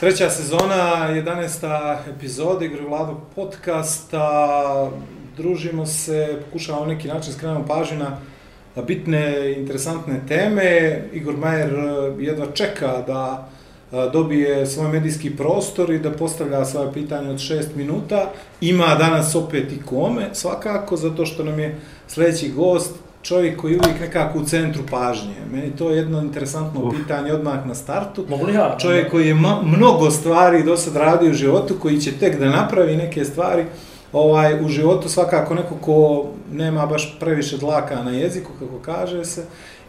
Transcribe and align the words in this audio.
Treća 0.00 0.30
sezona, 0.30 1.08
11. 1.08 1.96
epizoda 2.16 2.64
Igor 2.64 2.80
i 2.80 2.84
Vlado 2.84 3.20
podcasta. 3.34 4.90
Družimo 5.36 5.86
se, 5.86 6.38
pokušavamo 6.44 6.86
na 6.86 6.92
neki 6.94 7.08
način 7.08 7.32
skrenemo 7.32 7.66
pažnju 7.66 7.98
na 7.98 8.82
bitne, 8.82 9.54
interesantne 9.56 10.20
teme. 10.28 11.02
Igor 11.12 11.36
Majer 11.36 11.74
eh, 11.74 12.24
jedva 12.24 12.46
čeka 12.54 13.02
da 13.06 13.48
eh, 13.92 14.10
dobije 14.12 14.66
svoj 14.66 14.88
medijski 14.88 15.36
prostor 15.36 15.90
i 15.90 15.98
da 15.98 16.12
postavlja 16.12 16.64
svoje 16.64 16.92
pitanje 16.92 17.30
od 17.30 17.38
šest 17.38 17.74
minuta. 17.74 18.32
Ima 18.60 18.94
danas 18.94 19.34
opet 19.34 19.72
i 19.72 19.82
kome, 19.86 20.28
svakako, 20.32 20.96
zato 20.96 21.26
što 21.26 21.44
nam 21.44 21.58
je 21.58 21.78
sledeći 22.08 22.48
gost 22.48 22.94
čovjek 23.26 23.60
koji 23.60 23.72
je 23.72 23.78
uvijek 23.84 24.00
nekako 24.00 24.38
u 24.38 24.44
centru 24.44 24.82
pažnje. 24.90 25.34
Meni 25.52 25.70
to 25.76 25.90
je 25.90 25.96
jedno 25.96 26.20
interesantno 26.20 26.80
Uf. 26.80 26.96
pitanje 26.96 27.32
odmah 27.32 27.66
na 27.66 27.74
startu. 27.74 28.24
Mogu 28.28 28.46
li 28.46 28.54
ja? 28.54 28.76
Čovjek 28.80 29.10
koji 29.10 29.28
je 29.28 29.34
mnogo 29.62 30.10
stvari 30.10 30.62
do 30.62 30.76
sad 30.76 30.96
radio 30.96 31.30
u 31.30 31.34
životu, 31.34 31.74
koji 31.82 32.00
će 32.00 32.12
tek 32.12 32.38
da 32.38 32.50
napravi 32.50 32.96
neke 32.96 33.24
stvari, 33.24 33.64
ovaj, 34.12 34.64
u 34.64 34.68
životu 34.68 35.08
svakako 35.08 35.54
neko 35.54 35.74
ko 35.80 36.26
nema 36.52 36.86
baš 36.86 37.16
previše 37.20 37.58
dlaka 37.58 38.02
na 38.02 38.10
jeziku, 38.10 38.50
kako 38.60 38.78
kaže 38.82 39.24
se, 39.24 39.44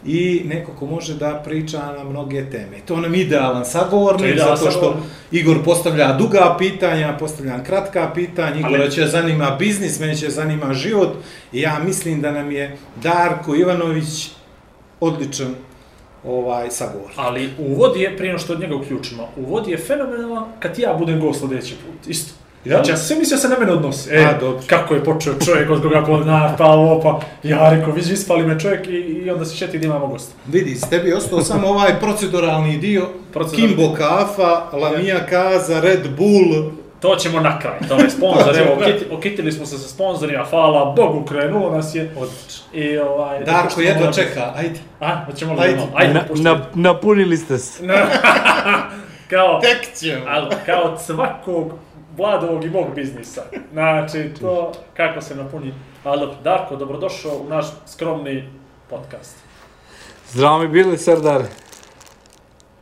i 0.06 0.42
neko 0.44 0.72
ko 0.72 0.86
može 0.86 1.14
da 1.14 1.42
priča 1.44 1.92
na 1.98 2.04
mnoge 2.04 2.50
teme. 2.50 2.78
To 2.86 2.96
nam 2.96 3.14
idealan 3.14 3.64
sagovornik, 3.64 4.32
idealan 4.32 4.56
zato 4.56 4.70
što 4.70 4.80
sagovornik. 4.80 5.10
Igor 5.32 5.64
postavlja 5.64 6.12
duga 6.12 6.56
pitanja, 6.58 7.16
postavljam 7.18 7.64
kratka 7.64 8.10
pitanja, 8.14 8.58
Igora 8.58 8.82
Ali... 8.82 8.90
će 8.90 9.06
zanima 9.06 9.56
biznis, 9.58 10.00
mene 10.00 10.16
će 10.16 10.30
zanima 10.30 10.74
život, 10.74 11.16
i 11.52 11.60
ja 11.60 11.78
mislim 11.84 12.20
da 12.20 12.30
nam 12.30 12.50
je 12.50 12.76
Darko 13.02 13.54
Ivanović 13.54 14.30
odličan 15.00 15.54
ovaj 16.24 16.70
sagovor. 16.70 17.10
Ali 17.16 17.50
uvod 17.58 17.96
je, 17.96 18.16
prije 18.16 18.38
što 18.38 18.52
od 18.52 18.60
njega 18.60 18.76
uključimo, 18.76 19.28
uvod 19.36 19.68
je 19.68 19.78
fenomenalan 19.78 20.44
kad 20.60 20.78
ja 20.78 20.94
budem 20.94 21.20
gost 21.20 21.40
sljedeći 21.40 21.74
put, 21.74 22.10
isto. 22.10 22.34
Ja? 22.68 22.76
Znači, 22.76 22.90
ja 22.90 22.96
sve 22.96 23.16
mislio 23.16 23.38
se 23.38 23.48
na 23.48 23.58
mene 23.58 23.72
odnosi. 23.72 24.10
E, 24.10 24.24
A, 24.24 24.38
dobro. 24.40 24.62
kako 24.66 24.94
je 24.94 25.04
počeo 25.04 25.34
čovjek 25.44 25.70
od 25.70 25.82
koga 25.82 26.04
pozna, 26.04 26.54
pa 26.58 26.66
ovo, 26.66 27.00
pa 27.00 27.20
ja 27.42 27.70
rekao, 27.70 27.92
vidiš, 27.92 28.10
ispali 28.10 28.46
me 28.46 28.60
čovjek 28.60 28.86
i, 28.86 28.90
i 28.90 29.30
onda 29.30 29.44
se 29.44 29.56
šeti 29.56 29.78
da 29.78 29.86
imamo 29.86 30.06
gosta. 30.06 30.34
Vidi, 30.46 30.74
s 30.74 30.88
tebi 30.88 31.08
je 31.08 31.16
ostao 31.16 31.42
samo 31.42 31.68
ovaj 31.68 32.00
proceduralni 32.00 32.78
dio, 32.78 33.08
proceduralni. 33.32 33.76
Kimbo 33.76 33.94
kafa, 33.94 34.76
Lamija 34.76 35.26
kaza, 35.26 35.80
Red 35.80 36.08
Bull, 36.16 36.70
To 37.00 37.16
ćemo 37.16 37.40
na 37.40 37.58
kraj, 37.58 37.78
to 37.88 37.94
je 37.94 38.10
sponsor, 38.10 38.58
evo, 38.60 38.72
okiti, 38.74 39.04
okitili 39.10 39.52
smo 39.52 39.66
se 39.66 39.78
sa 39.78 39.88
sponsorima, 39.88 40.44
hvala 40.44 40.94
Bogu, 40.96 41.24
krenulo 41.24 41.76
nas 41.76 41.94
je. 41.94 42.14
Odlično. 42.16 42.64
I 42.72 42.98
ovaj... 42.98 43.44
Darko 43.44 43.80
jedva 43.80 44.12
čeka, 44.12 44.52
ajde. 44.56 44.80
A, 45.00 45.24
hoćemo 45.24 45.54
li 45.54 45.60
ajde. 45.60 45.82
ajde, 45.94 46.14
na, 46.14 46.24
na, 46.34 46.60
napunili 46.74 47.36
ste 47.36 47.58
se. 47.58 47.86
kao, 49.30 49.60
Tek 49.60 49.98
ćemo. 49.98 50.24
Ali, 50.28 50.54
kao 50.66 50.82
od 50.82 51.02
svakog 51.02 51.72
Vladovog 52.18 52.64
i 52.64 52.70
mog 52.70 52.94
biznisa. 52.94 53.42
Znači, 53.72 54.30
to 54.40 54.72
kako 54.94 55.20
se 55.20 55.34
napuni. 55.34 55.74
Ali, 56.04 56.28
Darko, 56.44 56.76
dobrodošao 56.76 57.32
u 57.36 57.48
naš 57.48 57.66
skromni 57.86 58.48
podcast. 58.90 59.36
Zdravo 60.28 60.58
mi 60.58 60.68
bili, 60.68 60.98
Serdar. 60.98 61.42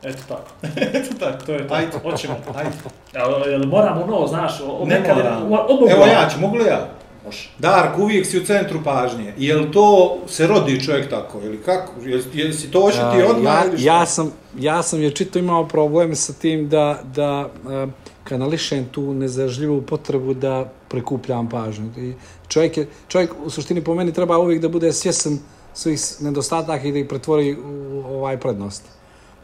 Eto 0.02 0.22
tako. 0.28 0.50
Eto 0.94 1.14
tako. 1.20 1.46
To 1.46 1.52
je 1.52 1.68
to. 1.68 1.74
Ajde. 1.74 1.92
Hoćemo. 2.02 2.34
Ajde. 2.54 2.70
Jel, 3.14 3.50
jel 3.50 3.66
moramo 3.66 4.06
novo, 4.06 4.26
znaš? 4.26 4.60
O, 4.60 4.84
Ne 4.84 4.94
nekad- 4.94 5.16
moram. 5.16 5.52
o- 5.52 5.66
o- 5.70 5.90
Evo 5.90 6.06
ja 6.06 6.28
ću, 6.28 6.40
mogu 6.40 6.56
li 6.56 6.64
ja? 6.64 6.88
Može. 7.24 7.50
Dark, 7.58 7.98
uvijek 7.98 8.26
si 8.26 8.38
u 8.38 8.44
centru 8.44 8.78
pažnje. 8.84 9.32
Jel 9.36 9.72
to 9.72 10.18
se 10.26 10.46
rodi 10.46 10.84
čovjek 10.84 11.10
tako? 11.10 11.40
Ili 11.40 11.62
kako? 11.62 11.92
Jel, 12.00 12.20
jel 12.32 12.52
si 12.52 12.70
to 12.70 12.80
ošeti 12.80 13.22
A, 13.22 13.26
odmah 13.28 13.54
ja, 13.78 13.94
ja 13.94 14.06
sam, 14.06 14.32
ja 14.58 14.82
sam 14.82 15.02
je 15.02 15.10
čito 15.10 15.38
imao 15.38 15.64
probleme 15.64 16.14
sa 16.14 16.32
tim 16.32 16.68
da, 16.68 16.98
da 17.04 17.40
uh, 17.64 17.90
kanališem 18.28 18.88
tu 18.92 19.14
nezažljivu 19.14 19.82
potrebu 19.82 20.34
da 20.34 20.72
prekupljam 20.88 21.48
pažnju. 21.48 21.90
I 21.96 22.14
čovjek, 22.48 22.76
je, 22.76 22.88
čovjek 23.08 23.30
u 23.44 23.50
suštini 23.50 23.84
po 23.84 23.94
meni 23.94 24.12
treba 24.12 24.38
uvijek 24.38 24.62
da 24.62 24.68
bude 24.68 24.92
svjesan 24.92 25.38
svih 25.74 26.00
nedostataka 26.20 26.86
i 26.86 26.92
da 26.92 26.98
ih 26.98 27.06
pretvori 27.08 27.56
u 27.56 28.02
ovaj 28.06 28.40
prednost. 28.40 28.82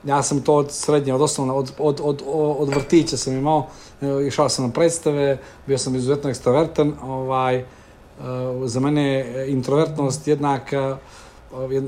Ja 0.04 0.22
sam 0.22 0.40
to 0.40 0.54
od 0.54 0.72
srednje, 0.72 1.14
od 1.14 1.22
osnovna, 1.22 1.54
od, 1.54 1.72
od, 1.78 2.00
od, 2.04 2.22
od 2.58 2.68
vrtića 2.68 3.16
sam 3.16 3.32
imao, 3.32 3.66
išao 4.26 4.48
sam 4.48 4.66
na 4.66 4.72
predstave, 4.72 5.38
bio 5.66 5.78
sam 5.78 5.94
izuzetno 5.94 6.30
ekstrovertan, 6.30 6.92
ovaj, 7.02 7.56
e, 7.56 7.64
za 8.64 8.80
mene 8.80 9.02
je 9.02 9.52
introvertnost 9.52 10.28
jednaka 10.28 10.98
e, 11.72 11.82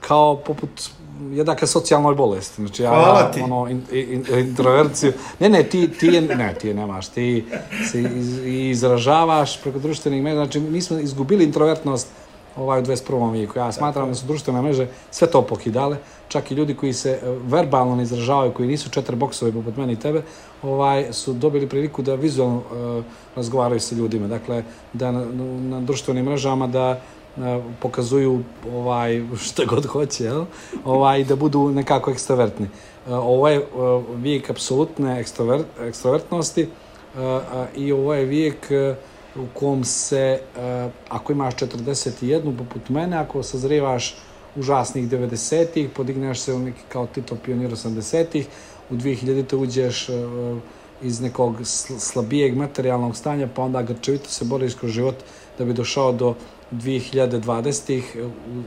kao 0.00 0.36
poput 0.36 0.90
jednaka 1.32 1.66
socijalnoj 1.66 2.14
bolesti. 2.14 2.62
Znači, 2.62 2.82
ja, 2.82 2.88
Hvala 2.88 3.30
ti. 3.30 3.40
Ono, 3.40 3.68
in, 3.68 3.82
in, 3.92 4.24
introverciju. 4.38 5.12
Ne, 5.40 5.48
ne, 5.48 5.62
ti, 5.62 5.88
ti 5.88 6.06
je, 6.06 6.20
ne, 6.20 6.54
ti 6.60 6.68
je 6.68 6.74
nemaš. 6.74 7.08
Ti 7.08 7.44
se 7.90 8.02
iz, 8.02 8.38
izražavaš 8.46 9.62
preko 9.62 9.78
društvenih 9.78 10.22
mreža. 10.22 10.36
Znači, 10.36 10.60
mi 10.60 10.80
smo 10.80 10.98
izgubili 10.98 11.44
introvertnost 11.44 12.08
ovaj 12.56 12.80
u 12.80 12.82
21. 12.82 13.32
vijeku. 13.32 13.58
Ja 13.58 13.72
smatram 13.72 14.08
da 14.08 14.14
su 14.14 14.26
društvene 14.26 14.62
mreže 14.62 14.86
sve 15.10 15.30
to 15.30 15.42
pokidale. 15.42 15.96
Čak 16.28 16.50
i 16.50 16.54
ljudi 16.54 16.74
koji 16.74 16.92
se 16.92 17.10
e, 17.10 17.18
verbalno 17.44 17.96
ne 17.96 18.02
izražavaju, 18.02 18.52
koji 18.52 18.68
nisu 18.68 18.90
četiri 18.90 19.16
boksove 19.16 19.52
poput 19.52 19.76
meni 19.76 19.92
i 19.92 19.96
tebe, 19.96 20.22
ovaj, 20.62 21.12
su 21.12 21.32
dobili 21.32 21.68
priliku 21.68 22.02
da 22.02 22.14
vizualno 22.14 22.56
uh, 22.56 23.04
razgovaraju 23.36 23.80
sa 23.80 23.94
ljudima. 23.94 24.28
Dakle, 24.28 24.62
da 24.92 25.10
na, 25.10 25.24
na 25.60 25.80
društvenim 25.80 26.24
mrežama 26.24 26.66
da 26.66 27.00
pokazuju 27.80 28.42
ovaj 28.74 29.22
šta 29.40 29.64
god 29.64 29.86
hoće, 29.86 30.24
jel? 30.24 30.44
Ovaj 30.84 31.24
da 31.24 31.36
budu 31.36 31.70
nekako 31.70 32.10
ekstravertni. 32.10 32.66
E, 33.08 33.14
Ovo 33.14 33.48
je 33.48 33.56
e, 33.56 33.62
vijek 34.14 34.50
apsolutne 34.50 35.20
ekstrovert, 35.20 35.66
ekstrovertnosti 35.80 36.62
e, 36.62 36.68
i 37.76 37.92
ovo 37.92 38.14
je 38.14 38.24
vijek 38.24 38.70
u 39.36 39.46
kom 39.54 39.84
se, 39.84 40.40
ako 41.08 41.32
imaš 41.32 41.54
41 41.54 42.58
poput 42.58 42.88
mene, 42.88 43.16
ako 43.16 43.42
sazrijevaš 43.42 44.16
užasnih 44.56 45.08
90-ih, 45.08 45.90
podigneš 45.90 46.40
se 46.40 46.54
u 46.54 46.58
neki 46.58 46.80
kao 46.88 47.06
Tito 47.06 47.36
pionir 47.44 47.70
80-ih, 47.70 48.46
u 48.90 48.94
2000-te 48.94 49.56
uđeš 49.56 50.08
iz 51.02 51.20
nekog 51.20 51.60
sl- 51.60 51.98
slabijeg 51.98 52.56
materijalnog 52.56 53.16
stanja, 53.16 53.48
pa 53.54 53.62
onda 53.62 53.82
grčevito 53.82 54.28
se 54.28 54.44
boriš 54.44 54.74
kroz 54.74 54.92
život 54.92 55.14
da 55.58 55.64
bi 55.64 55.72
došao 55.72 56.12
do 56.12 56.34
2020-ih 56.72 58.16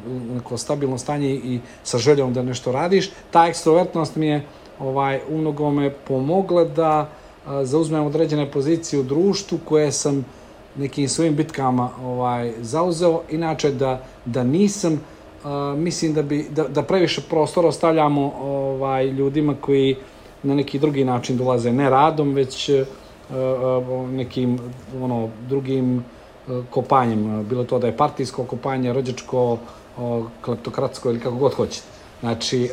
u, 0.10 0.34
neko 0.34 0.58
stabilno 0.58 0.98
stanje 0.98 1.30
i 1.30 1.60
sa 1.84 1.98
željom 1.98 2.34
da 2.34 2.44
nešto 2.44 2.72
radiš. 2.72 3.10
Ta 3.32 3.48
ekstrovertnost 3.48 4.16
mi 4.16 4.28
je 4.28 4.46
ovaj, 4.80 5.20
u 5.30 5.38
mnogome 5.38 5.94
pomogla 6.08 6.64
da 6.64 7.10
a, 7.46 7.66
zauzmem 7.66 8.06
određene 8.06 8.52
pozicije 8.52 9.00
u 9.00 9.04
društvu 9.04 9.60
koje 9.66 9.92
sam 9.92 10.26
nekim 10.76 11.10
svojim 11.10 11.36
bitkama 11.36 11.90
ovaj 12.04 12.54
zauzeo. 12.62 13.22
Inače 13.32 13.72
da, 13.72 14.04
da 14.26 14.44
nisam, 14.44 15.02
a, 15.44 15.76
mislim 15.78 16.14
da, 16.14 16.22
bi, 16.22 16.46
da, 16.50 16.68
da 16.68 16.84
previše 16.84 17.22
prostora 17.30 17.68
ostavljamo 17.68 18.34
ovaj, 18.42 19.06
ljudima 19.06 19.56
koji 19.62 19.96
na 20.44 20.56
neki 20.56 20.80
drugi 20.80 21.04
način 21.04 21.38
dolaze, 21.38 21.72
ne 21.72 21.90
radom, 21.90 22.34
već 22.34 22.70
a, 22.70 22.84
a, 23.34 24.08
nekim 24.12 24.60
ono, 25.02 25.30
drugim 25.50 26.04
kopanjem, 26.70 27.46
bilo 27.50 27.64
to 27.64 27.80
da 27.80 27.88
je 27.88 27.98
partijsko 27.98 28.44
kopanje, 28.44 28.94
rođačko, 28.94 29.58
kleptokratsko 30.42 31.10
ili 31.10 31.20
kako 31.20 31.36
god 31.36 31.54
hoćete. 31.54 31.88
Znači, 32.20 32.70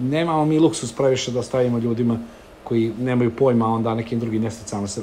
nemamo 0.00 0.44
mi 0.44 0.58
luksus 0.58 0.92
previše 0.92 1.32
da 1.32 1.40
ostavimo 1.40 1.78
ljudima 1.78 2.18
koji 2.64 2.92
nemaju 2.98 3.36
pojma, 3.36 3.66
onda 3.66 3.94
nekim 3.94 4.20
drugim 4.20 4.42
nesticama 4.42 4.88
se 4.88 5.02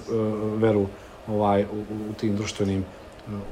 veru 0.57 0.85
ovaj, 1.27 1.63
u, 1.63 1.65
u, 1.65 2.09
u 2.09 2.13
tim 2.13 2.35
društvenim, 2.35 2.85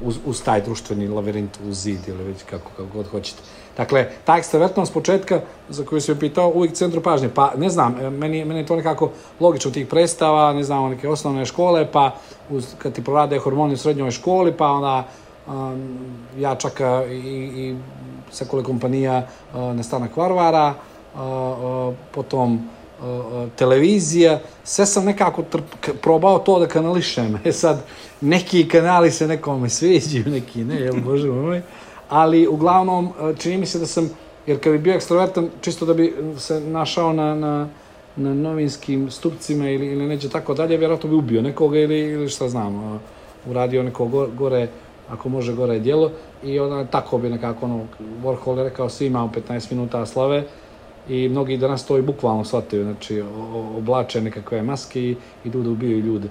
uz, 0.01 0.17
uz 0.25 0.41
taj 0.43 0.61
društveni 0.61 1.07
lavirint, 1.07 1.57
uz 1.67 1.77
zid 1.83 1.99
ili 2.07 2.23
već 2.23 2.43
kako, 2.43 2.71
kako 2.77 2.89
god 2.93 3.07
hoćete. 3.07 3.41
Dakle, 3.77 4.09
ta 4.25 4.37
ekstravertnost 4.37 4.93
početka, 4.93 5.41
za 5.69 5.85
koju 5.85 6.01
se 6.01 6.19
pitao, 6.19 6.51
uvijek 6.55 6.73
centru 6.73 7.01
pažnje. 7.01 7.29
Pa, 7.29 7.51
ne 7.57 7.69
znam, 7.69 7.95
e, 8.01 8.09
meni, 8.09 8.45
meni 8.45 8.59
je 8.59 8.65
to 8.65 8.75
nekako 8.75 9.11
logično 9.39 9.71
tih 9.71 9.87
predstava, 9.87 10.53
ne 10.53 10.63
znam, 10.63 10.89
neke 10.89 11.09
osnovne 11.09 11.45
škole, 11.45 11.87
pa 11.91 12.15
uz, 12.49 12.65
kad 12.77 12.93
ti 12.93 13.03
prorade 13.03 13.39
hormoni 13.39 13.73
u 13.73 13.77
srednjoj 13.77 14.11
školi, 14.11 14.53
pa 14.57 14.67
onda 14.67 15.07
um, 15.47 15.97
ja 16.37 16.55
čak 16.55 16.81
i, 17.09 17.13
i 17.13 17.75
sekole 18.31 18.63
kompanija 18.63 19.27
uh, 19.53 19.75
Nestanak 19.75 20.17
Varvara, 20.17 20.73
uh, 21.13 21.21
uh, 21.21 21.93
potom 22.11 22.69
televizija, 23.55 24.39
sve 24.63 24.85
sam 24.85 25.05
nekako 25.05 25.41
trp, 25.41 25.63
probao 26.01 26.39
to 26.39 26.59
da 26.59 26.67
kanališem. 26.67 27.39
E 27.45 27.51
sad, 27.51 27.83
neki 28.21 28.67
kanali 28.67 29.11
se 29.11 29.27
nekome 29.27 29.69
sviđaju, 29.69 30.23
neki 30.27 30.63
ne, 30.63 30.75
jel 30.75 30.95
bože 31.05 31.27
moj. 31.27 31.61
Ali 32.09 32.47
uglavnom, 32.47 33.09
čini 33.39 33.57
mi 33.57 33.65
se 33.65 33.79
da 33.79 33.85
sam, 33.85 34.09
jer 34.47 34.63
kad 34.63 34.73
bi 34.73 34.79
bio 34.79 34.93
ekstrovertan, 34.93 35.49
čisto 35.61 35.85
da 35.85 35.93
bi 35.93 36.13
se 36.37 36.59
našao 36.59 37.13
na, 37.13 37.35
na, 37.35 37.67
na 38.15 38.33
novinskim 38.33 39.11
stupcima 39.11 39.69
ili, 39.69 39.87
ili 39.87 40.07
neđe 40.07 40.29
tako 40.29 40.53
dalje, 40.53 40.77
vjerojatno 40.77 41.09
bi 41.09 41.15
ubio 41.15 41.41
nekoga 41.41 41.79
ili, 41.79 41.99
ili 41.99 42.29
šta 42.29 42.49
znam, 42.49 43.01
uradio 43.49 43.83
neko 43.83 44.27
gore, 44.37 44.67
ako 45.09 45.29
može 45.29 45.53
gore 45.53 45.79
djelo 45.79 46.11
i 46.43 46.59
onda 46.59 46.85
tako 46.85 47.17
bi 47.17 47.29
nekako 47.29 47.65
ono, 47.65 47.85
Warhol 48.23 48.57
je 48.57 48.63
rekao 48.63 48.89
svi 48.89 49.05
imamo 49.05 49.31
15 49.49 49.71
minuta 49.71 50.05
slave 50.05 50.43
i 51.09 51.29
mnogi 51.29 51.57
danas 51.57 51.85
to 51.85 51.97
i 51.97 52.01
bukvalno 52.01 52.43
shvataju, 52.43 52.83
znači 52.83 53.23
oblače 53.77 54.21
nekakve 54.21 54.61
maske 54.61 55.01
i 55.01 55.15
idu 55.45 55.63
da 55.63 55.69
ubijaju 55.69 55.99
ljude. 55.99 56.27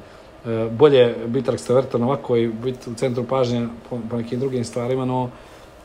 E, 0.47 0.69
bolje 0.71 1.15
biti 1.27 1.51
ekstravertan 1.51 2.03
ovako 2.03 2.37
i 2.37 2.49
biti 2.49 2.91
u 2.91 2.95
centru 2.95 3.25
pažnje 3.25 3.69
po, 3.91 3.99
po 4.11 4.17
nekim 4.17 4.41
drugim 4.41 4.65
stvarima, 4.65 5.05
no, 5.05 5.31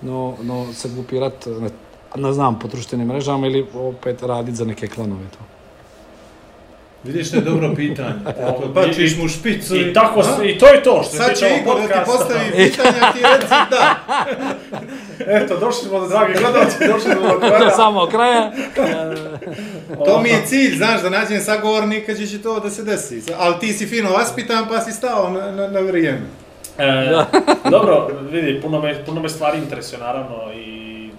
no, 0.02 0.36
no 0.42 0.74
se 0.74 0.90
gupirat, 0.90 1.46
ne, 1.46 1.70
ne 2.16 2.34
znam, 2.34 2.60
po 2.60 2.68
društvenim 2.68 3.08
mrežama 3.08 3.48
ili 3.48 3.66
opet 3.74 4.24
raditi 4.24 4.58
za 4.58 4.66
neke 4.66 4.88
klanove 4.88 5.26
to. 5.32 5.52
Vidiš 7.04 7.30
da 7.30 7.38
je 7.38 7.44
dobro 7.44 7.74
pitanje. 7.76 8.14
Tako, 8.46 8.68
bačiš 8.68 9.18
mu 9.18 9.28
špicu 9.28 9.76
i, 9.76 9.80
i, 9.80 9.94
tako, 9.94 10.24
i 10.44 10.58
to 10.58 10.68
je 10.68 10.84
to 10.84 11.04
što 11.04 11.18
Sad 11.18 11.38
će 11.38 11.46
Igor 11.62 11.82
da 11.82 11.88
ti 11.88 12.00
postavi 12.06 12.52
pitanja, 12.52 13.12
ti 13.14 13.20
reci 13.34 13.56
da. 13.70 13.96
Eto, 15.38 15.58
došli 15.58 15.90
smo 15.90 16.00
do 16.00 16.08
dragi 16.08 16.34
gledalci, 16.40 16.88
došli 16.88 17.12
smo 17.12 17.22
do 17.22 17.40
kraja. 17.48 17.60
Do 17.60 17.70
samog 17.76 18.10
kraja. 18.10 18.52
to 20.06 20.22
mi 20.22 20.30
je 20.30 20.46
cilj, 20.46 20.78
znaš, 20.78 21.02
da 21.02 21.10
nađem 21.10 21.42
sagovornika 21.42 22.14
gdje 22.14 22.28
će 22.28 22.42
to 22.42 22.60
da 22.60 22.70
se 22.70 22.84
desi. 22.84 23.24
Ali 23.38 23.60
ti 23.60 23.74
si 23.74 23.88
fino 23.88 24.12
vaspitan 24.12 24.66
pa 24.70 24.82
si 24.82 24.92
stao 24.92 25.30
na, 25.30 25.52
na, 25.52 25.68
na 25.68 25.80
vrijeme. 25.80 26.41
E, 26.82 27.12
dobro, 27.76 28.08
vidi, 28.32 28.62
puno 28.62 28.82
me, 28.82 29.06
puno 29.06 29.22
me 29.22 29.30
stvari 29.30 29.58
interesuje, 29.58 30.00
naravno, 30.00 30.54
i 30.56 31.10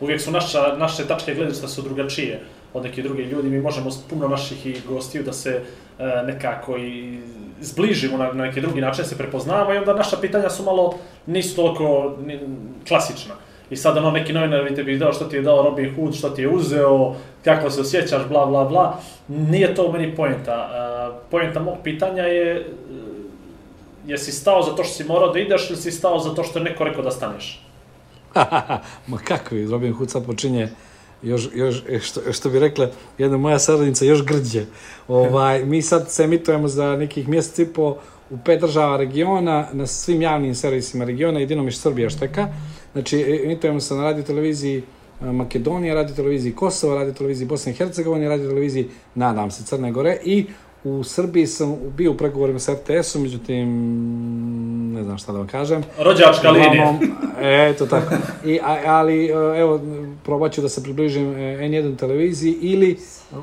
uvijek 0.00 0.20
su 0.20 0.30
naša, 0.30 0.76
naše 0.76 1.06
tačke 1.06 1.34
gledišta 1.34 1.68
su 1.68 1.82
drugačije 1.82 2.40
od 2.74 2.82
neke 2.82 3.02
druge 3.02 3.22
ljudi, 3.22 3.48
mi 3.48 3.60
možemo 3.60 3.90
puno 4.10 4.28
naših 4.28 4.66
i 4.66 4.80
gostiju 4.88 5.22
da 5.22 5.32
se 5.32 5.60
e, 5.98 6.22
nekako 6.26 6.76
i 6.76 7.18
zbližimo 7.60 8.16
na, 8.16 8.32
na 8.32 8.44
neki 8.44 8.60
drugi 8.60 8.80
način, 8.80 9.04
se 9.04 9.18
prepoznavamo 9.18 9.74
i 9.74 9.78
onda 9.78 9.94
naša 9.94 10.16
pitanja 10.16 10.50
su 10.50 10.62
malo, 10.62 10.98
nisu 11.26 11.56
toliko 11.56 12.16
ni, 12.26 12.40
klasična. 12.88 13.34
I 13.70 13.76
sad 13.76 13.96
ono 13.96 14.10
neki 14.10 14.32
novinar 14.32 14.64
bi 14.64 14.74
te 14.74 14.84
bi 14.84 14.98
dao 14.98 15.12
što 15.12 15.24
ti 15.24 15.36
je 15.36 15.42
dao 15.42 15.62
Robin 15.62 15.94
Hood, 15.94 16.14
što 16.14 16.30
ti 16.30 16.42
je 16.42 16.48
uzeo, 16.48 17.14
kako 17.44 17.70
se 17.70 17.80
osjećaš, 17.80 18.28
bla 18.28 18.46
bla 18.46 18.64
bla. 18.64 18.96
Nije 19.28 19.74
to 19.74 19.92
meni 19.92 20.16
poenta. 20.16 20.68
Uh, 20.70 21.16
poenta 21.30 21.60
mog 21.60 21.76
pitanja 21.84 22.22
je 22.22 22.66
jesi 24.08 24.32
stao 24.32 24.62
zato 24.62 24.84
što 24.84 24.94
si 24.94 25.04
morao 25.04 25.32
da 25.32 25.38
ideš 25.38 25.70
ili 25.70 25.78
si 25.78 25.90
stao 25.90 26.18
zato 26.18 26.42
što 26.42 26.58
je 26.58 26.64
neko 26.64 26.84
rekao 26.84 27.02
da 27.02 27.10
staneš? 27.10 27.64
Ma 29.10 29.18
kako 29.24 29.54
je, 29.54 29.68
Robin 29.70 29.92
Hood 29.92 30.10
sad 30.10 30.26
počinje 30.26 30.68
još, 31.22 31.48
još 31.54 31.82
e, 31.88 31.98
što, 31.98 32.32
što 32.32 32.50
bi 32.50 32.58
rekla 32.58 32.88
jedna 33.18 33.36
moja 33.36 33.58
saradnica, 33.58 34.04
još 34.04 34.24
grđe. 34.24 34.64
Ovaj, 35.08 35.64
mi 35.70 35.82
sad 35.82 36.10
se 36.10 36.24
emitujemo 36.24 36.68
za 36.68 36.96
nekih 36.96 37.28
mjesec 37.28 37.58
i 37.58 37.72
po 37.72 37.96
u 38.30 38.38
pet 38.44 38.60
država 38.60 38.96
regiona, 38.96 39.68
na 39.72 39.86
svim 39.86 40.22
javnim 40.22 40.54
servisima 40.54 41.04
regiona, 41.04 41.40
jedino 41.40 41.62
miš 41.62 41.78
Srbija 41.78 42.10
šteka. 42.10 42.48
Znači, 42.92 43.20
e, 43.20 43.40
emitujemo 43.44 43.80
se 43.80 43.94
na 43.94 44.02
radio 44.02 44.22
televiziji 44.22 44.82
e, 45.22 45.32
Makedonije, 45.32 45.94
radio 45.94 46.14
televiziji 46.14 46.52
Kosova, 46.52 46.94
radio 46.94 47.12
televiziji 47.12 47.48
Bosne 47.48 47.72
i 47.72 47.74
Hercegovine, 47.74 48.28
radio 48.28 48.48
televiziji, 48.48 48.88
nadam 49.14 49.50
se, 49.50 49.64
Crne 49.64 49.92
Gore 49.92 50.18
i 50.24 50.46
U 50.88 51.04
Srbiji 51.04 51.46
sam 51.46 51.76
bio 51.96 52.10
u 52.10 52.16
pregovorima 52.16 52.58
sa 52.58 52.72
RTS-om, 52.72 53.22
međutim, 53.22 53.68
ne 54.94 55.04
znam 55.04 55.18
šta 55.18 55.32
da 55.32 55.38
vam 55.38 55.46
kažem. 55.46 55.82
Rođačka 55.98 56.50
linija. 56.50 56.98
Eto 57.70 57.86
tako. 57.86 58.14
I, 58.44 58.58
ali, 58.86 59.26
evo, 59.56 59.80
probat 60.24 60.52
ću 60.52 60.62
da 60.62 60.68
se 60.68 60.82
približim 60.82 61.32
e, 61.32 61.36
N1 61.36 61.96
televiziji 61.96 62.52
ili 62.60 62.98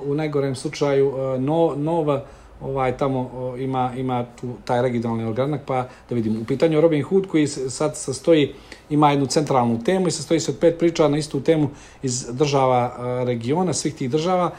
u 0.06 0.14
najgorem 0.14 0.56
slučaju 0.56 1.14
e, 1.18 1.40
no, 1.40 1.74
nova 1.78 2.24
ovaj 2.62 2.98
tamo 2.98 3.32
ima 3.60 3.92
ima 3.98 4.26
tu 4.42 4.54
taj 4.66 4.82
regionalni 4.82 5.26
organak 5.26 5.62
pa 5.66 5.88
da 6.10 6.16
vidimo 6.16 6.42
u 6.42 6.46
pitanju 6.46 6.82
Robin 6.82 7.04
Hood 7.04 7.28
koji 7.28 7.48
sad 7.48 7.98
sastoji 7.98 8.54
ima 8.90 9.12
jednu 9.12 9.26
centralnu 9.26 9.84
temu 9.84 10.08
i 10.08 10.12
sastoji 10.12 10.40
se 10.40 10.52
od 10.52 10.58
pet 10.58 10.80
priča 10.80 11.08
na 11.08 11.18
istu 11.18 11.42
temu 11.42 11.70
iz 12.04 12.26
država 12.32 12.96
e, 12.98 13.26
regiona 13.26 13.74
svih 13.74 13.96
tih 13.96 14.10
država 14.10 14.52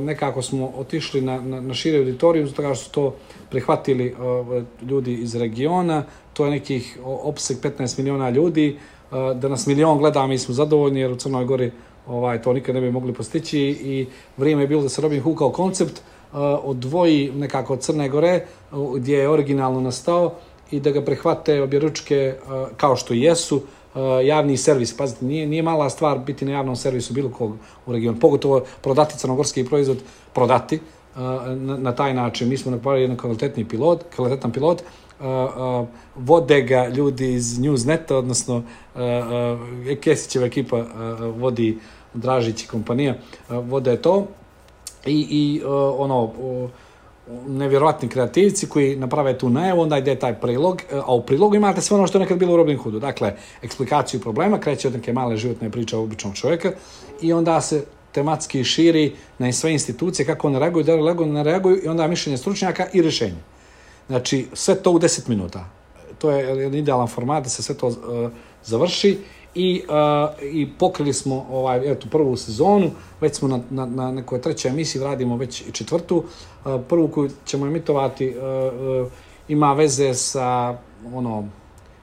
nekako 0.00 0.42
smo 0.42 0.72
otišli 0.76 1.20
na, 1.20 1.40
na, 1.40 1.60
na 1.60 1.74
šire 1.74 1.98
auditoriju, 1.98 2.46
zato 2.46 2.74
su 2.74 2.90
to 2.90 3.14
prihvatili 3.50 4.14
ljudi 4.82 5.14
iz 5.14 5.34
regiona, 5.34 6.04
to 6.32 6.44
je 6.44 6.50
nekih 6.50 6.98
opseg 7.04 7.56
15 7.62 7.98
miliona 7.98 8.30
ljudi, 8.30 8.78
da 9.10 9.48
nas 9.48 9.66
milion 9.66 9.98
gleda, 9.98 10.26
mi 10.26 10.38
smo 10.38 10.54
zadovoljni, 10.54 11.00
jer 11.00 11.12
u 11.12 11.16
Crnoj 11.16 11.44
Gori 11.44 11.70
ovaj, 12.06 12.42
to 12.42 12.52
nikad 12.52 12.74
ne 12.74 12.80
bi 12.80 12.90
mogli 12.90 13.14
postići 13.14 13.60
i 13.60 14.06
vrijeme 14.36 14.62
je 14.62 14.68
bilo 14.68 14.82
da 14.82 14.88
se 14.88 15.02
Robin 15.02 15.22
Hood 15.22 15.38
kao 15.38 15.50
koncept 15.50 16.02
odvoji 16.62 17.32
nekako 17.34 17.72
od 17.72 17.80
Crne 17.80 18.08
Gore, 18.08 18.44
gdje 18.96 19.18
je 19.18 19.28
originalno 19.28 19.80
nastao, 19.80 20.34
i 20.70 20.80
da 20.80 20.90
ga 20.90 21.02
prihvate 21.02 21.62
obje 21.62 21.80
ručke 21.80 22.34
kao 22.76 22.96
što 22.96 23.14
jesu, 23.14 23.62
javni 24.24 24.56
servis. 24.56 24.96
Pazite, 24.96 25.24
nije, 25.24 25.46
nije 25.46 25.62
mala 25.62 25.90
stvar 25.90 26.18
biti 26.18 26.44
na 26.44 26.52
javnom 26.52 26.76
servisu 26.76 27.14
bilo 27.14 27.30
kog 27.30 27.56
u 27.86 27.92
regionu. 27.92 28.20
Pogotovo 28.20 28.64
prodati 28.82 29.18
crnogorski 29.18 29.64
proizvod, 29.64 29.98
prodati 30.34 30.76
uh, 30.76 31.20
na, 31.56 31.76
na 31.76 31.92
taj 31.92 32.14
način. 32.14 32.48
Mi 32.48 32.56
smo 32.56 32.70
napravili 32.70 33.02
jedan 33.02 33.16
kvalitetni 33.16 33.68
pilot, 33.68 34.04
kvalitetan 34.16 34.52
pilot, 34.52 34.82
uh, 34.82 35.86
vode 36.16 36.62
ga 36.62 36.88
ljudi 36.88 37.32
iz 37.32 37.58
Newsneta, 37.58 38.14
odnosno 38.14 38.62
Kesićeva 40.00 40.46
ekipa 40.46 40.84
vodi 41.36 41.78
Dražić 42.14 42.64
i 42.64 42.68
kompanija, 42.68 43.14
vode 43.48 43.96
to. 43.96 44.26
I, 45.06 45.26
i 45.30 45.62
ono, 45.98 46.32
nevjerovatni 47.48 48.08
kreativci 48.08 48.68
koji 48.68 48.96
naprave 48.96 49.38
tu 49.38 49.48
najavu, 49.50 49.80
onda 49.80 49.98
ide 49.98 50.14
taj 50.14 50.40
prilog, 50.40 50.82
a 50.92 51.14
u 51.14 51.22
prilogu 51.22 51.54
imate 51.54 51.80
sve 51.80 51.96
ono 51.96 52.06
što 52.06 52.18
je 52.18 52.22
nekad 52.22 52.38
bilo 52.38 52.54
u 52.54 52.56
Robin 52.56 52.78
Hoodu. 52.78 52.98
Dakle, 52.98 53.34
eksplikaciju 53.62 54.20
problema, 54.20 54.60
kreće 54.60 54.88
od 54.88 54.94
neke 54.94 55.12
male 55.12 55.36
životne 55.36 55.70
priče 55.70 55.96
običnog 55.96 56.34
čovjeka 56.34 56.72
i 57.22 57.32
onda 57.32 57.60
se 57.60 57.84
tematski 58.12 58.64
širi 58.64 59.12
na 59.38 59.52
sve 59.52 59.72
institucije, 59.72 60.26
kako 60.26 60.50
ne 60.50 60.58
reaguju, 60.58 60.84
da 60.84 60.94
li 60.94 61.26
ne 61.26 61.42
reaguju 61.42 61.84
i 61.84 61.88
onda 61.88 62.06
mišljenje 62.06 62.36
stručnjaka 62.36 62.86
i 62.92 63.02
rješenje. 63.02 63.42
Znači, 64.08 64.46
sve 64.52 64.74
to 64.82 64.90
u 64.90 64.98
10 64.98 65.28
minuta. 65.28 65.64
To 66.18 66.30
je 66.30 66.46
jedan 66.46 66.74
idealan 66.74 67.06
format 67.06 67.44
da 67.44 67.48
se 67.48 67.62
sve 67.62 67.74
to 67.74 67.86
uh, 67.86 67.94
završi 68.64 69.18
i, 69.58 69.82
uh, 69.88 70.52
i 70.52 70.68
pokrili 70.78 71.12
smo 71.12 71.46
ovaj, 71.50 71.92
eto, 71.92 72.06
prvu 72.10 72.36
sezonu, 72.36 72.90
već 73.20 73.34
smo 73.34 73.48
na, 73.48 73.60
na, 73.70 73.86
na 73.86 74.12
nekoj 74.12 74.40
trećoj 74.40 74.68
emisiji, 74.68 75.02
radimo 75.02 75.36
već 75.36 75.60
i 75.60 75.72
četvrtu. 75.72 76.16
Uh, 76.16 76.80
prvu 76.88 77.08
koju 77.08 77.30
ćemo 77.44 77.66
emitovati 77.66 78.28
uh, 78.28 78.34
uh, 79.04 79.12
ima 79.48 79.72
veze 79.72 80.14
sa 80.14 80.78
ono, 81.14 81.48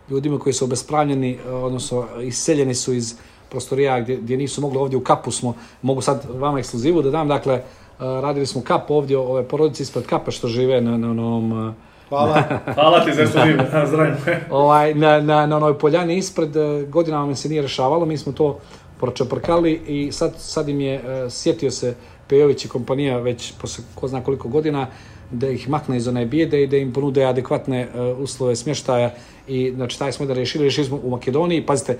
ljudima 0.10 0.40
koji 0.40 0.54
su 0.54 0.66
obespravljeni, 0.66 1.38
uh, 1.46 1.64
odnosno 1.64 2.06
iseljeni 2.22 2.76
su 2.76 2.94
iz 2.94 3.16
prostorija 3.50 4.00
gdje, 4.00 4.16
gdje 4.18 4.38
nisu 4.38 4.62
mogli 4.62 4.78
ovdje 4.78 4.98
u 4.98 5.04
kapu 5.04 5.32
smo, 5.32 5.54
mogu 5.82 6.02
sad 6.02 6.28
vama 6.34 6.60
ekskluzivu 6.60 7.02
da 7.02 7.12
dam, 7.12 7.28
dakle, 7.28 7.54
uh, 7.56 7.64
radili 8.00 8.46
smo 8.46 8.62
kap 8.62 8.92
ovdje, 8.92 9.18
ove 9.18 9.44
porodice 9.48 9.84
ispred 9.84 10.06
kapa 10.06 10.32
što 10.32 10.48
žive 10.48 10.82
na, 10.82 10.98
na, 10.98 11.24
ovom 11.24 11.68
uh, 11.68 11.74
Hvala. 12.10 12.44
Hvala 12.76 13.06
ti 13.06 13.14
za 13.14 13.22
ekskluzivu. 13.22 13.60
Zdravim. 13.90 14.16
ovaj, 14.50 14.94
na, 14.94 15.22
na, 15.22 15.46
na 15.46 15.58
onoj 15.58 15.80
poljani 15.80 16.18
ispred 16.18 16.56
eh, 16.56 16.86
godinama 16.90 17.26
mi 17.26 17.36
se 17.36 17.50
nije 17.50 17.62
rešavalo, 17.62 18.06
mi 18.06 18.18
smo 18.18 18.32
to 18.32 18.60
pročeprkali 19.00 19.82
i 19.88 20.12
sad, 20.12 20.34
sad 20.38 20.70
im 20.70 20.82
je, 20.82 21.00
uh, 21.00 21.32
sjetio 21.32 21.72
se 21.72 21.96
Pejović 22.28 22.66
i 22.66 22.70
kompanija 22.70 23.18
već 23.18 23.54
posle 23.62 23.84
ko 23.96 24.08
zna 24.08 24.24
koliko 24.24 24.48
godina 24.48 24.88
da 25.32 25.50
ih 25.50 25.70
makne 25.70 25.98
iz 25.98 26.08
one 26.08 26.26
bijede 26.26 26.64
i 26.64 26.68
da 26.68 26.78
im 26.78 26.94
ponude 26.94 27.26
adekvatne 27.26 27.88
uh, 27.88 28.20
uslove 28.20 28.56
smještaja 28.56 29.14
i 29.48 29.72
znači 29.76 30.00
taj 30.00 30.12
smo 30.12 30.26
da 30.26 30.34
rešili, 30.34 30.64
rešili 30.64 30.88
smo 30.88 31.00
u 31.04 31.10
Makedoniji, 31.10 31.66
pazite, 31.66 31.98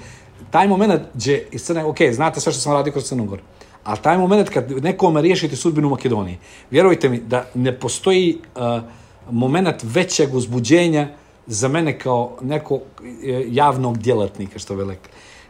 taj 0.52 0.68
moment 0.68 1.02
gdje 1.14 1.48
iz 1.52 1.64
Crne, 1.64 1.86
ok, 1.86 1.98
znate 2.12 2.40
sve 2.40 2.52
što 2.52 2.62
sam 2.62 2.74
radio 2.74 2.92
kroz 2.92 3.04
Crnogor, 3.04 3.40
ali 3.84 3.98
taj 4.02 4.18
moment 4.18 4.50
kad 4.50 4.72
nekome 4.72 5.22
riješite 5.22 5.56
sudbinu 5.56 5.88
u 5.88 5.92
Makedoniji, 5.92 6.38
vjerujte 6.72 7.10
mi 7.10 7.20
da 7.20 7.46
ne 7.54 7.80
postoji 7.80 8.38
uh, 8.56 8.62
moment 9.32 9.84
većeg 9.84 10.36
uzbuđenja 10.36 11.08
za 11.48 11.68
mene 11.68 12.00
kao 12.00 12.38
neko 12.42 12.80
e, 13.24 13.46
javnog 13.48 13.98
djelatnika, 13.98 14.60
što 14.60 14.76
velik. 14.76 15.00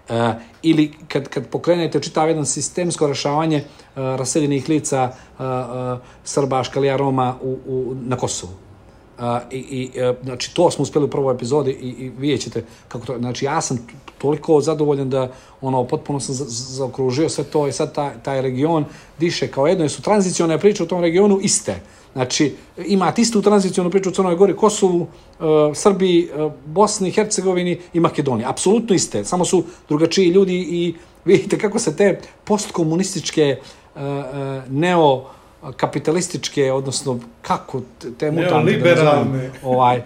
Uh, 0.10 0.16
ili 0.62 0.94
kad, 1.08 1.30
kad 1.30 1.48
pokrenete 1.48 2.00
čitav 2.00 2.28
jedan 2.28 2.46
sistemsko 2.46 3.08
rešavanje 3.08 3.58
uh, 3.58 3.96
raseljenih 3.96 4.70
lica 4.70 5.12
uh, 5.12 5.46
uh, 5.46 6.00
Srba, 6.24 6.64
Škalija, 6.64 6.98
Roma 6.98 7.36
u, 7.42 7.58
u, 7.68 7.96
na 8.02 8.18
Kosovu. 8.18 8.54
A, 9.18 9.40
i, 9.52 9.58
i, 9.58 10.00
e, 10.00 10.14
znači, 10.24 10.56
to 10.56 10.72
smo 10.72 10.84
uspjeli 10.84 11.06
u 11.06 11.10
prvoj 11.10 11.36
epizodi 11.36 11.72
i, 11.72 11.88
i 11.88 12.10
vidjet 12.10 12.42
ćete 12.42 12.64
kako 12.88 13.06
to, 13.06 13.18
znači, 13.18 13.46
ja 13.46 13.62
sam 13.62 13.88
toliko 14.18 14.62
zadovoljan 14.62 15.10
da, 15.10 15.32
ono, 15.62 15.84
potpuno 15.84 16.20
sam 16.20 16.36
zaokružio 16.48 17.30
sve 17.30 17.44
to 17.44 17.68
i 17.68 17.72
sad 17.72 17.94
taj, 17.94 18.12
taj 18.24 18.42
region 18.42 18.86
diše 19.20 19.48
kao 19.48 19.68
jedno, 19.68 19.84
jer 19.84 19.92
su 19.92 20.02
tranzicione 20.02 20.60
priče 20.60 20.84
u 20.84 20.88
tom 20.88 21.02
regionu 21.02 21.40
iste. 21.42 21.76
Znači, 22.16 22.56
imate 22.86 23.22
istu 23.22 23.42
tranzicijonu 23.42 23.90
priču 23.90 24.10
u 24.10 24.14
Crnoj 24.14 24.36
Gori, 24.36 24.56
Kosovu, 24.56 25.02
uh, 25.02 25.46
Srbiji, 25.74 26.30
uh, 26.36 26.52
Bosni, 26.66 27.12
Hercegovini 27.12 27.80
i 27.94 28.00
Makedoniji. 28.00 28.46
Apsolutno 28.48 28.96
iste, 28.96 29.26
samo 29.26 29.46
su 29.46 29.64
drugačiji 29.90 30.30
ljudi 30.30 30.56
i 30.56 30.96
vidite 31.26 31.58
kako 31.58 31.80
se 31.80 31.96
te 31.96 32.20
postkomunističke, 32.44 33.58
uh, 33.96 34.02
neo 34.70 35.26
kapitalističke, 35.78 36.72
odnosno 36.72 37.20
kako 37.42 37.82
te 38.18 38.32
mutante 38.32 38.96
da 38.96 39.26
ovaj, 39.64 40.02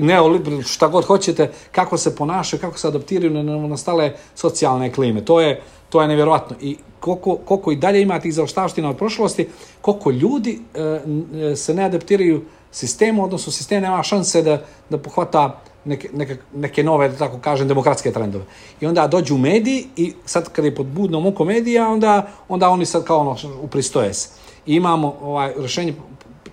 neoliberalne, 0.00 0.64
šta 0.64 0.88
god 0.88 1.04
hoćete, 1.04 1.50
kako 1.72 1.98
se 1.98 2.16
ponašaju, 2.16 2.60
kako 2.60 2.78
se 2.78 2.88
adaptiraju 2.88 3.42
na 3.42 3.68
nastale 3.68 4.12
socijalne 4.34 4.92
klime. 4.92 5.24
To 5.24 5.40
je, 5.40 5.60
to 5.88 6.02
je 6.02 6.08
nevjerojatno. 6.08 6.56
I 6.60 6.76
koliko, 7.00 7.36
koliko 7.36 7.72
i 7.72 7.76
dalje 7.76 8.02
ima 8.02 8.20
tih 8.20 8.34
zaoštavština 8.34 8.90
od 8.90 8.96
prošlosti, 8.96 9.48
koliko 9.80 10.10
ljudi 10.10 10.58
e, 10.74 11.56
se 11.56 11.74
ne 11.74 11.84
adaptiraju 11.84 12.44
sistemu, 12.72 13.24
odnosno 13.24 13.52
sistem 13.52 13.82
nema 13.82 14.02
šanse 14.02 14.42
da, 14.42 14.62
da 14.90 14.98
pohvata 14.98 15.60
neke, 15.84 16.08
neke, 16.12 16.36
neke 16.54 16.82
nove, 16.82 17.08
da 17.08 17.16
tako 17.16 17.38
kažem, 17.38 17.68
demokratske 17.68 18.12
trendove. 18.12 18.44
I 18.80 18.86
onda 18.86 19.06
dođu 19.06 19.36
mediji 19.38 19.86
i 19.96 20.12
sad 20.24 20.48
kad 20.52 20.64
je 20.64 20.74
pod 20.74 20.86
budnom 20.86 21.26
oko 21.26 21.44
medija, 21.44 21.88
onda, 21.88 22.26
onda 22.48 22.68
oni 22.68 22.86
sad 22.86 23.04
kao 23.04 23.18
ono, 23.18 23.36
upristoje 23.62 24.14
se. 24.14 24.28
I 24.66 24.74
imamo 24.74 25.14
ovaj, 25.22 25.52
rešenje 25.58 25.94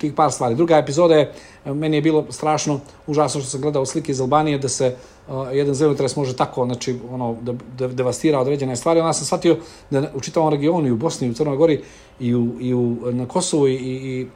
tih 0.02 0.14
par 0.14 0.32
stvari. 0.32 0.56
Druga 0.56 0.78
epizoda 0.78 1.16
je, 1.16 1.32
meni 1.66 1.98
je 1.98 2.02
bilo 2.02 2.26
strašno, 2.30 2.80
užasno 3.08 3.42
što 3.42 3.50
sam 3.50 3.62
gledao 3.62 3.86
slike 3.86 4.12
iz 4.12 4.22
Albanije, 4.22 4.58
da 4.58 4.70
se 4.70 4.96
uh, 5.28 5.48
jedan 5.54 5.76
zemljotres 5.76 6.16
može 6.16 6.36
tako, 6.36 6.66
znači, 6.66 6.96
ono, 7.12 7.36
da, 7.42 7.54
da 7.78 7.88
devastira 7.88 8.40
određene 8.40 8.76
stvari. 8.76 9.00
Onda 9.00 9.14
sam 9.14 9.26
shvatio 9.26 9.58
da 9.90 10.12
u 10.16 10.22
čitavom 10.22 10.50
regionu, 10.50 10.88
i 10.88 10.92
u 10.92 10.98
Bosni, 10.98 11.28
i 11.28 11.32
u 11.32 11.34
Crnoj 11.34 11.58
Gori, 11.58 11.82
i, 12.20 12.36
u, 12.36 12.48
i 12.60 12.74
u, 12.74 12.98
na 13.12 13.28
Kosovu, 13.28 13.68
i, 13.68 13.76
i 13.76 14.28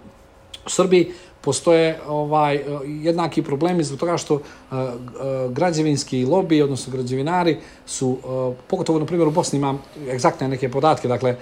u 0.65 0.69
Srbiji, 0.69 1.11
postoje 1.41 1.99
ovaj 2.07 2.63
jednaki 2.85 3.43
problemi 3.43 3.83
zbog 3.83 3.99
toga 3.99 4.17
što 4.17 4.35
uh, 4.35 4.41
uh, 4.71 5.51
građevinski 5.51 6.25
lobi, 6.25 6.61
odnosno 6.61 6.93
građevinari 6.93 7.57
su, 7.85 8.09
uh, 8.09 8.55
pogotovo 8.67 8.99
na 8.99 9.05
primjer 9.05 9.27
u 9.27 9.31
Bosni 9.31 9.59
imam 9.59 9.81
egzaktne 10.09 10.47
neke 10.47 10.69
podatke, 10.71 11.07
dakle, 11.07 11.35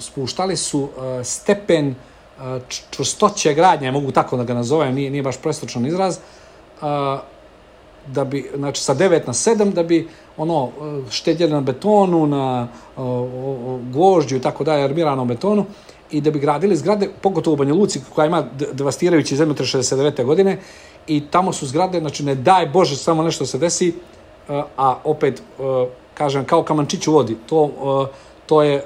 spuštali 0.00 0.56
su 0.56 0.88
stepen 1.22 1.94
čvrstoće 2.90 3.54
gradnje, 3.54 3.92
mogu 3.92 4.10
tako 4.10 4.36
da 4.36 4.44
ga 4.44 4.54
nazovem, 4.54 4.94
nije, 4.94 5.10
nije 5.10 5.22
baš 5.22 5.36
prestočan 5.36 5.86
izraz, 5.86 6.18
da 8.06 8.24
bi, 8.24 8.50
znači 8.56 8.82
sa 8.82 8.94
9 8.94 9.26
na 9.26 9.32
7, 9.32 9.72
da 9.72 9.82
bi 9.82 10.08
ono 10.36 10.70
štedjeli 11.10 11.52
na 11.52 11.60
betonu, 11.60 12.26
na 12.26 12.68
gvožđu 13.92 14.36
i 14.36 14.40
tako 14.40 14.64
dalje, 14.64 14.84
armiranom 14.84 15.28
betonu, 15.28 15.64
i 16.10 16.20
da 16.20 16.30
bi 16.30 16.38
gradili 16.38 16.76
zgrade, 16.76 17.08
pogotovo 17.22 17.54
u 17.54 17.56
Banja 17.56 17.74
Luci, 17.74 18.00
koja 18.14 18.26
ima 18.26 18.44
devastirajući 18.72 19.36
zemljotre 19.36 19.66
69. 19.66 20.24
godine, 20.24 20.58
i 21.06 21.22
tamo 21.30 21.52
su 21.52 21.66
zgrade, 21.66 22.00
znači 22.00 22.24
ne 22.24 22.34
daj 22.34 22.66
Bože 22.66 22.96
samo 22.96 23.22
nešto 23.22 23.46
se 23.46 23.58
desi, 23.58 23.94
a 24.76 24.96
opet, 25.04 25.42
kažem, 26.14 26.44
kao 26.44 26.62
kamančić 26.62 27.06
u 27.06 27.12
vodi, 27.12 27.36
to, 27.46 27.70
to 28.46 28.62
je, 28.62 28.84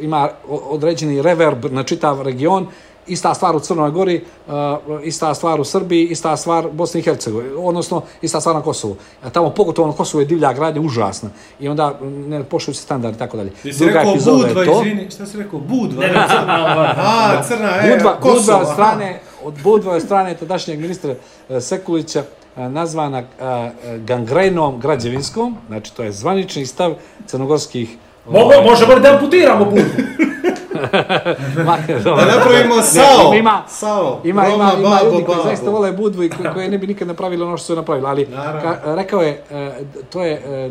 ima 0.00 0.28
određeni 0.48 1.22
reverb 1.22 1.64
na 1.70 1.82
čitav 1.82 2.22
region 2.22 2.66
ista 3.10 3.34
stvar 3.34 3.56
u 3.56 3.60
Crnoj 3.60 3.90
Gori, 3.90 4.24
uh, 4.46 4.54
ista 5.02 5.34
stvar 5.34 5.60
u 5.60 5.64
Srbiji, 5.64 6.06
ista 6.06 6.36
stvar 6.36 6.66
u 6.66 6.72
Bosni 6.72 7.00
i 7.00 7.02
Hercegovini, 7.02 7.50
odnosno 7.56 8.02
ista 8.22 8.40
stvar 8.40 8.54
na 8.54 8.62
Kosovu. 8.62 8.96
A 9.22 9.30
tamo 9.30 9.50
pogotovo 9.50 9.88
na 9.88 9.94
Kosovu 9.94 10.20
je 10.20 10.26
divlja 10.26 10.52
gradnja 10.52 10.80
užasna 10.80 11.30
i 11.60 11.68
onda 11.68 11.98
ne 12.02 12.44
poštuju 12.44 12.74
se 12.74 12.82
standardi 12.82 13.16
i 13.16 13.18
tako 13.18 13.36
dalje. 13.36 13.50
Ti 13.50 13.72
si 13.72 13.84
rekao 13.84 14.14
Budva, 14.14 14.62
izvini, 14.62 15.10
šta 15.10 15.26
si 15.26 15.38
rekao? 15.38 15.60
Budva? 15.60 16.00
Ne, 16.00 16.08
ne, 16.08 16.26
crna, 16.28 16.94
A, 16.96 17.42
crna, 17.48 17.68
e, 17.68 17.96
Budva, 17.96 18.16
Kosovo. 18.20 18.58
Budva 18.58 18.60
od 18.60 18.72
strane, 18.72 19.20
od 19.44 19.54
Budva 19.62 20.00
strane 20.00 20.34
tadašnjeg 20.34 20.80
ministra 20.80 21.10
uh, 21.10 21.56
Sekulića 21.60 22.20
uh, 22.56 22.62
nazvana 22.62 23.22
gangrenom 23.98 24.80
građevinskom, 24.80 25.56
znači 25.68 25.94
to 25.94 26.02
je 26.02 26.12
zvanični 26.12 26.66
stav 26.66 26.94
crnogorskih 27.26 27.96
Mogu, 28.28 28.52
možemo 28.64 28.94
da 28.94 29.12
amputiramo 29.12 29.64
Budvu. 29.64 29.84
da 32.04 32.24
napravimo 32.24 32.82
sao. 32.82 33.30
Ne, 33.30 33.38
ima, 33.38 33.62
sao. 33.68 34.20
Ima, 34.24 34.44
Roma, 34.44 34.54
ima, 34.54 34.72
ima 34.78 34.90
babo, 34.90 35.10
ljudi 35.10 35.24
koji 35.24 35.38
zaista 35.44 35.70
vole 35.70 35.92
Budvu 35.92 36.24
i 36.24 36.30
koji 36.54 36.68
ne 36.68 36.78
bi 36.78 36.86
nikad 36.86 37.08
napravili 37.08 37.42
ono 37.42 37.56
što 37.56 37.66
su 37.66 37.76
napravili. 37.76 38.06
Ali 38.06 38.26
ka, 38.62 38.78
rekao 38.84 39.22
je, 39.22 39.42
e, 39.50 39.70
to 40.12 40.22
je 40.24 40.32
e, 40.32 40.38
e, 40.38 40.70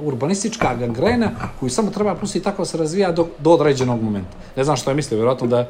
urbanistička 0.00 0.74
gangrena 0.74 1.30
koju 1.60 1.70
samo 1.70 1.90
treba 1.90 2.14
pustiti 2.14 2.44
tako 2.44 2.62
da 2.62 2.66
se 2.66 2.78
razvija 2.78 3.12
do, 3.12 3.26
do 3.38 3.50
određenog 3.50 4.02
momenta. 4.02 4.36
Ne 4.56 4.64
znam 4.64 4.76
što 4.76 4.90
je 4.90 4.94
mislio, 4.94 5.16
vjerojatno 5.16 5.46
da 5.46 5.66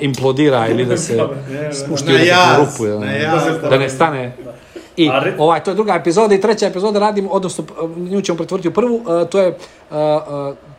implodira 0.00 0.68
ili 0.68 0.84
da 0.84 0.96
se 0.96 1.22
spušti 1.84 2.12
u 2.12 2.16
rupu. 2.60 2.86
Da, 3.62 3.68
da 3.68 3.78
ne 3.78 3.88
stane. 3.88 4.36
I 4.96 5.10
ovaj, 5.38 5.62
to 5.64 5.70
je 5.70 5.74
druga 5.74 5.94
epizoda 5.94 6.34
i 6.34 6.40
treća 6.40 6.66
epizoda 6.66 6.98
radimo, 6.98 7.30
odnosno 7.30 7.64
nju 7.96 8.20
ćemo 8.20 8.36
pretvoriti 8.36 8.68
u 8.68 8.72
prvu, 8.72 9.00
to 9.30 9.40
je 9.40 9.58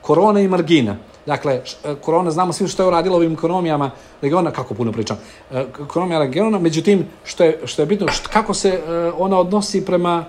korona 0.02 0.42
i 0.42 0.48
margina. 0.48 0.96
Dakle, 1.30 1.54
e, 1.54 1.96
korona, 2.02 2.32
znamo 2.32 2.54
svi 2.54 2.68
što 2.68 2.84
je 2.84 2.88
uradila 2.88 3.16
ovim 3.16 3.34
ekonomijama 3.34 3.92
regiona, 4.22 4.52
kako 4.52 4.74
puno 4.74 4.92
pričam, 4.92 5.18
e, 5.52 5.66
ekonomija 5.84 6.20
regiona, 6.20 6.60
međutim, 6.60 7.06
što 7.24 7.44
je, 7.44 7.60
što 7.66 7.82
je 7.82 7.86
bitno, 7.86 8.08
što, 8.08 8.30
kako 8.34 8.54
se 8.54 8.70
e, 8.70 9.12
ona 9.18 9.40
odnosi 9.40 9.86
prema 9.86 10.26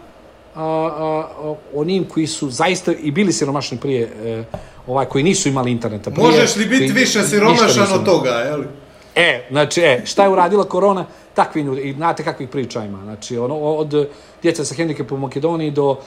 a, 0.54 0.62
a, 0.62 1.54
onim 1.74 2.04
koji 2.04 2.26
su 2.26 2.50
zaista 2.50 2.92
i 2.92 3.10
bili 3.10 3.32
siromašni 3.32 3.78
prije, 3.78 4.44
ovaj, 4.86 5.06
koji 5.06 5.24
nisu 5.24 5.48
imali 5.48 5.70
interneta. 5.70 6.10
Prije, 6.10 6.26
Možeš 6.26 6.56
li 6.56 6.66
biti 6.66 6.92
više 6.92 7.22
siromašan 7.22 7.92
od 7.94 8.04
toga, 8.04 8.30
je 8.30 8.56
li? 8.56 8.66
E, 9.14 9.46
znači, 9.50 9.80
e, 9.80 10.02
šta 10.06 10.22
je 10.22 10.28
uradila 10.28 10.64
korona? 10.64 11.06
Takvi 11.40 11.62
ljudi, 11.62 11.80
i 11.80 11.92
znate 11.92 12.24
kakvih 12.24 12.48
priča 12.48 12.84
ima. 12.84 12.98
Znači, 13.02 13.38
ono, 13.38 13.56
od 13.56 14.08
djeca 14.42 14.64
sa 14.64 14.74
hendikepom 14.74 15.18
u 15.18 15.20
Makedoniji 15.20 15.70
do 15.70 15.90
uh, 15.90 15.98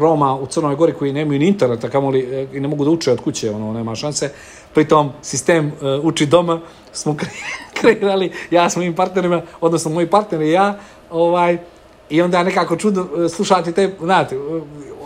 Roma 0.00 0.34
u 0.34 0.46
Crnoj 0.46 0.76
Gori 0.76 0.92
koji 0.92 1.12
nemaju 1.12 1.38
ni 1.38 1.46
interneta, 1.46 1.90
kamoli, 1.90 2.22
uh, 2.24 2.54
i 2.54 2.60
ne 2.60 2.68
mogu 2.68 2.84
da 2.84 2.90
uče 2.90 3.12
od 3.12 3.20
kuće, 3.20 3.50
ono, 3.50 3.72
nema 3.72 3.94
šanse. 3.94 4.30
Pritom, 4.74 5.10
sistem 5.22 5.66
uh, 5.66 6.04
uči 6.04 6.26
doma 6.26 6.60
smo 6.92 7.16
kreirali, 7.80 8.32
ja 8.50 8.70
s 8.70 8.76
mojim 8.76 8.94
partnerima, 8.94 9.42
odnosno 9.60 9.90
moji 9.90 10.06
partneri 10.06 10.48
i 10.48 10.52
ja, 10.52 10.78
ovaj, 11.10 11.58
i 12.10 12.22
onda 12.22 12.42
nekako 12.42 12.76
čudno 12.76 13.02
uh, 13.02 13.30
slušati 13.30 13.72
te, 13.72 13.92
znate, 14.00 14.38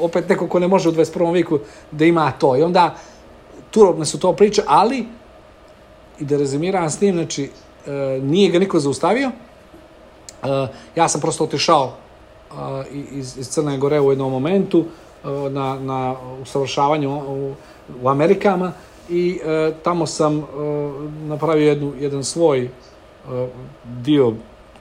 opet 0.00 0.28
neko 0.28 0.46
ko 0.46 0.58
ne 0.58 0.68
može 0.68 0.88
u 0.88 0.92
21. 0.92 1.32
viku 1.32 1.58
da 1.90 2.04
ima 2.04 2.30
to. 2.38 2.56
I 2.56 2.62
onda, 2.62 2.94
turobne 3.70 4.06
su 4.06 4.18
to 4.18 4.32
priče, 4.32 4.62
ali 4.66 5.06
i 6.20 6.24
da 6.24 6.36
rezimiram 6.36 6.90
s 6.90 6.98
tim, 6.98 7.14
znači, 7.14 7.44
e, 7.44 7.48
nije 8.22 8.50
ga 8.50 8.58
niko 8.58 8.80
zaustavio. 8.80 9.30
E, 10.44 10.66
ja 10.96 11.08
sam 11.08 11.20
prosto 11.20 11.44
otišao 11.44 11.92
e, 11.92 12.54
iz, 12.92 13.38
iz 13.38 13.48
Crne 13.48 13.78
Gore 13.78 14.00
u 14.00 14.10
jednom 14.10 14.32
momentu 14.32 14.84
e, 14.84 15.28
na, 15.50 15.78
na 15.80 16.14
usavršavanju 16.42 17.20
u, 17.28 17.54
u 18.02 18.08
Amerikama 18.08 18.72
i 19.10 19.40
e, 19.44 19.72
tamo 19.82 20.06
sam 20.06 20.38
e, 20.38 20.42
napravio 21.28 21.68
jednu, 21.68 21.92
jedan 22.00 22.24
svoj 22.24 22.64
e, 22.64 22.68
dio 23.84 24.32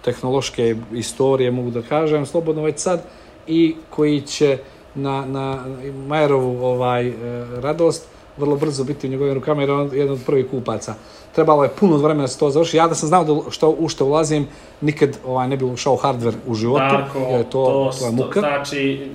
tehnološke 0.05 0.75
istorije, 0.93 1.51
mogu 1.51 1.72
da 1.72 1.81
kažem, 1.81 2.25
slobodno 2.25 2.63
već 2.63 2.79
sad, 2.79 3.03
i 3.48 3.75
koji 3.89 4.22
će 4.22 4.57
na, 4.95 5.25
na 5.25 5.65
Majerovu 6.07 6.65
ovaj, 6.65 7.07
e, 7.07 7.13
radost 7.62 8.07
vrlo 8.38 8.56
brzo 8.56 8.84
biti 8.84 9.08
u 9.08 9.10
njegovim 9.10 9.34
rukama 9.34 9.62
jer 9.62 9.72
on 9.72 9.90
je 9.92 10.00
jedan 10.00 10.13
od 10.13 10.22
prvih 10.25 10.46
kupaca 10.52 10.96
trebalo 11.36 11.63
je 11.63 11.70
puno 11.70 11.98
vremena 11.98 12.22
da 12.22 12.28
se 12.28 12.40
to 12.40 12.50
završi. 12.50 12.78
Ja 12.78 12.88
da 12.88 12.96
sam 12.96 13.08
znao 13.08 13.24
da 13.24 13.52
što, 13.52 13.70
u 13.70 13.90
što 13.90 14.06
ulazim, 14.06 14.48
nikad 14.82 15.18
ovaj, 15.25 15.48
ne 15.48 15.58
bi 15.58 15.66
ušao 15.66 15.98
hardware 15.98 16.36
u 16.48 16.56
životu, 16.56 16.96
Tako, 16.96 17.20
jer 17.20 17.40
je 17.40 17.44
to, 17.44 17.50
to, 17.50 17.92
to 18.00 18.06
je 18.06 18.12
muka. 18.12 18.40
Znači, 18.40 19.08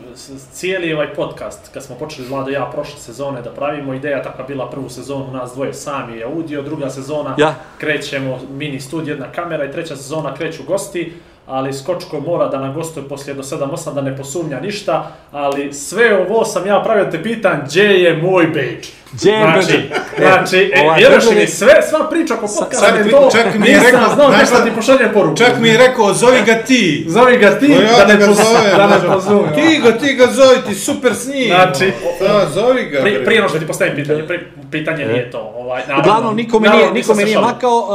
cijeli 0.52 0.92
ovaj 0.92 1.14
podcast, 1.14 1.72
kad 1.74 1.84
smo 1.84 1.96
počeli 1.96 2.28
Vlado 2.28 2.50
ja 2.50 2.70
prošle 2.72 2.98
sezone 2.98 3.42
da 3.42 3.50
pravimo, 3.50 3.94
ideja 3.94 4.22
takva 4.22 4.44
bila 4.44 4.70
prvu 4.70 4.88
sezonu 4.88 5.32
nas 5.32 5.52
dvoje 5.54 5.74
sami 5.74 6.16
je 6.16 6.24
audio, 6.24 6.62
druga 6.62 6.90
sezona 6.90 7.34
ja. 7.38 7.54
krećemo 7.78 8.38
mini 8.50 8.80
studij, 8.80 9.12
jedna 9.12 9.32
kamera 9.32 9.64
i 9.64 9.72
treća 9.72 9.96
sezona 9.96 10.34
kreću 10.34 10.62
gosti, 10.66 11.12
ali 11.46 11.72
Skočko 11.72 12.20
mora 12.20 12.48
da 12.48 12.60
nam 12.60 12.74
gostuje 12.74 13.08
poslije 13.08 13.34
do 13.34 13.42
7-8 13.42 13.94
da 13.94 14.00
ne 14.00 14.16
posumnja 14.16 14.60
ništa, 14.60 15.10
ali 15.32 15.72
sve 15.72 16.26
ovo 16.26 16.44
sam 16.44 16.66
ja 16.66 16.80
pravio 16.84 17.10
te 17.10 17.22
pitan, 17.22 17.62
gdje 17.66 17.82
je 17.82 18.22
moj 18.22 18.46
beč? 18.46 18.92
Gdje 19.12 19.30
je 19.30 19.42
znači, 19.42 19.90
znači, 20.18 20.72
e, 20.74 20.94
vjeruš 20.96 21.24
li, 21.26 21.46
sve, 21.46 21.82
sva 21.90 22.10
priča 22.10 22.34
oko 22.34 22.46
podcasta 22.58 22.86
je 22.86 23.10
to, 23.10 23.28
čak 23.32 23.58
mi 23.58 23.68
je 23.68 23.80
rekao, 23.80 24.14
znao 24.14 24.30
nešto 24.30 24.56
ti 24.56 24.70
pošalje 24.74 25.12
poruku. 25.12 25.36
Čak 25.36 25.58
mi 25.60 25.68
je 25.68 25.78
rekao, 25.78 26.14
zovi 26.14 26.42
ga 26.46 26.54
ti. 26.54 27.06
Zovi 27.08 27.38
ga 27.38 27.58
ti, 27.58 27.70
ja 27.70 28.04
da 28.04 28.14
ne 28.14 28.26
pozove, 28.26 28.70
da 28.76 28.86
ne 28.86 29.14
pozove. 29.14 29.54
Ti 29.54 29.80
ga, 29.82 29.98
ti 29.98 30.14
ga 30.14 30.26
zovi, 30.26 30.58
ti 30.68 30.74
super 30.74 31.14
s 31.14 31.28
njim. 31.28 31.46
Znači, 31.46 31.92
da, 32.20 32.48
zovi 32.54 32.84
ga. 32.84 33.00
Pri, 33.00 33.24
prije 33.24 33.40
ono 33.40 33.48
što 33.48 33.58
ti 33.58 33.66
postavim 33.66 33.94
pitanje, 33.96 34.26
pri, 34.26 34.40
pitanje 34.70 35.06
nije 35.06 35.30
to. 35.30 35.54
Ovaj, 35.68 35.82
naravno, 35.88 36.02
Uglavnom, 36.02 36.36
nikome 36.36 36.68
nije, 36.68 36.92
nikome 36.92 37.24
nije 37.24 37.38
makao, 37.38 37.88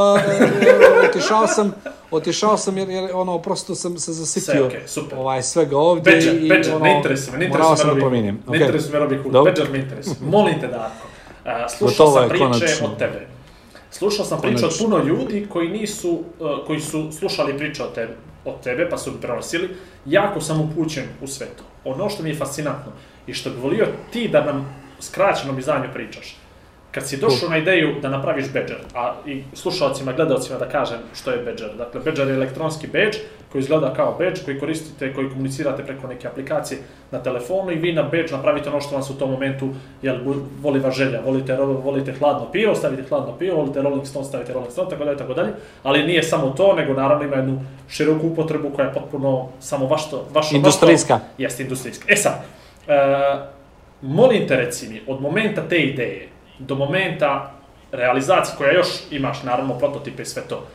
otišao 1.08 1.46
sam, 1.46 1.72
otišao 2.10 2.56
sam 2.56 2.78
jer, 2.78 2.88
jer 2.88 3.10
ono, 3.14 3.38
prosto 3.38 3.74
sam 3.74 3.98
se 3.98 4.12
zasitio 4.12 4.54
Sve, 4.54 4.62
okej, 4.62 4.82
super. 4.86 5.18
ovaj, 5.18 5.42
svega 5.42 5.78
ovdje 5.78 6.12
Bedžer, 6.12 6.42
i 6.44 6.48
Bedžer, 6.48 6.74
ono, 6.74 6.84
ne 6.84 6.96
interesuje 6.96 7.32
me, 7.32 7.38
ne 7.38 7.44
interesuje 7.46 7.86
me 7.86 7.94
da 7.94 8.00
promijenim. 8.00 8.34
Ne 8.34 8.42
Okej. 8.46 8.60
interesuje 8.60 8.92
me 8.92 8.98
Robin 8.98 9.22
Hood. 9.22 9.44
Bedžer 9.44 9.70
me 9.70 9.78
interesuje. 9.78 10.16
Molim 10.20 10.60
te, 10.60 10.66
Darko, 10.66 11.06
a, 11.44 11.68
slušao 11.68 12.06
Gotovo 12.06 12.20
sam 12.20 12.28
priče 12.28 12.44
konačno. 12.44 12.86
od 12.86 12.98
tebe. 12.98 13.26
Slušao 13.90 14.24
sam 14.24 14.40
priče 14.40 14.66
od 14.66 14.78
puno 14.78 14.98
ljudi 14.98 15.46
koji 15.52 15.68
nisu, 15.68 16.10
uh, 16.40 16.66
koji 16.66 16.80
su 16.80 17.12
slušali 17.12 17.58
priče 17.58 17.82
od 17.82 17.94
tebe, 17.94 18.16
od 18.44 18.60
tebe, 18.62 18.88
pa 18.90 18.98
su 18.98 19.10
mi 19.10 19.20
prenosili. 19.20 19.76
Jako 20.06 20.40
sam 20.40 20.60
upućen 20.60 21.04
u 21.22 21.26
sve 21.26 21.46
to. 21.46 21.64
Ono 21.84 22.08
što 22.08 22.22
mi 22.22 22.28
je 22.28 22.36
fascinantno 22.36 22.92
i 23.26 23.34
što 23.34 23.50
bi 23.50 23.56
volio 23.62 23.86
ti 24.12 24.28
da 24.28 24.44
nam 24.44 24.76
skraćenom 25.00 25.58
izdanju 25.58 25.88
pričaš. 25.94 26.36
Kad 26.94 27.08
si 27.08 27.16
došao 27.16 27.48
na 27.48 27.56
ideju 27.58 27.94
da 28.02 28.08
napraviš 28.08 28.52
badger, 28.52 28.76
a 28.94 29.14
i 29.26 29.42
slušalcima, 29.52 30.12
gledalcima 30.12 30.58
da 30.58 30.68
kažem 30.68 30.98
što 31.14 31.30
je 31.30 31.42
badger. 31.42 31.68
Dakle, 31.78 32.00
badger 32.00 32.28
je 32.28 32.34
elektronski 32.34 32.86
badge 32.86 33.18
koji 33.52 33.60
izgleda 33.60 33.94
kao 33.94 34.16
badge, 34.18 34.40
koji 34.44 34.60
koristite, 34.60 35.14
koji 35.14 35.30
komunicirate 35.30 35.84
preko 35.84 36.06
neke 36.06 36.28
aplikacije 36.28 36.80
na 37.10 37.22
telefonu 37.22 37.72
i 37.72 37.74
vi 37.74 37.92
na 37.92 38.02
badge 38.02 38.32
napravite 38.32 38.68
ono 38.68 38.80
što 38.80 38.94
vam 38.94 39.02
se 39.02 39.12
u 39.12 39.16
tom 39.16 39.30
momentu 39.30 39.68
jel, 40.02 40.16
voli 40.60 40.80
vas 40.80 40.94
želja. 40.94 41.20
Volite, 41.24 41.56
volite 41.56 42.12
hladno 42.12 42.52
pivo, 42.52 42.74
stavite 42.74 43.02
hladno 43.08 43.36
pivo, 43.38 43.56
volite 43.56 43.82
Rolling 43.82 44.06
Stone, 44.06 44.24
stavite 44.24 44.52
Rolling 44.52 44.72
Stone, 44.72 44.90
tako 44.90 45.04
dalje, 45.04 45.18
tako 45.18 45.34
dalje. 45.34 45.52
Ali 45.82 46.06
nije 46.06 46.22
samo 46.22 46.50
to, 46.50 46.74
nego 46.74 46.92
naravno 46.92 47.24
ima 47.24 47.36
jednu 47.36 47.60
široku 47.88 48.26
upotrebu 48.26 48.70
koja 48.70 48.86
je 48.86 48.94
potpuno 48.94 49.48
samo 49.60 49.86
vašto, 49.86 50.26
vašo, 50.34 50.56
Industrijska. 50.56 51.20
Jeste 51.38 51.62
industrijska. 51.62 52.04
E 52.08 52.16
sad, 52.16 52.44
e, 52.88 52.94
molim 54.02 54.48
te 54.48 54.56
reci 54.56 54.88
mi, 54.88 55.00
od 55.06 55.20
momenta 55.20 55.68
te 55.68 55.78
ideje 55.78 56.33
do 56.58 56.74
momenta 56.74 57.52
realizacije 57.92 58.56
koja 58.58 58.72
još 58.72 58.88
imaš, 59.10 59.42
naravno, 59.42 59.78
prototipe 59.78 60.22
i 60.22 60.26
sve 60.26 60.42
to, 60.48 60.66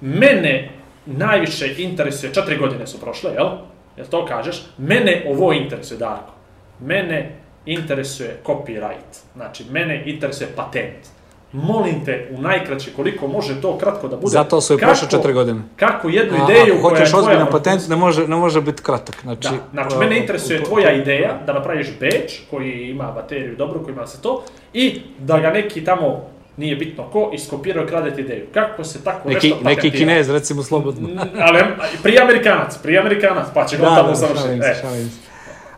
mene 0.00 0.70
najviše 1.06 1.74
interesuje, 1.78 2.34
četiri 2.34 2.56
godine 2.56 2.86
su 2.86 3.00
prošle, 3.00 3.32
jel? 3.32 3.48
Jel 3.96 4.06
to 4.10 4.26
kažeš? 4.26 4.64
Mene 4.78 5.24
ovo 5.28 5.52
interesuje, 5.52 5.98
Darko. 5.98 6.32
Mene 6.80 7.36
interesuje 7.66 8.40
copyright. 8.44 9.22
Znači, 9.34 9.64
mene 9.70 10.02
interesuje 10.06 10.50
patent. 10.56 11.21
Molim 11.52 12.04
te, 12.04 12.28
u 12.30 12.40
najkraće, 12.40 12.90
koliko 12.96 13.26
može 13.26 13.60
to 13.60 13.78
kratko 13.78 14.08
da 14.08 14.16
bude. 14.16 14.28
Zato 14.28 14.60
su 14.60 14.76
kako- 14.76 14.86
prošle 14.86 15.08
četiri 15.10 15.32
godine. 15.32 15.60
Kako 15.76 16.08
jednu 16.08 16.38
A, 16.40 16.44
ideju 16.44 16.74
ako 16.74 16.82
koja 16.82 16.94
je 16.94 16.98
hoćeš 17.00 17.12
vrhunska- 17.14 17.50
patent, 17.50 17.88
ne 17.88 17.96
može, 17.96 18.28
ne 18.28 18.36
može 18.36 18.60
biti 18.60 18.82
kratak. 18.82 19.16
Znači, 19.22 19.48
da, 19.48 19.56
znači 19.72 19.96
mene 19.96 20.18
interesuje 20.18 20.64
tvoja 20.64 20.92
ideja 20.92 21.40
da 21.46 21.52
napraviš 21.52 21.86
badge 22.00 22.18
koji 22.50 22.72
ima 22.72 23.04
bateriju 23.04 23.56
dobru, 23.56 23.84
koji 23.84 23.92
ima 23.92 24.06
se 24.06 24.22
to, 24.22 24.42
i 24.72 25.00
da 25.18 25.38
ga 25.38 25.50
neki 25.50 25.84
tamo, 25.84 26.26
nije 26.56 26.76
bitno 26.76 27.04
ko, 27.04 27.30
iskopirao 27.34 27.84
i 27.84 27.88
krade 27.88 28.10
ti 28.10 28.20
ideju. 28.20 28.46
Kako 28.54 28.84
se 28.84 29.04
tako 29.04 29.28
neki, 29.28 29.48
nešto 29.48 29.64
neki 29.64 29.76
patentira? 29.76 29.98
kinez, 29.98 30.30
recimo, 30.30 30.62
slobodno. 30.62 31.08
Ali, 31.40 31.58
prije 32.02 32.22
Amerikanac, 32.22 32.78
prije 32.78 33.00
Amerikanac, 33.00 33.46
pa 33.54 33.66
će 33.66 33.76
ga 33.76 33.88
on 33.88 33.96
tamo 33.96 34.14
završiti. 34.14 34.60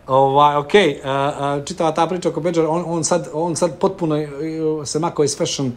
Ovaj, 0.06 0.56
ok, 0.56 0.74
uh, 0.74 0.80
uh, 1.58 1.64
čitava 1.64 1.92
ta 1.92 2.06
priča 2.06 2.28
oko 2.28 2.40
Badger, 2.40 2.66
on, 2.68 2.84
on, 2.86 3.04
sad, 3.04 3.28
on 3.32 3.56
sad 3.56 3.78
potpuno 3.78 4.16
uh, 4.16 4.86
se 4.86 4.98
mako 4.98 5.24
iz 5.24 5.38
fashion 5.38 5.72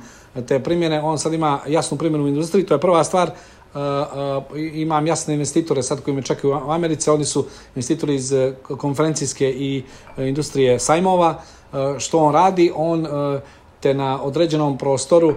te 0.47 0.63
primjene, 0.63 1.01
on 1.01 1.19
sad 1.19 1.33
ima 1.33 1.59
jasnu 1.67 1.97
primjenu 1.97 2.25
u 2.25 2.27
industriji, 2.27 2.65
to 2.65 2.73
je 2.73 2.79
prva 2.79 3.03
stvar, 3.03 3.31
Uh, 3.73 3.81
uh, 3.83 4.59
imam 4.73 5.07
jasne 5.07 5.33
investitore 5.33 5.83
sad 5.83 6.01
koji 6.01 6.15
me 6.15 6.21
čekaju 6.21 6.53
u 6.53 6.71
Americi, 6.71 7.09
oni 7.09 7.25
su 7.25 7.45
investitori 7.75 8.15
iz 8.15 8.33
konferencijske 8.77 9.49
i 9.49 9.83
industrije 10.17 10.79
sajmova. 10.79 11.29
Uh, 11.73 11.99
što 11.99 12.19
on 12.19 12.33
radi? 12.33 12.71
On 12.75 13.05
uh, 13.05 13.41
te 13.79 13.93
na 13.93 14.23
određenom 14.23 14.77
prostoru 14.77 15.35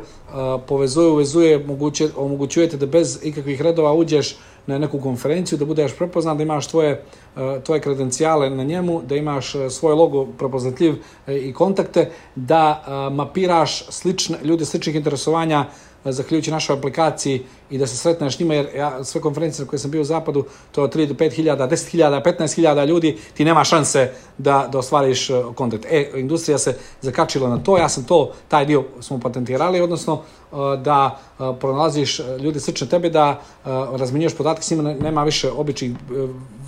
povezuje, 0.66 1.10
uvezuje, 1.10 1.66
omogućujete 2.16 2.76
da 2.76 2.86
bez 2.86 3.18
ikakvih 3.22 3.62
redova 3.62 3.92
uđeš 3.92 4.36
na 4.66 4.78
neku 4.78 5.00
konferenciju, 5.00 5.58
da 5.58 5.64
budeš 5.64 5.96
prepoznat, 5.96 6.36
da 6.36 6.42
imaš 6.42 6.66
tvoje, 6.66 7.02
tvoje 7.64 7.80
kredencijale 7.80 8.50
na 8.50 8.64
njemu, 8.64 9.02
da 9.02 9.16
imaš 9.16 9.52
svoj 9.70 9.94
logo 9.94 10.26
prepoznatljiv 10.26 10.92
uh, 10.92 11.34
i 11.34 11.52
kontakte, 11.52 12.10
da 12.34 12.84
mapiraš 13.12 13.84
slične, 13.88 14.38
ljude 14.44 14.64
sličnih 14.64 14.96
interesovanja 14.96 15.64
uh, 16.04 16.12
zahvaljujući 16.12 16.50
našoj 16.50 16.76
aplikaciji 16.76 17.42
i 17.70 17.78
da 17.78 17.86
se 17.86 17.96
sretneš 17.96 18.38
njima, 18.38 18.54
jer 18.54 18.68
ja 18.76 19.04
sve 19.04 19.20
konferencije 19.20 19.64
na 19.64 19.70
koje 19.70 19.80
sam 19.80 19.90
bio 19.90 20.00
u 20.00 20.04
zapadu, 20.04 20.44
to 20.72 20.80
je 20.80 20.84
od 20.84 20.94
3 20.94 21.06
do 21.06 21.14
5 21.14 21.32
hiljada, 21.32 21.68
10 21.68 21.90
hiljada, 21.90 22.22
15 22.22 22.54
hiljada 22.54 22.84
ljudi, 22.84 23.18
ti 23.34 23.44
nema 23.44 23.64
šanse 23.64 24.12
da, 24.38 24.68
da 24.72 24.78
ostvariš 24.78 25.30
uh, 25.30 25.54
kontakt. 25.54 25.86
E, 25.90 26.10
industrija 26.14 26.58
se 26.58 26.76
zakačila 27.00 27.48
na 27.48 27.58
to, 27.58 27.78
ja 27.78 27.88
sam 27.88 28.04
to, 28.04 28.32
taj 28.48 28.66
dio 28.66 28.84
smo 29.00 29.20
patentirali, 29.20 29.80
odnosno 29.80 30.14
uh, 30.14 30.58
da 30.82 31.20
pronalaziš 31.60 32.20
ljude 32.40 32.60
slične 32.60 32.86
tebe, 32.88 33.10
da 33.10 33.40
razminjuješ 33.92 34.36
podatke 34.36 34.62
s 34.62 34.70
njima, 34.70 34.82
ne- 34.82 34.94
nema 34.94 35.24
više 35.24 35.50
običnih 35.50 35.92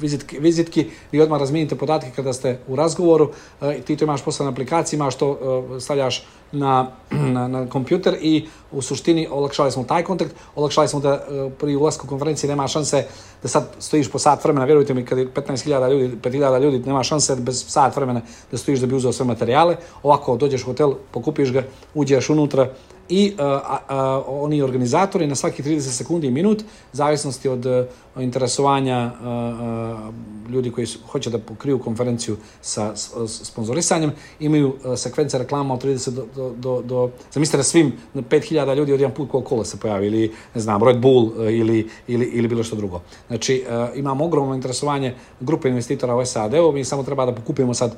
vizitki, 0.01 0.39
vizitki, 0.39 0.91
vi 1.13 1.21
odmah 1.21 1.41
razmijenite 1.41 1.77
podatke 1.77 2.11
kada 2.17 2.33
ste 2.33 2.59
u 2.69 2.77
razgovoru, 2.77 3.31
i 3.79 3.81
ti 3.83 3.97
to 3.97 4.05
imaš 4.05 4.25
posebne 4.25 4.53
aplikacije, 4.53 4.97
imaš 4.97 5.15
to, 5.15 5.39
stavljaš 5.81 6.25
na, 6.53 6.91
na, 7.11 7.49
na 7.49 7.67
kompjuter 7.69 8.17
i 8.21 8.47
u 8.73 8.83
suštini 8.83 9.29
olakšali 9.31 9.73
smo 9.73 9.85
taj 9.85 10.03
kontakt, 10.05 10.35
olakšali 10.57 10.89
smo 10.89 11.01
da 11.01 11.13
uh, 11.13 11.53
pri 11.59 11.77
ulasku 11.77 12.07
konferencije 12.07 12.49
nema 12.51 12.69
šanse 12.69 13.07
da 13.43 13.49
sad 13.49 13.69
stojiš 13.79 14.11
po 14.11 14.19
sat 14.19 14.45
vremena, 14.45 14.65
vjerujte 14.65 14.95
mi 14.95 15.05
kad 15.05 15.19
je 15.19 15.29
15.000 15.29 15.91
ljudi, 15.91 16.17
5.000 16.23 16.63
ljudi, 16.63 16.79
nema 16.79 17.03
šanse 17.03 17.37
bez 17.37 17.65
sat 17.69 17.97
vremena 17.97 18.21
da 18.51 18.59
stojiš 18.59 18.81
da 18.81 18.87
bi 18.87 18.95
uzeo 18.95 19.13
sve 19.13 19.27
materijale, 19.27 19.77
ovako 20.03 20.37
dođeš 20.37 20.63
u 20.63 20.67
hotel, 20.67 20.93
pokupiš 21.11 21.53
ga, 21.53 21.63
uđeš 21.95 22.31
unutra 22.31 22.69
i 23.13 23.33
uh, 23.33 23.45
a, 23.45 23.79
a, 23.89 24.23
oni 24.27 24.63
organizatori 24.63 25.27
na 25.27 25.35
svaki 25.35 25.63
30 25.63 25.81
sekundi 25.81 26.27
i 26.27 26.31
minut, 26.31 26.63
zavisnosti 26.93 27.49
od 27.49 27.67
uh, 27.67 27.85
interesovanja 28.19 29.11
uh, 29.21 29.27
uh, 29.27 30.53
ljudi 30.53 30.71
koji 30.71 30.87
su, 30.87 30.99
hoće 31.07 31.31
da 31.31 31.39
pokriju 31.39 31.79
konferenciju 31.79 32.37
sa 32.61 32.93
sponzorisanjem, 33.27 34.13
imaju 34.41 34.75
sekvence 34.97 35.39
reklama 35.39 35.75
od 35.75 35.85
30 35.85 36.11
do, 36.11 36.27
do, 36.37 36.55
do, 36.57 36.83
do 36.83 37.11
zamislite 37.33 37.57
da 37.57 37.63
svim 37.63 37.93
5000 38.15 38.77
ljudi 38.77 38.93
od 38.93 39.01
jedan 39.01 39.15
put 39.15 39.31
Coca-Cola 39.31 39.65
se 39.65 39.77
pojavi 39.81 40.07
ili 40.07 40.33
ne 40.55 40.61
znam, 40.61 40.85
Red 40.85 40.99
Bull 40.99 41.33
ili, 41.39 41.89
ili, 42.07 42.25
ili 42.25 42.49
bilo 42.49 42.63
što 42.63 42.77
drugo. 42.77 43.01
Znači, 43.27 43.65
imamo 43.95 44.25
ogromno 44.25 44.55
interesovanje 44.55 45.15
grupe 45.41 45.69
investitora 45.69 46.17
u 46.17 46.27
SAD-u, 46.27 46.73
mi 46.73 46.85
samo 46.85 47.03
treba 47.03 47.27
da 47.27 47.35
pokupimo 47.35 47.75
sad 47.75 47.97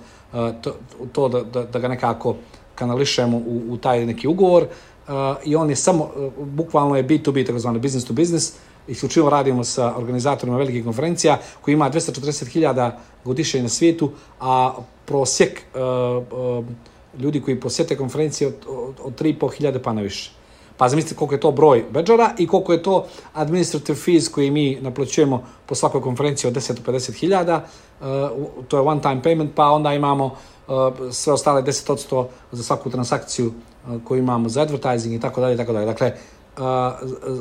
to, 0.61 0.75
to 1.13 1.29
da, 1.29 1.43
da, 1.43 1.63
da 1.63 1.79
ga 1.79 1.89
nekako 1.89 2.37
kanališemo 2.75 3.37
u, 3.37 3.63
u 3.69 3.77
taj 3.77 4.07
neki 4.07 4.29
ugovor 4.29 4.67
i 5.45 5.57
on 5.57 5.71
je 5.71 5.77
samo, 5.77 6.11
bukvalno 6.39 6.97
je 6.97 7.05
B2B, 7.05 7.47
takozvano 7.47 7.79
business 7.79 8.07
to 8.07 8.13
business, 8.13 8.53
isključivo 8.89 9.31
radimo 9.31 9.65
sa 9.65 9.97
organizatorima 9.97 10.59
velikih 10.59 10.85
konferencija 10.85 11.39
koji 11.61 11.73
ima 11.73 11.91
240.000 11.91 12.91
godišnje 13.25 13.63
na 13.63 13.69
svijetu, 13.69 14.11
a 14.41 14.75
prosjek 15.05 15.63
uh, 15.75 15.81
uh, 16.59 16.65
ljudi 17.21 17.41
koji 17.41 17.61
posjete 17.61 17.97
konferencije 17.97 18.49
od, 18.49 18.55
od, 18.69 18.95
od 19.05 19.21
3.500 19.21 19.79
pa 19.79 19.93
na 19.93 20.03
više. 20.03 20.33
Pa 20.77 20.89
zamislite 20.89 21.17
koliko 21.17 21.35
je 21.35 21.41
to 21.41 21.51
broj 21.51 21.85
bedžara 21.91 22.35
i 22.39 22.47
koliko 22.47 22.73
je 22.73 22.83
to 22.83 23.07
administrative 23.35 23.99
fees 23.99 24.29
koji 24.29 24.51
mi 24.51 24.79
naplaćujemo 24.81 25.45
po 25.67 25.75
svakoj 25.75 26.01
konferenciji 26.01 26.49
od 26.49 26.55
10 26.55 26.73
do 26.73 26.93
50 26.93 27.13
hiljada. 27.13 27.65
Uh, 28.01 28.07
to 28.69 28.77
je 28.77 28.81
one 28.81 29.03
time 29.03 29.23
payment, 29.23 29.49
pa 29.55 29.71
onda 29.71 29.95
imamo 29.95 30.37
sve 31.11 31.33
ostale 31.33 31.63
10% 31.63 32.27
za 32.53 32.63
svaku 32.63 32.91
transakciju 32.91 33.53
koju 34.05 34.19
imamo 34.19 34.49
za 34.49 34.63
advertising 34.63 35.15
i 35.15 35.21
tako 35.21 35.41
dalje 35.41 35.55
i 35.55 35.57
tako 35.57 35.73
dalje. 35.73 35.87
Dakle, 35.87 36.13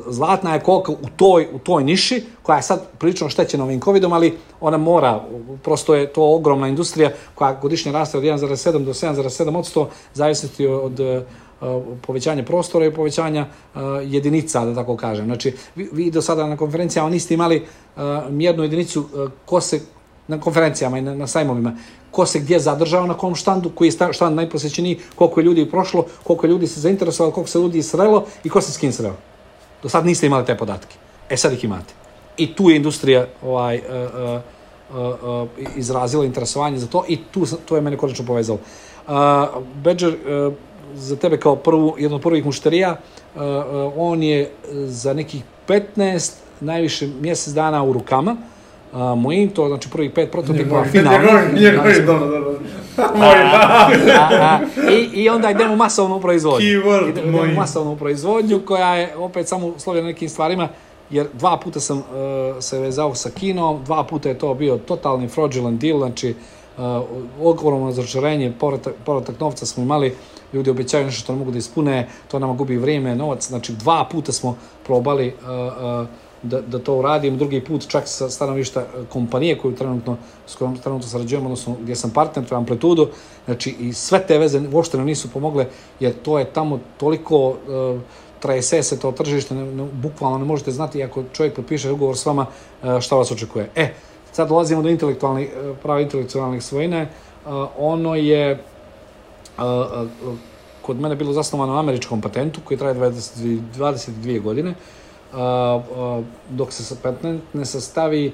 zlatna 0.08 0.54
je 0.54 0.60
koka 0.60 0.92
u 0.92 1.08
toj, 1.16 1.48
u 1.54 1.60
toj 1.60 1.84
niši, 1.84 2.24
koja 2.44 2.56
je 2.56 2.64
sad 2.64 2.88
prilično 2.98 3.30
štećena 3.30 3.64
ovim 3.64 3.82
covidom, 3.82 4.14
ali 4.14 4.38
ona 4.62 4.78
mora, 4.78 5.24
prosto 5.64 5.96
je 5.96 6.14
to 6.14 6.36
ogromna 6.36 6.68
industrija 6.68 7.12
koja 7.36 7.60
godišnje 7.62 7.92
raste 7.92 8.18
od 8.18 8.24
1,7 8.24 8.86
do 8.86 8.94
7,7%, 8.94 9.86
zavisnosti 10.14 10.68
od 10.68 11.00
uh, 11.00 11.22
povećanja 12.02 12.44
prostora 12.44 12.86
i 12.86 12.94
povećanja 12.94 13.46
uh, 13.46 13.82
jedinica, 14.04 14.66
da 14.66 14.76
tako 14.76 14.98
kažem. 14.98 15.26
Znači, 15.26 15.56
vi, 15.76 15.90
vi 15.92 16.12
do 16.12 16.22
sada 16.22 16.48
na 16.48 16.58
konferencijama 16.58 17.10
niste 17.10 17.34
imali 17.34 17.58
uh, 17.96 18.02
jednu 18.30 18.64
jedinicu 18.64 19.00
uh, 19.00 19.32
ko 19.46 19.62
se 19.62 19.80
na 20.28 20.40
konferencijama 20.40 20.98
i 20.98 21.02
na, 21.02 21.16
na 21.16 21.28
sajmovima, 21.28 21.76
ko 22.12 22.26
se 22.26 22.40
gdje 22.40 22.60
zadržao 22.60 23.08
na 23.08 23.14
kom 23.14 23.36
štandu, 23.36 23.70
koji 23.76 23.88
je 23.88 24.14
štand 24.14 24.36
najposjećeniji, 24.36 25.00
koliko 25.16 25.40
je 25.40 25.44
ljudi 25.44 25.70
prošlo, 25.70 26.06
koliko 26.24 26.46
je 26.46 26.50
ljudi 26.50 26.68
se 26.68 26.80
zainteresovalo, 26.80 27.34
koliko 27.34 27.50
se 27.50 27.60
ljudi 27.60 27.84
srelo 27.84 28.26
i 28.44 28.50
ko 28.50 28.62
se 28.62 28.72
s 28.72 28.78
kim 28.78 28.92
sreo. 28.92 29.16
Do 29.84 29.90
sad 29.90 30.06
niste 30.06 30.26
imali 30.26 30.46
te 30.46 30.58
podatke. 30.58 30.96
E 31.30 31.38
sad 31.38 31.54
ih 31.54 31.64
imate. 31.64 31.94
I 32.38 32.56
tu 32.56 32.70
je 32.70 32.76
industrija 32.76 33.28
ovaj, 33.44 33.78
uh, 33.78 33.84
uh, 34.96 34.98
uh, 34.98 35.50
izrazila 35.76 36.26
interesovanje 36.26 36.80
za 36.80 36.88
to 36.88 37.04
i 37.08 37.18
tu, 37.32 37.46
to 37.66 37.76
je 37.76 37.82
mene 37.82 37.98
konačno 37.98 38.26
povezalo. 38.26 38.60
Uh, 39.08 39.14
Badger, 39.84 40.14
uh, 40.14 40.54
za 40.96 41.16
tebe 41.16 41.38
kao 41.38 41.56
prvu, 41.56 41.96
jedno 41.98 42.16
od 42.16 42.22
prvih 42.22 42.46
mušterija, 42.46 42.92
uh, 43.36 43.42
on 43.98 44.24
je 44.24 44.52
za 44.86 45.14
nekih 45.14 45.44
15, 45.68 46.32
najviše 46.60 47.08
mjesec 47.08 47.54
dana 47.54 47.84
u 47.84 47.94
rukama, 47.94 48.32
uh, 48.32 48.53
mojim, 48.94 49.50
to 49.50 49.68
znači 49.68 49.90
prvih 49.90 50.12
pet 50.12 50.32
prototipa 50.32 50.84
finalno. 50.92 51.28
Da. 52.06 52.24
A, 52.98 54.30
a, 54.42 54.60
i, 54.92 55.24
I 55.24 55.30
onda 55.30 55.52
idemo 55.52 55.74
u 55.74 55.78
masovnu 55.78 56.22
proizvodnju. 56.22 56.68
Keyword 56.68 57.10
idemo 57.10 57.38
moj. 57.38 57.52
u 57.52 57.56
masovnu 57.56 57.96
proizvodnju 57.96 58.62
koja 58.66 58.96
je 58.96 59.16
opet 59.18 59.48
samo 59.48 59.68
uslovljena 59.68 60.08
nekim 60.08 60.30
stvarima 60.30 60.70
jer 61.10 61.28
dva 61.34 61.58
puta 61.58 61.80
sam 61.80 61.98
uh, 61.98 62.04
se 62.60 62.80
vezao 62.80 63.16
sa 63.16 63.30
Kinom, 63.30 63.84
dva 63.84 64.04
puta 64.04 64.30
je 64.30 64.38
to 64.38 64.54
bio 64.54 64.78
totalni 64.78 65.28
fraudulent 65.28 65.82
deal, 65.82 65.98
znači 65.98 66.36
uh, 66.78 66.84
ogromno 67.42 67.86
razočarenje, 67.86 68.54
povratak, 68.60 68.94
povratak 69.06 69.40
novca 69.40 69.66
smo 69.66 69.84
imali, 69.84 70.16
ljudi 70.54 70.70
obećaju 70.70 71.06
nešto 71.06 71.20
što 71.20 71.34
ne 71.34 71.40
mogu 71.40 71.52
da 71.52 71.58
ispune, 71.58 72.08
to 72.28 72.40
nama 72.40 72.54
gubi 72.54 72.78
vrijeme, 72.78 73.16
novac, 73.16 73.48
znači 73.48 73.74
dva 73.74 74.08
puta 74.12 74.32
smo 74.32 74.58
probali 74.86 75.28
uh, 75.28 75.50
uh, 76.02 76.08
da, 76.44 76.62
da 76.62 76.80
to 76.80 76.96
uradim, 76.96 77.38
drugi 77.38 77.62
put 77.62 77.88
čak 77.88 78.08
sa 78.08 78.30
stanovišta 78.30 78.86
kompanije 79.10 79.58
koju 79.58 79.76
trenutno, 79.76 80.18
s 80.48 80.56
kojom 80.56 80.78
trenutno 80.78 81.08
sarađujem, 81.08 81.46
odnosno 81.46 81.76
gdje 81.82 81.96
sam 81.96 82.10
partner, 82.10 82.46
to 82.46 82.56
Amplitudu, 82.56 83.08
znači 83.46 83.76
i 83.80 83.94
sve 83.94 84.28
te 84.28 84.38
veze 84.38 84.62
uopšte 84.74 84.98
nam 84.98 85.06
nisu 85.06 85.30
pomogle, 85.32 85.68
jer 86.00 86.14
to 86.24 86.40
je 86.40 86.46
tamo 86.46 86.80
toliko 86.98 87.48
uh, 87.48 87.56
trese 88.40 88.84
se 88.84 89.00
to 89.00 89.12
tržište, 89.12 89.56
ne, 89.56 89.66
ne, 89.66 89.88
bukvalno 89.94 90.38
ne 90.38 90.46
možete 90.46 90.72
znati 90.72 91.04
ako 91.04 91.24
čovjek 91.34 91.56
potpiše 91.56 91.92
ugovor 91.92 92.18
s 92.18 92.26
vama 92.26 92.46
uh, 92.46 93.00
šta 93.00 93.16
vas 93.16 93.32
očekuje. 93.32 93.70
E, 93.76 93.94
sad 94.32 94.48
dolazimo 94.50 94.82
do 94.82 94.90
intelektualnih, 94.90 95.50
prava 95.82 96.02
intelektualnih 96.02 96.64
svojine, 96.64 97.08
uh, 97.46 97.52
ono 97.78 98.16
je 98.16 98.64
kod 100.82 101.00
mene 101.00 101.16
bilo 101.16 101.34
zasnovano 101.34 101.74
na 101.74 101.80
američkom 101.80 102.22
patentu 102.22 102.62
koji 102.64 102.78
traje 102.78 102.96
20, 102.96 103.60
22 103.78 104.42
godine, 104.42 104.74
dok 106.50 106.72
se 106.74 106.96
patent 107.04 107.42
ne 107.54 107.66
sastavi 107.66 108.32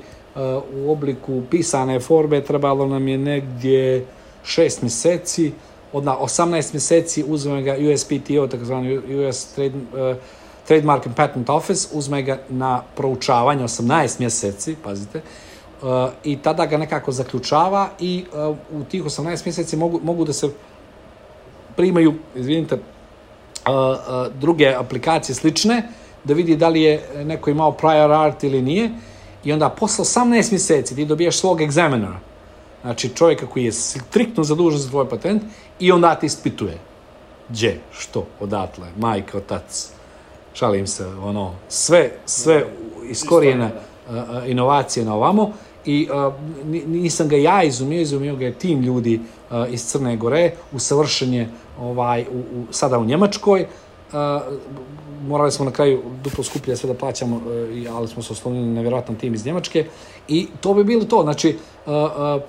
u 0.73 0.91
obliku 0.91 1.41
pisane 1.49 1.99
forme, 1.99 2.41
trebalo 2.41 2.87
nam 2.87 3.07
je 3.07 3.17
negdje 3.17 4.05
6 4.45 4.83
mjeseci, 4.83 5.51
od 5.93 6.03
na 6.03 6.17
18 6.17 6.73
mjeseci 6.73 7.23
uzme 7.27 7.61
ga 7.61 7.75
USPTO, 7.93 8.47
takozvani 8.47 8.97
US 8.97 9.45
Trade, 9.45 9.75
uh, 9.75 10.17
Trademark 10.67 11.05
and 11.07 11.15
Patent 11.15 11.49
Office, 11.49 11.87
uzme 11.93 12.21
ga 12.21 12.39
na 12.49 12.81
proučavanje 12.95 13.63
18 13.63 14.19
mjeseci, 14.19 14.75
pazite, 14.83 15.21
uh, 15.81 15.87
i 16.23 16.37
tada 16.37 16.65
ga 16.65 16.77
nekako 16.77 17.11
zaključava 17.11 17.89
i 17.99 18.25
uh, 18.33 18.57
u 18.81 18.83
tih 18.83 19.03
18 19.03 19.45
mjeseci 19.45 19.77
mogu, 19.77 19.99
mogu 20.03 20.25
da 20.25 20.33
se 20.33 20.49
primaju, 21.75 22.13
izvinite, 22.35 22.77
druge 24.39 24.73
aplikacije 24.73 25.35
slične, 25.35 25.83
da 26.23 26.33
vidi 26.33 26.55
da 26.55 26.69
li 26.69 26.81
je 26.81 27.01
neko 27.25 27.49
imao 27.49 27.71
prior 27.71 28.11
art 28.11 28.43
ili 28.43 28.61
nije, 28.61 28.89
i 29.43 29.53
onda 29.53 29.69
posle 29.69 30.05
18 30.05 30.51
mjeseci 30.51 30.95
ti 30.95 31.05
dobijaš 31.05 31.37
svog 31.37 31.59
examinera, 31.59 32.17
znači 32.81 33.09
čovjeka 33.09 33.45
koji 33.45 33.65
je 33.65 33.71
striktno 33.71 34.43
zadužen 34.43 34.79
za 34.79 34.89
tvoj 34.89 35.09
patent, 35.09 35.43
i 35.79 35.91
onda 35.91 36.15
ti 36.15 36.25
ispituje. 36.25 36.77
Gdje, 37.49 37.81
što, 37.91 38.25
odatle, 38.39 38.87
majka, 38.97 39.37
otac, 39.37 39.89
šalim 40.53 40.87
se, 40.87 41.05
ono, 41.05 41.53
sve, 41.69 42.11
sve 42.25 42.65
iskorijene 43.09 43.65
uh, 43.65 44.13
inovacije 44.45 45.05
na 45.05 45.15
ovamo, 45.15 45.51
i 45.85 46.09
uh, 46.11 46.33
nisam 46.87 47.27
ga 47.27 47.37
ja 47.37 47.63
izumio, 47.63 48.01
izumio 48.01 48.35
ga 48.35 48.45
je 48.45 48.53
tim 48.53 48.81
ljudi 48.81 49.19
uh, 49.19 49.73
iz 49.73 49.85
Crne 49.85 50.17
Gore, 50.17 50.51
usavršenje 50.71 51.47
ovaj, 51.79 52.21
u, 52.21 52.37
u, 52.37 52.65
sada 52.71 52.99
u 52.99 53.05
Njemačkoj, 53.05 53.65
morali 55.27 55.51
smo 55.51 55.65
na 55.65 55.71
kraju 55.71 56.01
duplo 56.23 56.43
skuplje 56.43 56.77
sve 56.77 56.87
da 56.87 56.99
plaćamo, 56.99 57.35
uh, 57.35 57.95
ali 57.95 58.07
smo 58.07 58.23
se 58.23 58.33
oslonili 58.33 58.67
na 58.67 58.73
nevjerojatan 58.73 59.15
tim 59.15 59.33
iz 59.33 59.45
Njemačke, 59.45 59.85
i 60.27 60.47
to 60.61 60.73
bi 60.73 60.83
bilo 60.83 61.05
to, 61.05 61.23
znači, 61.23 61.57
uh, 61.85 61.93
uh, 61.93 62.41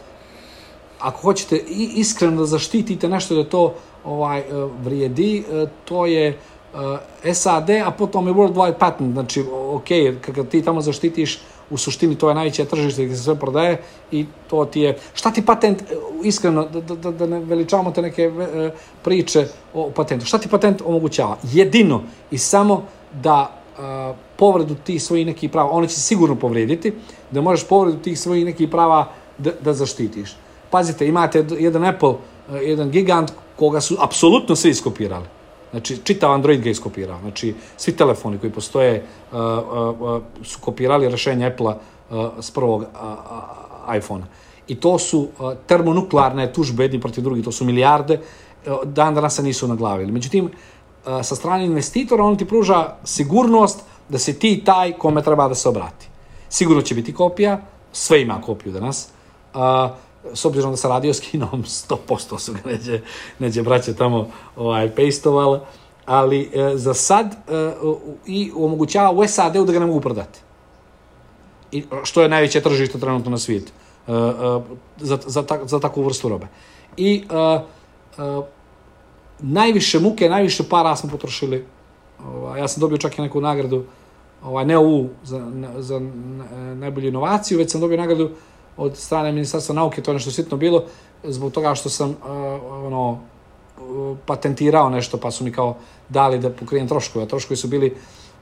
ako 1.00 1.20
hoćete 1.20 1.56
iskreno 1.96 2.36
da 2.36 2.46
zaštitite 2.46 3.08
nešto 3.08 3.34
da 3.34 3.44
to 3.44 3.74
ovaj 4.04 4.44
vrijedi, 4.82 5.44
to 5.84 6.06
je 6.06 6.38
SAD, 7.34 7.70
a 7.70 7.90
potom 7.90 8.26
je 8.26 8.34
worldwide 8.34 8.78
patent, 8.78 9.12
znači, 9.12 9.44
ok, 9.50 9.88
kada 10.20 10.44
ti 10.44 10.62
tamo 10.62 10.80
zaštitiš, 10.80 11.40
u 11.70 11.76
suštini 11.76 12.18
to 12.18 12.28
je 12.28 12.34
najveće 12.34 12.64
tržište 12.64 13.04
gdje 13.04 13.16
se 13.16 13.22
sve 13.22 13.34
prodaje 13.34 13.82
i 14.12 14.26
to 14.50 14.64
ti 14.64 14.80
je... 14.80 14.98
Šta 15.14 15.30
ti 15.30 15.46
patent, 15.46 15.82
iskreno, 16.24 16.68
da, 16.68 16.80
da, 16.80 17.10
da 17.10 17.26
ne 17.26 17.40
veličavamo 17.40 17.90
te 17.90 18.02
neke 18.02 18.30
priče 19.02 19.46
o 19.74 19.90
patentu, 19.90 20.26
šta 20.26 20.38
ti 20.38 20.48
patent 20.48 20.82
omogućava? 20.84 21.36
Jedino 21.42 22.02
i 22.30 22.38
samo 22.38 22.82
da 23.22 23.60
uh, 23.78 24.16
povredu 24.36 24.74
tih 24.84 25.02
svojih 25.02 25.26
nekih 25.26 25.50
prava, 25.50 25.70
one 25.70 25.88
će 25.88 26.00
sigurno 26.00 26.36
povrediti, 26.36 26.92
da 27.30 27.40
možeš 27.40 27.66
povredu 27.68 27.98
tih 27.98 28.18
svojih 28.18 28.44
nekih 28.44 28.68
prava 28.68 29.12
da, 29.38 29.50
da 29.60 29.72
zaštitiš. 29.72 30.36
Pazite, 30.70 31.06
imate 31.06 31.44
jedan 31.58 31.84
Apple, 31.84 32.14
jedan 32.62 32.90
gigant 32.90 33.32
koga 33.56 33.80
su 33.80 33.96
apsolutno 34.00 34.56
svi 34.56 34.70
iskopirali. 34.70 35.39
Znači, 35.70 35.98
čitav 36.04 36.32
Android 36.32 36.60
ga 36.60 36.70
iskopirao. 36.70 37.20
Znači, 37.20 37.54
svi 37.76 37.96
telefoni 37.96 38.38
koji 38.38 38.52
postoje 38.52 39.04
uh, 39.32 39.38
uh, 39.38 40.00
uh, 40.00 40.22
su 40.42 40.58
kopirali 40.60 41.08
rešenje 41.08 41.46
Apple-a 41.46 41.76
uh, 42.10 42.30
s 42.40 42.50
prvog 42.50 42.84
iPhone-a. 43.96 44.26
I 44.68 44.74
to 44.74 44.98
su 44.98 45.20
uh, 45.20 45.52
termonuklearne 45.66 46.52
tužbe 46.52 46.84
jedni 46.84 47.00
protiv 47.00 47.24
drugih, 47.24 47.44
to 47.44 47.52
su 47.52 47.64
milijarde, 47.64 48.20
uh, 48.66 48.84
dan 48.84 49.14
danas 49.14 49.34
se 49.34 49.42
nisu 49.42 49.68
naglavili. 49.68 50.12
Međutim, 50.12 50.44
uh, 50.44 51.22
sa 51.22 51.36
strane 51.36 51.66
investitora 51.66 52.24
on 52.24 52.36
ti 52.36 52.44
pruža 52.44 52.96
sigurnost 53.04 53.80
da 54.08 54.18
si 54.18 54.38
ti 54.38 54.62
taj 54.64 54.92
kome 54.92 55.22
treba 55.22 55.48
da 55.48 55.54
se 55.54 55.68
obrati. 55.68 56.08
Sigurno 56.48 56.82
će 56.82 56.94
biti 56.94 57.14
kopija, 57.14 57.60
sve 57.92 58.22
ima 58.22 58.40
kopiju 58.42 58.72
danas. 58.72 59.08
Uh, 59.54 59.60
s 60.34 60.44
obzirom 60.44 60.70
da 60.70 60.76
se 60.76 60.88
radio 60.88 61.14
s 61.14 61.20
Kinom, 61.20 61.64
100% 61.64 62.38
su 62.38 62.52
ga 62.52 62.60
neđe, 62.64 63.00
neđe 63.38 63.62
braće 63.62 63.94
tamo 63.94 64.28
ovaj, 64.56 64.94
pejstovali, 64.94 65.60
ali 66.06 66.50
e, 66.54 66.76
za 66.76 66.94
sad 66.94 67.32
e, 67.32 67.72
i 68.26 68.52
omogućava 68.56 69.10
u 69.10 69.26
SAD-u 69.26 69.64
da 69.64 69.72
ga 69.72 69.78
ne 69.78 69.86
mogu 69.86 70.00
prodati. 70.00 70.40
I, 71.72 71.84
što 72.02 72.22
je 72.22 72.28
najveće 72.28 72.60
tržište 72.60 73.00
trenutno 73.00 73.30
na 73.30 73.38
svijetu 73.38 73.72
e, 74.08 74.12
e, 74.12 74.16
za, 74.98 75.18
za, 75.26 75.42
ta, 75.42 75.58
za 75.64 75.80
takvu 75.80 76.02
vrstu 76.02 76.28
robe. 76.28 76.46
I 76.96 77.24
e, 77.30 77.36
e, 77.36 78.42
najviše 79.38 79.98
muke, 79.98 80.28
najviše 80.28 80.62
para 80.68 80.96
smo 80.96 81.10
potrošili. 81.10 81.66
Ovaj, 82.26 82.60
ja 82.60 82.68
sam 82.68 82.80
dobio 82.80 82.98
čak 82.98 83.18
i 83.18 83.22
neku 83.22 83.40
nagradu, 83.40 83.84
ovaj, 84.42 84.64
ne 84.64 84.78
ovu 84.78 85.08
za, 85.24 85.50
za 85.78 86.00
najbolju 86.74 87.08
inovaciju, 87.08 87.58
već 87.58 87.70
sam 87.70 87.80
dobio 87.80 87.96
nagradu 87.96 88.30
od 88.80 88.96
strane 88.96 89.32
Ministarstva 89.32 89.74
nauke, 89.74 90.02
to 90.02 90.10
je 90.10 90.14
nešto 90.14 90.30
sitno 90.30 90.56
bilo, 90.56 90.84
zbog 91.24 91.52
toga 91.52 91.74
što 91.74 91.88
sam 91.88 92.10
uh, 92.10 92.16
ono, 92.86 93.18
patentirao 94.26 94.90
nešto, 94.90 95.18
pa 95.18 95.30
su 95.30 95.44
mi 95.44 95.52
kao 95.52 95.76
dali 96.08 96.38
da 96.38 96.50
pokrijem 96.50 96.88
troškove. 96.88 97.28
Troškovi 97.28 97.56
su 97.56 97.68
bili 97.68 97.94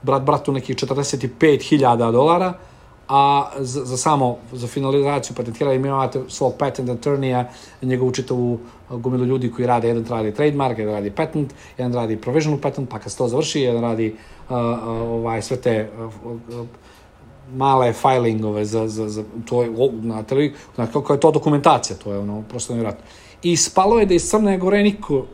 brat 0.02 0.22
bratu 0.22 0.52
nekih 0.52 0.76
45.000 0.76 2.12
dolara, 2.12 2.52
a 3.08 3.50
za, 3.58 3.84
za 3.84 3.96
samo, 3.96 4.36
za 4.52 4.66
finalizaciju 4.66 5.36
patentirali 5.36 5.76
imate 5.76 6.20
svog 6.28 6.54
patent 6.58 6.88
attorneya, 6.88 7.44
njegovu 7.82 8.12
čitavu 8.12 8.58
gomilu 8.90 9.24
ljudi 9.24 9.52
koji 9.52 9.66
rade, 9.66 9.88
jedan 9.88 10.04
radi 10.04 10.34
trademark, 10.34 10.78
jedan 10.78 10.94
radi 10.94 11.10
patent, 11.10 11.54
jedan 11.78 11.94
radi 11.94 12.16
provisional 12.16 12.60
patent, 12.60 12.90
pa 12.90 12.98
kad 12.98 13.12
se 13.12 13.18
to 13.18 13.28
završi, 13.28 13.60
jedan 13.60 13.82
radi 13.82 14.16
uh, 14.48 14.56
uh, 14.56 14.58
ovaj, 14.88 15.42
sve 15.42 15.56
te 15.56 15.90
uh, 16.24 16.66
male 17.54 17.92
filingove 17.92 18.64
za, 18.64 18.88
za, 18.88 19.08
za 19.08 19.24
to 19.48 19.62
je, 19.62 19.70
na 20.02 20.22
tele, 20.22 20.50
na, 20.76 20.86
kako 20.86 21.12
je 21.12 21.20
to 21.20 21.30
dokumentacija, 21.30 21.96
to 21.96 22.12
je 22.12 22.18
ono, 22.18 22.42
prosto 22.48 22.72
nevjerojatno. 22.72 23.04
I 23.42 23.56
spalo 23.56 23.98
je 23.98 24.06
da 24.06 24.14
iz 24.14 24.28
Crne 24.30 24.58
Gore 24.58 24.82
niko 24.82 25.26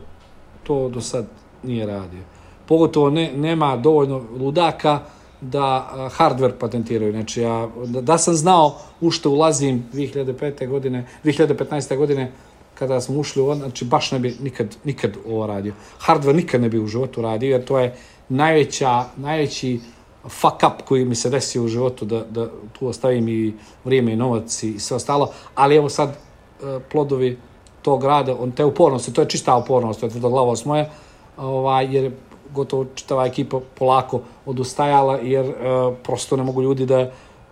to 0.63 0.89
do 0.89 1.01
sad 1.01 1.25
nije 1.63 1.85
radio. 1.85 2.19
Pogotovo 2.67 3.09
ne, 3.09 3.31
nema 3.37 3.77
dovoljno 3.77 4.23
ludaka 4.39 4.99
da 5.41 5.89
hardware 6.17 6.53
patentiraju. 6.59 7.11
Znači, 7.11 7.41
ja, 7.41 7.69
da, 7.85 8.01
da 8.01 8.17
sam 8.17 8.33
znao 8.33 8.77
u 9.01 9.11
što 9.11 9.29
ulazim 9.29 9.85
2005. 9.93 10.67
godine, 10.67 11.05
2015. 11.23 11.97
godine, 11.97 12.31
kada 12.75 13.01
smo 13.01 13.19
ušli 13.19 13.41
u 13.41 13.55
znači 13.55 13.85
baš 13.85 14.11
ne 14.11 14.19
bi 14.19 14.35
nikad, 14.41 14.75
nikad 14.83 15.17
ovo 15.27 15.47
radio. 15.47 15.73
Hardware 15.99 16.33
nikad 16.33 16.61
ne 16.61 16.69
bi 16.69 16.79
u 16.79 16.87
životu 16.87 17.21
radio, 17.21 17.49
jer 17.49 17.65
to 17.65 17.79
je 17.79 17.95
najveća, 18.29 19.05
najveći 19.17 19.79
fuck 20.29 20.55
up 20.67 20.85
koji 20.87 21.05
mi 21.05 21.15
se 21.15 21.29
desio 21.29 21.63
u 21.63 21.67
životu, 21.67 22.05
da, 22.05 22.23
da 22.29 22.49
tu 22.79 22.87
ostavim 22.87 23.27
i 23.27 23.53
vrijeme 23.83 24.13
i 24.13 24.15
novac 24.15 24.63
i 24.63 24.79
sve 24.79 24.95
ostalo, 24.95 25.31
ali 25.55 25.75
evo 25.75 25.89
sad 25.89 26.09
e, 26.09 26.79
plodovi 26.91 27.37
tog 27.81 28.03
rada, 28.03 28.35
on 28.39 28.51
te 28.51 28.65
upornosti, 28.65 29.13
to 29.13 29.21
je 29.21 29.29
čista 29.29 29.57
upornost, 29.57 29.99
to 29.99 30.05
je 30.05 30.09
tvrdoglavost 30.09 30.65
moja, 30.65 30.89
ovaj, 31.37 31.95
jer 31.95 32.11
gotovo 32.53 32.85
čitava 32.95 33.25
ekipa 33.25 33.59
polako 33.77 34.21
odustajala, 34.45 35.17
jer 35.17 35.45
uh, 35.45 35.93
prosto 36.03 36.37
ne 36.37 36.43
mogu 36.43 36.61
ljudi 36.61 36.85
da 36.85 36.99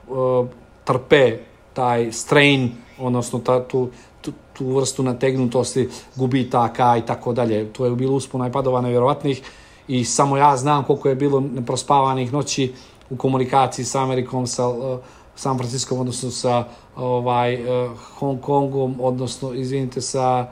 uh, 0.07 0.47
trpe 0.83 1.38
taj 1.73 2.12
strain, 2.12 2.71
odnosno 2.99 3.39
ta, 3.39 3.63
tu, 3.67 3.89
tu, 4.21 4.31
tu 4.53 4.75
vrstu 4.75 5.03
nategnutosti, 5.03 5.89
gubitaka 6.15 6.97
i 6.97 7.05
tako 7.05 7.33
dalje. 7.33 7.73
To 7.73 7.86
je 7.86 7.95
bilo 7.95 8.15
uspona 8.15 8.47
i 8.47 8.51
padova 8.51 8.81
nevjerovatnih, 8.81 9.41
i 9.88 10.06
samo 10.06 10.38
ja 10.38 10.58
znam 10.58 10.84
koliko 10.84 11.10
je 11.10 11.15
bilo 11.15 11.39
neprospavanih 11.39 12.34
noći 12.34 12.74
u 13.10 13.15
komunikaciji 13.17 13.86
sa 13.86 14.04
Amerikom, 14.04 14.48
sa 14.48 14.67
uh, 14.67 15.00
San 15.36 15.58
Francisco, 15.58 15.96
odnosno 15.96 16.32
sa 16.32 16.65
ovaj, 16.96 17.56
uh, 17.56 17.91
Hong 18.19 18.41
Kongom, 18.41 18.96
odnosno, 19.02 19.54
izvinite, 19.54 20.02
sa 20.02 20.48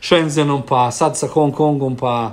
Shenzenom, 0.00 0.62
pa 0.68 0.90
sad 0.90 1.16
sa 1.16 1.26
Hong 1.26 1.54
Kongom, 1.54 1.96
pa 1.96 2.32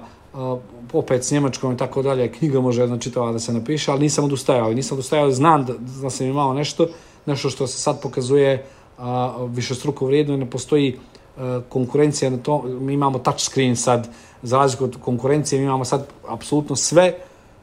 opet 0.93 1.23
s 1.23 1.31
Njemačkom 1.31 1.73
i 1.73 1.77
tako 1.77 2.01
dalje, 2.01 2.31
knjiga 2.31 2.61
može 2.61 2.81
jedna 2.81 2.97
čitava 2.97 3.31
da 3.31 3.39
se 3.39 3.53
napiše, 3.53 3.91
ali 3.91 4.01
nisam 4.01 4.25
odustajao. 4.25 4.73
Nisam 4.73 4.95
odustajao, 4.95 5.31
znam 5.31 5.65
da, 5.65 5.73
da 6.01 6.09
sam 6.09 6.27
imao 6.27 6.53
nešto, 6.53 6.87
nešto 7.25 7.49
što 7.49 7.67
se 7.67 7.79
sad 7.79 8.01
pokazuje 8.01 8.65
a, 8.97 9.35
više 9.49 9.75
struko 9.75 10.05
vrijedno 10.05 10.33
i 10.33 10.37
ne 10.37 10.49
postoji 10.49 10.99
a, 11.37 11.61
konkurencija 11.69 12.31
na 12.31 12.37
to. 12.37 12.61
Mi 12.61 12.93
imamo 12.93 13.19
touch 13.19 13.39
screen 13.39 13.75
sad, 13.75 14.09
za 14.41 14.57
razliku 14.57 14.83
od 14.83 14.97
konkurencije, 15.01 15.59
mi 15.59 15.65
imamo 15.65 15.85
sad 15.85 16.07
apsolutno 16.27 16.75
sve 16.75 17.13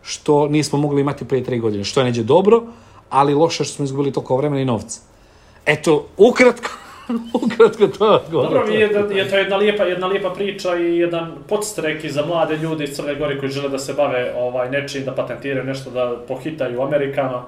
što 0.03 0.49
nismo 0.49 0.79
mogli 0.79 1.01
imati 1.01 1.25
prije 1.25 1.45
tri 1.45 1.59
godine, 1.59 1.85
što 1.85 2.01
je 2.01 2.05
neđe 2.05 2.23
dobro, 2.23 2.63
ali 3.11 3.35
loše 3.35 3.65
što 3.65 3.75
smo 3.75 3.85
izgubili 3.85 4.13
toliko 4.13 4.37
vremena 4.37 4.63
i 4.63 4.65
novca. 4.65 5.01
Eto, 5.67 6.07
ukratko, 6.17 6.71
ukratko 7.45 7.87
to 7.87 8.23
Dobro, 8.31 8.67
mi 8.67 8.75
je, 8.75 8.81
je 9.15 9.31
to 9.31 9.37
jedna 9.37 9.57
lijepa, 9.57 9.85
jedna 9.85 10.07
lijepa 10.07 10.31
priča 10.31 10.77
i 10.77 10.99
jedan 10.99 11.33
podstrek 11.49 12.05
i 12.05 12.11
za 12.11 12.27
mlade 12.27 12.57
ljude 12.57 12.85
iz 12.85 12.97
Crne 12.97 13.15
Gore 13.15 13.39
koji 13.39 13.53
žele 13.53 13.69
da 13.69 13.79
se 13.79 13.93
bave 13.95 14.35
ovaj, 14.37 14.71
nečim, 14.71 15.05
da 15.05 15.15
patentiraju 15.15 15.67
nešto, 15.67 15.91
da 15.91 16.17
pohitaju 16.29 16.83
Amerikama 16.83 17.45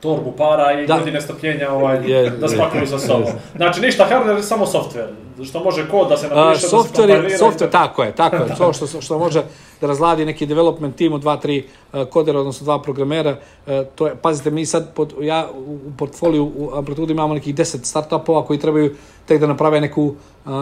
torbu 0.00 0.32
para 0.32 0.80
i 0.80 0.86
da. 0.86 0.98
godine 0.98 1.20
strpljenja 1.20 1.72
ovaj, 1.72 2.10
je, 2.10 2.30
da 2.30 2.48
spakuju 2.48 2.86
za 2.86 2.98
sobom. 2.98 3.32
Znači 3.56 3.80
ništa 3.80 4.06
hardware, 4.10 4.42
samo 4.42 4.66
software. 4.66 5.08
Što 5.44 5.64
može 5.64 5.88
kod 5.90 6.08
da 6.08 6.16
se 6.16 6.28
napiše, 6.28 6.66
uh, 6.66 6.72
software, 6.72 7.22
da 7.22 7.28
se 7.28 7.44
software, 7.44 7.58
da... 7.58 7.70
tako 7.70 8.02
je, 8.02 8.12
tako 8.12 8.36
je. 8.36 8.54
To 8.58 8.72
što, 8.72 9.00
što 9.00 9.18
može 9.18 9.42
da 9.80 9.86
razladi 9.86 10.24
neki 10.24 10.46
development 10.46 10.96
team 10.96 11.12
od 11.12 11.20
dva, 11.20 11.36
tri 11.36 11.64
uh, 11.92 12.04
kodera, 12.04 12.40
odnosno 12.40 12.64
dva 12.64 12.82
programera. 12.82 13.36
Uh, 13.66 13.72
to 13.94 14.06
je, 14.06 14.14
pazite, 14.22 14.50
mi 14.50 14.66
sad, 14.66 14.94
pod, 14.94 15.14
ja 15.20 15.48
u 15.66 15.78
portfoliju 15.98 16.52
u 16.56 16.70
Amplitude 16.74 17.12
imamo 17.12 17.34
nekih 17.34 17.54
10 17.54 17.84
startupova 17.84 18.44
koji 18.44 18.58
trebaju 18.58 18.94
tek 19.26 19.40
da 19.40 19.46
naprave 19.46 19.80
neku 19.80 20.02
uh, 20.04 20.52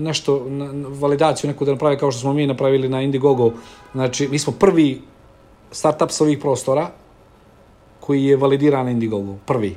nešto, 0.00 0.46
validaciju 0.88 1.50
neku 1.50 1.64
da 1.64 1.72
naprave 1.72 1.98
kao 1.98 2.10
što 2.10 2.20
smo 2.20 2.32
mi 2.32 2.46
napravili 2.46 2.88
na 2.88 3.02
Indiegogo. 3.02 3.52
Znači, 3.92 4.28
mi 4.28 4.38
smo 4.38 4.52
prvi 4.52 5.02
startup 5.70 6.10
sa 6.10 6.24
ovih 6.24 6.38
prostora, 6.38 6.90
koji 8.06 8.24
je 8.24 8.36
validiran 8.36 8.88
Indiegogo, 8.88 9.36
prvi. 9.46 9.76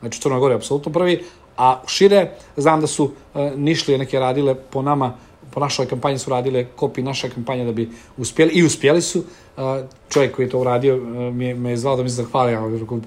Znači, 0.00 0.20
Crna 0.20 0.38
Gora 0.38 0.54
je 0.54 0.56
apsolutno 0.56 0.92
prvi, 0.92 1.24
a 1.56 1.82
šire, 1.86 2.30
znam 2.56 2.80
da 2.80 2.86
su 2.86 3.04
uh, 3.04 3.10
Nišlije 3.56 3.98
neke 3.98 4.18
radile 4.18 4.54
po 4.54 4.82
nama, 4.82 5.16
po 5.50 5.60
našoj 5.60 5.86
kampanji 5.86 6.18
su 6.18 6.30
radile 6.30 6.66
kopije 6.76 7.04
naše 7.04 7.30
kampanje 7.30 7.64
da 7.64 7.72
bi 7.72 7.88
uspjeli, 8.16 8.52
i 8.52 8.62
uspjeli 8.64 9.02
su. 9.02 9.18
Uh, 9.18 9.62
čovjek 10.08 10.36
koji 10.36 10.46
je 10.46 10.50
to 10.50 10.58
uradio 10.58 10.96
uh, 10.96 11.34
me, 11.34 11.54
me 11.54 11.70
je 11.70 11.76
zvao 11.76 11.96
da 11.96 12.02
mi 12.02 12.10
se 12.10 12.22
zahvali, 12.22 12.52
ja 12.52 12.62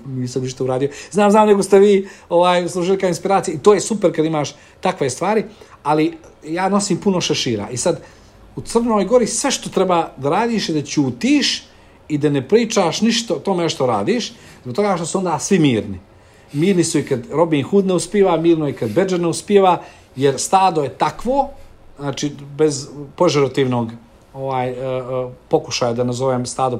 nisam 0.06 0.44
ništa 0.44 0.64
uradio. 0.64 0.90
Znam, 1.12 1.32
znam, 1.32 1.48
nego 1.48 1.64
ste 1.64 1.80
vi 1.80 2.08
ovaj, 2.30 2.68
služili 2.70 2.98
kao 2.98 3.08
inspiracija 3.08 3.56
i 3.56 3.60
to 3.60 3.74
je 3.74 3.82
super 3.82 4.16
kad 4.16 4.26
imaš 4.26 4.56
takve 4.82 5.10
stvari, 5.10 5.44
ali 5.84 6.18
ja 6.44 6.70
nosim 6.70 6.98
puno 6.98 7.22
šešira 7.22 7.70
i 7.72 7.78
sad 7.78 8.02
u 8.56 8.62
Crnoj 8.62 9.06
Gori 9.06 9.28
sve 9.28 9.52
što 9.52 9.70
treba 9.70 10.12
da 10.18 10.30
radiš 10.30 10.70
je 10.70 10.76
da 10.76 10.82
ćutiš, 10.82 11.64
i 12.08 12.18
da 12.18 12.30
ne 12.30 12.48
pričaš 12.48 13.02
ništa 13.02 13.34
o 13.34 13.40
tome 13.40 13.70
što 13.70 13.86
radiš, 13.86 14.34
zbog 14.64 14.76
toga 14.76 14.96
što 14.96 15.06
su 15.06 15.18
onda 15.18 15.40
svi 15.40 15.60
mirni. 15.60 16.00
Mirni 16.54 16.84
su 16.84 17.00
i 17.00 17.06
kad 17.06 17.20
Robin 17.32 17.64
Hood 17.64 17.86
ne 17.86 17.94
uspiva, 17.94 18.38
mirno 18.38 18.70
i 18.70 18.74
kad 18.74 18.92
Badger 18.92 19.20
ne 19.20 19.28
uspiva, 19.28 19.82
jer 20.16 20.40
stado 20.40 20.84
je 20.84 20.90
takvo, 20.90 21.50
znači 22.00 22.32
bez 22.58 22.88
požerativnog 23.16 23.92
ovaj, 24.34 24.72
uh, 24.72 25.32
pokušaja 25.50 25.94
da 25.94 26.04
nazovem 26.04 26.46
stado 26.46 26.80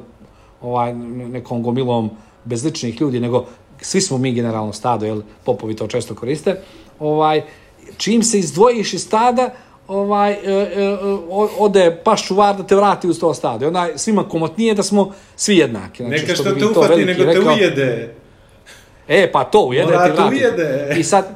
ovaj, 0.62 0.94
nekom 0.94 1.62
gomilom 1.62 2.10
bezličnih 2.44 3.00
ljudi, 3.00 3.20
nego 3.20 3.44
svi 3.80 4.00
smo 4.00 4.18
mi 4.18 4.32
generalno 4.32 4.72
stado, 4.72 5.06
jer 5.06 5.20
popovi 5.44 5.76
to 5.76 5.86
često 5.86 6.14
koriste, 6.14 6.60
ovaj, 6.98 7.42
čim 7.96 8.22
se 8.22 8.38
izdvojiš 8.38 8.94
iz 8.94 9.02
stada, 9.02 9.50
ovaj, 9.88 10.32
e, 10.32 10.36
e, 10.44 10.98
ode 11.58 12.00
paš 12.04 12.26
čuvar 12.26 12.56
da 12.56 12.62
te 12.62 12.76
vrati 12.76 13.08
u 13.08 13.14
to 13.14 13.34
stado. 13.34 13.64
I 13.64 13.68
onda 13.68 13.88
svima 13.96 14.28
komotnije 14.28 14.74
da 14.74 14.82
smo 14.82 15.12
svi 15.36 15.56
jednaki. 15.56 16.02
Znači, 16.02 16.22
Neka 16.22 16.34
što, 16.34 16.42
što 16.42 16.54
te 16.54 16.66
ufati, 16.66 17.04
nego 17.04 17.24
te 17.24 17.26
rekao, 17.26 17.54
ujede. 17.54 18.14
E, 19.08 19.32
pa 19.32 19.44
to, 19.44 19.60
ujede 19.60 19.92
Mora 19.92 20.06
ti 20.06 20.12
vrati. 20.12 20.34
Ujede. 20.34 20.96
I 20.98 21.02
sad, 21.02 21.26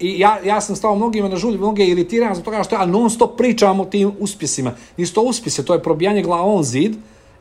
i 0.00 0.20
ja, 0.20 0.38
ja 0.44 0.60
sam 0.60 0.76
stao 0.76 0.94
mnogima 0.94 1.28
na 1.28 1.36
žulju, 1.36 1.58
mnoge 1.58 1.84
iritiram 1.84 2.34
zbog 2.34 2.44
toga 2.44 2.62
što 2.62 2.74
ja 2.74 2.86
non 2.86 3.10
stop 3.10 3.36
pričam 3.38 3.80
o 3.80 3.84
tim 3.84 4.12
uspjesima. 4.18 4.72
Nisu 4.96 5.14
to 5.14 5.22
uspjese, 5.22 5.64
to 5.64 5.74
je 5.74 5.82
probijanje 5.82 6.22
glavom 6.22 6.64
zid 6.64 6.96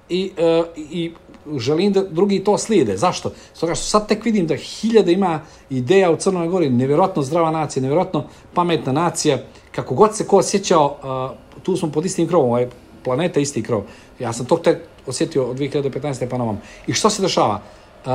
i, 0.10 0.32
uh, 0.38 0.66
i 0.78 1.12
želim 1.58 1.94
da 1.94 2.04
drugi 2.04 2.44
to 2.44 2.58
slijede. 2.58 2.98
Zašto? 2.98 3.32
Stoga 3.54 3.76
što 3.76 3.86
sad 3.86 4.08
tek 4.08 4.26
vidim 4.26 4.48
da 4.48 4.56
hiljada 4.56 5.12
ima 5.12 5.42
ideja 5.70 6.12
u 6.12 6.16
Crnoj 6.16 6.48
Gori, 6.48 6.70
nevjerojatno 6.70 7.24
zdrava 7.24 7.52
nacija, 7.52 7.82
nevjerojatno 7.82 8.28
pametna 8.54 8.92
nacija, 8.92 9.38
kako 9.82 9.96
god 9.96 10.16
se 10.16 10.28
ko 10.28 10.38
osjećao, 10.38 10.98
uh, 11.04 11.64
tu 11.64 11.78
smo 11.78 11.92
pod 11.92 12.06
istim 12.06 12.28
krovom, 12.28 12.50
ovaj 12.50 12.68
planeta 13.04 13.40
isti 13.40 13.64
krov. 13.64 13.82
Ja 14.20 14.34
sam 14.34 14.46
to 14.46 14.58
tek 14.58 14.78
osjetio 15.08 15.46
od 15.46 15.58
2015. 15.58 16.30
pa 16.30 16.38
na 16.38 16.56
I 16.88 16.94
što 16.94 17.10
se 17.10 17.22
dešava? 17.22 17.62
Uh, 18.06 18.12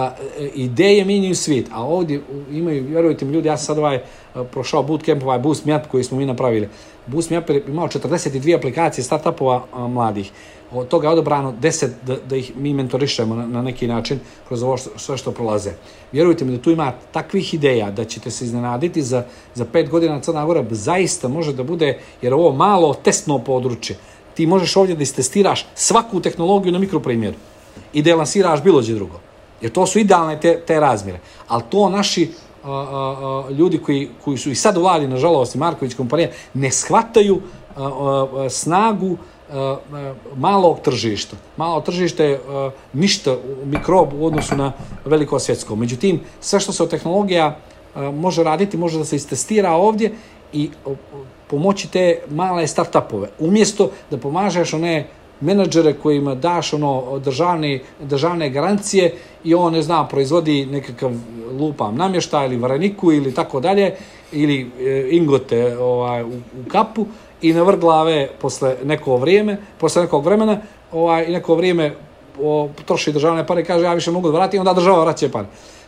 ideje 0.55 1.05
minjuju 1.05 1.35
svijet, 1.35 1.67
a 1.73 1.85
ovdje 1.85 2.21
imaju, 2.51 2.85
vjerujte 2.85 3.25
mi 3.25 3.33
ljudi, 3.33 3.49
ja 3.49 3.57
sam 3.57 3.67
sad 3.67 3.79
ovaj 3.79 3.97
uh, 3.97 4.47
prošao 4.53 4.83
bootcamp, 4.83 5.23
ovaj 5.23 5.39
Boost 5.39 5.65
Map 5.65 5.87
koji 5.87 6.05
smo 6.05 6.19
mi 6.19 6.27
napravili. 6.27 6.69
Boost 7.07 7.31
Map 7.31 7.51
je 7.51 7.65
imao 7.69 7.89
42 7.89 8.57
aplikacije 8.57 9.05
startupova 9.05 9.65
uh, 9.73 9.91
mladih 9.91 10.31
od 10.75 10.89
toga 10.89 11.09
je 11.09 11.13
odobrano 11.13 11.55
10 11.61 11.89
da, 12.07 12.17
da 12.29 12.37
ih 12.37 12.53
mi 12.57 12.75
mentorišemo 12.75 13.35
na, 13.35 13.47
na 13.47 13.63
neki 13.63 13.87
način 13.87 14.21
kroz 14.49 14.63
ovo 14.63 14.77
što, 14.77 14.91
sve 14.97 15.17
što 15.17 15.33
prolaze. 15.33 15.73
Vjerujte 16.13 16.45
mi 16.45 16.57
da 16.57 16.63
tu 16.63 16.71
ima 16.71 16.93
takvih 17.13 17.55
ideja 17.55 17.91
da 17.91 18.05
ćete 18.05 18.31
se 18.31 18.45
iznenaditi 18.45 19.03
za, 19.03 19.25
za 19.55 19.65
pet 19.65 19.91
godina 19.91 20.21
Crna 20.21 20.45
Gora 20.45 20.65
zaista 20.71 21.29
može 21.29 21.53
da 21.53 21.63
bude, 21.63 21.99
jer 22.23 22.35
ovo 22.35 22.53
malo 22.53 22.95
testno 22.95 23.39
područje. 23.39 23.97
Ti 24.35 24.47
možeš 24.47 24.77
ovdje 24.77 24.97
da 24.97 25.03
istestiraš 25.03 25.67
svaku 25.75 26.21
tehnologiju 26.21 26.73
na 26.73 26.79
mikroprimjeru 26.79 27.37
i 27.93 28.03
da 28.03 28.11
je 28.11 28.17
lansiraš 28.17 28.63
bilo 28.63 28.81
gdje 28.81 28.95
drugo. 28.95 29.21
Jer 29.61 29.73
to 29.73 29.87
su 29.87 29.99
idealne 29.99 30.41
te, 30.41 30.61
te 30.67 30.81
razmjere. 30.81 31.21
Ali 31.49 31.63
to 31.71 31.89
naši 31.89 32.31
a, 32.65 32.71
a, 32.71 33.45
a, 33.49 33.51
ljudi 33.51 33.79
koji, 33.79 34.09
koji 34.25 34.39
su 34.39 34.51
i 34.51 34.55
sad 34.55 34.77
u 34.77 34.81
vladi, 34.81 35.09
nažalost, 35.09 35.55
i 35.55 35.59
Marković 35.59 35.95
kompanija, 35.95 36.29
ne 36.55 36.71
shvataju 36.71 37.41
snagu 38.51 39.17
malog 40.37 40.81
tržišta. 40.81 41.37
Malo 41.57 41.81
tržište 41.81 42.25
je 42.25 42.41
ništa 42.93 43.37
mikrob 43.65 44.13
u 44.13 44.27
odnosu 44.27 44.57
na 44.57 44.73
veliko 45.05 45.39
svjetsko. 45.39 45.77
Međutim, 45.77 46.21
sve 46.41 46.61
što 46.61 46.73
se 46.73 46.83
od 46.83 46.91
tehnologija 46.91 47.57
uh, 47.95 48.15
može 48.15 48.45
raditi, 48.45 48.77
može 48.77 48.99
da 48.99 49.05
se 49.05 49.17
istestira 49.17 49.73
ovdje 49.73 50.13
i 50.53 50.71
pomoći 51.51 51.91
te 51.91 52.19
male 52.31 52.67
startupove. 52.67 53.29
Umjesto 53.39 53.91
da 54.11 54.19
pomažeš 54.19 54.75
one 54.75 55.07
menadžere 55.41 55.93
kojima 55.93 56.35
daš 56.35 56.73
ono 56.73 57.19
državne, 57.19 57.81
državne 58.01 58.51
garancije 58.51 59.15
i 59.45 59.55
on, 59.55 59.73
ne 59.73 59.83
znam, 59.83 60.09
proizvodi 60.09 60.67
nekakav 60.67 61.13
lupam 61.59 61.97
namještaj 61.97 62.47
ili 62.47 62.57
varaniku 62.57 63.13
ili 63.13 63.35
tako 63.35 63.61
dalje, 63.61 63.95
ili 64.33 64.71
e, 64.81 65.09
ingote 65.11 65.79
ovaj, 65.79 66.23
u, 66.23 66.29
u 66.29 66.69
kapu, 66.69 67.07
i 67.45 67.53
na 67.53 67.63
vrh 67.63 67.81
glave 67.81 68.29
posle 68.41 68.77
neko 68.85 69.17
vrijeme, 69.17 69.57
posle 69.79 70.03
nekog 70.03 70.25
vremena, 70.25 70.59
ovaj, 70.93 71.27
neko 71.29 71.55
vrijeme 71.55 71.95
o, 72.41 72.69
troši 72.85 73.13
državne 73.13 73.47
pare 73.47 73.61
i 73.61 73.65
kaže 73.65 73.85
ja 73.85 73.93
više 73.93 74.11
mogu 74.11 74.31
da 74.31 74.39
vratim, 74.39 74.61
onda 74.61 74.73
država 74.73 75.05
vraća 75.05 75.29
pare. 75.29 75.47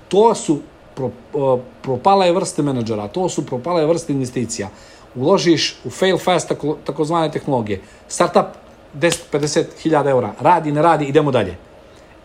To 0.09 0.35
su 0.35 0.59
pro, 0.95 1.11
o, 1.33 1.61
propale 1.83 2.33
vrste 2.33 2.63
menadžera, 2.63 3.09
to 3.09 3.29
su 3.29 3.47
propale 3.47 3.87
vrste 3.87 4.13
investicija. 4.13 4.69
Uložiš 5.15 5.79
u 5.85 5.91
fail 5.91 6.19
fast 6.19 6.49
tako, 6.49 6.77
takozvane 6.85 7.31
tehnologije. 7.33 7.81
Startup 8.09 8.53
10-50 8.95 9.65
hiljada 9.83 10.11
eura, 10.11 10.35
radi, 10.41 10.73
ne 10.73 10.83
radi, 10.83 11.05
idemo 11.05 11.31
dalje. 11.31 11.57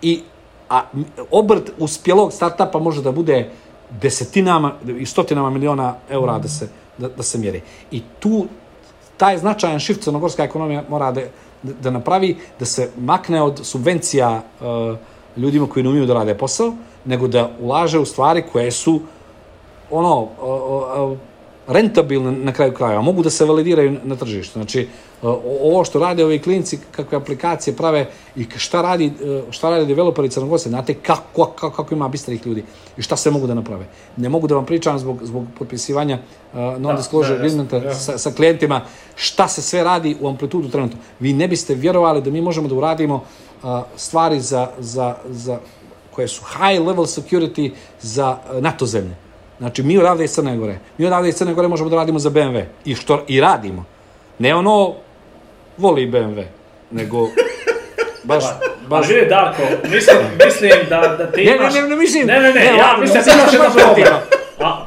I 0.01 0.21
a 0.69 0.83
obrt 1.31 1.71
uspjelog 1.79 2.33
startupa 2.33 2.79
može 2.79 3.01
da 3.01 3.11
bude 3.11 3.49
desetinama 4.01 4.73
i 4.99 5.05
stotinama 5.05 5.49
miliona 5.49 5.95
eura 6.09 6.39
da 6.39 6.47
se, 6.47 6.67
da, 6.97 7.07
da 7.07 7.23
se 7.23 7.37
mjeri. 7.37 7.61
I 7.91 8.01
tu 8.19 8.45
taj 9.21 9.37
značajan 9.37 9.79
shift 9.79 10.01
crnogorska 10.01 10.43
ekonomija 10.43 10.83
mora 10.89 11.11
da, 11.11 11.21
da 11.63 11.91
napravi, 11.93 12.37
da 12.59 12.65
se 12.65 12.89
makne 12.97 13.41
od 13.41 13.59
subvencija 13.63 14.41
uh, 14.41 14.97
ljudima 15.37 15.67
koji 15.69 15.83
ne 15.83 15.89
umiju 15.89 16.05
da 16.05 16.13
rade 16.13 16.33
posao, 16.37 16.73
nego 17.05 17.27
da 17.27 17.51
ulaže 17.59 17.99
u 17.99 18.05
stvari 18.05 18.41
koje 18.51 18.71
su 18.71 18.99
ono, 19.91 20.21
uh, 20.21 21.11
uh, 21.11 21.17
rentabilne 21.71 22.31
na 22.31 22.51
kraju 22.51 22.73
kraja, 22.73 23.01
mogu 23.01 23.23
da 23.23 23.29
se 23.29 23.45
validiraju 23.45 23.97
na 24.03 24.15
tržištu. 24.15 24.59
Znači, 24.59 24.87
ovo 25.61 25.83
što 25.85 25.99
rade 25.99 26.25
ovi 26.25 26.39
klinci, 26.39 26.79
kakve 26.91 27.17
aplikacije 27.17 27.75
prave 27.75 28.09
i 28.35 28.45
šta 28.57 28.81
radi, 28.81 29.11
šta 29.51 29.69
radi 29.69 29.85
developeri 29.85 30.29
Crnogorce, 30.29 30.69
znate 30.69 30.93
kako, 30.93 31.45
kako, 31.45 31.69
kako 31.69 31.95
ima 31.95 32.07
bistrih 32.07 32.45
ljudi 32.45 32.63
i 32.97 33.01
šta 33.01 33.15
se 33.15 33.31
mogu 33.31 33.47
da 33.47 33.53
naprave. 33.53 33.85
Ne 34.17 34.29
mogu 34.29 34.47
da 34.47 34.55
vam 34.55 34.65
pričam 34.65 34.99
zbog, 34.99 35.19
zbog 35.23 35.45
potpisivanja 35.59 36.17
uh, 36.53 36.59
non-disclosure 36.59 37.29
da, 37.29 37.35
agreementa 37.35 37.77
ja. 37.77 37.93
sa, 37.93 38.17
sa 38.17 38.31
klijentima 38.31 38.81
šta 39.15 39.47
se 39.47 39.61
sve 39.61 39.83
radi 39.83 40.17
u 40.21 40.27
amplitudu 40.27 40.69
trenutno. 40.69 40.99
Vi 41.19 41.33
ne 41.33 41.47
biste 41.47 41.75
vjerovali 41.75 42.21
da 42.21 42.31
mi 42.31 42.41
možemo 42.41 42.67
da 42.67 42.75
uradimo 42.75 43.15
uh, 43.15 43.81
stvari 43.95 44.39
za, 44.39 44.69
za, 44.79 45.15
za 45.29 45.59
koje 46.11 46.27
su 46.27 46.41
high 46.43 46.81
level 46.87 47.05
security 47.05 47.71
za 48.01 48.37
NATO 48.59 48.85
zemlje. 48.85 49.15
Znači, 49.61 49.83
mi 49.83 49.97
odavde 49.97 50.23
iz 50.23 50.31
Crne 50.31 50.57
Gore. 50.57 50.79
Mi 50.97 51.05
odavde 51.05 51.29
iz 51.29 51.35
Crne 51.35 51.53
Gore 51.53 51.67
možemo 51.67 51.89
da 51.89 51.95
radimo 51.95 52.19
za 52.19 52.29
BMW. 52.29 52.63
I 52.85 52.95
što 52.95 53.25
i 53.27 53.41
radimo. 53.41 53.85
Ne 54.39 54.55
ono 54.55 54.93
voli 55.77 56.07
BMW. 56.11 56.43
nego 56.91 57.27
baš, 58.29 58.43
baš... 58.87 59.05
Ali 59.05 59.15
vidi, 59.15 59.29
Darko, 59.29 59.61
mislim, 59.83 60.17
mislim 60.45 60.71
da, 60.89 61.15
da 61.17 61.31
ti 61.31 61.41
imaš... 61.41 61.73
Ne, 61.73 61.81
ne, 61.81 61.87
ne, 61.87 61.95
mislim... 61.95 62.27
Ne, 62.27 62.39
ne, 62.39 62.53
ne, 62.53 62.53
ne 62.53 62.77
ja 62.77 62.97
mislim 63.01 63.23
da 63.25 63.31
imaš 63.31 63.53
jedan 63.53 63.71
problem. 63.71 64.13
A, 64.59 64.85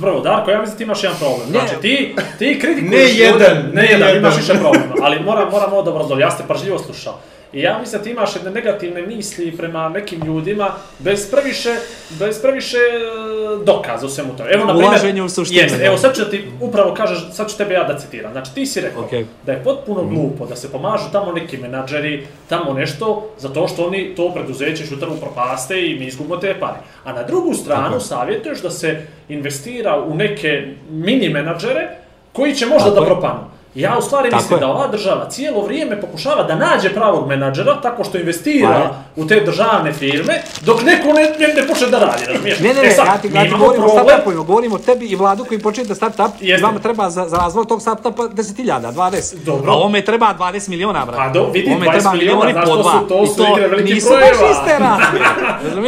prvo, 0.00 0.20
Darko, 0.20 0.50
ja 0.50 0.60
mislim 0.60 0.74
da 0.74 0.78
ti 0.78 0.84
imaš 0.84 1.02
jedan 1.02 1.18
problem. 1.18 1.48
Znači, 1.50 1.74
ti, 1.80 2.14
ti 2.38 2.58
kritikuješ... 2.60 3.12
Ne 3.12 3.18
jedan, 3.18 3.70
ne 3.72 3.90
jedan, 3.90 4.16
imaš 4.16 4.36
više 4.36 4.52
problema. 4.52 4.94
Ali 5.02 5.20
moram, 5.20 5.50
moram 5.50 5.72
ovo 5.72 5.82
dobro 5.82 5.98
razdoljiti, 5.98 6.22
ja 6.22 6.30
ste 6.30 6.44
pažljivo 6.48 6.78
slušao. 6.78 7.18
I 7.52 7.60
ja 7.60 7.78
mislim 7.78 7.98
da 7.98 8.04
ti 8.04 8.10
imaš 8.10 8.36
jedne 8.36 8.50
negativne 8.50 9.02
misli 9.02 9.56
prema 9.56 9.88
nekim 9.88 10.24
ljudima 10.24 10.70
bez 10.98 11.30
previše, 11.30 11.74
bez 12.18 12.42
previše 12.42 12.76
e, 12.76 13.64
dokaza 13.64 14.06
u 14.06 14.08
svemu 14.08 14.36
tome. 14.36 14.50
Evo, 14.50 14.64
na 14.64 14.98
primjer, 15.00 15.24
u 15.24 15.28
suštini. 15.28 15.60
Jest, 15.60 15.76
evo, 15.80 15.98
sad 15.98 16.16
ću 16.16 16.24
da 16.24 16.30
ti 16.30 16.44
upravo 16.60 16.94
kažeš, 16.94 17.18
sad 17.32 17.50
ću 17.50 17.56
tebe 17.56 17.74
ja 17.74 17.84
da 17.84 17.98
citiram. 17.98 18.32
Znači, 18.32 18.54
ti 18.54 18.66
si 18.66 18.80
rekao 18.80 19.02
okay. 19.02 19.24
da 19.46 19.52
je 19.52 19.64
potpuno 19.64 20.02
mm. 20.02 20.14
glupo 20.14 20.46
da 20.46 20.56
se 20.56 20.72
pomažu 20.72 21.04
tamo 21.12 21.32
neki 21.32 21.56
menadžeri, 21.56 22.26
tamo 22.48 22.72
nešto, 22.72 23.30
zato 23.38 23.68
što 23.68 23.86
oni 23.86 24.14
to 24.14 24.34
preduzeće 24.34 24.86
šutar 24.86 25.08
upropaste 25.08 25.86
i 25.86 25.98
mi 25.98 26.06
izgubimo 26.06 26.36
te 26.36 26.54
pare. 26.60 26.78
A 27.04 27.12
na 27.12 27.22
drugu 27.22 27.54
stranu 27.54 27.96
okay. 27.96 28.08
savjetuješ 28.08 28.62
da 28.62 28.70
se 28.70 29.06
investira 29.28 30.02
u 30.02 30.14
neke 30.14 30.74
mini 30.90 31.28
menadžere 31.28 31.88
koji 32.32 32.54
će 32.54 32.66
možda 32.66 32.90
Tako 32.90 33.00
da 33.00 33.06
propanu. 33.06 33.57
Ja 33.78 33.98
u 33.98 34.02
stvari 34.02 34.30
tako 34.30 34.42
mislim 34.42 34.56
je. 34.56 34.60
da 34.60 34.66
ova 34.66 34.86
država 34.86 35.28
cijelo 35.30 35.62
vrijeme 35.62 36.00
pokušava 36.00 36.42
da 36.42 36.54
nađe 36.54 36.94
pravog 36.94 37.28
menadžera 37.28 37.80
tako 37.80 38.04
što 38.04 38.18
investira 38.18 38.68
pa 38.68 39.22
u 39.22 39.26
te 39.26 39.40
državne 39.40 39.92
firme, 39.92 40.42
dok 40.60 40.82
neko 40.82 41.06
ne, 41.12 41.22
ne, 41.22 41.54
ne 41.54 41.66
počne 41.68 41.86
da 41.86 41.98
radi, 41.98 42.24
razumiješ? 42.28 42.60
Ne, 42.60 42.68
ne, 42.74 42.82
ne, 42.82 42.88
e 42.88 42.90
sad, 42.90 43.06
ja 43.06 43.18
ti, 43.18 43.30
ja 43.34 43.44
ti 43.44 43.54
govorim 43.58 43.84
o 43.84 43.88
startupima, 43.88 44.44
govorim 44.44 44.72
o 44.72 44.78
tebi 44.78 45.06
i 45.06 45.16
vladu 45.16 45.44
koji 45.44 45.60
počne 45.60 45.84
da 45.84 45.94
startup, 45.94 46.30
i 46.40 46.56
vama 46.56 46.78
treba 46.78 47.10
za, 47.10 47.28
za 47.28 47.36
razvoj 47.36 47.64
tog 47.66 47.80
startupa 47.80 48.22
10.000, 48.22 48.92
20. 48.92 49.44
Dobro. 49.44 49.72
A 49.72 49.74
ovome 49.74 50.04
treba 50.04 50.34
20 50.38 50.68
miliona, 50.68 51.06
brate. 51.06 51.18
Pa 51.18 51.28
do, 51.28 51.50
vidi, 51.52 51.70
20 51.70 52.12
miliona, 52.12 52.52
znaš, 52.52 52.64
to 52.64 52.82
su, 52.82 53.08
to 53.08 53.26
su 53.26 53.42
igre 53.52 53.68
velike 53.68 53.94
nisu 53.94 54.08
baš 54.08 54.38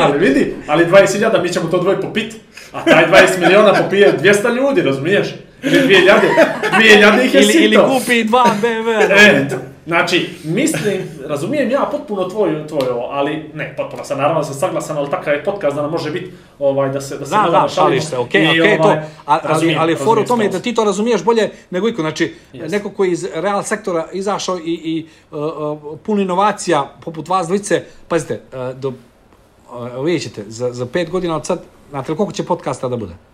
ali 0.07 0.19
vidi, 0.19 0.57
ali 0.69 0.87
20.000 0.87 1.43
mi 1.43 1.49
ćemo 1.49 1.69
to 1.69 1.79
dvoje 1.79 2.01
popit, 2.01 2.35
a 2.73 2.85
taj 2.85 3.07
20 3.07 3.41
miliona 3.41 3.75
popije 3.83 4.19
200 4.23 4.55
ljudi, 4.55 4.83
razumiješ? 4.83 5.29
Ili 5.63 5.81
dvije 5.81 6.01
ljade, 6.01 6.29
dvije 6.77 7.01
ljade 7.01 7.25
ih 7.25 7.35
je 7.35 7.43
ili, 7.43 7.65
Ili 7.65 7.77
kupi 7.77 8.25
dva 8.25 8.45
BMW. 8.63 9.11
E, 9.11 9.47
znači, 9.87 10.31
mislim, 10.45 11.01
razumijem 11.27 11.71
ja 11.71 11.89
potpuno 11.91 12.29
tvoju, 12.29 12.67
tvoje 12.67 12.93
ovo, 12.93 13.09
ali 13.11 13.51
ne, 13.55 13.75
potpuno 13.77 14.05
sam, 14.05 14.19
naravno 14.19 14.45
sam 14.45 14.55
saglasan, 14.55 14.97
ali 14.97 15.11
takav 15.11 15.35
je 15.35 15.45
podcast 15.45 15.77
da 15.77 15.83
nam 15.83 15.91
može 15.91 16.11
biti 16.11 16.33
ovaj, 16.59 16.89
da 16.89 17.01
se 17.01 17.19
da 17.19 17.27
se 17.27 17.31
da, 17.31 17.49
da, 17.51 17.69
šališ 17.69 18.05
se, 18.05 18.19
okej, 18.19 18.43
okay, 18.43 18.51
okej, 18.51 18.63
okay, 18.63 18.81
ovaj, 18.85 19.01
to, 19.01 19.07
a, 19.27 19.39
ali, 19.43 19.77
ali 19.79 19.97
for 19.97 20.19
u 20.19 20.25
tome 20.25 20.49
da 20.49 20.59
ti 20.59 20.75
to 20.75 20.85
razumiješ 20.85 21.25
bolje 21.25 21.51
nego 21.71 21.89
iko, 21.89 22.03
znači, 22.03 22.35
yes. 22.53 22.71
neko 22.71 22.91
koji 22.91 23.11
iz 23.11 23.27
real 23.35 23.63
sektora 23.63 24.09
izašao 24.13 24.59
i, 24.59 24.63
i 24.65 25.07
uh, 25.31 25.99
pun 26.03 26.21
inovacija, 26.21 26.95
poput 27.05 27.29
vas 27.29 27.47
dvojice, 27.47 27.85
pazite, 28.09 28.41
uh, 28.53 28.81
do, 28.81 28.89
uh, 28.89 30.05
vidjet 30.05 30.23
ćete, 30.23 30.45
za, 30.47 30.73
za 30.73 30.87
pet 30.87 31.11
godina 31.11 31.37
od 31.37 31.47
sad, 31.47 31.63
znate 31.91 32.13
li 32.13 32.17
koliko 32.17 32.33
će 32.33 32.45
podcasta 32.45 32.89
da 32.89 32.97
bude? 32.97 33.30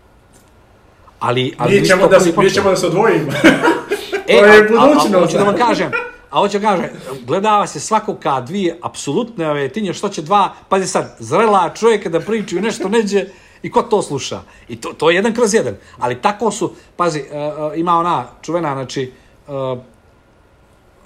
Ali, 1.19 1.53
ali 1.57 1.79
mi 1.79 1.87
ćemo 1.87 2.07
da, 2.07 2.19
se, 2.19 2.33
mi 2.37 2.49
ćemo 2.49 2.69
da 2.69 2.75
se 2.75 2.87
odvojimo. 2.87 3.31
e, 4.27 4.39
to 4.39 4.45
je 4.45 4.61
budućnost. 4.61 5.13
A, 5.13 5.17
a, 5.17 5.21
hoću 5.21 5.37
da 5.37 5.43
vam 5.43 5.57
kažem, 5.57 5.91
a 6.29 6.39
hoću 6.39 6.59
da 6.59 6.67
kažem, 6.67 6.89
gledava 7.25 7.67
se 7.67 7.79
svako 7.79 8.15
ka 8.15 8.41
dvije 8.41 8.79
apsolutne 8.81 9.49
ove 9.49 9.69
tinje, 9.69 9.93
što 9.93 10.09
će 10.09 10.21
dva, 10.21 10.53
pazi 10.69 10.87
sad, 10.87 11.15
zrela 11.19 11.69
čovjeka 11.69 12.09
da 12.09 12.19
pričaju 12.19 12.61
nešto 12.61 12.89
neđe, 12.89 13.25
i 13.63 13.71
ko 13.71 13.81
to 13.81 14.01
sluša? 14.01 14.41
I 14.69 14.75
to, 14.75 14.93
to 14.93 15.09
je 15.09 15.15
jedan 15.15 15.33
kroz 15.33 15.53
jedan. 15.53 15.75
Ali 15.97 16.21
tako 16.21 16.51
su, 16.51 16.73
pazi, 16.95 17.19
uh, 17.19 17.79
ima 17.79 17.97
ona 17.97 18.25
čuvena, 18.41 18.73
znači, 18.73 19.11
uh, 19.47 19.53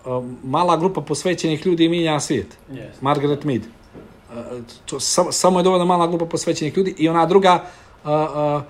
uh, 0.06 0.24
mala 0.43 0.78
grupa 0.78 1.02
posvećenih 1.02 1.65
ljudi 1.65 1.89
minja 1.89 2.19
svijet. 2.19 2.58
Yes. 2.71 2.89
Margaret 3.02 3.43
Mead. 3.43 3.62
Uh, 3.62 4.38
to, 4.86 5.00
sam, 5.00 5.32
samo 5.32 5.60
je 5.60 5.63
dovoljno 5.63 5.86
mala 5.86 6.08
grupa 6.08 6.26
posvećenih 6.26 6.78
ljudi 6.78 6.95
i 6.97 7.10
ona 7.10 7.26
druga, 7.26 7.63
uh, 8.04 8.10
uh, 8.10 8.62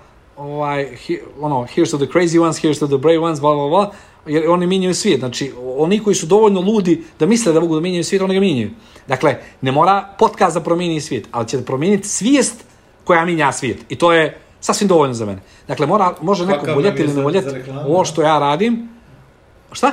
ovaj, 0.42 0.96
he, 1.06 1.18
ono, 1.40 1.66
here's 1.76 1.90
to 1.90 1.98
the 1.98 2.06
crazy 2.06 2.38
ones, 2.38 2.62
here's 2.62 2.78
to 2.78 2.86
the 2.86 2.98
brave 2.98 3.18
ones, 3.18 3.40
bla, 3.40 3.54
bla, 3.54 3.68
bla, 3.68 3.92
jer 4.26 4.50
oni 4.50 4.66
minjaju 4.66 4.94
svijet. 4.94 5.20
Znači, 5.20 5.52
oni 5.76 6.00
koji 6.00 6.16
su 6.16 6.26
dovoljno 6.26 6.60
ludi 6.60 7.04
da 7.18 7.26
misle 7.26 7.52
da 7.52 7.60
mogu 7.60 7.74
da 7.74 7.80
minjaju 7.80 8.04
svijet, 8.04 8.22
oni 8.22 8.34
ga 8.34 8.40
minjaju. 8.40 8.70
Dakle, 9.08 9.36
ne 9.60 9.72
mora 9.72 10.14
podcast 10.18 10.54
da 10.54 10.60
promijeni 10.60 11.00
svijet, 11.00 11.28
ali 11.30 11.48
će 11.48 11.56
da 11.56 11.64
promijeniti 11.64 12.08
svijest 12.08 12.64
koja 13.04 13.24
minja 13.24 13.52
svijet. 13.52 13.78
I 13.88 13.96
to 13.96 14.12
je 14.12 14.38
sasvim 14.60 14.88
dovoljno 14.88 15.14
za 15.14 15.26
mene. 15.26 15.40
Dakle, 15.68 15.86
mora, 15.86 16.14
može 16.20 16.46
neko 16.46 16.74
voljeti 16.74 17.02
ili 17.02 17.14
ne 17.14 17.22
voljeti 17.22 17.70
ovo 17.86 18.04
što 18.04 18.22
ja 18.22 18.38
radim. 18.38 18.88
Šta? 19.72 19.92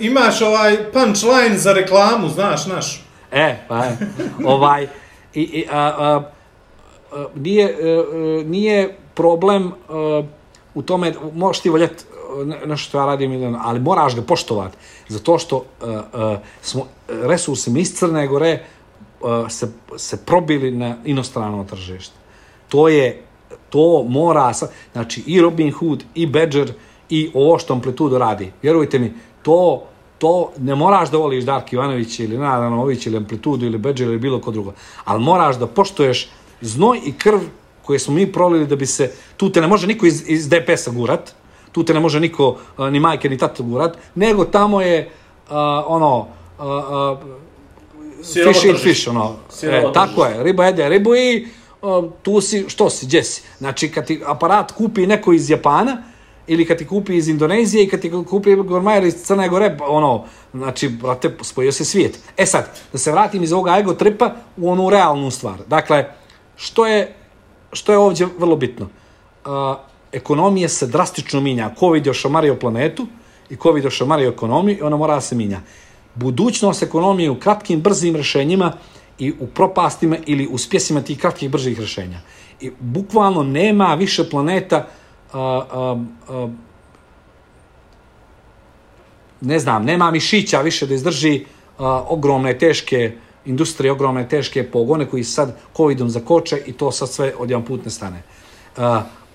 Imaš 0.00 0.42
ovaj 0.42 0.92
punchline 0.92 1.58
za 1.58 1.72
reklamu, 1.72 2.28
znaš, 2.28 2.66
naš. 2.66 3.04
E, 3.32 3.56
pa 3.68 3.84
je. 3.84 3.98
ovaj, 4.44 4.86
i, 5.34 5.42
i, 5.42 5.66
a, 5.70 5.78
a, 5.78 6.22
a, 7.12 7.26
nije, 7.34 7.64
a, 7.64 8.00
a, 8.00 8.42
nije 8.44 8.96
problem 9.20 9.66
uh, 9.66 10.24
u 10.74 10.82
tome, 10.82 11.12
možeš 11.34 11.62
ti 11.62 11.70
voljeti 11.70 12.04
uh, 12.04 12.46
nešto 12.46 12.88
što 12.88 12.98
ja 12.98 13.06
radim, 13.06 13.56
ali 13.62 13.80
moraš 13.80 14.16
ga 14.16 14.22
poštovati, 14.22 14.76
zato 15.08 15.38
što 15.38 15.56
uh, 15.56 15.88
uh, 15.88 16.38
smo 16.62 16.86
resursi 17.08 17.70
iz 17.80 17.92
Crne 17.94 18.26
Gore 18.26 18.62
uh, 19.20 19.50
se, 19.50 19.68
se 19.96 20.24
probili 20.24 20.70
na 20.70 20.96
inostrano 21.04 21.64
tržište. 21.64 22.14
To 22.68 22.88
je, 22.88 23.22
to 23.70 24.04
mora, 24.08 24.52
znači 24.92 25.22
i 25.26 25.40
Robin 25.40 25.72
Hood, 25.72 26.04
i 26.14 26.26
Badger, 26.26 26.72
i 27.10 27.30
ovo 27.34 27.58
što 27.58 27.74
Amplitudo 27.74 28.18
radi. 28.18 28.52
Vjerujte 28.62 28.98
mi, 28.98 29.12
to, 29.42 29.84
to 30.18 30.52
ne 30.58 30.74
moraš 30.74 31.10
da 31.10 31.18
voliš 31.18 31.44
Dark 31.44 31.72
Ivanović 31.72 32.20
ili 32.20 32.38
Nadan 32.38 32.72
Ović 32.72 33.06
ili 33.06 33.16
Amplitudo 33.16 33.66
ili 33.66 33.78
Badger 33.78 34.08
ili 34.08 34.18
bilo 34.18 34.40
ko 34.40 34.50
drugo, 34.50 34.72
ali 35.04 35.22
moraš 35.22 35.58
da 35.58 35.66
poštoješ 35.66 36.28
znoj 36.60 37.00
i 37.04 37.12
krv 37.12 37.40
koje 37.90 37.98
smo 37.98 38.14
mi 38.14 38.32
prolili 38.32 38.66
da 38.66 38.76
bi 38.76 38.86
se, 38.86 39.10
tu 39.36 39.48
te 39.50 39.60
ne 39.60 39.66
može 39.66 39.86
niko 39.86 40.06
iz, 40.06 40.22
iz 40.26 40.48
DPS-a 40.48 40.90
gurat, 40.90 41.32
tu 41.72 41.82
te 41.84 41.94
ne 41.94 42.00
može 42.00 42.20
niko, 42.20 42.58
ni 42.90 43.00
majke, 43.00 43.28
ni 43.28 43.38
tata 43.38 43.62
gurat, 43.62 43.96
nego 44.14 44.44
tamo 44.44 44.80
je, 44.80 45.08
uh, 45.50 45.56
ono, 45.86 46.28
uh, 46.58 46.66
uh, 46.66 47.18
fish 48.22 48.66
eat 48.68 48.78
fish, 48.82 49.08
ono, 49.08 49.36
e, 49.62 49.82
tako 49.94 50.24
je, 50.24 50.42
riba 50.42 50.66
jede 50.66 50.88
ribu 50.88 51.16
i 51.16 51.46
uh, 51.82 52.04
tu 52.22 52.40
si, 52.40 52.64
što 52.68 52.90
si, 52.90 53.06
gdje 53.06 53.24
si? 53.24 53.42
Znači, 53.58 53.90
kad 53.90 54.06
ti 54.06 54.22
aparat 54.26 54.72
kupi 54.72 55.06
neko 55.06 55.32
iz 55.32 55.50
Japana, 55.50 56.02
ili 56.46 56.66
kad 56.66 56.78
ti 56.78 56.86
kupi 56.86 57.16
iz 57.16 57.28
Indonezije 57.28 57.84
i 57.84 57.88
kad 57.88 58.00
ti 58.00 58.12
kupi 58.30 58.54
Gormajer 58.54 59.04
iz 59.04 59.14
Crne 59.24 59.48
Gore, 59.48 59.76
ono, 59.80 60.24
znači, 60.54 60.88
brate, 60.88 61.30
spojio 61.42 61.72
se 61.72 61.84
svijet. 61.84 62.18
E 62.36 62.46
sad, 62.46 62.70
da 62.92 62.98
se 62.98 63.12
vratim 63.12 63.42
iz 63.42 63.52
ovoga 63.52 63.78
ego 63.78 63.94
tripa 63.94 64.34
u 64.56 64.70
onu 64.70 64.90
realnu 64.90 65.30
stvar. 65.30 65.58
Dakle, 65.66 66.14
što 66.56 66.86
je 66.86 67.19
što 67.72 67.92
je 67.92 67.98
ovdje 67.98 68.28
vrlo 68.38 68.56
bitno? 68.56 68.88
Uh, 69.44 69.50
ekonomija 70.12 70.68
se 70.68 70.86
drastično 70.86 71.40
minja. 71.40 71.70
Covid 71.78 72.06
je 72.06 72.10
ošamario 72.10 72.56
planetu 72.56 73.06
i 73.50 73.56
Covid 73.56 73.84
je 73.84 73.88
ošamario 73.88 74.30
ekonomiju 74.30 74.78
i 74.78 74.82
ona 74.82 74.96
mora 74.96 75.14
da 75.14 75.20
se 75.20 75.34
minja. 75.34 75.60
Budućnost 76.14 76.82
ekonomije 76.82 77.30
u 77.30 77.40
kratkim, 77.40 77.80
brzim 77.80 78.16
rešenjima 78.16 78.72
i 79.18 79.32
u 79.40 79.46
propastima 79.46 80.16
ili 80.26 80.46
u 80.46 80.58
spjesima 80.58 81.02
tih 81.02 81.18
kratkih, 81.18 81.50
brzih 81.50 81.80
rešenja. 81.80 82.20
I 82.60 82.70
bukvalno 82.80 83.42
nema 83.42 83.94
više 83.94 84.30
planeta 84.30 84.86
uh, 85.32 85.38
uh, 85.38 86.44
uh, 86.44 86.50
ne 89.40 89.58
znam, 89.58 89.84
nema 89.84 90.10
mišića 90.10 90.60
više 90.60 90.86
da 90.86 90.94
izdrži 90.94 91.44
uh, 91.78 91.86
ogromne, 92.08 92.58
teške 92.58 93.12
industrije 93.50 93.92
ogromne, 93.92 94.28
teške 94.28 94.64
pogone 94.70 95.06
koji 95.06 95.24
sad 95.24 95.56
covidom 95.76 96.10
zakoče 96.10 96.62
i 96.66 96.72
to 96.72 96.92
sad 96.92 97.08
sve 97.08 97.32
odjedan 97.38 97.64
put 97.64 97.84
ne 97.84 97.90
stane. 97.90 98.22
Uh, 98.76 98.84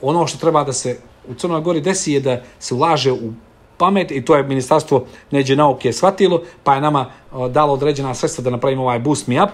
ono 0.01 0.27
što 0.27 0.39
treba 0.39 0.63
da 0.63 0.73
se 0.73 0.97
u 1.27 1.33
Crnoj 1.33 1.61
Gori 1.61 1.81
desi 1.81 2.13
je 2.13 2.19
da 2.19 2.41
se 2.59 2.73
ulaže 2.73 3.11
u 3.11 3.33
pamet 3.77 4.11
i 4.11 4.25
to 4.25 4.35
je 4.35 4.43
ministarstvo 4.43 5.05
neđe 5.31 5.55
nauke 5.55 5.93
shvatilo, 5.93 6.41
pa 6.63 6.75
je 6.75 6.81
nama 6.81 7.05
uh, 7.05 7.51
dalo 7.51 7.73
određena 7.73 8.13
sredstva 8.15 8.43
da 8.43 8.49
napravimo 8.49 8.83
ovaj 8.83 8.99
Boost 8.99 9.27
Me 9.27 9.43
Up 9.43 9.49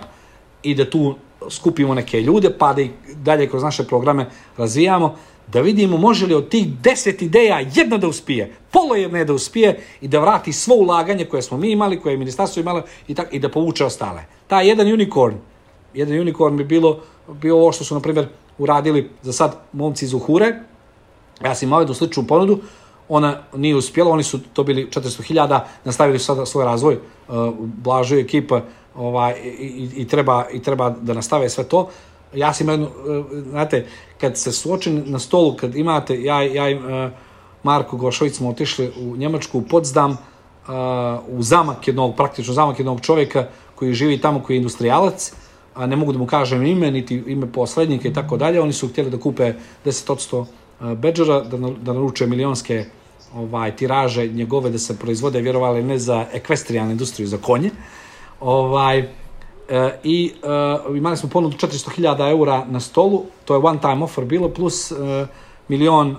i 0.63 0.75
da 0.75 0.89
tu 0.89 1.15
skupimo 1.49 1.95
neke 1.95 2.21
ljude, 2.21 2.53
pa 2.57 2.73
da 2.73 2.81
ih 2.81 2.91
dalje 3.15 3.49
kroz 3.49 3.63
naše 3.63 3.83
programe 3.83 4.25
razvijamo 4.57 5.15
da 5.47 5.61
vidimo 5.61 5.97
može 5.97 6.25
li 6.25 6.33
od 6.33 6.49
tih 6.49 6.67
deset 6.67 7.21
ideja 7.21 7.59
jedna 7.73 7.97
da 7.97 8.07
uspije, 8.07 8.53
polo 8.71 8.95
jedne 8.95 9.25
da 9.25 9.33
uspije 9.33 9.79
i 10.01 10.07
da 10.07 10.19
vrati 10.19 10.53
svo 10.53 10.75
ulaganje 10.75 11.25
koje 11.25 11.41
smo 11.41 11.57
mi 11.57 11.71
imali, 11.71 11.99
koje 11.99 12.13
je 12.13 12.17
ministarstvo 12.17 12.59
imalo 12.59 12.83
i, 13.07 13.15
tak, 13.15 13.33
i 13.33 13.39
da 13.39 13.49
povuče 13.49 13.85
ostale. 13.85 14.23
Ta 14.47 14.61
jedan 14.61 14.87
unicorn, 14.87 15.35
jedan 15.93 16.19
unicorn 16.19 16.57
bi 16.57 16.63
bilo, 16.63 16.99
bio 17.27 17.57
ovo 17.57 17.71
što 17.71 17.83
su, 17.83 17.95
na 17.95 18.01
primjer, 18.01 18.27
uradili 18.57 19.09
za 19.21 19.33
sad 19.33 19.55
momci 19.73 20.05
iz 20.05 20.13
Uhure. 20.13 20.59
Ja 21.43 21.55
sam 21.55 21.67
imao 21.67 21.81
jednu 21.81 21.93
sličnu 21.93 22.27
ponudu, 22.27 22.59
ona 23.09 23.43
nije 23.55 23.75
uspjela, 23.75 24.11
oni 24.11 24.23
su 24.23 24.39
to 24.53 24.63
bili 24.63 24.87
400.000, 24.87 25.59
nastavili 25.85 26.19
su 26.19 26.25
sada 26.25 26.45
svoj 26.45 26.65
razvoj, 26.65 26.95
uh, 26.95 27.35
blažuje 27.59 28.21
ekipa 28.21 28.61
ovaj, 28.95 29.33
i, 29.43 29.47
i, 29.47 30.01
i, 30.01 30.07
treba, 30.07 30.45
i 30.53 30.61
treba 30.61 30.89
da 30.89 31.13
nastave 31.13 31.49
sve 31.49 31.63
to 31.63 31.89
ja 32.33 32.53
sam 32.53 32.69
jednu, 32.69 32.85
e, 32.87 33.41
znate, 33.49 33.87
kad 34.21 34.37
se 34.37 34.51
suočeni 34.51 35.01
na 35.05 35.19
stolu, 35.19 35.55
kad 35.55 35.75
imate, 35.75 36.21
ja, 36.23 36.41
ja 36.41 36.69
i 36.69 36.75
uh, 36.75 36.81
Marko 37.63 37.97
Gošović 37.97 38.33
smo 38.33 38.49
otišli 38.49 38.91
u 38.99 39.17
Njemačku, 39.17 39.57
u 39.59 39.61
Potsdam, 39.61 40.17
u 41.27 41.43
zamak 41.43 41.87
jednog, 41.87 42.15
praktično 42.15 42.53
zamak 42.53 42.79
jednog 42.79 43.01
čovjeka 43.01 43.47
koji 43.75 43.93
živi 43.93 44.21
tamo, 44.21 44.43
koji 44.43 44.55
je 44.55 44.57
industrijalac, 44.57 45.33
a 45.75 45.85
ne 45.85 45.95
mogu 45.95 46.11
da 46.11 46.19
mu 46.19 46.27
kažem 46.27 46.65
ime, 46.65 46.91
niti 46.91 47.23
ime 47.27 47.51
poslednjika 47.51 48.07
i 48.07 48.13
tako 48.13 48.37
dalje, 48.37 48.61
oni 48.61 48.73
su 48.73 48.87
htjeli 48.87 49.09
da 49.09 49.19
kupe 49.19 49.53
10% 49.85 50.45
Badgera, 50.79 51.41
da, 51.41 51.57
da 51.57 51.93
naruče 51.93 52.27
milionske 52.27 52.85
ovaj, 53.35 53.75
tiraže 53.75 54.27
njegove 54.27 54.69
da 54.69 54.77
se 54.77 54.99
proizvode, 54.99 55.41
vjerovali 55.41 55.83
ne 55.83 55.97
za 55.97 56.25
ekvestrijalnu 56.33 56.91
industriju, 56.91 57.27
za 57.27 57.37
konje. 57.37 57.71
Ovaj, 58.39 59.07
e, 59.71 59.99
I 60.03 60.33
e, 60.43 60.97
imali 60.97 61.17
smo 61.17 61.29
ponudu 61.29 61.57
400.000 61.57 62.29
eura 62.29 62.65
na 62.65 62.79
stolu, 62.79 63.23
to 63.45 63.53
je 63.53 63.61
one 63.63 63.79
time 63.79 64.03
offer 64.03 64.25
bilo, 64.25 64.49
plus 64.49 64.91
e, 64.91 64.95
milion 65.67 66.11
e, 66.11 66.15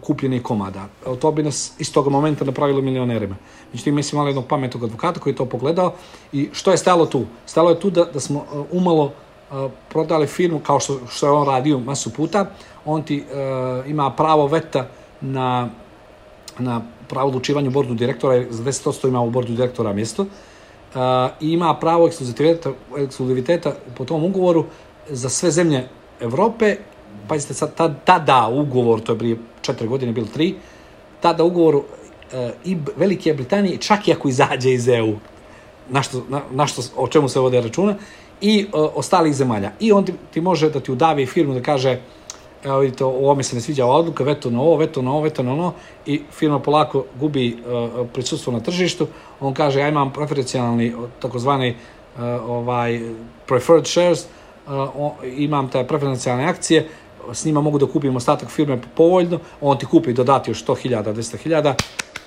kupljenih 0.00 0.42
komada. 0.42 0.88
E, 1.06 1.16
to 1.20 1.32
bi 1.32 1.42
nas 1.42 1.72
iz 1.78 1.92
toga 1.92 2.10
momenta 2.10 2.44
napravilo 2.44 2.80
milionerima. 2.80 3.36
Međutim, 3.72 3.94
mi 3.94 4.02
smo 4.02 4.16
imali 4.16 4.30
jednog 4.30 4.46
pametnog 4.46 4.84
advokata 4.84 5.20
koji 5.20 5.32
je 5.32 5.36
to 5.36 5.46
pogledao 5.46 5.92
i 6.32 6.48
što 6.52 6.70
je 6.70 6.76
stalo 6.76 7.06
tu? 7.06 7.24
Stalo 7.46 7.70
je 7.70 7.80
tu 7.80 7.90
da, 7.90 8.04
da 8.04 8.20
smo 8.20 8.38
uh, 8.38 8.66
umalo 8.72 9.04
uh, 9.04 9.70
prodali 9.88 10.26
firmu 10.26 10.58
kao 10.58 10.80
što, 10.80 11.00
što 11.10 11.26
je 11.26 11.32
on 11.32 11.46
radio 11.46 11.78
masu 11.78 12.12
puta. 12.12 12.50
On 12.84 13.02
ti 13.02 13.24
uh, 13.24 13.90
ima 13.90 14.10
pravo 14.10 14.46
veta 14.46 14.88
na, 15.20 15.68
na 16.58 16.80
pravo 17.08 17.28
odlučivanje 17.28 17.68
u 17.68 17.72
bordu 17.72 17.94
direktora, 17.94 18.44
za 18.50 18.64
10% 18.64 19.08
ima 19.08 19.20
u 19.20 19.30
bordu 19.30 19.52
direktora 19.52 19.92
mjesto. 19.92 20.26
I 21.40 21.52
ima 21.52 21.74
pravo 21.74 22.06
ekskluziviteta, 22.06 22.72
ekskluziviteta 22.98 23.72
po 23.96 24.04
tom 24.04 24.24
ugovoru 24.24 24.64
za 25.08 25.28
sve 25.28 25.50
zemlje 25.50 25.88
Evrope. 26.20 26.76
Pazite, 27.28 27.54
sad, 27.54 27.72
tada 28.04 28.48
ugovor, 28.52 29.00
to 29.00 29.12
je 29.12 29.18
prije 29.18 29.36
četiri 29.62 29.88
godine, 29.88 30.12
bilo 30.12 30.26
tri, 30.26 30.54
tada 31.20 31.44
ugovor 31.44 31.82
i 32.64 32.76
Velike 32.96 33.34
Britanije, 33.34 33.76
čak 33.76 34.08
i 34.08 34.12
ako 34.12 34.28
izađe 34.28 34.72
iz 34.72 34.88
EU, 34.88 35.14
na 35.88 36.02
što, 36.02 36.24
na, 36.28 36.42
na 36.50 36.66
što, 36.66 36.82
o 36.96 37.08
čemu 37.08 37.28
se 37.28 37.40
vode 37.40 37.60
računa, 37.60 37.94
i 38.40 38.66
o, 38.72 38.92
ostalih 38.94 39.34
zemalja. 39.34 39.72
I 39.80 39.92
on 39.92 40.04
ti, 40.04 40.12
ti 40.30 40.40
može 40.40 40.70
da 40.70 40.80
ti 40.80 40.92
udavi 40.92 41.26
firmu 41.26 41.54
da 41.54 41.62
kaže, 41.62 42.00
evo 42.64 42.78
vidite, 42.78 43.04
ovo 43.04 43.34
mi 43.34 43.42
se 43.42 43.56
ne 43.56 43.60
sviđa 43.60 43.86
odluka, 43.86 44.24
veto 44.24 44.50
na 44.50 44.60
ovo, 44.60 44.76
veto 44.76 45.02
na 45.02 45.10
ovo, 45.10 45.20
veto 45.20 45.42
na 45.42 45.52
ono, 45.52 45.72
i 46.06 46.22
firma 46.32 46.58
polako 46.58 47.04
gubi 47.20 47.56
uh, 47.56 48.06
prisustvo 48.12 48.52
na 48.52 48.60
tržištu. 48.60 49.06
On 49.40 49.54
kaže, 49.54 49.80
ja 49.80 49.88
imam 49.88 50.12
preferencijalni, 50.12 50.92
takozvani 51.20 51.70
uh, 51.70 52.22
ovaj, 52.48 53.00
preferred 53.46 53.86
shares, 53.86 54.24
uh, 54.24 54.72
on, 54.96 55.12
imam 55.36 55.68
te 55.70 55.86
preferencijalne 55.86 56.44
akcije, 56.44 56.88
s 57.32 57.44
njima 57.44 57.60
mogu 57.60 57.78
da 57.78 57.86
kupim 57.86 58.16
ostatak 58.16 58.48
firme 58.48 58.80
povoljno, 58.96 59.38
on 59.60 59.78
ti 59.78 59.86
kupi 59.86 60.12
dodati 60.12 60.50
još 60.50 60.64
100.000, 60.64 61.14
200.000, 61.14 61.74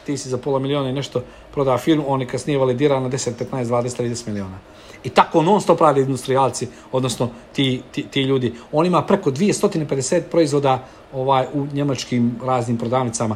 ti 0.05 0.17
si 0.17 0.29
za 0.29 0.37
pola 0.37 0.59
miliona 0.59 0.89
i 0.89 0.93
nešto 0.93 1.23
prodao 1.53 1.77
firmu, 1.77 2.03
oni 2.07 2.25
kasnije 2.25 2.59
validira 2.59 2.99
na 2.99 3.09
10, 3.09 3.31
15, 3.51 3.65
20, 3.65 4.01
30 4.03 4.27
miliona. 4.27 4.57
I 5.07 5.09
tako 5.09 5.41
non 5.41 5.61
stop 5.61 5.81
radi 5.81 6.01
industrijalci, 6.01 6.67
odnosno 6.91 7.29
ti, 7.53 7.81
ti, 7.91 8.03
ti 8.03 8.21
ljudi. 8.21 8.53
On 8.71 8.85
ima 8.85 9.01
preko 9.01 9.31
250 9.31 10.21
proizvoda 10.31 10.83
ovaj, 11.13 11.45
u 11.53 11.65
njemačkim 11.73 12.35
raznim 12.43 12.77
prodavnicama 12.77 13.35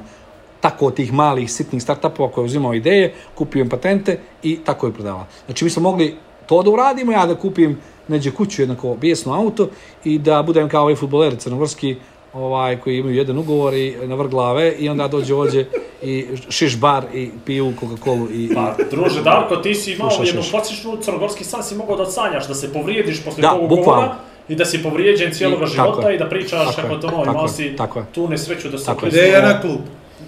tako 0.61 0.91
tih 0.91 1.13
malih 1.13 1.51
sitnih 1.51 1.84
startupova 1.84 2.32
koje 2.32 2.45
uzimao 2.45 2.74
ideje, 2.74 3.13
kupio 3.36 3.61
im 3.61 3.69
patente 3.69 4.19
i 4.43 4.59
tako 4.65 4.88
je 4.88 4.93
prodavao. 4.93 5.26
Znači 5.45 5.65
mi 5.65 5.69
smo 5.69 5.82
mogli 5.82 6.17
to 6.45 6.63
da 6.63 6.69
uradimo, 6.69 7.11
ja 7.11 7.26
da 7.26 7.36
kupim 7.36 7.78
neđe 8.07 8.32
kuću 8.32 8.61
jednako 8.61 8.95
bijesno 8.95 9.34
auto 9.34 9.69
i 10.03 10.19
da 10.19 10.43
budem 10.43 10.69
kao 10.69 10.82
ovaj 10.82 10.95
futboler 10.95 11.38
crnogorski 11.38 11.95
ovaj, 12.34 12.77
koji 12.77 12.97
imaju 12.97 13.15
jedan 13.15 13.38
ugovor 13.38 13.73
i 13.73 13.95
na 14.03 14.15
vrh 14.15 14.29
glave 14.29 14.71
i 14.71 14.89
onda 14.89 15.07
dođe 15.07 15.36
ovdje 15.36 15.69
i 16.01 16.25
šiš 16.49 16.79
bar 16.79 17.03
i 17.13 17.29
piju 17.45 17.73
Coca-Colu 17.79 18.27
i... 18.32 18.53
Pa, 18.55 18.75
druže, 18.91 19.21
Darko, 19.21 19.55
ti 19.55 19.75
si 19.75 19.93
imao 19.93 20.09
jednu 20.23 20.41
klasičnu 20.51 20.97
crnogorski 21.01 21.43
san, 21.43 21.63
si 21.63 21.75
mogao 21.75 21.97
da 21.97 22.05
sanjaš, 22.05 22.47
da 22.47 22.53
se 22.53 22.73
povrijediš 22.73 23.23
posle 23.23 23.41
da, 23.41 23.49
tog 23.49 23.71
ugovora 23.71 24.15
i 24.47 24.55
da 24.55 24.65
si 24.65 24.84
povrijeđen 24.84 25.34
cijeloga 25.34 25.65
života 25.65 26.09
je. 26.09 26.15
i 26.15 26.19
da 26.19 26.29
pričaš 26.29 26.75
kako 26.75 26.95
to 26.95 27.11
novo, 27.11 27.23
imao 27.23 27.47
si 27.47 27.75
tu 28.13 28.27
nesreću 28.27 28.69
da 28.69 28.77
se 28.77 28.91
Gde 29.07 29.21
je 29.21 29.41
na 29.41 29.61
klub? 29.61 29.79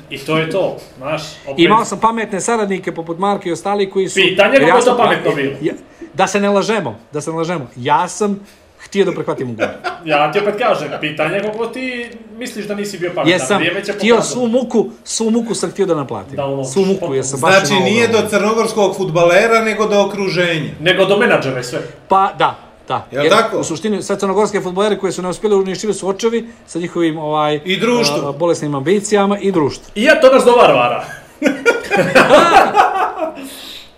I 0.10 0.18
to 0.18 0.38
je 0.38 0.50
to, 0.50 0.78
znaš. 0.98 1.22
Opet... 1.48 1.60
Imao 1.66 1.86
sam 1.86 2.00
pametne 2.00 2.42
saradnike 2.42 2.92
poput 2.92 3.20
Marka 3.20 3.50
i 3.50 3.52
ostali 3.52 3.90
koji 3.90 4.10
su... 4.10 4.16
Pitanje 4.16 4.58
kako 4.60 4.78
je 4.78 4.86
to 4.86 4.98
pametno 4.98 5.36
bilo? 5.36 5.54
Da 6.14 6.28
se 6.28 6.40
ne 6.40 6.50
lažemo, 6.50 7.00
da 7.12 7.22
se 7.22 7.32
ne 7.32 7.38
lažemo. 7.38 7.68
Ja 7.76 8.08
sam 8.08 8.40
htio 8.86 9.06
da 9.06 9.12
prihvatim 9.12 9.50
ugovor. 9.50 9.72
ja 10.06 10.32
ti 10.32 10.40
opet 10.40 10.56
kažem, 10.58 10.88
pitanje 11.02 11.40
kako 11.40 11.66
ti 11.66 12.10
misliš 12.38 12.66
da 12.66 12.76
nisi 12.76 12.98
bio 12.98 13.12
pametan. 13.16 13.62
Jesam 13.62 13.62
htio 13.96 14.22
svu 14.22 14.48
muku, 14.48 14.90
svu 15.04 15.32
muku 15.32 15.56
sam 15.56 15.72
htio 15.72 15.86
da 15.86 15.96
naplatim. 15.96 16.36
Da 16.36 16.46
uložiš. 16.46 16.74
Svu 16.74 16.86
muku, 16.86 17.14
jesam 17.14 17.40
baš 17.40 17.54
Znači 17.54 17.84
nije 17.84 18.08
do 18.08 18.18
crnogorskog 18.30 18.98
futbalera, 18.98 19.62
nego 19.62 19.88
do 19.88 20.02
okruženja. 20.02 20.72
Nego 20.80 21.06
do 21.06 21.18
menadžera 21.18 21.60
i 21.60 21.64
sve. 21.64 21.80
Pa 22.08 22.34
da, 22.38 22.56
da. 22.88 23.08
Jel 23.12 23.30
tako? 23.30 23.58
U 23.58 23.64
suštini, 23.64 24.04
sve 24.04 24.20
crnogorske 24.20 24.62
futbolere 24.62 24.98
koji 24.98 25.14
su 25.14 25.22
ne 25.22 25.30
uspjeli 25.30 25.56
uništili 25.56 25.94
su 25.94 26.10
očevi 26.10 26.50
sa 26.68 26.80
njihovim 26.80 27.18
ovaj, 27.18 27.60
I 27.66 27.80
društvo. 27.80 28.30
Uh, 28.30 28.36
bolesnim 28.36 28.76
ambicijama 28.76 29.40
i 29.40 29.52
društvo. 29.52 29.92
I 29.96 30.04
ja 30.04 30.22
to 30.22 30.34
nas 30.34 30.44
do 30.46 30.52
Varvara. 30.52 31.06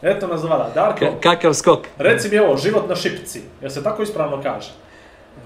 Eto 0.05 0.27
nas 0.27 0.41
zvala. 0.41 0.69
Darko. 0.75 1.05
K 1.05 1.21
kakav 1.21 1.53
skok. 1.53 1.79
Reci 1.97 2.29
mi 2.29 2.39
ovo, 2.39 2.57
život 2.57 2.89
na 2.89 2.95
šipci. 2.95 3.41
Jel 3.61 3.71
se 3.71 3.83
tako 3.83 4.03
ispravno 4.03 4.41
kaže? 4.43 4.69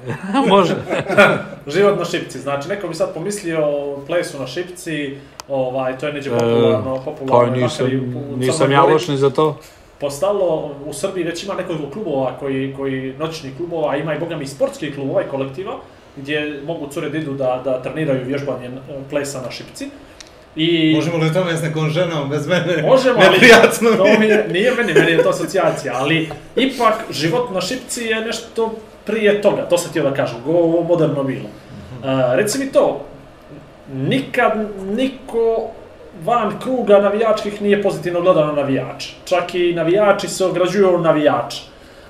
Može. 0.47 0.75
život 1.75 1.99
na 1.99 2.05
šipci. 2.05 2.39
Znači, 2.39 2.69
neko 2.69 2.87
bi 2.87 2.95
sad 2.95 3.13
pomislio 3.13 3.59
o 3.65 4.03
plesu 4.07 4.39
na 4.39 4.47
šipci, 4.47 5.17
ovaj, 5.47 5.97
to 5.97 6.07
je 6.07 6.13
neđe 6.13 6.29
popularno, 6.29 6.95
e, 6.95 7.05
popularno. 7.05 7.53
Pa 7.53 7.61
nisam, 7.61 7.87
nisam 8.35 8.71
ja 8.71 8.83
loš 8.83 9.07
ni 9.07 9.17
za 9.17 9.29
to. 9.29 9.57
Postalo, 9.99 10.75
u 10.85 10.93
Srbiji 10.93 11.23
već 11.23 11.43
ima 11.43 11.53
nekoliko 11.53 11.89
klubova, 11.91 12.35
koji, 12.39 12.73
koji 12.77 13.13
noćni 13.19 13.51
klubova, 13.57 13.91
a 13.91 13.97
ima 13.97 14.15
i 14.15 14.19
boga 14.19 14.37
mi 14.37 14.47
sportskih 14.47 14.95
klubova 14.95 15.21
i 15.21 15.29
kolektiva, 15.31 15.75
gdje 16.15 16.61
mogu 16.65 16.87
cure 16.87 17.09
da 17.09 17.17
idu 17.17 17.33
da, 17.33 17.61
da 17.63 17.81
treniraju 17.81 18.25
vježbanje 18.25 18.69
plesa 19.09 19.41
na 19.41 19.51
šipci. 19.51 19.89
I... 20.55 20.93
Možemo 20.95 21.17
li 21.17 21.33
tome 21.33 21.57
s 21.57 21.63
nekom 21.63 21.89
ženom, 21.89 22.29
bez 22.29 22.47
mene? 22.47 22.81
Možemo, 22.81 23.19
ali 23.27 23.39
to 23.97 24.19
mi 24.19 24.25
je, 24.25 24.47
nije 24.51 24.71
meni, 24.75 24.93
meni 24.93 25.11
je 25.11 25.23
to 25.23 25.29
asocijacija, 25.29 25.93
ali 25.95 26.29
ipak 26.55 26.93
život 27.11 27.51
na 27.51 27.61
šipci 27.61 28.03
je 28.03 28.21
nešto 28.21 28.73
prije 29.05 29.41
toga, 29.41 29.61
to 29.61 29.77
se 29.77 29.89
htio 29.89 30.03
da 30.03 30.13
kažem, 30.13 30.37
go 30.45 30.83
moderno 30.87 31.23
bilo. 31.23 31.45
Uh, 31.45 32.35
reci 32.35 32.59
mi 32.59 32.71
to, 32.71 33.05
nikad 33.93 34.51
niko 34.95 35.69
van 36.23 36.59
kruga 36.59 36.99
navijačkih 36.99 37.61
nije 37.61 37.83
pozitivno 37.83 38.21
gledao 38.21 38.45
na 38.45 38.51
navijač. 38.51 39.05
Čak 39.25 39.55
i 39.55 39.73
navijači 39.73 40.27
se 40.27 40.45
ograđuju 40.45 40.95
od 40.95 41.01
navijača. 41.01 41.61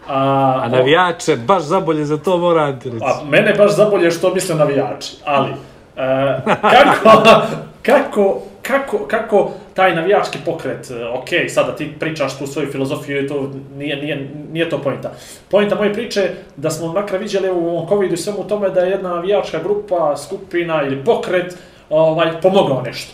A, 0.08 0.62
a 0.64 0.68
navijače 0.68 1.36
baš 1.36 1.64
zabolje 1.64 2.06
za 2.06 2.18
to 2.18 2.38
mora 2.38 2.80
ti 2.80 2.90
reći. 2.90 3.06
A 3.06 3.24
mene 3.30 3.54
baš 3.54 3.76
zabolje 3.76 4.12
što 4.12 4.34
misle 4.34 4.56
navijači, 4.56 5.16
ali 5.26 5.50
uh, 5.50 6.54
kako, 6.62 7.22
kako, 7.90 8.42
kako, 8.62 8.98
kako 8.98 9.52
taj 9.74 9.96
navijački 9.96 10.38
pokret, 10.46 10.92
e, 10.92 11.06
ok, 11.06 11.30
sada 11.48 11.76
ti 11.76 11.92
pričaš 12.00 12.38
tu 12.38 12.48
svoju 12.48 12.72
filozofiju, 12.72 13.28
to 13.28 13.52
nije, 13.76 13.96
nije, 13.96 14.30
nije 14.52 14.70
to 14.70 14.78
pojenta. 14.78 15.12
Pojenta 15.50 15.76
moje 15.76 15.94
priče 15.94 16.30
da 16.56 16.70
smo 16.70 16.94
makar 16.94 17.20
vidjeli 17.20 17.50
u 17.50 17.70
ovom 17.70 17.88
COVID-u 17.88 18.14
i 18.14 18.18
svemu 18.18 18.44
tome 18.44 18.70
da 18.70 18.80
je 18.80 18.92
jedna 18.92 19.10
navijačka 19.10 19.60
grupa, 19.64 20.18
skupina 20.18 20.84
ili 20.84 21.04
pokret 21.06 21.58
ovaj, 21.90 22.42
pomogao 22.42 22.82
nešto. 22.82 23.14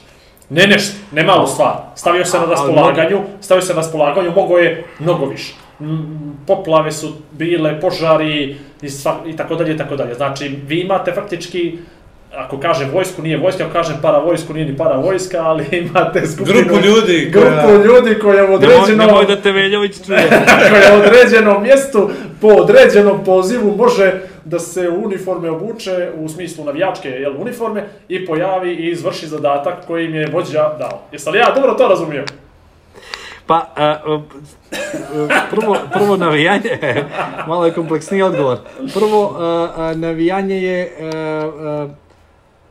Ne 0.50 0.68
nešto, 0.68 0.98
ne 1.12 1.24
malu 1.24 1.48
stvar. 1.48 1.76
Stavio 1.96 2.26
se 2.26 2.40
na 2.40 2.46
raspolaganju, 2.46 3.22
stavio 3.42 3.62
se 3.62 3.74
na 3.74 3.82
raspolaganju, 3.82 4.32
mogo 4.36 4.58
je 4.58 4.84
mnogo 5.00 5.26
više. 5.26 5.54
Poplave 6.48 6.92
su 6.92 7.14
bile, 7.32 7.82
požari 7.82 8.56
i, 8.82 8.90
sva, 8.90 9.16
i 9.28 9.36
tako 9.36 9.56
dalje 9.56 9.74
i 9.74 9.78
tako 9.78 9.96
dalje. 9.96 10.14
Znači, 10.14 10.48
vi 10.68 10.80
imate 10.80 11.12
faktički 11.12 11.78
ako 12.38 12.60
kažem 12.60 12.90
vojsku, 12.94 13.22
nije 13.22 13.38
vojska, 13.38 13.64
ako 13.64 13.74
kažem 13.74 13.98
para 14.02 14.18
vojsku, 14.18 14.54
nije 14.54 14.66
ni 14.66 14.78
para 14.78 14.96
vojska, 14.98 15.38
ali 15.42 15.66
imate 15.88 16.28
skupinu... 16.28 16.60
Grupu 16.62 16.86
ljudi. 16.86 17.30
Grupu 17.32 17.50
koja... 17.66 17.84
ljudi 17.84 18.20
koja 18.20 18.46
u 18.52 18.54
određenom... 18.54 19.08
Nemoj, 19.08 19.26
da 19.26 19.42
te 19.42 19.52
Veljović 19.52 20.06
čuje. 20.06 20.30
koja 20.72 20.96
u 20.96 21.00
određenom 21.00 21.64
mjestu, 21.64 22.10
po 22.42 22.48
određenom 22.48 23.24
pozivu, 23.24 23.76
može 23.78 24.14
da 24.46 24.60
se 24.60 24.90
uniforme 24.90 25.50
obuče, 25.50 26.10
u 26.16 26.30
smislu 26.30 26.66
navijačke 26.66 27.10
jel, 27.10 27.34
uniforme, 27.38 27.84
i 28.10 28.26
pojavi 28.26 28.74
i 28.74 28.92
izvrši 28.92 29.28
zadatak 29.28 29.86
koji 29.88 30.06
im 30.06 30.16
je 30.16 30.30
vođa 30.34 30.74
dao. 30.80 31.02
Jesi 31.12 31.30
li 31.30 31.38
ja 31.38 31.54
dobro 31.56 31.74
to 31.74 31.88
razumio? 31.88 32.24
Pa, 33.48 33.68
uh, 34.06 34.22
prvo, 35.52 35.78
prvo 35.94 36.18
navijanje, 36.18 36.80
malo 37.48 37.66
je 37.66 37.74
kompleksniji 37.74 38.22
odgovor. 38.22 38.58
Prvo, 38.94 39.24
uh, 39.26 39.98
navijanje 39.98 40.62
je 40.64 40.92
uh, 41.00 41.92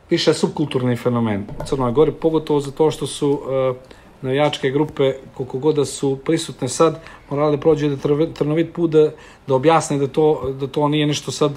više 0.09 0.33
subkulturni 0.33 0.95
fenomen 0.95 1.45
u 1.59 1.63
Crnoj 1.65 1.91
Gori, 1.91 2.11
pogotovo 2.11 2.59
zato 2.59 2.91
što 2.91 3.07
su 3.07 3.29
uh, 3.29 3.75
navijačke 4.21 4.71
grupe, 4.71 5.13
koliko 5.33 5.57
god 5.57 5.75
da 5.75 5.85
su 5.85 6.17
prisutne 6.25 6.69
sad, 6.69 6.99
morali 7.29 7.57
da 7.57 7.61
prođe 7.61 7.89
da 7.89 7.97
trnovit 8.33 8.73
put 8.73 8.91
da, 8.91 9.11
da 9.47 9.55
objasne 9.55 9.97
da 9.97 10.07
to, 10.07 10.51
da 10.59 10.67
to 10.67 10.87
nije 10.87 11.07
nešto 11.07 11.31
sad, 11.31 11.51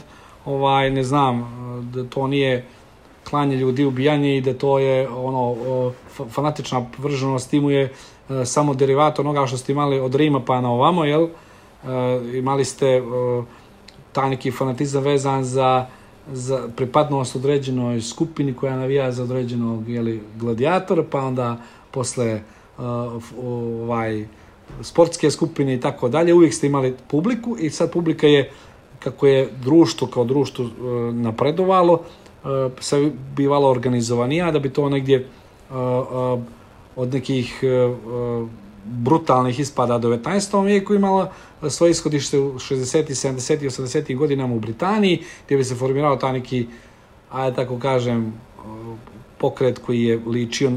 ovaj, 0.45 0.91
ne 0.91 1.03
znam, 1.03 1.49
da 1.93 2.05
to 2.05 2.27
nije 2.27 2.65
klanje 3.31 3.57
ljudi, 3.57 3.85
ubijanje 3.85 4.37
i 4.37 4.41
da 4.41 4.55
to 4.55 4.79
je 4.79 5.09
ono, 5.09 5.57
fanatična 6.31 6.87
vrženost 6.99 7.51
timu 7.51 7.71
je 7.71 7.93
e, 8.31 8.45
samo 8.45 8.75
derivat 8.75 9.19
onoga 9.19 9.47
što 9.47 9.57
ste 9.57 9.73
imali 9.73 10.01
od 10.01 10.15
Rima 10.15 10.41
pa 10.41 10.61
na 10.61 10.71
ovamo, 10.73 11.05
jel? 11.05 11.25
E, 11.25 11.29
imali 12.39 12.65
ste 12.65 13.03
taj 14.13 14.31
neki 14.31 14.51
fanatizam 14.51 15.03
vezan 15.05 15.45
za, 15.45 15.87
za 16.33 16.69
pripadnost 16.77 17.37
određenoj 17.37 18.01
skupini 18.01 18.55
koja 18.55 18.77
navija 18.77 19.13
za 19.13 19.23
određenog 19.23 19.89
jeli, 19.89 20.21
gladijatora, 20.37 21.05
pa 21.11 21.21
onda 21.21 21.57
posle 21.91 22.41
uh, 22.79 22.85
ovaj, 23.45 24.27
sportske 24.83 25.31
skupine 25.31 25.75
i 25.75 25.81
tako 25.81 26.09
dalje, 26.09 26.35
uvijek 26.35 26.55
ste 26.55 26.67
imali 26.67 26.95
publiku 27.09 27.57
i 27.61 27.71
sad 27.71 27.93
publika 27.93 28.27
je, 28.27 28.51
kako 28.99 29.27
je 29.27 29.49
društvo 29.63 30.09
kao 30.09 30.25
društvo 30.25 30.65
uh, 30.65 31.15
napredovalo, 31.15 31.93
uh, 31.93 32.73
se 32.81 33.11
bivalo 33.37 33.71
organizovanija, 33.71 34.51
da 34.51 34.59
bi 34.59 34.71
to 34.71 34.89
negdje 34.89 35.27
uh, 35.71 35.77
uh, 35.77 36.41
od 36.97 37.13
nekih 37.15 37.61
uh, 37.63 38.49
brutalnih 38.89 39.61
ispada 39.61 39.99
do 39.99 40.09
19. 40.09 40.65
vijeku 40.65 40.95
imala 40.95 41.33
svoje 41.71 41.91
ishodište 41.91 42.39
u 42.39 42.55
60. 42.55 43.05
70. 43.09 43.65
i 43.65 43.69
80. 43.69 44.17
godinama 44.17 44.55
u 44.55 44.61
Britaniji, 44.61 45.25
gdje 45.47 45.57
bi 45.57 45.65
se 45.65 45.75
formirao 45.75 46.17
ta 46.17 46.33
neki, 46.33 46.67
ajde 47.31 47.57
tako 47.57 47.79
kažem, 47.79 48.33
pokret 49.39 49.79
koji 49.79 50.03
je 50.03 50.21
ličio 50.27 50.73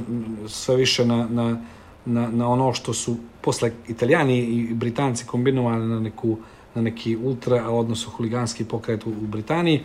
sve 0.48 0.76
više 0.76 1.06
na, 1.06 1.28
na, 1.30 1.62
na, 2.06 2.30
na 2.30 2.50
ono 2.50 2.74
što 2.74 2.94
su 2.94 3.18
posle 3.42 3.72
Italijani 3.88 4.38
i 4.38 4.74
Britanci 4.74 5.26
kombinovali 5.26 5.88
na, 5.88 6.00
neku, 6.00 6.38
na 6.76 6.82
neki 6.82 7.18
ultra, 7.18 7.70
odnosno 7.70 8.12
huliganski 8.12 8.66
pokret 8.66 9.06
u, 9.06 9.10
u 9.10 9.28
Britaniji. 9.28 9.82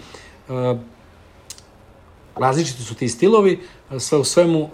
E, 0.49 0.77
različiti 2.37 2.83
su 2.83 2.95
ti 2.95 3.09
stilovi, 3.09 3.61
sve 3.99 4.19
u 4.19 4.25
svemu 4.25 4.69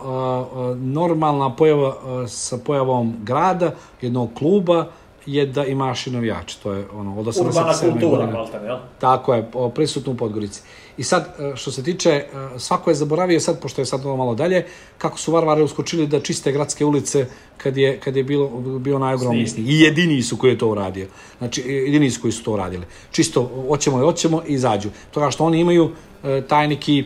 normalna 0.76 1.56
pojava 1.56 1.96
sa 2.28 2.58
pojavom 2.58 3.14
grada, 3.22 3.74
jednog 4.00 4.30
kluba, 4.34 4.86
je 5.26 5.46
da 5.46 5.64
imaš 5.64 6.06
i 6.06 6.10
navijače. 6.10 6.58
To 6.62 6.72
je 6.72 6.86
ono, 6.94 7.20
od 7.20 7.26
87. 7.26 7.46
Urbana 7.48 7.72
kultura, 7.92 8.26
Maltan, 8.26 8.64
jel? 8.64 8.76
Tako 8.98 9.34
je, 9.34 9.50
prisutno 9.74 10.12
u 10.12 10.16
Podgorici. 10.16 10.62
I 10.96 11.02
sad, 11.02 11.34
e, 11.38 11.56
što 11.56 11.70
se 11.70 11.82
tiče, 11.82 12.10
e, 12.10 12.26
svako 12.58 12.90
je 12.90 12.94
zaboravio 12.94 13.40
sad, 13.40 13.60
pošto 13.60 13.80
je 13.80 13.86
sad 13.86 14.06
ovo 14.06 14.16
malo 14.16 14.34
dalje, 14.34 14.66
kako 14.98 15.18
su 15.18 15.32
varvari 15.32 15.62
uskočili 15.62 16.06
da 16.06 16.20
čiste 16.20 16.52
gradske 16.52 16.84
ulice 16.84 17.26
kad 17.56 17.76
je, 17.76 18.00
kad 18.00 18.16
je 18.16 18.24
bilo, 18.24 18.48
bio 18.78 18.98
najogromniji 18.98 19.46
snijeg. 19.46 19.68
I 19.68 19.80
jedini 19.80 20.22
su 20.22 20.36
koji 20.36 20.50
je 20.50 20.58
to 20.58 20.68
uradio. 20.68 21.06
Znači, 21.38 21.62
jedini 21.66 22.10
su 22.10 22.20
koji 22.20 22.32
su 22.32 22.44
to 22.44 22.52
uradili. 22.52 22.86
Čisto, 23.10 23.50
hoćemo 23.68 23.98
i 23.98 24.00
hoćemo 24.00 24.42
i 24.46 24.52
izađu. 24.52 24.88
Toga 25.10 25.30
što 25.30 25.44
oni 25.44 25.60
imaju 25.60 25.90
e, 26.24 26.42
taj 26.48 26.68
neki 26.68 27.04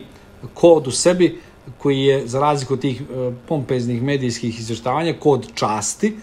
kod 0.53 0.87
u 0.87 0.91
sebi, 0.91 1.39
koji 1.77 1.99
je, 1.99 2.27
za 2.27 2.39
razliku 2.39 2.73
od 2.73 2.81
tih 2.81 3.01
pompeznih 3.47 4.03
medijskih 4.03 4.59
izvještavanja, 4.59 5.13
kod 5.19 5.47
časti, 5.55 6.15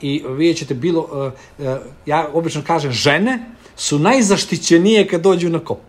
i 0.00 0.24
vidjet 0.28 0.58
ćete 0.58 0.74
bilo, 0.74 1.32
ja 2.06 2.28
obično 2.32 2.62
kažem, 2.66 2.92
žene 2.92 3.50
su 3.76 3.98
najzaštićenije 3.98 5.06
kad 5.08 5.20
dođu 5.20 5.48
na 5.48 5.58
kop. 5.58 5.80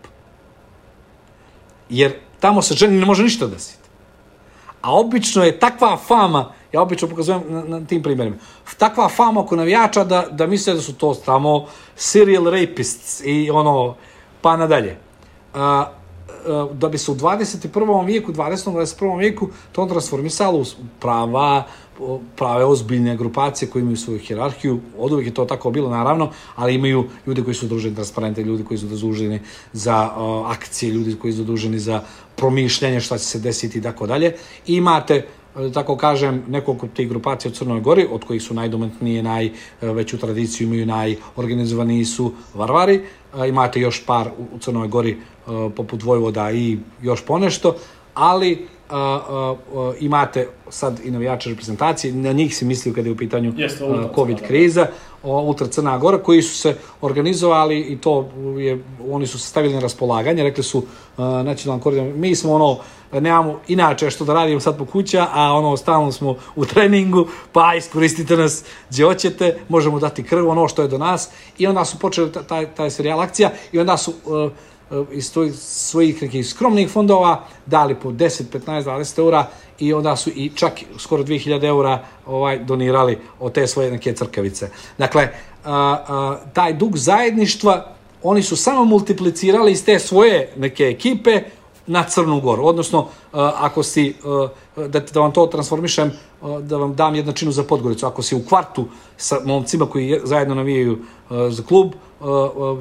Jer 1.88 2.14
tamo 2.40 2.62
se 2.62 2.74
ženi 2.74 2.98
ne 2.98 3.06
može 3.06 3.22
ništa 3.22 3.46
desiti. 3.46 3.88
A 4.82 4.94
obično 4.94 5.44
je 5.44 5.58
takva 5.58 5.96
fama, 5.96 6.52
ja 6.72 6.82
obično 6.82 7.08
pokazujem 7.08 7.42
na, 7.48 7.64
na 7.64 7.86
tim 7.86 8.02
primjerima, 8.02 8.36
takva 8.78 9.08
fama 9.08 9.40
oko 9.40 9.56
navijača 9.56 10.04
da, 10.04 10.26
da 10.30 10.46
misle 10.46 10.74
da 10.74 10.80
su 10.80 10.94
to 10.94 11.14
tamo 11.14 11.66
serial 11.96 12.44
rapists 12.44 13.20
i 13.24 13.50
ono, 13.50 13.94
pa 14.40 14.56
nadalje. 14.56 14.96
A, 15.54 15.92
da 16.72 16.88
bi 16.88 16.98
se 16.98 17.10
u 17.10 17.14
21. 17.14 18.06
vijeku, 18.06 18.32
20. 18.32 18.72
21. 18.72 19.18
vijeku 19.18 19.48
to 19.72 19.86
transformisalo 19.86 20.58
u 20.58 20.64
prava, 21.00 21.66
prave 22.36 22.64
ozbiljne 22.64 23.16
grupacije 23.16 23.68
koje 23.70 23.80
imaju 23.80 23.96
svoju 23.96 24.18
hjerarhiju, 24.18 24.80
od 24.98 25.12
uvijek 25.12 25.26
je 25.26 25.34
to 25.34 25.44
tako 25.44 25.70
bilo 25.70 25.90
naravno, 25.90 26.30
ali 26.56 26.74
imaju 26.74 27.04
ljudi 27.26 27.42
koji 27.42 27.54
su 27.54 27.66
zaduženi 27.66 27.94
transparente, 27.94 28.42
ljudi 28.42 28.64
koji 28.64 28.78
su 28.78 28.88
zaduženi 28.88 29.40
za 29.72 30.10
uh, 30.16 30.50
akcije, 30.50 30.92
ljudi 30.92 31.16
koji 31.20 31.32
su 31.32 31.36
zaduženi 31.36 31.78
za 31.78 32.02
promišljanje 32.36 33.00
šta 33.00 33.18
će 33.18 33.24
se 33.24 33.38
desiti 33.38 33.78
i 33.78 33.82
tako 33.82 34.06
dalje. 34.06 34.34
I 34.66 34.76
imate 34.76 35.26
tako 35.74 35.96
kažem, 35.96 36.44
nekoliko 36.48 36.86
tih 36.86 37.08
grupacija 37.08 37.50
u 37.50 37.54
Crnoj 37.54 37.80
Gori, 37.80 38.06
od 38.10 38.24
kojih 38.24 38.42
su 38.42 38.54
najdometnije, 38.54 39.22
najveću 39.22 40.18
tradiciju 40.18 40.66
imaju, 40.66 40.86
najorganizovaniji 40.86 42.04
su 42.04 42.32
Varvari. 42.54 43.00
Imate 43.48 43.80
još 43.80 44.06
par 44.06 44.30
u 44.54 44.58
Crnoj 44.58 44.88
Gori 44.88 45.16
poput 45.76 46.02
Vojvoda 46.02 46.50
i 46.50 46.78
još 47.02 47.24
ponešto, 47.24 47.76
ali 48.14 48.66
a, 48.90 48.96
a, 48.98 49.54
a, 49.74 49.92
imate 50.00 50.48
sad 50.68 51.00
i 51.04 51.10
navijače 51.10 51.50
reprezentacije, 51.50 52.12
na 52.12 52.32
njih 52.32 52.56
se 52.56 52.64
mislio 52.64 52.94
kada 52.94 53.08
je 53.08 53.12
u 53.12 53.16
pitanju 53.16 53.52
Jeste, 53.56 53.84
a, 53.84 54.08
COVID 54.14 54.40
kriza, 54.46 54.86
o, 55.22 55.40
Ultra 55.42 55.66
Crna 55.66 55.98
Gora, 55.98 56.18
koji 56.18 56.42
su 56.42 56.56
se 56.56 56.76
organizovali 57.00 57.80
i 57.80 57.98
to 57.98 58.28
je, 58.58 58.84
oni 59.10 59.26
su 59.26 59.38
se 59.38 59.48
stavili 59.48 59.74
na 59.74 59.80
raspolaganje, 59.80 60.42
rekli 60.42 60.64
su 60.64 60.84
a, 61.16 61.42
nacionalnom 61.42 61.82
koordinatom, 61.82 62.20
mi 62.20 62.36
smo 62.36 62.52
ono, 62.52 62.78
nemamo 63.12 63.60
inače 63.68 64.10
što 64.10 64.24
da 64.24 64.34
radimo 64.34 64.60
sad 64.60 64.78
po 64.78 64.84
kuća, 64.84 65.26
a 65.32 65.52
ono, 65.52 65.76
stalno 65.76 66.12
smo 66.12 66.36
u 66.56 66.64
treningu, 66.64 67.26
pa 67.52 67.74
iskoristite 67.74 68.36
nas 68.36 68.64
gdje 68.90 69.04
hoćete, 69.04 69.58
možemo 69.68 69.98
dati 69.98 70.22
krv, 70.22 70.48
ono 70.48 70.68
što 70.68 70.82
je 70.82 70.88
do 70.88 70.98
nas, 70.98 71.30
i 71.58 71.66
onda 71.66 71.84
su 71.84 71.98
počeli 71.98 72.32
taj, 72.48 72.74
taj 72.74 72.90
serijal 72.90 73.20
akcija 73.20 73.50
i 73.72 73.78
onda 73.78 73.96
su 73.96 74.12
uh, 74.24 74.52
iz 75.12 75.32
svojih 75.54 76.22
nekih 76.22 76.46
skromnih 76.46 76.90
fondova 76.90 77.44
dali 77.66 77.94
po 77.94 78.10
10, 78.10 78.42
15, 78.52 78.84
20 78.84 79.18
eura 79.18 79.46
i 79.78 79.92
onda 79.94 80.16
su 80.16 80.30
i 80.30 80.50
čak 80.54 80.72
skoro 80.98 81.22
2000 81.22 81.64
eura 81.64 82.04
ovaj, 82.26 82.58
donirali 82.58 83.18
od 83.40 83.52
te 83.52 83.66
svoje 83.66 83.90
neke 83.90 84.12
crkavice. 84.12 84.70
Dakle, 84.98 85.28
a, 85.64 86.04
a, 86.08 86.38
taj 86.52 86.72
dug 86.72 86.96
zajedništva 86.96 87.94
oni 88.22 88.42
su 88.42 88.56
samo 88.56 88.84
multiplicirali 88.84 89.72
iz 89.72 89.84
te 89.84 89.98
svoje 89.98 90.52
neke 90.56 90.84
ekipe 90.84 91.42
na 91.90 92.04
Crnu 92.04 92.40
Goru. 92.40 92.66
Odnosno, 92.66 93.08
ako 93.32 93.82
si, 93.82 94.14
da, 94.76 95.00
da 95.00 95.20
vam 95.20 95.32
to 95.32 95.46
transformišem, 95.46 96.12
da 96.62 96.76
vam 96.76 96.94
dam 96.94 97.14
jednačinu 97.14 97.52
za 97.52 97.64
Podgoricu. 97.64 98.06
Ako 98.06 98.22
si 98.22 98.36
u 98.36 98.44
kvartu 98.48 98.84
sa 99.16 99.40
momcima 99.44 99.86
koji 99.86 100.20
zajedno 100.24 100.54
navijaju 100.54 100.98
za 101.50 101.62
klub, 101.62 101.92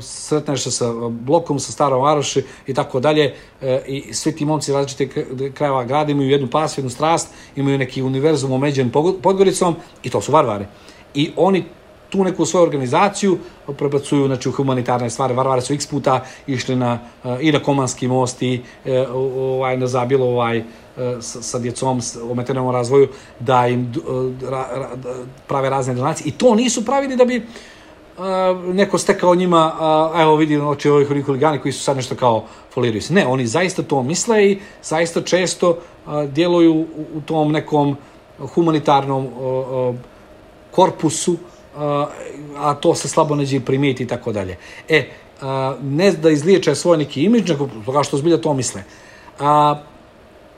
sretneš 0.02 0.64
se 0.64 0.72
sa 0.72 0.94
blokom, 1.10 1.60
sa 1.60 1.72
starom 1.72 2.02
Varoši 2.02 2.44
i 2.68 2.74
tako 2.74 3.00
dalje 3.00 3.36
i 3.88 4.14
svi 4.14 4.36
ti 4.36 4.46
momci 4.46 4.74
različite 4.74 5.26
krajeva 5.54 5.84
grada 5.84 6.12
imaju 6.12 6.30
jednu 6.30 6.48
pas, 6.48 6.78
jednu 6.78 6.90
strast, 6.90 7.34
imaju 7.56 7.78
neki 7.78 8.02
univerzum 8.02 8.52
omeđen 8.52 8.92
Podgoricom 9.22 9.76
i 10.04 10.10
to 10.10 10.22
su 10.22 10.32
varvari. 10.32 10.66
I 11.14 11.32
oni 11.36 11.64
tu 12.10 12.24
neku 12.24 12.46
svoju 12.46 12.64
organizaciju 12.64 13.38
prebacuju 13.78 14.28
znači, 14.28 14.50
u 14.50 14.52
humanitarne 14.52 15.10
stvari. 15.10 15.34
Varvari 15.34 15.62
su 15.62 15.74
x 15.74 15.88
puta 15.88 16.24
išli 16.48 16.76
na, 16.76 17.00
uh, 17.24 17.38
i 17.42 17.52
na 17.52 17.60
Komanski 17.60 18.08
most 18.08 18.42
i 18.42 18.62
uh, 18.86 18.92
ovaj, 19.16 19.78
na 19.78 19.88
Zabilo 19.88 20.26
ovaj, 20.26 20.60
uh, 20.60 20.64
sa, 21.22 21.42
sa 21.42 21.60
djecom 21.60 22.02
ometenom 22.32 22.72
razvoju 22.72 23.08
da 23.40 23.68
im 23.68 23.94
ra, 24.50 24.68
ra, 24.74 24.90
prave 25.48 25.70
razne 25.70 25.94
donacije. 25.94 26.28
I 26.28 26.32
to 26.32 26.56
nisu 26.56 26.86
pravili 26.86 27.16
da 27.16 27.26
bi 27.26 27.38
uh, 27.38 28.24
neko 28.74 28.98
stekao 28.98 29.36
njima, 29.36 29.74
uh, 30.14 30.22
evo 30.22 30.36
vidi 30.36 30.58
oči 30.58 30.90
ovih 30.90 31.26
huligani 31.26 31.60
koji 31.60 31.72
su 31.72 31.84
sad 31.84 31.96
nešto 31.96 32.16
kao 32.16 32.46
foliraju 32.74 33.02
se. 33.02 33.14
Ne, 33.14 33.28
oni 33.28 33.48
zaista 33.48 33.84
to 33.84 34.04
misle 34.04 34.52
i 34.52 34.60
zaista 34.84 35.22
često 35.22 35.70
uh, 35.70 36.24
djeluju 36.24 36.74
u, 36.74 36.86
u 37.14 37.22
tom 37.22 37.52
nekom 37.52 37.98
humanitarnom 38.56 39.28
korpusu 40.72 41.36
a 42.58 42.74
to 42.82 42.96
se 42.96 43.08
slabo 43.08 43.36
neđe 43.36 43.60
primijeti 43.60 44.04
i 44.04 44.08
tako 44.08 44.32
dalje. 44.32 44.58
E, 44.90 45.10
ne 45.82 46.12
da 46.12 46.30
izliječe 46.30 46.76
svoj 46.76 46.98
neki 46.98 47.24
imidž, 47.24 47.50
nego 47.50 47.70
toga 47.86 48.04
što 48.04 48.18
zbilja 48.18 48.38
to 48.38 48.54
misle. 48.54 48.84
A, 49.40 49.80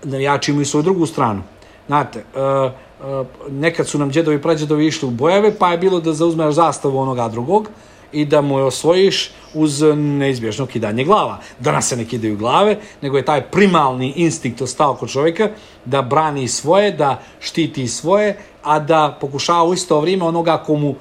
navijači 0.04 0.52
imaju 0.52 0.66
svoju 0.66 0.84
drugu 0.84 1.06
stranu. 1.06 1.42
Znate, 1.88 2.24
a, 2.36 2.72
a, 3.02 3.24
nekad 3.50 3.88
su 3.88 4.00
nam 4.00 4.10
djedovi 4.10 4.38
i 4.38 4.42
prađedovi 4.42 4.88
išli 4.88 5.08
u 5.08 5.12
bojeve, 5.12 5.56
pa 5.60 5.72
je 5.72 5.78
bilo 5.78 6.00
da 6.00 6.14
zauzmeš 6.14 6.56
zastavu 6.56 6.98
onoga 6.98 7.28
drugog 7.28 7.70
i 8.12 8.26
da 8.26 8.42
mu 8.42 8.58
je 8.60 8.64
osvojiš 8.64 9.32
uz 9.54 9.82
neizbježno 9.96 10.66
kidanje 10.66 11.04
glava. 11.04 11.40
Danas 11.60 11.88
se 11.88 11.98
ne 11.98 12.06
kidaju 12.06 12.38
glave, 12.38 12.78
nego 13.02 13.18
je 13.18 13.26
taj 13.26 13.42
primalni 13.42 14.14
instinkt 14.16 14.62
ostao 14.62 14.96
kod 14.96 15.10
čovjeka 15.10 15.50
da 15.86 16.02
brani 16.02 16.48
svoje, 16.48 16.92
da 16.92 17.22
štiti 17.40 17.88
svoje, 17.88 18.38
a 18.64 18.80
da 18.80 19.18
pokušava 19.22 19.64
u 19.64 19.74
isto 19.74 20.00
vrijeme 20.00 20.26
onoga 20.26 20.58
komu 20.58 20.96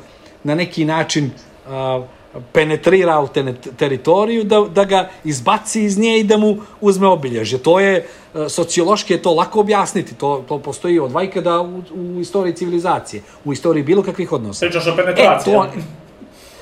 na 0.45 0.55
neki 0.55 0.85
način 0.85 1.31
uh, 1.67 2.05
penetrira 2.53 3.21
u 3.21 3.29
te 3.29 3.55
teritoriju, 3.77 4.45
da, 4.45 4.61
da 4.61 4.85
ga 4.85 5.09
izbaci 5.25 5.83
iz 5.85 5.99
nje 5.99 6.19
i 6.21 6.25
da 6.25 6.37
mu 6.37 6.57
uzme 6.81 7.09
obilježje. 7.09 7.59
To 7.59 7.81
je, 7.81 8.07
uh, 8.35 8.47
sociološki 8.49 9.13
je 9.13 9.23
to 9.23 9.35
lako 9.35 9.61
objasniti, 9.61 10.15
to, 10.15 10.45
to 10.49 10.59
postoji 10.59 10.99
od 10.99 11.13
vajkada 11.13 11.61
u, 11.61 11.83
u 11.95 12.21
istoriji 12.21 12.55
civilizacije, 12.55 13.23
u 13.45 13.53
istoriji 13.53 13.85
bilo 13.85 14.03
kakvih 14.03 14.33
odnosa. 14.33 14.67
Pričaš 14.67 14.87
o 14.87 14.97
penetraciji. 14.97 15.53
E, 15.53 15.57
to, 15.57 15.67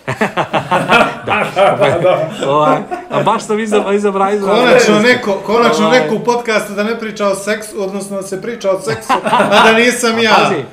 da, 1.26 2.30
ovaj, 2.46 2.78
a 3.10 3.22
baš 3.22 3.46
sam 3.46 3.60
izabrao 3.60 3.92
izabra, 3.92 4.32
izabra, 4.32 4.54
Konačno 4.54 4.98
neko, 4.98 5.32
konačno 5.46 5.86
ovaj. 5.86 6.00
neko 6.00 6.14
u 6.14 6.24
podcastu 6.24 6.72
da 6.72 6.84
ne 6.84 6.98
priča 6.98 7.26
o 7.26 7.34
seksu, 7.34 7.82
odnosno 7.82 8.16
da 8.16 8.22
se 8.22 8.42
priča 8.42 8.70
o 8.70 8.80
seksu, 8.80 9.12
a 9.24 9.64
da 9.64 9.72
nisam 9.72 10.18
ja. 10.18 10.36
Pazi, 10.36 10.64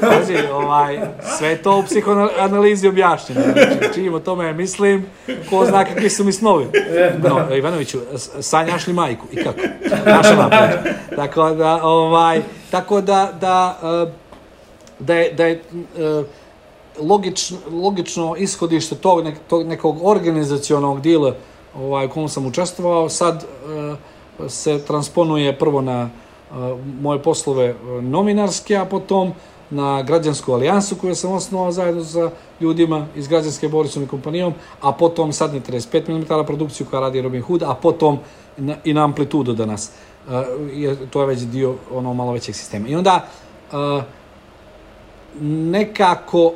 pazi, 0.00 0.36
ovaj, 0.52 1.00
sve 1.38 1.56
to 1.56 1.78
u 1.78 1.82
psihoanalizi 1.82 2.88
objašnjeno. 2.88 3.40
Znači, 3.52 3.94
čim 3.94 4.14
o 4.14 4.20
tome 4.20 4.52
mislim, 4.52 5.06
ko 5.50 5.66
zna 5.66 5.84
kakvi 5.84 6.10
su 6.10 6.24
mi 6.24 6.32
snovi. 6.32 6.66
No, 7.22 7.56
Ivanoviću, 7.56 7.98
sanjaš 8.40 8.86
li 8.86 8.92
majku? 8.92 9.26
I 9.32 9.44
kako? 9.44 9.60
Naša 10.06 10.36
napred. 10.36 10.94
Tako 11.16 11.50
da, 11.50 11.80
ovaj, 11.82 12.42
tako 12.70 13.00
da, 13.00 13.32
da, 13.40 13.78
da 14.98 15.14
je, 15.14 15.32
da 15.32 15.46
je 15.46 15.62
logično, 17.00 17.58
logično 17.72 18.36
ishodište 18.36 18.94
tog, 18.94 19.24
nek, 19.24 19.38
tog 19.48 19.66
nekog 19.66 19.96
organizacionog 20.02 21.00
dijela 21.00 21.34
ovaj, 21.78 22.06
u 22.06 22.10
kom 22.10 22.28
sam 22.28 22.46
učestvovao, 22.46 23.08
sad 23.08 23.44
uh, 24.38 24.50
se 24.50 24.84
transponuje 24.86 25.58
prvo 25.58 25.80
na 25.80 26.10
uh, 26.50 26.56
moje 27.00 27.22
poslove 27.22 27.74
novinarske, 28.02 28.76
a 28.76 28.84
potom 28.84 29.32
na 29.70 30.02
građansku 30.02 30.52
alijansu 30.52 30.96
koju 30.96 31.14
sam 31.14 31.32
osnovao 31.32 31.72
zajedno 31.72 32.04
sa 32.04 32.30
ljudima 32.60 33.06
iz 33.16 33.28
građanske 33.28 33.68
Borisom 33.68 34.02
i 34.02 34.06
kompanijom, 34.06 34.52
a 34.80 34.92
potom 34.92 35.32
sad 35.32 35.54
na 35.54 35.60
35 35.60 36.08
mm 36.08 36.46
produkciju 36.46 36.86
koja 36.90 37.00
radi 37.00 37.22
Robin 37.22 37.42
Hood, 37.42 37.62
a 37.62 37.74
potom 37.74 38.18
na, 38.56 38.76
i 38.84 38.94
na 38.94 39.04
amplitudu 39.04 39.52
danas. 39.52 39.90
Je, 40.72 40.96
to 41.10 41.20
je 41.20 41.26
već 41.26 41.40
dio 41.40 41.74
ono 41.92 42.14
malo 42.14 42.32
većeg 42.32 42.54
sistema. 42.54 42.88
I 42.88 42.94
onda 42.94 43.26
uh, 43.72 44.02
nekako 45.40 46.52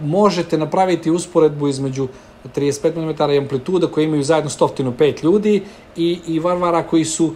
možete 0.00 0.58
napraviti 0.58 1.10
usporedbu 1.10 1.68
između 1.68 2.08
35 2.56 2.96
mm 2.96 3.32
i 3.32 3.38
amplituda 3.38 3.86
koji 3.86 4.04
imaju 4.04 4.22
zajedno 4.22 4.50
stotinu 4.50 4.92
pet 4.98 5.22
ljudi 5.22 5.62
i, 5.96 6.18
i 6.26 6.38
varvara 6.38 6.82
koji 6.82 7.04
su, 7.04 7.34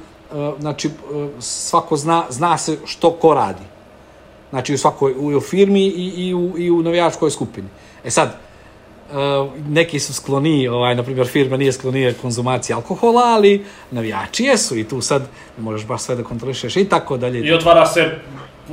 znači, 0.59 0.91
svako 1.41 1.97
zna, 1.97 2.24
zna 2.30 2.59
se 2.59 2.78
što 2.84 3.11
ko 3.11 3.34
radi. 3.34 3.64
Znači, 4.51 4.74
u 4.74 4.78
svakoj, 4.78 5.14
u, 5.18 5.37
u 5.37 5.41
firmi 5.41 5.87
i, 5.87 6.12
i, 6.16 6.34
u, 6.34 6.59
i 6.59 6.70
u 6.70 6.82
navijačkoj 6.82 7.30
skupini. 7.30 7.68
E 8.05 8.11
sad, 8.11 8.37
neki 9.68 10.01
su 10.01 10.14
skloni, 10.14 10.68
ovaj, 10.68 10.95
na 10.95 11.03
primjer, 11.03 11.26
firma 11.26 11.57
nije 11.57 11.72
sklonija 11.72 12.12
konzumaciji 12.22 12.74
alkohola, 12.74 13.22
ali 13.24 13.64
navijači 13.91 14.45
jesu 14.45 14.78
i 14.78 14.84
tu 14.84 15.01
sad 15.01 15.22
možeš 15.59 15.87
baš 15.87 16.03
sve 16.03 16.16
da 16.16 16.24
kontrolišeš 16.24 16.76
i 16.76 16.84
tako 16.84 17.16
dalje. 17.16 17.41
I 17.41 17.53
otvara 17.53 17.87
se 17.87 18.18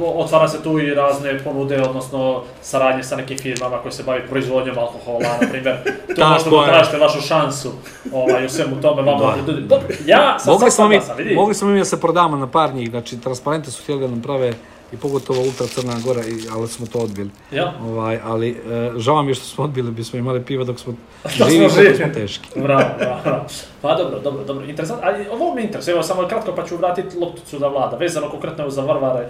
otvara 0.02 0.48
se 0.48 0.64
tu 0.64 0.80
i 0.80 0.94
razne 0.94 1.44
ponude, 1.44 1.82
odnosno 1.82 2.44
saradnje 2.62 3.04
sa 3.04 3.16
nekim 3.16 3.38
firmama 3.38 3.78
koje 3.78 3.92
se 3.92 4.04
bavi 4.04 4.22
proizvodnjom 4.30 4.78
alkohola, 4.78 5.28
na 5.42 5.48
primjer. 5.50 5.76
Tu 6.16 6.22
možete 6.26 6.50
da 6.50 6.66
tražite 6.66 6.98
vašu 6.98 7.22
šansu 7.22 7.72
ovaj, 8.12 8.46
u 8.46 8.50
svemu 8.50 8.82
tome. 8.82 9.02
Vama, 9.02 9.36
da. 9.68 9.80
Ja 10.06 10.40
sam 10.40 10.54
mogli 10.54 10.72
smo 10.72 10.88
mi, 10.88 11.00
vidi. 11.18 11.36
Mogli 11.36 11.56
smo 11.56 11.68
mi 11.68 11.80
da 11.80 11.86
se 11.86 12.02
prodamo 12.02 12.38
na 12.38 12.48
par 12.48 12.74
njih, 12.74 12.90
znači 12.90 13.22
transparente 13.22 13.72
su 13.72 13.84
htjeli 13.84 14.02
da 14.02 14.08
nam 14.08 14.22
prave 14.22 14.54
i 14.94 14.98
pogotovo 14.98 15.42
Ultra 15.42 15.68
Crna 15.68 15.94
Gora, 16.06 16.22
ali 16.56 16.68
smo 16.68 16.86
to 16.86 17.00
odbili. 17.00 17.30
Ja. 17.52 17.74
Ovaj, 17.82 18.20
ali 18.24 18.50
e, 18.50 18.92
žao 18.98 19.24
mi 19.24 19.32
je 19.32 19.36
što 19.36 19.46
smo 19.46 19.64
odbili, 19.64 19.92
bismo 19.92 20.20
imali 20.20 20.46
piva 20.46 20.64
dok 20.64 20.80
smo 20.80 20.94
živi, 21.50 21.64
dok 21.64 21.96
smo 21.96 22.14
teški. 22.14 22.60
Bravo, 22.60 22.84
bravo. 23.24 23.46
Pa 23.82 23.96
dobro, 23.96 24.20
dobro, 24.20 24.44
dobro, 24.44 24.66
interesant. 24.66 25.00
Ali 25.04 25.26
ovo 25.32 25.56
me 25.56 25.64
interesuje, 25.64 25.94
evo 25.94 26.04
samo 26.04 26.28
kratko 26.28 26.52
pa 26.56 26.66
ću 26.66 26.78
vratiti 26.78 27.18
lopticu 27.18 27.60
da 27.60 27.68
vlada, 27.68 27.98
vezano 27.98 28.30
konkretno 28.30 28.70
za 28.70 28.82
Varvare, 28.82 29.28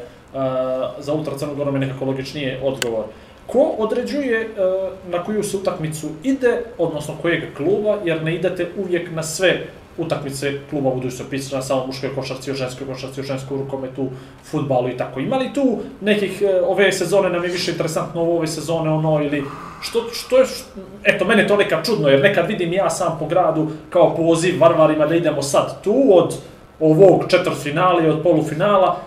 za 0.99 1.13
Ultra 1.13 1.38
Crnu 1.38 1.55
Goru 1.55 1.71
mi 1.71 1.79
nekako 1.79 2.05
logičnije 2.05 2.59
odgovor. 2.63 3.03
Ko 3.47 3.75
određuje 3.77 4.49
uh, 4.49 5.11
na 5.11 5.23
koju 5.23 5.43
se 5.43 5.57
utakmicu 5.57 6.07
ide, 6.23 6.61
odnosno 6.77 7.13
kojeg 7.21 7.43
kluba, 7.57 7.97
jer 8.05 8.23
ne 8.23 8.36
idete 8.36 8.67
uvijek 8.77 9.11
na 9.11 9.23
sve 9.23 9.67
utakmice 9.97 10.59
kluba 10.69 10.89
budu 10.89 11.11
se 11.11 11.23
samo 11.61 11.86
muškoj 11.88 12.15
košarci, 12.15 12.51
o 12.51 12.53
ženskoj 12.53 12.88
košarci, 12.88 13.19
o 13.19 13.23
ženskoj 13.23 13.57
rukometu, 13.57 14.09
futbalu 14.43 14.89
i 14.89 14.97
tako. 14.97 15.19
Ima 15.19 15.38
li 15.38 15.53
tu 15.53 15.79
nekih, 16.01 16.41
e, 16.41 16.61
ove 16.61 16.91
sezone 16.91 17.29
nam 17.29 17.43
je 17.43 17.49
više 17.49 17.71
interesantno 17.71 18.21
ovo 18.21 18.38
ove 18.38 18.47
sezone 18.47 18.89
ono 18.89 19.23
ili 19.23 19.43
što, 19.81 20.03
što 20.13 20.38
je, 20.38 20.45
što, 20.45 20.65
eto, 21.03 21.25
mene 21.25 21.47
to 21.47 21.57
nekad 21.57 21.86
čudno, 21.86 22.09
jer 22.09 22.21
nekad 22.21 22.47
vidim 22.47 22.73
ja 22.73 22.89
sam 22.89 23.17
po 23.19 23.25
gradu 23.25 23.67
kao 23.89 24.15
poziv 24.15 24.61
varvarima 24.61 25.05
da 25.05 25.15
idemo 25.15 25.41
sad 25.41 25.84
tu 25.84 26.03
od 26.09 26.36
ovog 26.79 27.23
četvrtfinala 27.27 28.03
i 28.03 28.09
od 28.09 28.23
polufinala, 28.23 28.97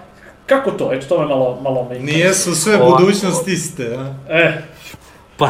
Kako 0.46 0.70
to? 0.70 0.92
Eto, 0.92 1.06
to 1.08 1.20
me 1.20 1.26
malo, 1.26 1.58
malo 1.62 1.88
me 1.90 1.98
Nijesu 1.98 2.54
sve 2.54 2.78
budućnosti 2.78 3.52
iste, 3.52 3.96
a? 3.98 4.14
E, 4.28 4.62
Pa, 5.36 5.46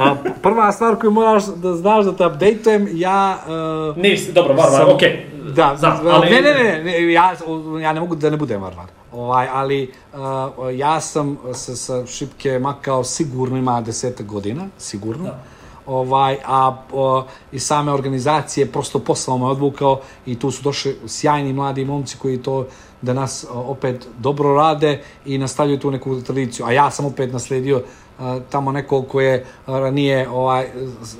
a, 0.00 0.14
prva 0.42 0.72
stvar 0.72 0.96
koju 0.96 1.10
moraš 1.10 1.44
da 1.44 1.76
znaš 1.76 2.04
da 2.04 2.16
te 2.16 2.26
updateujem, 2.26 2.88
ja... 2.92 3.38
Uh, 3.90 3.96
Nis, 3.96 4.28
dobro, 4.28 4.54
varvar, 4.54 4.94
okej. 4.94 5.08
Okay. 5.08 5.52
Da, 5.54 5.76
Znam, 5.78 6.00
ali... 6.06 6.30
ne, 6.30 6.40
ne, 6.40 6.54
ne, 6.54 6.84
ne, 6.84 7.12
ja, 7.12 7.34
ja 7.82 7.92
ne 7.92 8.00
mogu 8.00 8.14
da 8.14 8.30
ne 8.30 8.36
budem 8.36 8.62
varvar. 8.62 8.86
Ovaj, 9.12 9.48
ali 9.52 9.92
uh, 10.12 10.18
ja 10.74 11.00
sam 11.00 11.38
se 11.52 11.76
sa 11.76 12.06
Šipke 12.06 12.58
makao 12.58 13.04
sigurno 13.04 13.56
ima 13.56 13.80
deseta 13.80 14.22
godina, 14.22 14.66
sigurno. 14.78 15.24
Da. 15.24 15.38
Ovaj, 15.86 16.36
a 16.46 16.76
o, 16.92 17.24
i 17.52 17.58
same 17.58 17.92
organizacije 17.92 18.66
prosto 18.72 18.98
poslao 18.98 19.38
me 19.38 19.46
odvukao 19.46 20.00
i 20.26 20.38
tu 20.38 20.50
su 20.50 20.62
došli 20.62 20.96
sjajni 21.06 21.52
mladi 21.52 21.84
momci 21.84 22.16
koji 22.18 22.42
to 22.42 22.66
da 23.04 23.12
nas 23.12 23.46
opet 23.50 24.06
dobro 24.18 24.54
rade 24.54 25.00
i 25.26 25.38
nastavljaju 25.38 25.78
tu 25.78 25.90
neku 25.90 26.20
tradiciju. 26.20 26.66
A 26.66 26.72
ja 26.72 26.90
sam 26.90 27.06
opet 27.06 27.32
nasledio 27.32 27.82
tamo 28.50 28.72
nekog 28.72 29.08
ko 29.08 29.20
je 29.20 29.44
ranije 29.66 30.28
ovaj, 30.28 30.68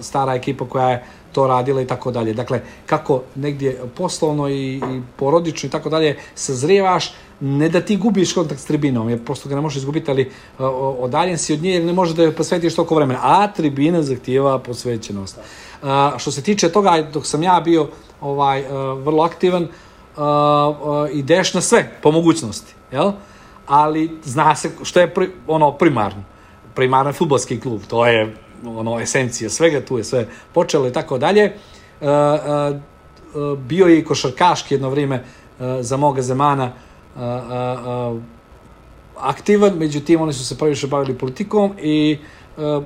stara 0.00 0.34
ekipa 0.34 0.64
koja 0.64 0.88
je 0.90 1.04
to 1.32 1.46
radila 1.46 1.82
i 1.82 1.86
tako 1.86 2.10
dalje. 2.10 2.32
Dakle, 2.32 2.60
kako 2.86 3.22
negdje 3.34 3.80
poslovno 3.96 4.48
i, 4.48 4.76
i 4.76 5.02
porodično 5.16 5.66
i 5.66 5.70
tako 5.70 5.90
dalje 5.90 6.16
sazrijevaš, 6.34 7.14
ne 7.40 7.68
da 7.68 7.80
ti 7.80 7.96
gubiš 7.96 8.32
kontakt 8.32 8.60
s 8.60 8.64
tribinom, 8.64 9.08
jer 9.08 9.24
prosto 9.24 9.48
ga 9.48 9.54
ne 9.54 9.60
možeš 9.60 9.76
izgubiti, 9.76 10.10
ali 10.10 10.22
uh, 10.26 10.66
odaljen 10.98 11.38
si 11.38 11.52
od 11.52 11.62
nje 11.62 11.70
jer 11.70 11.84
ne 11.84 11.92
možeš 11.92 12.14
da 12.14 12.22
joj 12.22 12.34
posvetiš 12.34 12.74
toliko 12.74 12.94
vremena. 12.94 13.20
A 13.22 13.52
tribina 13.52 14.02
zahtijeva 14.02 14.58
posvećenost. 14.58 15.38
Uh, 15.82 15.88
što 16.16 16.30
se 16.30 16.42
tiče 16.42 16.68
toga, 16.68 17.02
dok 17.12 17.26
sam 17.26 17.42
ja 17.42 17.60
bio 17.64 17.88
ovaj 18.20 18.64
vrlo 19.02 19.22
aktivan, 19.22 19.68
ideš 21.12 21.54
na 21.54 21.60
sve, 21.60 21.98
po 22.02 22.10
mogućnosti, 22.10 22.74
jel? 22.92 23.12
Ali 23.66 24.18
zna 24.24 24.56
se 24.56 24.70
što 24.82 25.00
je 25.00 25.14
pri, 25.14 25.30
ono 25.46 25.72
primarno 25.72 26.24
primarno 26.74 27.12
futbolski 27.12 27.60
klub, 27.60 27.80
to 27.88 28.06
je 28.06 28.36
ono 28.66 29.00
esencija 29.00 29.50
svega, 29.50 29.80
tu 29.80 29.98
je 29.98 30.04
sve 30.04 30.28
počelo 30.52 30.88
i 30.88 30.92
tako 30.92 31.18
dalje. 31.18 31.52
Uh, 32.00 32.08
uh, 32.08 33.58
bio 33.58 33.86
je 33.86 33.98
i 33.98 34.04
košarkaški 34.04 34.74
jedno 34.74 34.90
vrijeme 34.90 35.16
uh, 35.16 35.66
za 35.80 35.96
moga 35.96 36.22
zemana 36.22 36.72
aktivan, 39.18 39.72
međutim 39.78 40.20
oni 40.20 40.32
su 40.32 40.44
se 40.44 40.58
previše 40.58 40.86
bavili 40.86 41.18
politikom 41.18 41.74
i 41.82 42.18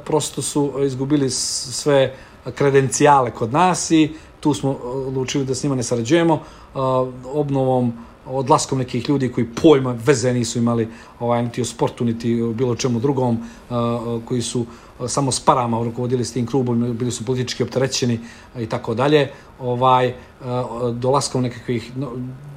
prosto 0.04 0.42
su 0.42 0.72
izgubili 0.84 1.30
sve 1.30 2.14
kredencijale 2.54 3.30
kod 3.30 3.52
nas 3.52 3.90
i 3.90 4.14
tu 4.40 4.54
smo 4.54 4.70
odlučili 4.82 5.44
da 5.44 5.54
s 5.54 5.62
njima 5.62 5.74
ne 5.74 5.82
sarađujemo. 5.82 6.34
Uh, 6.34 6.80
obnovom 7.34 7.92
odlaskom 8.26 8.78
nekih 8.78 9.08
ljudi 9.08 9.32
koji 9.32 9.46
pojma 9.62 9.96
veze 10.04 10.32
nisu 10.32 10.58
imali 10.58 10.88
ovaj, 11.20 11.42
niti 11.42 11.62
o 11.62 11.64
sportu, 11.64 12.04
niti 12.04 12.42
o 12.42 12.52
bilo 12.52 12.74
čemu 12.74 13.00
drugom, 13.00 13.38
uh, 13.70 13.76
koji 14.24 14.42
su 14.42 14.66
samo 15.06 15.32
s 15.32 15.40
parama 15.40 15.84
rukovodili 15.84 16.24
s 16.24 16.32
tim 16.32 16.46
klubom, 16.46 16.96
bili 16.96 17.10
su 17.10 17.24
politički 17.24 17.62
opterećeni 17.62 18.20
i 18.58 18.66
tako 18.66 18.94
dalje. 18.94 19.30
Ovaj, 19.60 20.14
dolaskom 20.92 21.42
nekakvih 21.42 21.96
no, 21.96 22.10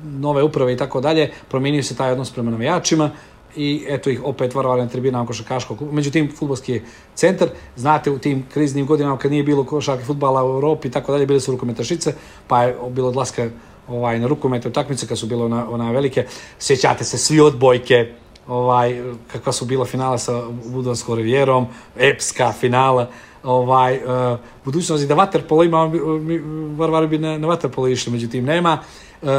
nove 0.04 0.44
uprave 0.44 0.74
i 0.74 0.78
tako 0.78 1.02
dalje, 1.02 1.32
promijenio 1.50 1.84
se 1.84 1.96
taj 1.96 2.12
odnos 2.12 2.32
prema 2.32 2.52
navijačima 2.52 3.10
i 3.56 3.86
eto 3.88 4.10
ih 4.10 4.24
opet 4.24 4.56
varovali 4.56 4.82
na 4.82 4.90
tribinama 4.90 5.26
košarkaškog 5.26 5.78
kluba. 5.78 5.94
Međutim, 5.94 6.32
futbolski 6.36 6.82
centar, 7.16 7.50
znate, 7.76 8.12
u 8.12 8.18
tim 8.18 8.46
kriznim 8.54 8.86
godinama 8.86 9.18
kad 9.18 9.32
nije 9.32 9.44
bilo 9.44 9.64
košarke 9.64 10.06
futbala 10.06 10.46
u 10.46 10.50
Europi 10.50 10.88
i 10.88 10.92
tako 10.92 11.12
dalje, 11.12 11.26
bile 11.26 11.40
su 11.40 11.52
rukometašice, 11.52 12.14
pa 12.48 12.64
je 12.64 12.76
bilo 12.90 13.08
odlaska 13.08 13.50
ovaj, 13.88 14.20
na 14.20 14.28
rukometne 14.28 14.70
utakmice 14.70 15.08
kad 15.08 15.18
su 15.18 15.28
bile 15.28 15.46
ona, 15.46 15.70
ona 15.70 15.92
velike. 15.92 16.26
Sjećate 16.60 17.04
se 17.04 17.18
svi 17.18 17.40
odbojke, 17.40 18.14
ovaj, 18.48 19.02
kakva 19.32 19.54
su 19.54 19.66
bila 19.66 19.86
finala 19.86 20.18
sa 20.18 20.42
Budanskom 20.66 21.18
rivijerom, 21.18 21.68
epska 21.98 22.52
finala, 22.52 23.10
ovaj, 23.44 23.98
uh, 23.98 24.40
budućnosti 24.66 25.08
da 25.08 25.16
Waterpolo 25.16 25.66
ima, 25.66 25.88
mi, 26.20 26.38
Varvari 26.78 27.08
bi 27.08 27.18
na, 27.18 27.38
na 27.38 27.48
Waterpolo 27.48 27.92
išli, 27.92 28.12
međutim 28.12 28.46
nema. 28.46 28.78
Uh, 29.22 29.30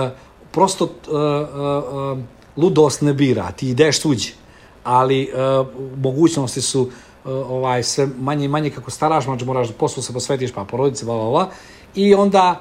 prosto 0.53 0.85
uh, 0.85 0.91
uh, 0.91 2.19
uh, 2.19 2.19
ludost 2.57 3.01
ne 3.01 3.15
bira, 3.15 3.53
ti 3.53 3.69
ideš 3.69 4.01
tuđi, 4.01 4.33
ali 4.85 5.31
uh, 5.33 5.67
mogućnosti 5.97 6.61
su 6.61 6.81
uh, 6.83 6.91
ovaj 7.25 7.83
sve 7.83 8.09
manje 8.21 8.45
i 8.45 8.49
manje 8.49 8.71
kako 8.71 8.91
staraš, 8.91 9.25
znači 9.25 9.45
moraš 9.45 9.69
da 9.69 9.75
poslu 9.75 10.03
se 10.03 10.13
posvetiš, 10.13 10.53
pa 10.53 10.65
porodice, 10.65 11.05
bla, 11.05 11.15
bla, 11.15 11.31
bla. 11.31 11.51
I 11.95 12.15
onda 12.15 12.61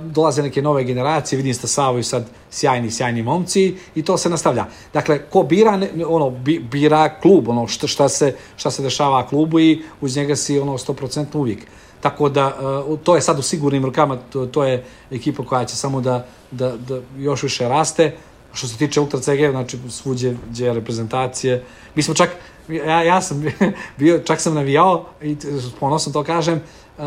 dolaze 0.00 0.42
neke 0.42 0.62
nove 0.62 0.84
generacije, 0.84 1.36
vidim 1.36 1.54
ste 1.54 1.66
Savo 1.66 1.98
i 1.98 2.02
sad 2.02 2.26
sjajni, 2.50 2.90
sjajni 2.90 3.22
momci 3.22 3.76
i 3.94 4.02
to 4.02 4.18
se 4.18 4.30
nastavlja. 4.30 4.66
Dakle, 4.92 5.18
ko 5.30 5.42
bira, 5.42 5.80
ono, 6.06 6.30
bira 6.70 7.20
klub, 7.20 7.48
ono, 7.48 7.66
šta, 7.66 7.86
šta, 7.86 8.08
se, 8.08 8.34
šta 8.56 8.70
se 8.70 8.82
dešava 8.82 9.26
klubu 9.26 9.60
i 9.60 9.82
uz 10.00 10.16
njega 10.16 10.36
si 10.36 10.58
ono 10.58 10.78
100% 10.78 11.24
uvijek. 11.34 11.58
Tako 12.00 12.28
da, 12.28 12.56
to 13.04 13.14
je 13.14 13.20
sad 13.20 13.38
u 13.38 13.42
sigurnim 13.42 13.84
rukama, 13.84 14.16
to, 14.32 14.46
to 14.46 14.64
je 14.64 14.84
ekipa 15.10 15.44
koja 15.44 15.64
će 15.64 15.76
samo 15.76 16.00
da, 16.00 16.26
da, 16.50 16.76
da 16.76 17.00
još 17.18 17.42
više 17.42 17.68
raste. 17.68 18.16
Što 18.54 18.68
se 18.68 18.76
tiče 18.76 19.00
Ultra 19.00 19.20
CG, 19.20 19.50
znači 19.50 19.78
svuđe 19.88 20.34
gdje 20.50 20.74
reprezentacije. 20.74 21.64
Mi 21.94 22.02
smo 22.02 22.14
čak, 22.14 22.30
ja, 22.68 23.02
ja 23.02 23.20
sam 23.20 23.44
bio, 23.98 24.18
čak 24.18 24.40
sam 24.40 24.54
navijao 24.54 25.04
i 25.22 25.36
ponosno 25.80 26.12
to 26.12 26.24
kažem, 26.24 26.60
uh, 26.98 27.04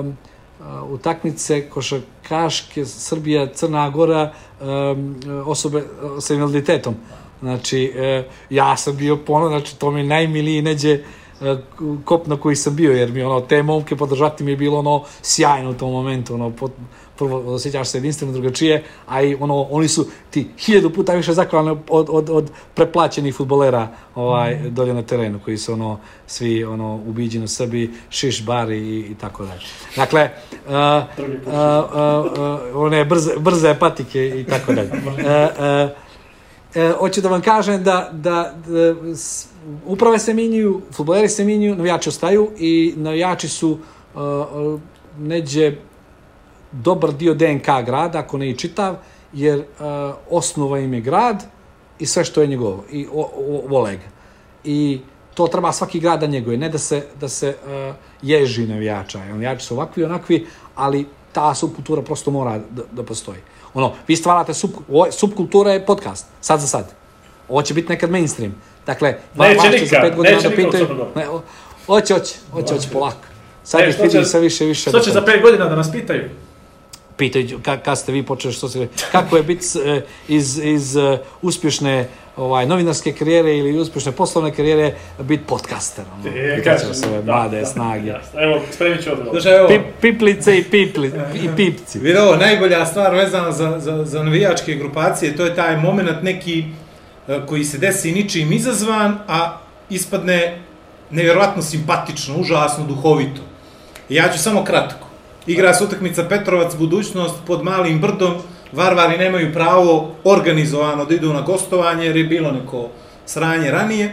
um, 0.00 0.16
utakmice 0.90 1.68
košarkaške 1.68 2.84
Srbija, 2.84 3.52
Crna 3.52 3.90
Gora, 3.90 4.32
um, 4.60 5.16
osobe 5.46 5.84
sa 6.20 6.34
invaliditetom. 6.34 6.94
Znači, 7.40 7.92
uh, 7.94 8.32
ja 8.50 8.76
sam 8.76 8.96
bio 8.96 9.16
ponos, 9.16 9.48
znači 9.48 9.78
to 9.78 9.90
mi 9.90 10.02
najmiliji 10.02 10.62
neđe 10.62 10.94
uh, 10.94 11.00
kop 12.04 12.26
na 12.26 12.36
koji 12.36 12.56
sam 12.56 12.76
bio, 12.76 12.92
jer 12.92 13.12
mi 13.12 13.22
ono, 13.22 13.40
te 13.40 13.62
momke 13.62 13.96
podržati 13.96 14.44
mi 14.44 14.50
je 14.50 14.56
bilo 14.56 14.78
ono 14.78 15.04
sjajno 15.22 15.70
u 15.70 15.74
tom 15.74 15.92
momentu, 15.92 16.34
ono, 16.34 16.50
pot, 16.50 16.72
prvo 17.20 17.54
osjećaš 17.54 17.88
se 17.88 17.98
jedinstveno 17.98 18.32
drugačije, 18.32 18.84
a 19.06 19.22
i 19.22 19.36
ono, 19.40 19.62
oni 19.70 19.88
su 19.88 20.06
ti 20.30 20.48
hiljadu 20.58 20.90
puta 20.90 21.14
više 21.14 21.32
zahvalni 21.32 21.76
od, 21.88 22.06
od, 22.10 22.30
od 22.30 22.50
preplaćenih 22.74 23.34
futbolera 23.34 23.88
ovaj, 24.14 24.54
mm. 24.54 24.74
dolje 24.74 24.94
na 24.94 25.02
terenu, 25.02 25.40
koji 25.44 25.56
su 25.56 25.72
ono, 25.72 25.98
svi 26.26 26.64
ono, 26.64 26.94
ubiđeni 27.06 27.44
u 27.44 27.48
sebi, 27.48 27.90
šiš, 28.10 28.44
bar 28.44 28.70
i, 28.70 28.98
i 29.00 29.14
tako 29.20 29.44
dalje. 29.44 29.60
Dakle, 29.96 30.30
uh, 30.66 30.72
uh, 31.46 31.52
uh, 32.74 32.82
one 32.82 33.04
brze, 33.04 33.32
brze 33.38 33.74
patike 33.78 34.40
i 34.40 34.44
tako 34.44 34.72
dalje. 34.72 34.90
Uh, 34.90 35.90
uh, 36.90 36.98
hoću 36.98 37.20
da 37.20 37.28
vam 37.28 37.42
kažem 37.42 37.84
da, 37.84 38.10
da, 38.12 38.54
da 38.66 38.94
uprave 39.86 40.18
se 40.18 40.34
minjuju, 40.34 40.80
futboleri 40.92 41.28
se 41.28 41.44
minjuju, 41.44 41.76
navijači 41.76 42.08
ostaju 42.08 42.50
i 42.58 42.94
navijači 42.96 43.48
su 43.48 43.78
uh, 44.14 44.20
neđe 45.18 45.76
dobar 46.72 47.12
dio 47.12 47.34
DNK 47.34 47.66
grada, 47.86 48.18
ako 48.18 48.38
ne 48.38 48.50
i 48.50 48.56
čitav, 48.56 48.96
jer 49.32 49.58
uh, 49.58 49.64
osnova 50.30 50.78
im 50.78 50.94
je 50.94 51.00
grad 51.00 51.44
i 51.98 52.06
sve 52.06 52.24
što 52.24 52.40
je 52.40 52.46
njegovo, 52.46 52.84
i 52.90 53.06
vole 53.68 53.96
ga. 53.96 54.08
I 54.64 55.00
to 55.34 55.46
treba 55.46 55.72
svaki 55.72 56.00
grad 56.00 56.20
da 56.20 56.26
njeguje, 56.26 56.58
ne 56.58 56.68
da 56.68 56.78
se, 56.78 57.06
da 57.20 57.28
se 57.28 57.56
uh, 57.64 57.94
ježi 58.22 58.66
navijača. 58.66 59.18
Navijači 59.18 59.66
su 59.66 59.74
ovakvi 59.74 60.02
i 60.02 60.04
onakvi, 60.04 60.46
ali 60.74 61.06
ta 61.32 61.54
subkultura 61.54 62.02
prosto 62.02 62.30
mora 62.30 62.58
da, 62.70 62.82
da 62.92 63.02
postoji. 63.02 63.38
Ono, 63.74 63.92
vi 64.08 64.16
stvarate 64.16 64.54
sub, 64.54 64.70
subkultura 65.10 65.72
je 65.72 65.86
podcast, 65.86 66.26
sad 66.40 66.60
za 66.60 66.66
sad. 66.66 66.92
Ovo 67.48 67.62
će 67.62 67.74
biti 67.74 67.88
nekad 67.88 68.10
mainstream. 68.10 68.54
Dakle, 68.86 69.18
neće 69.34 69.68
nikad, 69.68 69.88
za 69.88 70.00
pet 70.00 70.16
godina 70.16 70.36
neće 70.36 70.48
da 70.48 70.56
pitaju, 70.56 70.88
ne, 71.16 71.26
hoće, 71.86 72.14
hoće, 72.14 72.34
hoće, 72.52 72.74
hoće 72.74 72.88
polako. 72.92 73.26
Sad 73.64 73.88
ih 73.88 74.00
vidim 74.02 74.24
sve 74.24 74.40
više 74.40 74.64
više. 74.64 74.90
Što 74.90 75.00
će 75.00 75.10
za 75.10 75.24
pet 75.24 75.42
godina 75.42 75.68
da 75.68 75.76
nas 75.76 75.92
pitaju? 75.92 76.30
Pitaju 77.20 77.60
kad 77.84 77.98
ste 77.98 78.12
vi 78.12 78.22
počeli 78.22 78.54
što 78.54 78.68
se 78.68 78.88
kako 79.12 79.36
je 79.36 79.42
biti 79.42 79.66
e, 79.84 80.00
iz, 80.28 80.58
iz 80.58 80.96
uh, 80.96 81.18
uspješne 81.42 82.08
ovaj 82.36 82.66
novinarske 82.66 83.12
karijere 83.12 83.56
ili 83.56 83.78
uspješne 83.78 84.12
poslovne 84.12 84.54
karijere 84.54 84.94
biti 85.22 85.44
podcaster 85.46 86.04
ono. 86.14 86.36
E, 86.36 86.94
se 86.94 87.08
da, 87.22 87.32
mlade 87.32 87.60
da, 87.60 87.66
snage. 87.66 88.12
da, 88.12 88.42
evo 88.42 88.60
spremit 88.72 89.04
ću 89.04 89.10
odgovor. 89.12 89.42
Pip, 89.68 89.82
piplice 90.00 90.58
i 90.58 90.64
pipli 90.64 91.12
i 91.34 91.48
pipci. 91.56 91.98
Vidi 91.98 92.18
ovo 92.18 92.36
najbolja 92.36 92.86
stvar 92.86 93.14
vezana 93.14 93.52
za, 93.52 93.78
za, 93.78 94.04
za 94.04 94.22
navijačke 94.22 94.74
grupacije 94.74 95.36
to 95.36 95.44
je 95.44 95.54
taj 95.54 95.76
moment 95.76 96.22
neki 96.22 96.64
koji 97.48 97.64
se 97.64 97.78
desi 97.78 98.12
ničim 98.12 98.52
izazvan 98.52 99.18
a 99.28 99.58
ispadne 99.90 100.62
nevjerovatno 101.10 101.62
simpatično 101.62 102.36
užasno 102.36 102.86
duhovito. 102.86 103.42
Ja 104.08 104.32
ću 104.32 104.38
samo 104.38 104.64
kratko 104.64 105.09
Igra 105.50 105.74
se 105.74 105.84
utakmica 105.84 106.24
Petrovac 106.28 106.76
budućnost 106.76 107.34
pod 107.46 107.64
malim 107.64 108.00
brdom. 108.00 108.34
Varvari 108.72 109.18
nemaju 109.18 109.52
pravo 109.52 110.14
organizovano 110.24 111.04
da 111.04 111.14
idu 111.14 111.32
na 111.32 111.40
gostovanje 111.40 112.06
jer 112.06 112.16
je 112.16 112.24
bilo 112.24 112.50
neko 112.50 112.88
sranje 113.26 113.70
ranije. 113.70 114.12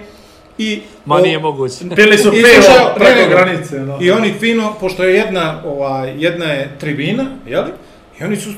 I 0.57 0.81
Ma 1.05 1.21
nije 1.21 1.39
moguće. 1.39 1.75
Pili 1.95 2.17
su 2.17 2.31
pivo 2.31 2.91
preko 2.95 3.29
granice. 3.29 3.79
No. 3.79 3.97
I 4.01 4.11
oni 4.11 4.33
fino, 4.39 4.73
pošto 4.79 5.03
je 5.03 5.15
jedna, 5.15 5.61
ovaj, 5.65 6.13
jedna 6.17 6.45
je 6.45 6.75
tribina, 6.79 7.25
jeli? 7.47 7.71
I 8.19 8.23
oni 8.23 8.35
su 8.35 8.49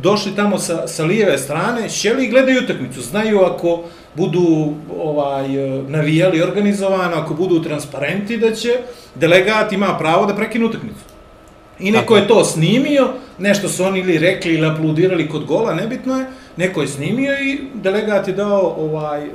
došli 0.00 0.36
tamo 0.36 0.58
sa, 0.58 0.86
sa 0.86 1.04
lijeve 1.04 1.38
strane, 1.38 1.88
šeli 1.88 2.24
i 2.24 2.28
gledaju 2.28 2.62
utakmicu. 2.64 3.00
Znaju 3.00 3.40
ako 3.40 3.82
budu 4.14 4.74
ovaj 4.98 5.48
navijali 5.88 6.42
organizovano, 6.42 7.16
ako 7.16 7.34
budu 7.34 7.62
transparenti 7.62 8.36
da 8.36 8.54
će 8.54 8.70
delegat 9.14 9.72
ima 9.72 9.96
pravo 9.98 10.26
da 10.26 10.34
prekine 10.34 10.64
utakmicu. 10.64 11.11
I 11.82 11.90
neko 11.90 12.16
je 12.16 12.28
to 12.28 12.44
snimio, 12.44 13.08
nešto 13.38 13.68
su 13.68 13.84
oni 13.84 14.00
ili 14.00 14.18
rekli 14.18 14.54
ili 14.54 14.66
apludirali 14.66 15.28
kod 15.28 15.44
gola, 15.44 15.74
nebitno 15.74 16.18
je, 16.18 16.26
neko 16.56 16.82
je 16.82 16.88
snimio 16.88 17.32
i 17.32 17.60
delegat 17.74 18.28
je 18.28 18.34
dao 18.34 18.74
ovaj, 18.78 19.24
e, 19.24 19.30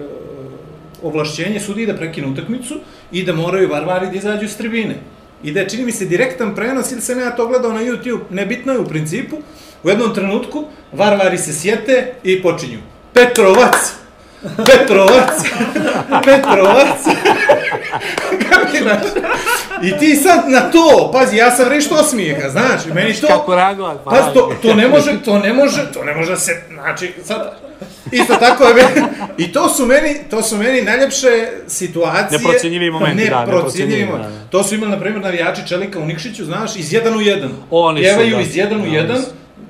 ovlašćenje 1.04 1.60
sudi 1.60 1.86
da 1.86 1.93
prekinu 1.93 2.32
utakmicu 2.32 2.80
i 3.12 3.24
da 3.24 3.34
moraju 3.34 3.70
varvari 3.70 4.08
da 4.08 4.14
izađu 4.14 4.48
s 4.48 4.58
tribine. 4.58 4.95
I 5.43 5.52
da 5.52 5.60
je, 5.60 5.70
čini 5.70 5.86
mi 5.86 5.91
se, 5.91 6.06
direktan 6.06 6.56
prenos 6.56 6.91
ili 6.91 7.02
sam 7.02 7.20
ja 7.20 7.36
to 7.36 7.48
gledao 7.48 7.74
na 7.74 7.82
YouTube, 7.82 8.20
nebitno 8.30 8.74
je 8.74 8.80
u 8.80 8.88
principu, 8.88 9.36
u 9.84 9.89
jednom 9.89 10.14
trenutku 10.14 10.66
varvari 10.93 11.38
se 11.38 11.54
sjete 11.54 12.14
i 12.24 12.41
počinju. 12.41 12.80
Petrovac! 13.14 13.76
Petrovac! 14.66 15.41
Petrovac! 16.26 17.00
Kapiraš? 18.50 19.02
I 19.84 19.98
ti 20.00 20.16
sad 20.16 20.50
na 20.50 20.72
to, 20.72 21.12
pazi, 21.14 21.38
ja 21.38 21.52
sam 21.52 21.68
rešto 21.68 21.96
osmijeha, 21.96 22.50
znaš, 22.50 22.82
meni 22.94 23.14
to... 23.14 23.28
Kako 23.28 23.56
reagovat, 23.56 23.98
pa. 24.06 24.12
Pazi, 24.12 24.34
to, 24.34 24.54
to 24.62 24.74
ne 24.74 24.88
može, 24.88 25.24
to 25.26 25.40
ne 25.40 25.54
može, 25.54 25.92
to 25.94 26.04
ne 26.04 26.16
može 26.16 26.38
se, 26.38 26.62
znači, 26.74 27.14
sad, 27.24 27.58
isto 28.12 28.36
tako 28.36 28.64
je 28.64 28.74
meni, 28.74 29.08
i 29.38 29.52
to 29.52 29.70
su 29.70 29.86
meni, 29.86 30.16
to 30.30 30.44
su 30.44 30.58
meni 30.58 30.82
najljepše 30.82 31.48
situacije. 31.68 32.40
Neprocjenjivi 32.40 32.92
momenti, 32.92 33.24
ne, 33.24 33.30
da, 33.30 33.46
neprocjenjivi 33.46 34.06
momenti. 34.06 34.28
Da, 34.28 34.40
da. 34.40 34.50
To 34.50 34.64
su 34.64 34.76
imali, 34.76 34.92
na 34.92 35.00
primjer, 35.00 35.24
navijači 35.24 35.68
Čelika 35.68 36.00
u 36.00 36.06
Nikšiću, 36.06 36.46
znaš, 36.46 36.76
iz 36.76 36.94
jedan 36.94 37.18
u 37.18 37.22
jedan. 37.22 37.52
Oni 37.72 38.00
su, 38.00 38.04
Pjevaju 38.04 38.36
da. 38.36 38.42
iz 38.42 38.56
jedan 38.56 38.82
u 38.82 38.86
da, 38.86 38.96
jedan, 38.96 39.24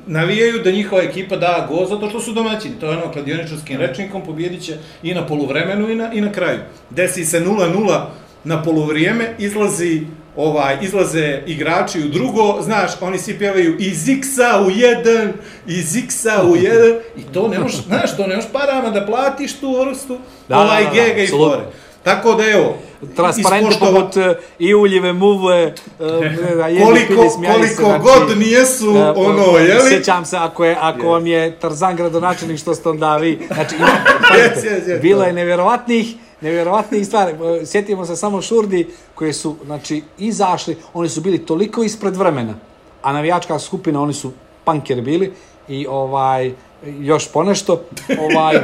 navijaju 0.07 0.61
da 0.63 0.71
njihova 0.71 1.01
ekipa 1.01 1.35
da 1.35 1.67
go 1.69 1.85
zato 1.85 2.09
što 2.09 2.19
su 2.19 2.33
domaćini. 2.33 2.79
To 2.79 2.91
je 2.91 2.97
ono 2.97 3.11
kladioničarskim 3.11 3.79
rečnikom, 3.79 4.21
pobjedit 4.25 4.63
će 4.63 4.77
i 5.03 5.13
na 5.13 5.27
poluvremenu 5.27 5.89
i 5.89 5.95
na, 5.95 6.13
i 6.13 6.21
na 6.21 6.31
kraju. 6.31 6.59
Desi 6.89 7.25
se 7.25 7.39
0-0 7.39 8.01
na 8.43 8.63
polovrijeme, 8.63 9.35
izlazi 9.39 10.01
ovaj, 10.37 10.77
izlaze 10.81 11.41
igrači 11.45 11.99
u 11.99 12.07
drugo, 12.07 12.61
znaš, 12.61 12.91
oni 13.01 13.17
svi 13.17 13.37
pjevaju 13.37 13.75
iz 13.79 14.09
X-a 14.09 14.61
u 14.67 14.69
jedan, 14.69 15.33
iz 15.67 15.97
X-a 15.97 16.43
u 16.45 16.55
jedan, 16.65 16.99
i 17.17 17.21
to 17.33 17.47
ne 17.47 17.59
možeš, 17.59 17.83
znaš, 17.83 18.17
to 18.17 18.27
ne 18.27 18.35
možeš 18.35 18.51
parama 18.51 18.89
da 18.89 19.05
platiš 19.05 19.53
tu 19.53 19.81
vrstu, 19.81 20.17
da, 20.49 20.57
ovaj 20.57 20.83
da, 20.83 20.89
da, 20.89 20.95
gega 20.95 21.21
i 21.21 21.27
fore. 21.27 21.63
Tako 22.07 22.33
da 22.35 22.45
evo, 22.45 22.75
transparentno 23.15 23.77
poput 23.79 24.15
uh, 24.15 24.23
i 24.59 24.75
uljive 24.75 25.13
muve, 25.13 25.73
uh, 25.99 26.07
koliko, 26.85 27.13
koliko 27.53 27.83
znači, 27.83 28.03
god 28.03 28.37
nijesu, 28.37 28.89
uh, 28.89 28.97
ono, 29.15 29.57
jeli? 29.57 29.89
Sjećam 29.89 30.25
se, 30.25 30.37
ako, 30.37 30.65
je, 30.65 30.77
ako 30.81 31.01
yes. 31.01 31.11
vam 31.11 31.27
je 31.27 31.59
Tarzan 31.59 31.95
gradonačelnik 31.95 32.59
što 32.59 32.75
ste 32.75 32.89
onda 32.89 33.17
vi, 33.17 33.47
znači, 33.47 33.75
ima, 33.79 33.87
yes, 34.33 34.63
yes, 34.63 34.87
yes, 34.87 35.01
bilo 35.01 35.23
je 35.23 35.33
nevjerovatnih, 35.33 36.15
nevjerovatnih 36.41 37.07
stvari. 37.07 37.33
Sjetimo 37.65 38.05
se 38.05 38.15
samo 38.15 38.41
Šurdi 38.41 38.87
koje 39.15 39.33
su, 39.33 39.55
znači, 39.65 40.03
izašli, 40.17 40.77
oni 40.93 41.09
su 41.09 41.21
bili 41.21 41.45
toliko 41.45 41.83
ispred 41.83 42.15
vremena, 42.15 42.53
a 43.01 43.13
navijačka 43.13 43.59
skupina, 43.59 44.01
oni 44.01 44.13
su 44.13 44.31
pankeri 44.63 45.01
bili 45.01 45.33
i 45.67 45.87
ovaj, 45.89 46.51
još 46.99 47.31
ponešto, 47.31 47.81
ovaj, 48.19 48.57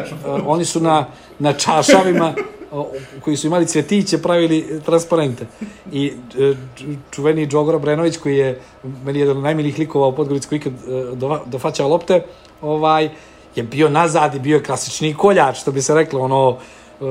oni 0.45 0.65
su 0.65 0.79
na, 0.79 1.05
na 1.39 1.53
čašavima 1.53 2.33
koji 3.23 3.37
su 3.37 3.47
imali 3.47 3.67
cvjetiće, 3.67 4.17
pravili 4.17 4.81
transparente. 4.85 5.45
I 5.91 6.13
e, 6.39 6.53
čuveni 7.11 7.47
Džogora 7.47 7.79
Brenović, 7.79 8.17
koji 8.17 8.37
je 8.37 8.59
meni 9.05 9.19
jedan 9.19 9.37
od 9.37 9.43
najmilijih 9.43 9.79
likova 9.79 10.07
u 10.07 10.15
Podgorici 10.15 10.47
koji 10.47 10.57
ikad 10.59 10.73
e, 10.73 10.79
dofaćao 11.45 11.87
lopte, 11.87 12.23
ovaj, 12.61 13.09
je 13.55 13.63
bio 13.63 13.89
nazad 13.89 14.35
i 14.35 14.39
bio 14.39 14.55
je 14.55 14.63
klasični 14.63 15.13
koljač, 15.13 15.57
što 15.57 15.71
bi 15.71 15.81
se 15.81 15.93
reklo, 15.93 16.21
ono, 16.21 16.57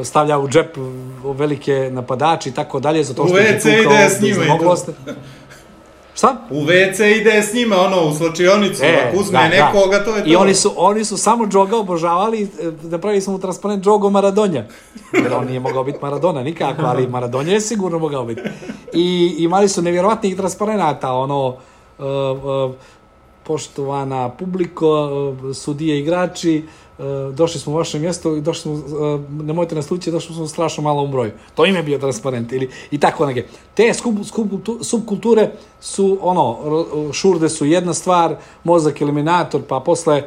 stavlja 0.04 0.38
u 0.38 0.48
džep 0.48 0.76
velike 1.24 1.90
napadači 1.92 2.48
i 2.48 2.52
tako 2.52 2.80
dalje, 2.80 3.04
zato 3.04 3.26
što 3.26 3.38
je 3.38 3.60
tukao 3.60 4.08
s 4.08 4.20
njima 4.20 4.58
Šta? 6.14 6.36
U 6.50 6.64
WC 6.64 7.20
ide 7.20 7.42
s 7.42 7.54
njima, 7.54 7.76
ono, 7.80 8.08
u 8.08 8.14
slačionicu, 8.14 8.84
e, 8.84 9.04
ako 9.08 9.16
uzme 9.20 9.38
da, 9.38 9.56
da. 9.56 9.66
nekoga, 9.66 9.98
da. 9.98 10.04
to 10.04 10.16
je 10.16 10.22
to. 10.22 10.30
I 10.30 10.36
oni 10.36 10.54
su, 10.54 10.72
oni 10.76 11.04
su 11.04 11.16
samo 11.16 11.46
džoga 11.46 11.76
obožavali, 11.76 12.48
da 12.82 12.98
pravi 12.98 13.20
smo 13.20 13.32
mu 13.32 13.38
transparent 13.38 13.84
džogo 13.84 14.10
Maradonja. 14.10 14.64
Jer 15.12 15.32
on 15.32 15.46
nije 15.46 15.60
mogao 15.60 15.84
biti 15.84 15.98
Maradona 16.02 16.42
nikako, 16.42 16.82
ali 16.82 17.06
Maradonja 17.06 17.52
je 17.52 17.60
sigurno 17.60 17.98
mogao 17.98 18.24
biti. 18.24 18.40
I 18.92 19.34
imali 19.38 19.68
su 19.68 19.82
nevjerovatnih 19.82 20.36
transparenata, 20.36 21.12
ono, 21.12 21.48
uh, 21.48 21.54
uh, 21.98 22.74
poštovana 23.44 24.28
publiko, 24.28 25.10
sudije 25.54 25.98
igrači, 25.98 26.64
došli 27.34 27.60
smo 27.60 27.72
u 27.72 27.76
vaše 27.76 27.98
mjesto 27.98 28.36
i 28.36 28.40
došli 28.40 28.62
smo, 28.62 28.98
nemojte 29.30 29.74
nas 29.74 29.86
tući, 29.86 30.10
došli 30.10 30.34
smo 30.34 30.44
u 30.44 30.48
strašno 30.48 30.82
malom 30.82 31.10
broju. 31.10 31.30
To 31.54 31.66
im 31.66 31.76
je 31.76 31.82
bio 31.82 31.98
transparent 31.98 32.52
ili 32.52 32.70
i 32.90 32.98
tako 32.98 33.26
neke. 33.26 33.46
Te 33.74 33.92
subkulture 34.80 35.50
su 35.80 36.18
ono, 36.20 36.58
šurde 37.12 37.48
su 37.48 37.66
jedna 37.66 37.94
stvar, 37.94 38.36
mozak 38.64 39.00
eliminator, 39.00 39.62
pa 39.68 39.80
posle 39.80 40.22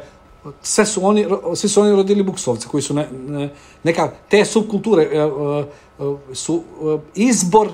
sve 0.62 0.86
su 0.86 1.06
oni, 1.06 1.26
svi 1.54 1.68
su 1.68 1.80
oni 1.80 1.96
rodili 1.96 2.22
buksovce 2.22 2.68
koji 2.68 2.82
su 2.82 2.94
ne, 2.94 3.08
ne, 3.28 3.54
neka, 3.84 4.10
te 4.28 4.44
subkulture 4.44 5.30
su 6.32 6.62
izbor 7.14 7.68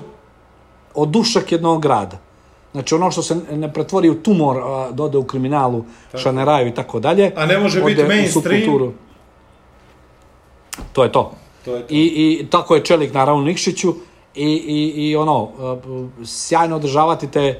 od 0.95 1.09
dušak 1.09 1.51
jednog 1.51 1.81
grada. 1.81 2.32
Znači 2.73 2.95
ono 2.95 3.11
što 3.11 3.21
se 3.21 3.35
ne 3.51 3.73
pretvori 3.73 4.09
u 4.09 4.23
tumor, 4.23 4.57
a 4.57 4.91
dode 4.91 5.17
u 5.17 5.23
kriminalu, 5.23 5.83
tako. 6.11 6.21
šaneraju 6.21 6.67
i 6.67 6.73
tako 6.73 6.99
dalje. 6.99 7.31
A 7.35 7.45
ne 7.45 7.57
može 7.57 7.83
biti 7.83 8.03
mainstream. 8.03 8.93
To 10.93 11.03
je 11.03 11.11
to. 11.11 11.31
to, 11.65 11.75
je 11.75 11.81
to. 11.81 11.93
I, 11.93 12.39
I 12.41 12.47
tako 12.49 12.75
je 12.75 12.83
Čelik 12.83 13.13
naravno 13.13 13.43
Nikšiću 13.43 13.93
i, 14.35 14.47
i, 14.47 15.09
i 15.09 15.15
ono, 15.15 15.49
sjajno 16.25 16.75
održavati 16.75 17.27
te, 17.27 17.59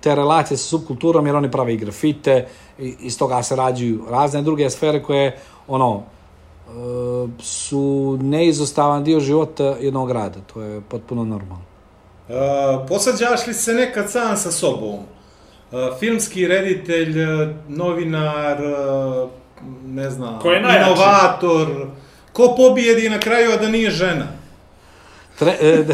te 0.00 0.14
relacije 0.14 0.56
sa 0.58 0.68
subkulturom 0.68 1.26
jer 1.26 1.36
oni 1.36 1.50
prave 1.50 1.74
i 1.74 1.76
grafite, 1.76 2.46
i 2.78 2.94
iz 3.00 3.18
toga 3.18 3.42
se 3.42 3.56
rađuju 3.56 4.04
razne 4.10 4.42
druge 4.42 4.70
sfere 4.70 5.02
koje 5.02 5.38
ono, 5.68 6.02
su 7.38 8.18
neizostavan 8.22 9.04
dio 9.04 9.20
života 9.20 9.64
jednog 9.64 10.08
grada. 10.08 10.40
To 10.52 10.62
je 10.62 10.80
potpuno 10.80 11.24
normalno. 11.24 11.69
Uh, 12.30 12.86
posađaš 12.88 13.46
li 13.46 13.54
se 13.54 13.74
nekad 13.74 14.10
sam 14.10 14.36
sa 14.36 14.50
sobom? 14.50 14.94
Uh, 14.94 15.98
filmski 16.00 16.46
reditelj, 16.46 17.16
novinar, 17.68 18.58
uh, 18.64 19.30
ne 19.84 20.10
znam, 20.10 20.38
ko 20.40 20.52
je 20.52 20.60
inovator, 20.60 21.86
ko 22.32 22.54
pobijedi 22.56 23.08
na 23.08 23.20
kraju, 23.20 23.50
a 23.52 23.56
da 23.56 23.68
nije 23.68 23.90
žena? 23.90 24.26
Tre, 25.38 25.56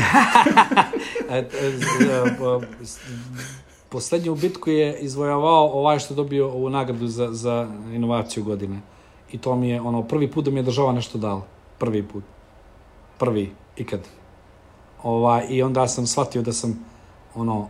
Poslednju 3.88 4.34
bitku 4.34 4.70
je 4.70 4.98
izvojavao 4.98 5.70
ovaj 5.72 5.98
što 5.98 6.14
dobio 6.14 6.48
ovu 6.48 6.70
nagradu 6.70 7.06
za, 7.06 7.32
za 7.32 7.68
inovaciju 7.92 8.44
godine. 8.44 8.80
I 9.32 9.38
to 9.38 9.56
mi 9.56 9.70
je, 9.70 9.80
ono, 9.80 10.02
prvi 10.02 10.30
put 10.30 10.44
da 10.44 10.50
mi 10.50 10.58
je 10.58 10.62
država 10.62 10.92
nešto 10.92 11.18
dala. 11.18 11.42
Prvi 11.78 12.02
put. 12.02 12.24
Prvi, 13.18 13.52
ikad. 13.76 14.00
Ovaj, 15.06 15.46
I 15.48 15.62
onda 15.62 15.88
sam 15.88 16.06
shvatio 16.06 16.42
da 16.42 16.52
sam 16.52 16.84
ono, 17.34 17.68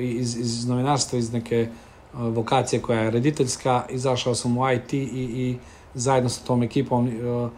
iz, 0.00 0.36
iz 0.36 0.66
novinarstva, 0.66 1.18
iz 1.18 1.32
neke 1.32 1.68
uh, 2.12 2.20
vokacije 2.20 2.82
koja 2.82 3.00
je 3.00 3.10
rediteljska, 3.10 3.84
izašao 3.90 4.34
sam 4.34 4.58
u 4.58 4.70
IT 4.70 4.92
i, 4.92 4.96
i 4.96 5.56
zajedno 5.94 6.28
sa 6.28 6.44
tom 6.44 6.62
ekipom, 6.62 7.06
uh, 7.06 7.50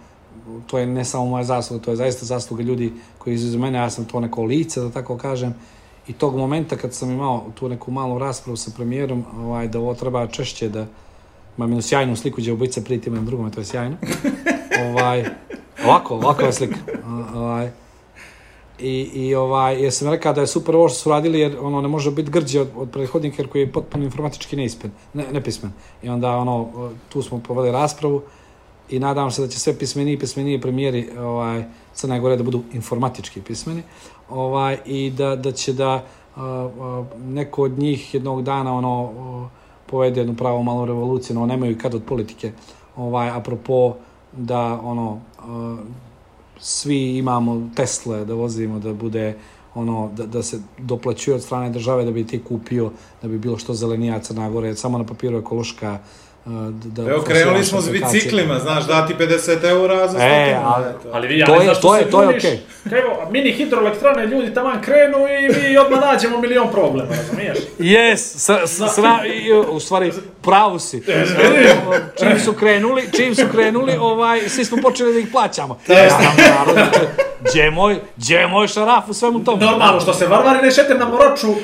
to 0.66 0.79
je 0.79 0.87
ne 0.87 1.05
samo 1.05 1.26
moja 1.26 1.45
zasluga, 1.45 1.85
to 1.85 1.91
je 1.91 1.97
zaista 1.97 2.26
zasluga 2.26 2.62
ljudi 2.62 2.93
koji 3.18 3.35
izuze 3.35 3.59
mene, 3.59 3.79
ja 3.79 3.91
sam 3.91 4.05
to 4.05 4.20
neko 4.20 4.43
lice, 4.43 4.81
da 4.81 4.91
tako 4.91 5.16
kažem, 5.16 5.55
i 6.07 6.12
tog 6.12 6.37
momenta 6.37 6.76
kad 6.76 6.95
sam 6.95 7.11
imao 7.11 7.45
tu 7.55 7.68
neku 7.68 7.91
malu 7.91 8.18
raspravu 8.18 8.57
sa 8.57 8.70
premijerom, 8.76 9.24
ovaj, 9.39 9.68
da 9.68 9.79
ovo 9.79 9.95
treba 9.95 10.26
češće 10.26 10.68
da 10.68 10.87
imam 11.57 11.70
jednu 11.70 11.83
sjajnu 11.83 12.16
sliku 12.16 12.41
obojice 12.53 12.85
pritima 12.85 13.20
drugome, 13.20 13.51
to 13.51 13.61
je 13.61 13.64
sjajno. 13.64 13.97
ovaj, 14.89 15.24
ovako, 15.85 16.14
ovako 16.14 16.43
je 16.43 16.53
slika. 16.53 16.79
Ovaj, 17.35 17.70
I, 18.81 19.11
i 19.14 19.35
ovaj, 19.35 19.85
ja 19.85 19.91
sam 19.91 20.11
rekao 20.11 20.33
da 20.33 20.41
je 20.41 20.47
super 20.47 20.76
ovo 20.76 20.89
što 20.89 20.99
su 20.99 21.11
radili, 21.11 21.41
jer 21.41 21.57
ono 21.61 21.81
ne 21.81 21.89
može 21.89 22.11
biti 22.11 22.31
grđe 22.31 22.61
od, 22.61 22.68
od 22.76 22.91
prethodnika, 22.91 23.37
jer 23.39 23.49
koji 23.49 23.62
je 23.62 23.72
potpuno 23.72 24.05
informatički 24.05 24.57
neispen, 24.57 24.91
ne, 25.14 25.24
nepismen. 25.33 25.72
I 26.03 26.09
onda 26.09 26.37
ono, 26.37 26.68
tu 27.09 27.22
smo 27.22 27.39
poveli 27.39 27.72
raspravu 27.72 28.22
i 28.91 28.99
nadam 28.99 29.31
se 29.31 29.43
da 29.43 29.49
će 29.49 29.59
sve 29.59 29.79
pismeniji 29.79 30.14
i 30.14 30.18
pismeniji 30.18 30.61
premijeri 30.61 31.09
ovaj, 31.18 31.64
Crne 31.95 32.20
Gore 32.20 32.37
da 32.37 32.43
budu 32.43 32.62
informatički 32.72 33.41
pismeni 33.41 33.83
ovaj, 34.31 34.79
i 34.87 35.11
da, 35.11 35.37
da 35.37 35.53
će 35.53 35.72
da 35.72 36.05
uh, 36.37 36.43
uh, 36.43 37.07
neko 37.24 37.62
od 37.62 37.79
njih 37.79 38.14
jednog 38.14 38.43
dana 38.43 38.74
ono 38.74 39.03
uh, 39.03 39.49
povede 39.87 40.20
jednu 40.20 40.37
pravu 40.37 40.62
malu 40.62 40.85
revoluciju, 40.85 41.37
no 41.37 41.47
nemaju 41.47 41.79
kad 41.83 41.95
od 41.95 42.03
politike, 42.05 42.53
ovaj, 42.97 43.31
apropo 43.31 43.95
da 44.33 44.81
ono 44.85 45.20
svi 46.61 47.16
imamo 47.18 47.70
Tesle 47.74 48.24
da 48.24 48.34
vozimo, 48.34 48.78
da 48.78 48.92
bude 48.92 49.36
ono, 49.74 50.11
da, 50.16 50.26
da 50.26 50.42
se 50.42 50.61
doplaćuje 50.78 51.34
od 51.34 51.42
strane 51.42 51.70
države 51.70 52.04
da 52.04 52.11
bi 52.11 52.26
ti 52.26 52.42
kupio, 52.44 52.90
da 53.22 53.28
bi 53.28 53.38
bilo 53.38 53.59
što 53.59 53.74
zelenija 53.74 54.20
Crna 54.20 54.50
Gora, 54.50 54.74
samo 54.74 54.98
na 54.98 55.04
papiru 55.04 55.38
ekološka, 55.38 55.98
da 56.84 57.03
Evo, 57.03 57.22
krenuli 57.22 57.64
smo 57.64 57.80
s 57.80 57.90
biciklima, 57.90 58.59
znaš, 58.59 58.86
dati 58.86 59.14
50 59.14 59.70
eura 59.70 60.09
za 60.09 60.18
e, 60.18 60.59
ali, 60.64 60.84
ali 61.12 61.28
vi, 61.28 61.38
ja 61.38 61.46
to 61.46 61.57
ne 61.57 61.64
znaš 61.64 61.78
što 61.78 61.96
se 61.96 62.11
to 62.11 62.22
je 62.22 62.28
okej. 62.28 62.59
Okay. 62.84 62.99
Evo, 63.01 63.28
mini 63.30 63.53
hidroelektrane, 63.53 64.26
ljudi 64.26 64.55
tamo 64.55 64.72
krenu 64.82 65.18
i 65.18 65.68
mi 65.70 65.78
odmah 65.78 66.01
nađemo 66.01 66.40
milion 66.40 66.70
problema, 66.72 67.09
razumiješ? 67.16 67.59
Yes, 67.78 68.16
sa, 68.16 68.66
sa, 68.66 68.88
sa, 68.88 69.18
i, 69.26 69.53
u 69.53 69.80
stvari, 69.80 70.12
pravo 70.42 70.78
si. 70.78 71.03
Čim 72.18 72.40
su 72.44 72.53
krenuli, 72.53 73.03
čim 73.16 73.34
su 73.34 73.42
krenuli, 73.53 73.96
ovaj, 74.01 74.49
svi 74.49 74.64
smo 74.64 74.78
počeli 74.82 75.12
da 75.12 75.18
ih 75.18 75.28
plaćamo. 75.32 75.78
Ja, 75.88 76.09
Gdje 77.40 77.70
moj, 77.70 78.01
gdje 78.16 78.46
moj 78.46 78.68
šaraf 78.68 79.09
u 79.09 79.14
svemu 79.14 79.44
tomu? 79.44 79.64
Normalno, 79.64 80.01
što 80.01 80.14
se 80.14 80.26
varvari 80.26 80.59
ne 80.62 80.70
šete 80.70 80.94
na 80.94 81.09
moroču, 81.09 81.55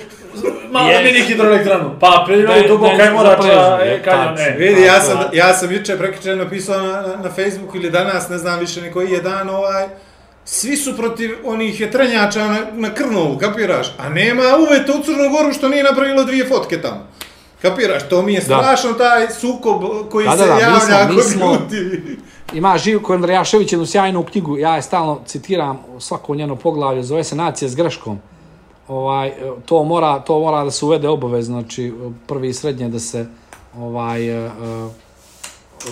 malo 0.71 0.89
yes. 0.89 1.05
mini 1.05 1.21
hidroelektranu. 1.21 1.91
Pa, 2.01 2.25
primaju 2.27 2.69
duboka 2.69 3.03
je 3.03 3.11
morača, 3.11 3.79
e, 3.83 4.03
kanjon, 4.03 4.39
e. 4.39 4.57
Vidi, 4.59 4.83
ja 4.83 5.01
sam, 5.01 5.19
ja 5.33 5.55
sam 5.55 5.73
juče 5.73 5.99
prekričeno 5.99 6.45
napisao 6.45 6.79
na, 6.79 6.93
na, 6.93 7.17
na 7.23 7.31
Facebooku 7.31 7.77
ili 7.77 7.91
danas, 7.91 8.29
ne 8.29 8.39
znam 8.39 8.61
više 8.61 8.83
ni 8.83 8.93
koji 8.93 9.11
je 9.11 9.21
dan, 9.21 9.49
ovaj, 9.49 9.87
svi 10.45 10.77
su 10.77 10.97
protiv 10.97 11.31
onih 11.45 11.81
jetrenjača 11.81 12.45
na, 12.49 12.59
na 12.73 12.95
Krnovu, 12.95 13.39
kapiraš? 13.39 13.95
A 13.99 14.09
nema 14.09 14.43
uveta 14.69 14.93
u 14.93 15.03
Crnu 15.03 15.31
Goru 15.31 15.53
što 15.53 15.69
nije 15.69 15.83
napravilo 15.83 16.25
dvije 16.25 16.49
fotke 16.49 16.83
tamo. 16.83 17.07
Kapiraš, 17.63 18.09
to 18.09 18.23
mi 18.23 18.35
je 18.35 18.41
strašno 18.41 18.93
da. 18.93 18.99
taj 18.99 19.31
sukob 19.31 19.83
koji 20.11 20.27
da, 20.27 20.33
se 20.33 20.39
da, 20.39 20.55
da, 20.55 20.61
javlja 20.61 21.23
smo, 21.23 21.47
kod 21.47 21.73
ljudi. 21.73 22.19
Ima 22.53 22.79
Živko 22.79 23.13
Andrejašević 23.15 23.73
jednu 23.73 23.87
sjajnu 23.87 24.23
knjigu, 24.23 24.59
ja 24.59 24.77
je 24.77 24.83
stalno 24.83 25.21
citiram 25.27 25.79
svako 25.99 26.35
njeno 26.35 26.57
poglavlje, 26.57 27.03
zove 27.03 27.25
se 27.25 27.37
Nacija 27.37 27.69
s 27.69 27.77
greškom 27.77 28.21
ovaj, 28.89 29.33
to, 29.67 29.85
mora, 29.85 30.21
to 30.21 30.41
mora 30.41 30.65
da 30.65 30.71
se 30.71 30.85
uvede 30.85 31.09
obavezno, 31.09 31.61
znači 31.61 31.93
prvi 32.27 32.49
i 32.49 32.53
srednje 32.53 32.89
da 32.89 32.99
se 32.99 33.27
ovaj, 33.79 34.29
eh, 34.29 34.47
eh, 34.47 34.91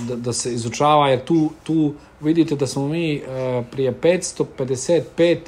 da, 0.09 0.16
da 0.16 0.32
se 0.32 0.55
izučava, 0.55 1.09
jer 1.09 1.24
tu, 1.24 1.51
tu 1.62 1.93
vidite 2.20 2.57
da 2.57 2.66
smo 2.66 2.88
mi 2.88 3.14
eh, 3.14 3.64
prije 3.70 4.01
555 4.03 5.38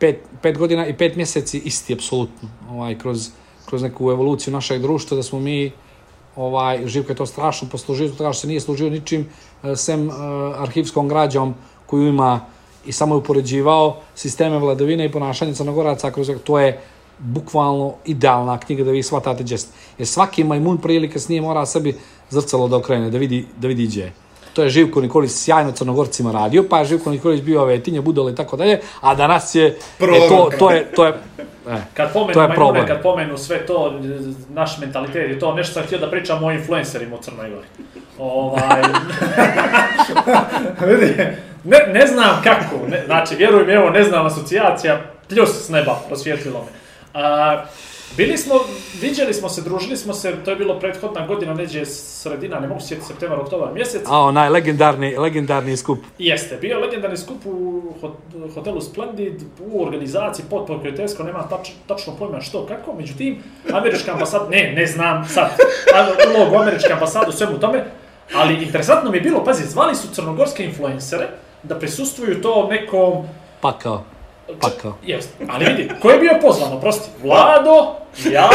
5, 0.00 0.14
5 0.42 0.58
godina 0.58 0.86
i 0.86 0.94
5 0.94 1.16
mjeseci 1.16 1.58
isti, 1.58 1.94
apsolutno, 1.94 2.48
ovaj, 2.70 2.98
kroz, 2.98 3.28
kroz 3.66 3.82
neku 3.82 4.10
evoluciju 4.10 4.52
našeg 4.52 4.82
društva, 4.82 5.16
da 5.16 5.22
smo 5.22 5.40
mi 5.40 5.72
ovaj, 6.36 6.86
Živko 6.86 7.12
je 7.12 7.16
to 7.16 7.26
strašno 7.26 7.68
poslužio, 7.68 8.08
tako 8.08 8.32
što 8.32 8.40
se 8.40 8.46
nije 8.46 8.60
služio 8.60 8.90
ničim, 8.90 9.28
sem 9.76 10.10
arhivskom 10.58 11.08
građom 11.08 11.54
koju 11.86 12.08
ima 12.08 12.40
i 12.86 12.92
samo 12.92 13.14
je 13.14 13.18
upoređivao 13.18 13.96
sisteme 14.14 14.58
vladavine 14.58 15.04
i 15.04 15.12
ponašanje 15.12 15.54
crnogoraca 15.54 16.10
kroz 16.10 16.30
to 16.44 16.58
je 16.58 16.80
bukvalno 17.18 17.94
idealna 18.04 18.58
knjiga 18.58 18.84
da 18.84 18.90
vi 18.90 19.02
shvatate 19.02 19.44
džest. 19.44 19.68
Jer 19.98 20.08
svaki 20.08 20.44
majmun 20.44 20.78
prije 20.78 20.96
ili 20.96 21.10
kasnije 21.10 21.40
mora 21.40 21.66
sebi 21.66 21.94
zrcalo 22.30 22.68
da 22.68 22.76
okrene, 22.76 23.10
da 23.10 23.18
vidi, 23.18 23.46
da 23.56 23.68
vidi 23.68 23.86
gdje 23.86 24.12
To 24.52 24.62
je 24.62 24.70
Živko 24.70 25.00
Nikolić 25.00 25.30
sjajno 25.30 25.72
crnogorcima 25.72 26.32
radio, 26.32 26.64
pa 26.70 26.78
je 26.78 26.84
Živko 26.84 27.10
Nikolić 27.10 27.42
bio 27.42 27.62
ove 27.62 27.78
tinje, 27.82 28.00
budole 28.00 28.32
i 28.32 28.34
tako 28.34 28.56
dalje, 28.56 28.80
a 29.00 29.14
danas 29.14 29.54
je, 29.54 29.66
e, 30.00 30.28
to, 30.28 30.50
to 30.58 30.70
je, 30.70 30.92
to 30.94 31.06
je, 31.06 31.12
e, 31.68 31.76
kad 31.94 32.12
pomenu 32.12 32.32
to 32.32 32.42
je 32.42 32.48
majmune, 32.48 32.54
problem. 32.54 32.86
kad 32.86 33.02
pomenu 33.02 33.38
sve 33.38 33.66
to, 33.66 34.00
naš 34.48 34.78
mentalitet 34.78 35.36
i 35.36 35.38
to, 35.38 35.54
nešto 35.54 35.74
sam 35.74 35.82
htio 35.82 35.98
da 35.98 36.10
pričam 36.10 36.44
o 36.44 36.52
influencerima 36.52 37.16
u 37.16 37.18
Crnoj 37.18 37.50
Gori. 37.50 37.66
Ovaj... 38.18 38.82
vidi, 40.88 41.14
Ne, 41.66 41.92
ne 41.92 42.06
znam 42.06 42.42
kako, 42.44 42.86
ne, 42.88 43.02
znači, 43.06 43.34
vjerujem, 43.34 43.70
evo, 43.70 43.90
ne 43.90 44.02
znam, 44.02 44.26
asocijacija, 44.26 45.00
pljus 45.28 45.66
s 45.66 45.68
neba, 45.68 46.00
prosvjetlilo 46.08 46.64
me. 46.64 46.70
A, 47.14 47.64
bili 48.16 48.38
smo, 48.38 48.54
viđali 49.00 49.34
smo 49.34 49.48
se, 49.48 49.62
družili 49.62 49.96
smo 49.96 50.14
se, 50.14 50.34
to 50.44 50.50
je 50.50 50.56
bilo 50.56 50.78
prethodna 50.80 51.26
godina, 51.26 51.54
neđe 51.54 51.86
sredina, 51.86 52.60
ne 52.60 52.68
mogu 52.68 52.80
sjetiti, 52.80 53.06
septembar, 53.06 53.40
oktobar, 53.40 53.74
mjesec. 53.74 54.02
A, 54.06 54.18
onaj 54.18 54.48
legendarni, 54.48 55.16
legendarni 55.16 55.76
skup. 55.76 55.98
Jeste, 56.18 56.56
bio 56.56 56.80
legendarni 56.80 57.16
skup 57.16 57.46
u 57.46 57.82
hotelu 58.54 58.80
Splendid, 58.80 59.42
u 59.60 59.82
organizaciji 59.82 60.44
potpuno 60.50 60.80
prijateljsko, 60.80 61.22
nema 61.22 61.48
tač, 61.48 61.70
tačno 61.86 62.16
pojma 62.18 62.40
što, 62.40 62.66
kako, 62.66 62.92
međutim, 62.92 63.42
američka 63.72 64.12
ambasada, 64.12 64.48
ne, 64.48 64.72
ne 64.76 64.86
znam 64.86 65.28
sad, 65.28 65.50
ulogu 66.36 66.56
američke 66.56 66.92
ambasade 66.92 67.26
u 67.28 67.32
svemu 67.32 67.58
tome, 67.58 67.84
ali 68.34 68.64
interesantno 68.64 69.10
mi 69.10 69.16
je 69.16 69.20
bilo, 69.22 69.44
pazi, 69.44 69.68
zvali 69.68 69.94
su 69.94 70.08
crnogorske 70.14 70.64
influencere, 70.64 71.28
da 71.68 71.78
prisustvuju 71.78 72.42
to 72.42 72.68
nekom... 72.70 73.28
Pakao. 73.60 74.04
Pakao. 74.60 74.94
Jeste. 75.02 75.46
Ali 75.48 75.64
vidi, 75.64 75.90
ko 76.02 76.10
je 76.10 76.18
bio 76.18 76.38
pozvan, 76.42 76.72
oprosti? 76.72 77.10
Vlado, 77.22 77.96
ja, 78.30 78.50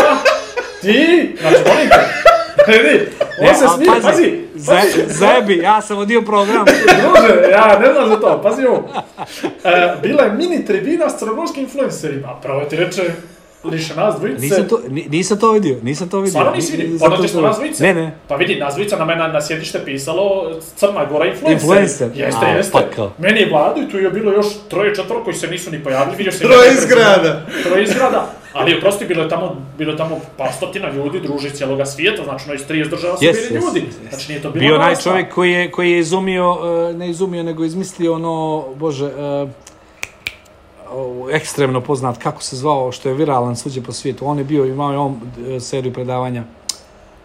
ti, 0.82 1.36
znači, 1.42 1.58
molim 1.68 1.90
te. 1.90 2.32
Vidi, 2.68 3.08
on 3.50 3.56
se 3.56 3.66
smije, 3.76 3.92
pazi, 4.02 4.40
pazi. 4.68 5.14
Zebi, 5.14 5.58
ja 5.58 5.82
sam 5.82 5.98
odio 5.98 6.22
program. 6.22 6.66
Druže, 7.02 7.50
ja 7.52 7.80
ne 7.80 7.94
znam 7.94 8.10
za 8.10 8.20
to, 8.20 8.42
pazi 8.42 8.66
ovo. 8.66 8.90
E, 9.64 9.96
bila 10.02 10.24
je 10.24 10.32
mini 10.32 10.66
tribina 10.66 11.10
s 11.10 11.20
crnogorskim 11.20 11.64
influencerima, 11.64 12.40
pravo 12.42 12.66
ti 12.66 12.76
reče, 12.76 13.04
Liša 13.64 13.96
nas 13.96 14.16
dvojice. 14.16 14.42
Nisam 14.42 14.68
to, 14.68 14.80
nisam 15.10 15.40
to 15.40 15.52
vidio, 15.52 15.78
nisam 15.84 16.10
to 16.10 16.18
vidio. 16.20 16.30
Stvarno 16.32 16.52
nisi 16.52 16.78
vidio? 16.78 17.10
Dođeš 17.10 17.32
smo 17.32 17.42
nas 17.42 17.56
dvojice? 17.56 17.84
Ne, 17.84 17.94
ne. 17.94 18.12
Pa 18.28 18.36
vidi, 18.36 18.56
nas 18.56 18.74
dvojica 18.74 18.98
na 18.98 19.06
mene 19.06 19.28
na 19.28 19.42
sjedište 19.42 19.86
pisalo 19.86 20.52
Crna 20.76 21.06
Gora 21.06 21.26
influencer. 21.26 21.54
Influencer. 21.54 22.10
Jeste, 22.16 22.46
A, 22.46 22.50
jeste. 22.50 22.72
pa 22.72 22.82
kao. 22.96 23.12
Meni 23.18 23.40
je 23.40 23.50
vladu 23.50 23.82
i 23.82 23.90
tu 23.90 23.98
je 23.98 24.10
bilo 24.10 24.32
još 24.32 24.46
troje, 24.70 24.96
četvoro 24.96 25.24
koji 25.24 25.36
se 25.36 25.48
nisu 25.48 25.72
ni 25.72 25.84
pojavili. 25.84 26.18
Vidio 26.18 26.32
se 26.32 26.40
Troje 26.40 26.74
iz 26.74 26.86
grada. 26.86 27.46
Troje 27.64 27.84
iz 27.84 27.94
grada. 27.94 28.34
Ali 28.54 28.78
oprosti, 28.78 29.06
bilo 29.06 29.24
je 29.24 29.30
tamo, 29.30 29.56
bilo 29.78 29.92
je 29.92 29.98
tamo 29.98 30.20
par 30.38 30.54
stotina 30.58 30.90
ljudi, 30.92 31.20
druži 31.20 31.50
cijeloga 31.50 31.86
svijeta, 31.86 32.24
znači 32.24 32.48
no 32.48 32.54
iz 32.54 32.62
30 32.70 32.90
država 32.90 33.18
su 33.18 33.24
Yes, 33.24 33.34
bili 33.50 33.60
yes, 33.62 33.66
ljudi. 33.66 33.80
yes. 33.80 34.10
Znači 34.10 34.32
nije 34.32 34.42
to 34.42 34.50
bilo 34.52 34.60
Bio 34.66 34.76
onaj 34.76 34.96
čovjek 34.96 35.34
koji 35.34 35.52
je, 35.52 35.72
koji 35.72 35.92
je 35.92 36.00
izumio, 36.00 36.52
uh, 36.52 36.96
ne 36.96 37.10
izumio, 37.10 37.44
nego 37.44 37.64
izmislio 37.66 38.14
ono, 38.14 38.66
bože, 38.76 39.06
uh, 39.06 39.50
ekstremno 41.32 41.82
poznat, 41.82 42.18
kako 42.18 42.44
se 42.44 42.56
zvao, 42.56 42.92
što 42.92 43.10
je 43.10 43.16
viralan 43.16 43.56
svuđe 43.56 43.82
po 43.82 43.92
svijetu. 43.92 44.28
On 44.28 44.38
je 44.38 44.44
bio, 44.44 44.66
imao 44.66 44.92
je 44.92 44.98
on 44.98 45.20
e, 45.48 45.60
seriju 45.60 45.94
predavanja. 45.94 46.44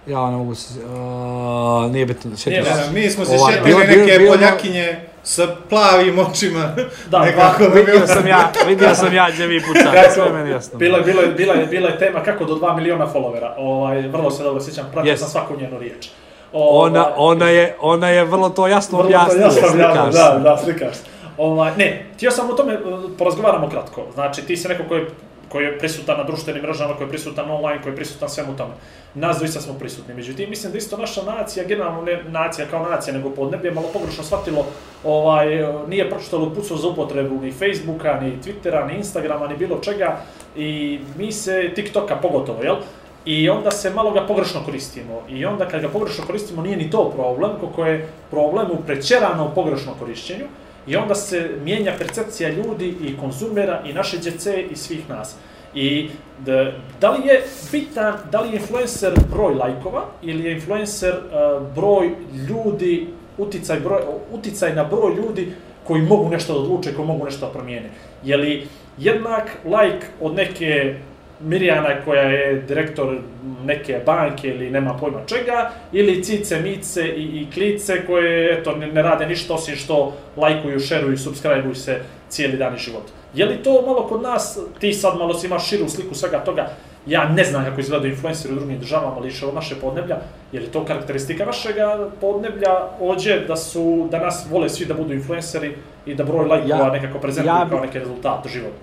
Ja 0.07 0.31
ne 0.31 0.37
mogu 0.37 0.55
se... 0.55 0.75
Uh, 0.81 1.93
nije 1.93 2.07
bitno, 2.07 2.37
se. 2.37 2.51
ne, 2.51 2.63
mi 2.93 3.11
smo 3.11 3.25
se 3.25 3.33
Ovaj, 3.35 3.53
šetili 3.53 3.75
bilo- 3.75 3.87
bilo- 3.87 4.07
neke 4.07 4.19
bilo- 4.19 4.33
poljakinje 4.33 5.01
sa 5.23 5.57
plavim 5.69 6.19
očima. 6.19 6.75
Da, 7.11 7.19
nekako 7.21 7.63
da, 7.63 7.69
mi 7.69 7.77
je 7.77 7.85
bilo- 7.85 7.99
Vidio 7.99 8.07
sam 8.07 8.27
ja, 8.27 8.53
vidio 8.67 8.95
sam 8.95 9.15
ja 9.15 9.27
gdje 9.31 9.47
vi 9.47 9.61
pucate, 9.63 10.11
sve 10.15 10.33
meni 10.33 10.51
jasno. 10.51 10.79
Bila 10.79 11.01
bila, 11.01 11.23
bila, 11.27 11.55
je, 11.55 11.67
bila 11.67 11.89
je 11.89 11.99
tema 11.99 12.21
kako 12.23 12.45
do 12.45 12.55
2 12.55 12.77
miliona 12.77 13.07
followera. 13.15 13.55
Ovaj, 13.59 14.03
vrlo 14.03 14.31
se 14.31 14.43
dobro 14.43 14.63
sjećam, 14.63 14.89
pratio 14.93 15.13
Yes. 15.13 15.17
sam 15.17 15.29
svaku 15.29 15.57
njenu 15.61 15.79
riječ. 15.79 16.09
Ovaj, 16.53 16.91
Ona, 16.91 17.07
ona, 17.17 17.49
je, 17.49 17.77
ona 17.81 18.09
je 18.09 18.25
vrlo 18.25 18.49
to 18.49 18.67
jasno 18.67 18.99
Vrlo 18.99 19.11
to 19.11 19.17
objasnila, 19.17 19.47
jasno 19.47 19.69
objavljeno, 19.69 20.13
slikaš 20.13 20.35
Da, 20.35 20.39
da, 20.39 20.59
slikaš. 20.65 20.97
Ovaj, 21.39 21.73
ne, 21.77 22.07
htio 22.15 22.31
sam 22.31 22.51
o 22.51 22.53
tome, 22.53 22.75
e, 22.75 22.79
porazgovaramo 23.19 23.69
kratko. 23.69 24.07
Znači, 24.15 24.43
ti 24.43 24.57
si 24.57 24.69
neko 24.69 24.83
koji 24.89 25.01
je, 25.01 25.07
koji 25.49 25.65
je 25.65 25.79
prisutan 25.79 26.17
na 26.19 26.25
društvenim 26.25 26.63
mrežama, 26.63 26.95
koji 26.95 27.07
je 27.07 27.11
prisutan 27.11 27.51
online, 27.51 27.83
koji 27.83 27.93
je 27.93 27.97
prisutan 27.97 28.29
svemu 28.29 28.57
tome. 28.57 28.75
Nas 29.15 29.37
dvojica 29.37 29.61
smo 29.61 29.75
prisutni. 29.75 30.15
Međutim, 30.15 30.51
mislim 30.51 30.73
da 30.73 30.79
isto 30.79 30.97
naša 30.97 31.23
nacija, 31.23 31.65
generalno 31.65 32.03
ne 32.03 32.23
nacija 32.29 32.67
kao 32.71 32.89
nacija, 32.91 33.15
nego 33.15 33.31
podneblje, 33.31 33.71
malo 33.71 33.87
pogrešno 33.93 34.25
shvatilo, 34.25 34.67
ovaj, 35.05 35.61
e, 35.61 35.73
nije 35.89 36.11
pročitalo 36.11 36.51
pucao 36.55 36.77
za 36.77 36.89
upotrebu 36.89 37.41
ni 37.41 37.53
Facebooka, 37.53 38.21
ni 38.21 38.39
Twittera, 38.45 38.87
ni 38.89 38.97
Instagrama, 38.97 39.49
ni 39.49 39.57
bilo 39.57 39.79
čega. 39.79 40.21
I 40.57 41.01
mi 41.19 41.33
se, 41.33 41.71
TikToka 41.75 42.17
pogotovo, 42.17 42.63
jel? 42.63 42.77
I 43.25 43.49
onda 43.51 43.71
se 43.71 43.91
malo 43.91 44.11
ga 44.11 44.27
pogrešno 44.27 44.61
koristimo. 44.65 45.23
I 45.29 45.47
onda 45.47 45.69
kad 45.69 45.81
ga 45.81 45.89
pogrešno 45.89 46.27
koristimo 46.27 46.63
nije 46.63 46.77
ni 46.77 46.91
to 46.91 47.11
problem, 47.11 47.51
koliko 47.61 47.85
je 47.85 48.09
problem 48.31 48.67
u 48.71 48.77
prećeranom 48.87 49.55
pogrešnom 49.55 49.95
korišćenju. 49.99 50.47
I 50.87 50.97
onda 50.97 51.15
se 51.15 51.51
mijenja 51.65 51.93
percepcija 51.99 52.51
ljudi 52.51 52.95
i 53.03 53.17
konzumera 53.17 53.83
i 53.87 53.93
naše 53.93 54.19
djece 54.19 54.65
i 54.71 54.77
svih 54.77 55.09
nas. 55.11 55.37
I 55.75 56.11
da, 56.39 56.73
da 57.01 57.11
li 57.11 57.27
je 57.27 57.45
bitan, 57.73 58.15
da 58.33 58.41
li 58.41 58.49
je 58.49 58.57
influencer 58.57 59.13
broj 59.31 59.55
lajkova 59.55 60.05
ili 60.23 60.45
je 60.45 60.53
influencer 60.53 61.15
uh, 61.15 61.67
broj 61.75 62.11
ljudi, 62.49 63.09
uticaj, 63.39 63.81
broj, 63.81 64.01
uticaj 64.33 64.75
na 64.75 64.85
broj 64.85 65.15
ljudi 65.15 65.53
koji 65.87 66.03
mogu 66.03 66.29
nešto 66.29 66.53
da 66.53 66.59
odluče, 66.59 66.95
koji 66.95 67.07
mogu 67.07 67.25
nešto 67.25 67.47
da 67.47 67.53
promijene. 67.53 67.91
Je 68.25 68.37
li 68.37 68.69
jednak 68.99 69.51
like 69.65 70.07
od 70.21 70.35
neke 70.35 70.95
Mirjana 71.41 72.05
koja 72.05 72.23
je 72.23 72.55
direktor 72.69 73.19
neke 73.65 74.01
banke 74.07 74.49
ili 74.49 74.71
nema 74.71 74.95
pojma 74.95 75.21
čega, 75.27 75.71
ili 75.93 76.25
cice, 76.25 76.61
mice 76.61 77.09
i, 77.09 77.23
i 77.23 77.47
klice 77.55 78.07
koje 78.07 78.59
eto, 78.59 78.77
ne, 78.77 78.87
ne 78.87 79.03
rade 79.03 79.27
ništa 79.27 79.55
osim 79.55 79.77
što 79.77 80.13
lajkuju, 80.37 80.81
šeruju, 80.81 81.19
subscribe 81.19 81.75
se 81.75 82.01
cijeli 82.29 82.57
dan 82.57 82.75
i 82.75 82.79
život. 82.79 83.03
Je 83.35 83.47
li 83.47 83.57
to 83.57 83.83
malo 83.87 84.07
kod 84.07 84.23
nas, 84.23 84.59
ti 84.81 84.93
sad 84.93 85.19
malo 85.19 85.35
si 85.35 85.47
imaš 85.47 85.69
širu 85.69 85.89
sliku 85.89 86.15
svega 86.15 86.39
toga, 86.39 86.69
ja 87.07 87.29
ne 87.29 87.45
znam 87.45 87.65
kako 87.65 87.81
izgledaju 87.81 88.13
influenceri 88.13 88.55
u 88.55 88.57
drugim 88.57 88.79
državama, 88.79 89.17
ali 89.17 89.29
išao 89.29 89.53
naše 89.53 89.75
podneblja, 89.75 90.17
je 90.53 90.61
li 90.61 90.67
to 90.67 90.85
karakteristika 90.85 91.45
našega 91.45 92.11
podneblja 92.21 92.71
ođe 93.01 93.41
da 93.49 93.57
su, 93.57 94.09
da 94.11 94.19
nas 94.19 94.47
vole 94.51 94.69
svi 94.69 94.87
da 94.87 94.95
budu 94.95 95.13
influenceri 95.15 95.75
i 96.07 96.15
da 96.15 96.25
broj 96.25 96.47
lajkova 96.47 96.87
Ja- 96.87 96.93
nekako 96.93 97.19
prezentuju 97.19 97.55
ja 97.57 97.69
kao 97.71 97.81
neki 97.81 97.99
rezultat 97.99 98.47
života? 98.53 98.77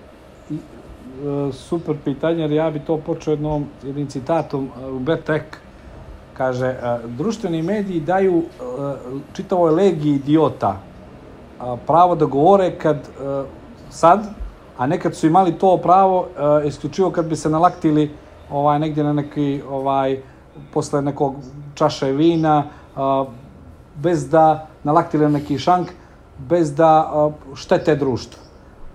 Super 1.52 1.96
pitanje, 2.04 2.42
jer 2.42 2.52
ja 2.52 2.70
bi 2.70 2.80
to 2.80 2.96
počeo 2.96 3.32
jednom, 3.32 3.64
jednim 3.82 4.06
citatom 4.06 4.64
e, 4.64 4.86
Robert 4.86 5.30
Eck. 5.30 5.56
Kaže, 6.36 6.66
e, 6.66 6.98
društveni 7.06 7.62
mediji 7.62 8.00
daju 8.00 8.42
e, 8.42 8.44
čitavoj 9.32 9.70
legiji 9.70 10.14
idiota 10.14 10.80
pravo 11.86 12.14
da 12.14 12.24
govore 12.24 12.78
kad 12.78 12.96
sad, 13.90 14.26
a 14.78 14.86
nekad 14.86 15.14
su 15.14 15.26
imali 15.26 15.52
to 15.58 15.76
pravo 15.76 16.26
isključivo 16.66 17.10
kad 17.10 17.26
bi 17.26 17.36
se 17.36 17.50
nalaktili 17.50 18.10
ovaj 18.50 18.78
negdje 18.78 19.04
na 19.04 19.12
neki 19.12 19.62
ovaj 19.70 20.18
posle 20.72 21.02
nekog 21.02 21.34
čaše 21.74 22.12
vina 22.12 22.64
bez 23.94 24.28
da 24.28 24.66
nalaktili 24.84 25.24
na 25.24 25.30
neki 25.30 25.58
šank 25.58 25.88
bez 26.38 26.74
da 26.74 27.12
štete 27.54 27.96
društvu. 27.96 28.43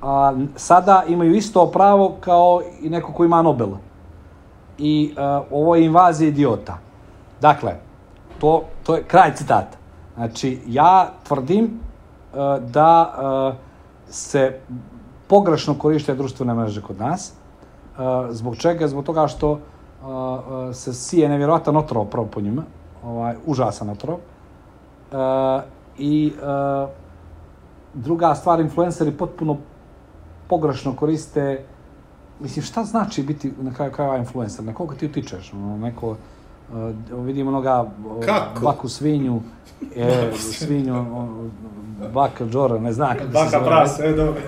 A, 0.02 0.34
sada 0.56 1.04
imaju 1.08 1.36
isto 1.36 1.72
pravo 1.72 2.16
kao 2.20 2.62
i 2.82 2.90
neko 2.90 3.14
ko 3.14 3.26
ima 3.26 3.42
Nobel. 3.42 3.70
I 4.78 5.14
a, 5.18 5.42
ovo 5.52 5.76
je 5.76 5.86
invazija 5.86 6.28
idiota. 6.28 6.78
Dakle, 7.42 7.76
to, 8.40 8.64
to 8.84 8.96
je 8.96 9.04
kraj 9.04 9.36
citata. 9.36 9.78
Znači, 10.16 10.62
ja 10.68 11.12
tvrdim 11.24 11.80
a, 12.34 12.60
da 12.60 13.14
a, 13.18 13.54
se 14.10 14.60
pogrešno 15.28 15.74
koriste 15.74 16.16
društvene 16.16 16.54
mreže 16.54 16.82
kod 16.82 17.00
nas. 17.00 17.34
A, 17.98 18.28
zbog 18.30 18.58
čega? 18.58 18.88
Zbog 18.88 19.06
toga 19.06 19.28
što 19.28 19.60
a, 20.04 20.08
a, 20.08 20.74
se 20.74 20.94
sije 20.94 21.30
nevjerojatan 21.30 21.78
otrov 21.78 22.06
prvo 22.06 22.26
po 22.26 22.42
njima. 22.42 22.64
Ovaj, 23.04 23.36
užasan 23.46 23.90
otrov. 23.90 24.18
A, 25.12 25.62
I 25.98 26.34
a, 26.44 26.88
druga 27.94 28.36
stvar, 28.36 28.60
influenceri 28.60 29.12
potpuno 29.12 29.58
pogrešno 30.50 30.96
koriste 30.96 31.64
Mislim, 32.40 32.66
šta 32.66 32.84
znači 32.84 33.24
biti 33.24 33.52
na 33.62 33.74
kraju 33.74 33.92
krajeva 33.92 34.18
influencer? 34.18 34.66
Na 34.66 34.74
koga 34.74 34.96
ti 34.96 35.06
utičeš? 35.06 35.54
Ono, 35.54 35.78
neko, 35.78 36.10
uh, 36.10 37.26
vidimo 37.26 37.50
onoga 37.50 37.82
uh, 37.82 38.26
Kako? 38.26 38.62
baku 38.62 38.90
svinju, 38.90 39.42
e, 39.96 40.32
svinju, 40.38 41.02
uh, 41.02 41.28
baka 42.14 42.46
Džora, 42.46 42.80
ne 42.80 42.94
znam 42.94 43.18
kako 43.18 43.32
Baka 43.32 43.60
prase, 43.60 44.04
e, 44.06 44.14
dobro. 44.14 44.42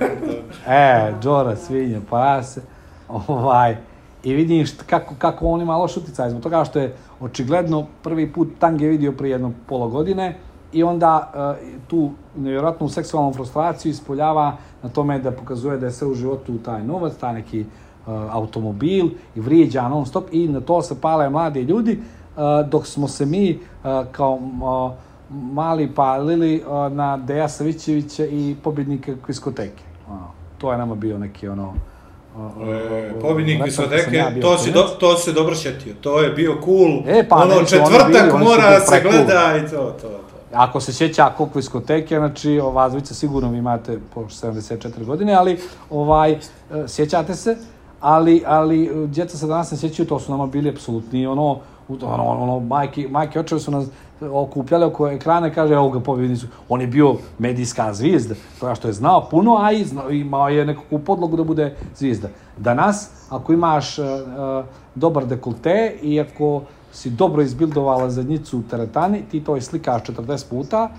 E, 0.68 1.14
Džora, 1.22 1.56
svinja, 1.56 2.00
prase, 2.10 2.62
ovaj, 3.08 3.78
i 4.24 4.34
vidim 4.34 4.66
št, 4.66 4.82
kako, 4.82 5.16
kako 5.18 5.48
on 5.48 5.62
ima 5.62 5.78
loš 5.78 5.98
uticaj, 5.98 6.30
zbog 6.30 6.44
toga 6.44 6.66
što 6.66 6.80
je 6.80 6.96
očigledno 7.20 7.86
prvi 8.04 8.34
put 8.34 8.50
Tange 8.60 8.88
vidio 8.88 9.12
prije 9.12 9.32
jedno 9.32 9.52
pola 9.68 9.88
godine 9.88 10.38
i 10.74 10.84
onda 10.84 11.32
uh, 11.34 11.68
tu 11.88 12.12
nevjerojatnu 12.36 12.90
seksualnu 12.90 13.34
frustraciju 13.34 13.90
ispoljava 13.90 14.58
na 14.84 14.90
tome 14.90 15.20
da 15.20 15.32
pokazuje 15.32 15.78
da 15.78 15.86
je 15.86 15.92
sve 15.92 16.08
u 16.08 16.14
životu 16.14 16.58
taj 16.58 16.84
novac, 16.84 17.14
taj 17.16 17.34
neki 17.34 17.62
uh, 17.62 18.14
automobil 18.32 19.06
i 19.36 19.40
vrijeđa 19.40 19.90
non 19.90 20.06
stop 20.06 20.26
i 20.32 20.48
na 20.48 20.62
to 20.62 20.82
se 20.82 21.02
pale 21.02 21.30
mladi 21.30 21.62
ljudi, 21.62 22.00
uh, 22.36 22.70
dok 22.70 22.88
smo 22.88 23.08
se 23.08 23.26
mi 23.26 23.60
kao 24.12 24.40
mali 25.30 25.92
palili 25.96 26.64
na 26.92 27.18
Deja 27.18 27.50
Savićevića 27.50 28.26
i 28.26 28.56
pobjednike 28.64 29.16
kviskoteke. 29.26 29.84
Ono, 30.10 30.28
to 30.58 30.72
je 30.72 30.78
nama 30.78 30.96
bio 30.96 31.18
neki 31.18 31.48
ono... 31.48 31.74
E, 32.64 33.20
Pobjednik 33.22 33.72
sam 33.72 33.86
ja 34.12 34.42
to 34.42 34.58
si, 34.58 34.72
do, 34.72 34.84
to 35.00 35.18
si 35.18 35.34
dobro 35.34 35.56
šetio. 35.56 35.94
To 36.02 36.20
je 36.20 36.30
bio 36.30 36.58
cool. 36.66 37.02
E, 37.08 37.28
pa, 37.30 37.36
ono, 37.36 37.66
četvrtak 37.66 38.32
su 38.32 38.38
mora 38.38 38.80
se 38.80 38.86
pre 38.90 39.02
cool. 39.02 39.14
gleda 39.14 39.58
i 39.58 39.70
to, 39.70 39.96
to. 40.02 40.20
Ako 40.54 40.80
se 40.80 40.94
sjeća 40.94 41.32
koliko 41.38 41.60
diskoteke, 41.60 42.18
znači 42.18 42.60
ova 42.60 42.90
dvojica 42.90 43.14
sigurno 43.14 43.50
vi 43.50 43.58
imate 43.58 44.00
po 44.14 44.22
74 44.22 45.06
godine, 45.06 45.34
ali 45.34 45.60
ovaj, 45.90 46.32
e, 46.32 46.40
sjećate 46.88 47.36
se, 47.36 47.58
ali, 48.02 48.44
ali 48.46 48.86
e, 48.86 49.08
djeca 49.08 49.38
se 49.38 49.48
danas 49.48 49.72
ne 49.72 49.78
sjećaju, 49.78 50.08
to 50.08 50.20
su 50.20 50.32
nama 50.32 50.46
bili 50.48 50.70
apsolutni, 50.70 51.28
ono, 51.28 51.60
ono, 52.02 52.24
ono, 52.24 52.60
majke, 52.60 53.08
majke 53.10 53.40
očevi 53.40 53.62
su 53.62 53.72
nas 53.72 53.88
okupljali 54.22 54.86
oko 54.86 55.08
ekrana 55.08 55.48
i 55.48 55.54
kaže, 55.54 55.74
evo 55.74 55.90
ga 55.90 56.00
pobjednicu. 56.00 56.48
On 56.70 56.82
je 56.82 56.88
bio 56.88 57.16
medijska 57.40 57.94
zvijezda, 57.94 58.36
toga 58.60 58.76
što 58.76 58.88
je 58.88 58.94
znao 58.94 59.28
puno, 59.30 59.58
a 59.58 59.72
i 59.72 59.86
znao, 59.86 60.12
imao 60.12 60.50
je 60.50 60.66
nekakvu 60.66 61.00
podlogu 61.00 61.38
da 61.38 61.44
bude 61.44 61.76
zvijezda. 61.96 62.28
Danas, 62.58 63.10
ako 63.30 63.54
imaš 63.54 64.00
uh, 64.00 64.06
dobar 64.96 65.26
dekolte 65.26 65.96
i 66.02 66.22
ako 66.22 66.62
si 66.92 67.10
dobro 67.10 67.42
izbildovala 67.42 68.10
zadnjicu 68.10 68.60
u 68.60 68.64
teretani, 68.70 69.24
ti 69.32 69.44
to 69.44 69.58
i 69.58 69.62
slikaš 69.62 70.04
40 70.04 70.50
puta 70.50 70.90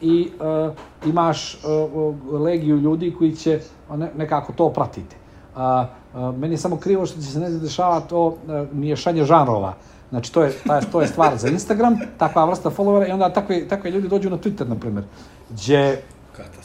i 0.00 0.30
uh, 0.40 0.74
imaš 1.06 1.54
uh, 1.54 2.40
legiju 2.40 2.76
ljudi 2.76 3.14
koji 3.18 3.36
će 3.36 3.60
ne, 3.96 4.10
nekako 4.16 4.52
to 4.52 4.68
pratiti. 4.68 5.16
Uh, 5.54 5.60
uh, 5.60 6.36
meni 6.38 6.54
je 6.54 6.58
samo 6.58 6.76
krivo 6.76 7.06
što 7.06 7.20
će 7.20 7.26
se 7.26 7.40
ne 7.40 7.50
dešava 7.50 8.00
to 8.00 8.26
uh, 8.26 8.34
miješanje 8.72 9.24
žanrova. 9.24 9.74
Znači, 10.10 10.32
to 10.32 10.42
je, 10.42 10.52
ta, 10.66 10.80
to 10.80 11.00
je 11.00 11.06
stvar 11.06 11.36
za 11.36 11.48
Instagram, 11.48 11.98
takva 12.18 12.44
vrsta 12.44 12.70
followera 12.70 13.08
i 13.08 13.12
onda 13.12 13.28
takve, 13.32 13.68
takve 13.68 13.90
ljudi 13.90 14.08
dođu 14.08 14.30
na 14.30 14.38
Twitter, 14.38 14.68
na 14.68 14.74
primjer, 14.74 15.04
gdje 15.50 16.02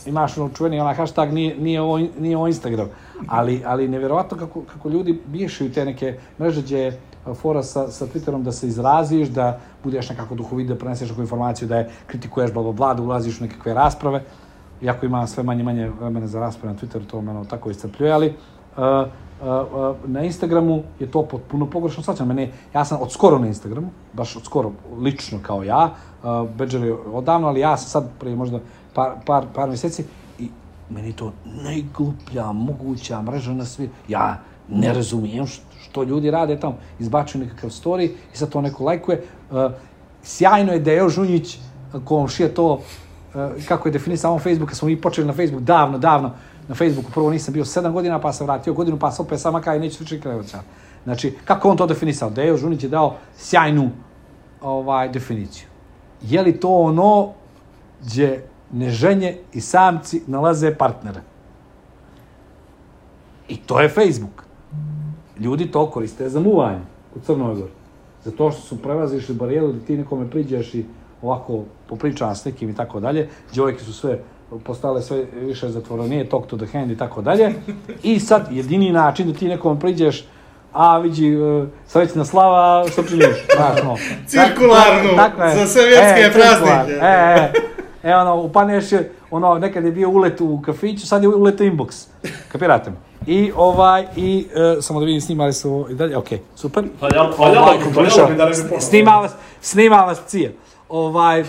imaš 0.06 0.38
ono 0.38 0.50
čuveni 0.50 0.80
onaj 0.80 0.96
hashtag 0.96 1.34
nije, 1.34 1.58
nije, 1.58 1.82
ovo, 1.82 1.98
nije 2.20 2.38
ovo 2.38 2.48
Instagram, 2.48 2.90
ali, 3.28 3.64
ali 3.66 3.88
nevjerovatno 3.88 4.38
kako, 4.38 4.62
kako 4.74 4.90
ljudi 4.90 5.22
miješaju 5.32 5.74
te 5.74 5.86
neke 5.86 6.18
mreže 6.40 6.62
gdje 6.62 6.80
je 6.80 7.00
fora 7.36 7.64
sa, 7.64 7.88
sa 7.92 8.06
Twitterom 8.08 8.44
da 8.44 8.52
se 8.52 8.68
izraziš, 8.68 9.28
da 9.28 9.60
budeš 9.84 10.10
nekako 10.10 10.36
duhovit, 10.36 10.68
da 10.68 10.76
preneseš 10.76 11.10
neku 11.10 11.22
informaciju, 11.22 11.68
da 11.68 11.78
je 11.78 11.90
kritikuješ, 12.08 12.54
bla, 12.54 12.64
bla, 12.64 12.72
bla, 12.72 12.94
da 12.94 13.04
ulaziš 13.04 13.42
u 13.42 13.44
nekakve 13.44 13.74
rasprave, 13.74 14.24
iako 14.82 15.06
ima 15.06 15.28
sve 15.28 15.44
manje 15.44 15.64
manje 15.64 15.90
vremena 15.90 16.28
za 16.28 16.40
rasprave 16.40 16.74
na 16.74 16.80
Twitteru, 16.80 17.06
to 17.06 17.22
me 17.22 17.34
tako 17.50 17.70
iscrpljuje, 17.70 18.12
ali 18.12 18.28
uh, 18.78 18.84
uh, 19.42 19.96
na 20.06 20.24
Instagramu 20.24 20.84
je 21.00 21.12
to 21.12 21.24
potpuno 21.24 21.66
pogrešno 21.66 22.04
svaćan. 22.04 22.28
Mene, 22.28 22.52
ja 22.74 22.86
sam 22.86 23.02
od 23.02 23.12
skoro 23.12 23.40
na 23.40 23.48
Instagramu, 23.48 23.90
baš 24.14 24.36
od 24.36 24.44
skoro, 24.44 24.72
lično 25.00 25.40
kao 25.42 25.64
ja, 25.64 25.90
uh, 26.24 26.50
Badger 26.58 26.84
je 26.84 26.94
odavno, 26.94 27.48
ali 27.48 27.60
ja 27.60 27.78
sam 27.78 27.90
sad 27.90 28.10
prije 28.20 28.36
možda 28.36 28.60
par, 28.94 29.12
par, 29.26 29.46
par 29.56 29.68
mjeseci 29.70 30.04
i 30.40 30.50
meni 30.90 31.14
to 31.14 31.32
najgluplja 31.46 32.52
moguća 32.52 33.22
mreža 33.22 33.54
na 33.54 33.66
svi. 33.66 33.90
Ja 34.08 34.40
ne 34.70 34.94
razumijem 34.94 35.48
što 35.48 35.69
ljudi 36.04 36.32
rade 36.32 36.60
tamo. 36.60 36.78
Izbačuju 37.00 37.46
nekakav 37.46 37.70
story 37.70 38.10
i 38.34 38.38
sad 38.38 38.50
to 38.50 38.62
neko 38.62 38.84
lajkuje. 38.84 39.24
Uh, 39.52 39.72
sjajno 40.24 40.74
je 40.74 40.80
Deo 40.80 41.10
Žunjić, 41.10 41.58
komšija 42.06 42.50
to, 42.50 42.74
uh, 42.74 42.82
kako 43.68 43.88
je 43.88 43.92
definisao 43.92 44.34
on 44.34 44.40
Facebook, 44.40 44.70
kad 44.70 44.78
smo 44.78 44.88
mi 44.88 45.02
počeli 45.02 45.28
na 45.28 45.34
Facebook 45.34 45.64
davno, 45.64 45.98
davno, 45.98 46.32
na 46.68 46.76
Facebooku, 46.76 47.12
prvo 47.12 47.30
nisam 47.30 47.54
bio 47.54 47.66
sedam 47.66 47.94
godina, 47.94 48.20
pa 48.20 48.34
sam 48.34 48.48
vratio 48.48 48.74
godinu, 48.74 49.00
pa 49.00 49.12
sam 49.12 49.26
opet 49.26 49.40
sama 49.40 49.62
kaj 49.62 49.80
neću 49.80 49.96
sličiti 49.96 50.22
krevaća. 50.22 50.60
Znači, 51.04 51.38
kako 51.46 51.70
on 51.70 51.78
to 51.78 51.88
definisao? 51.88 52.30
Deo 52.30 52.58
Žunić 52.58 52.84
je 52.84 52.90
dao 52.90 53.16
sjajnu 53.38 53.90
ovaj, 54.62 55.10
definiciju. 55.10 55.68
Je 56.22 56.42
li 56.42 56.60
to 56.60 56.70
ono 56.70 57.34
gdje 58.02 58.48
neženje 58.72 59.38
i 59.54 59.62
samci 59.62 60.22
nalaze 60.28 60.76
partnere? 60.76 61.22
I 63.48 63.58
to 63.58 63.80
je 63.80 63.90
Facebook. 63.90 64.44
Ljudi 65.40 65.72
to 65.72 65.90
koriste 65.90 66.30
za 66.30 66.40
muvanje 66.40 66.80
u 67.16 67.20
Crnoj 67.20 67.56
Gori. 67.56 67.72
Zato 68.24 68.52
što 68.52 68.62
su 68.62 68.82
prevazišli 68.82 69.36
barijeru 69.36 69.72
da 69.72 69.80
ti 69.80 69.98
nekome 69.98 70.30
priđeš 70.30 70.74
i 70.74 70.86
ovako 71.22 71.64
popričavam 71.90 72.36
s 72.36 72.46
nekim 72.46 72.70
i 72.70 72.76
tako 72.76 73.00
dalje. 73.00 73.30
Djevojke 73.54 73.84
su 73.84 73.94
sve 73.94 74.20
postale 74.64 75.02
sve 75.02 75.26
više 75.42 75.70
zatvorenije, 75.70 76.30
talk 76.30 76.48
to 76.48 76.58
the 76.58 76.66
hand 76.66 76.92
i 76.92 76.98
tako 76.98 77.22
dalje. 77.22 77.54
I 78.04 78.20
sad, 78.20 78.48
jedini 78.52 78.92
način 78.92 79.32
da 79.32 79.38
ti 79.38 79.48
nekom 79.48 79.80
priđeš, 79.80 80.26
a 80.74 80.98
vidi, 80.98 81.36
uh, 81.36 81.68
srećna 81.88 82.26
slava, 82.26 82.88
što 82.90 83.04
činiš? 83.04 83.46
Znaš, 83.58 83.84
no. 83.84 83.96
Cirkularnu, 84.28 85.10
tak, 85.16 85.38
tak, 85.38 85.58
za 85.58 85.68
sve 85.68 85.86
vjetske 85.88 86.22
e, 86.22 86.32
praznike. 86.34 87.00
E, 87.02 87.08
e, 87.08 87.52
e, 88.04 88.16
ono, 88.16 88.42
upaneš, 88.42 88.86
ono, 89.32 89.60
nekad 89.60 89.86
je 89.86 89.92
bio 89.92 90.10
ulet 90.10 90.42
u 90.42 90.62
kafiću, 90.62 91.08
sad 91.08 91.24
je 91.24 91.30
ulet 91.30 91.62
u 91.62 91.64
inbox. 91.64 92.08
Kapirate 92.52 92.90
me? 92.90 93.09
I 93.30 93.52
ovaj, 93.56 94.08
i, 94.16 94.48
uh, 94.78 94.84
samo 94.84 95.00
da 95.00 95.06
vidim, 95.06 95.22
snimali 95.22 95.54
su 95.54 95.88
i 95.90 95.94
dalje, 95.94 96.18
okej, 96.18 96.38
okay, 96.38 96.42
super. 96.56 96.84
Pa 97.00 97.06
ja, 97.06 97.32
pa 97.38 97.48
ja, 97.48 97.66
pa 97.96 98.02
ja, 98.02 98.80
snima 98.80 99.12
vas, 99.12 99.32
snima 99.62 99.96
vas 99.96 100.22
cije. 100.28 100.56
Ovaj, 100.90 101.42
uh, 101.42 101.48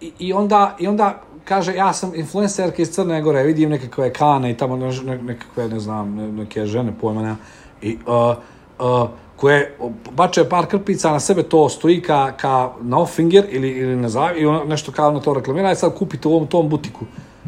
i, 0.00 0.12
i, 0.18 0.32
onda, 0.32 0.76
I 0.78 0.86
onda 0.86 1.20
kaže, 1.44 1.74
ja 1.74 1.92
sam 1.92 2.12
influencerka 2.14 2.82
iz 2.82 2.90
Crne 2.90 3.22
Gore, 3.22 3.42
vidim 3.42 3.70
nekakve 3.70 4.12
kane 4.12 4.50
i 4.50 4.56
tamo 4.56 4.76
nekakve, 5.22 5.68
ne 5.68 5.80
znam, 5.80 6.14
neke 6.14 6.66
žene 6.66 6.92
pojma, 7.00 7.36
i 7.82 7.98
uh, 8.06 8.36
uh, 8.78 9.08
koje 9.36 9.76
bače 10.10 10.48
par 10.48 10.66
krpica 10.66 11.10
na 11.10 11.20
sebe, 11.20 11.42
to 11.42 11.68
stoji 11.68 12.02
ka, 12.02 12.32
ka 12.36 12.70
na 12.80 12.96
off-finger 12.96 13.44
ili, 13.48 13.68
ili 13.68 13.96
ne 13.96 14.08
znam, 14.08 14.30
i 14.36 14.46
ono, 14.46 14.64
nešto 14.64 14.92
kao 14.92 15.10
na 15.10 15.20
to 15.20 15.34
reklamira, 15.34 15.72
i 15.72 15.76
sad 15.76 15.98
kupite 15.98 16.28
u 16.28 16.32
ovom 16.32 16.46
tom 16.46 16.68
butiku. 16.68 17.04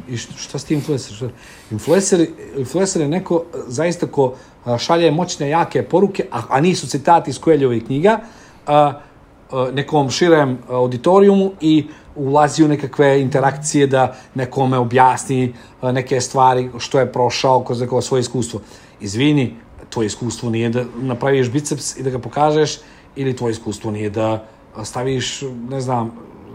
I 0.08 0.16
šta, 0.16 0.32
šta 0.36 0.58
s 0.58 0.64
tim 0.64 0.78
influencer? 0.78 1.30
Influencer, 1.70 2.26
influencer 2.56 3.02
je 3.02 3.08
neko 3.08 3.44
zaista 3.66 4.06
ko 4.06 4.34
šalje 4.78 5.10
moćne, 5.10 5.48
jake 5.48 5.82
poruke, 5.82 6.26
a, 6.32 6.42
a 6.48 6.60
nisu 6.60 6.86
citati 6.86 7.30
iz 7.30 7.38
Koeljove 7.38 7.80
knjiga, 7.80 8.20
a, 8.66 9.00
a, 9.50 9.70
nekom 9.72 10.10
širem 10.10 10.58
auditorijumu 10.68 11.52
i 11.60 11.86
ulazi 12.16 12.64
u 12.64 12.68
nekakve 12.68 13.20
interakcije 13.20 13.86
da 13.86 14.14
nekome 14.34 14.78
objasni 14.78 15.54
neke 15.82 16.20
stvari 16.20 16.70
što 16.78 17.00
je 17.00 17.12
prošao 17.12 17.64
kroz 17.64 17.80
neko 17.80 18.02
svoje 18.02 18.20
iskustvo. 18.20 18.60
Izvini, 19.00 19.54
tvoje 19.90 20.06
iskustvo 20.06 20.50
nije 20.50 20.68
da 20.68 20.84
napraviš 20.96 21.50
biceps 21.50 21.96
i 21.96 22.02
da 22.02 22.10
ga 22.10 22.18
pokažeš 22.18 22.78
ili 23.16 23.36
tvoje 23.36 23.52
iskustvo 23.52 23.90
nije 23.90 24.10
da 24.10 24.46
staviš, 24.82 25.42
ne 25.70 25.80
znam, 25.80 26.12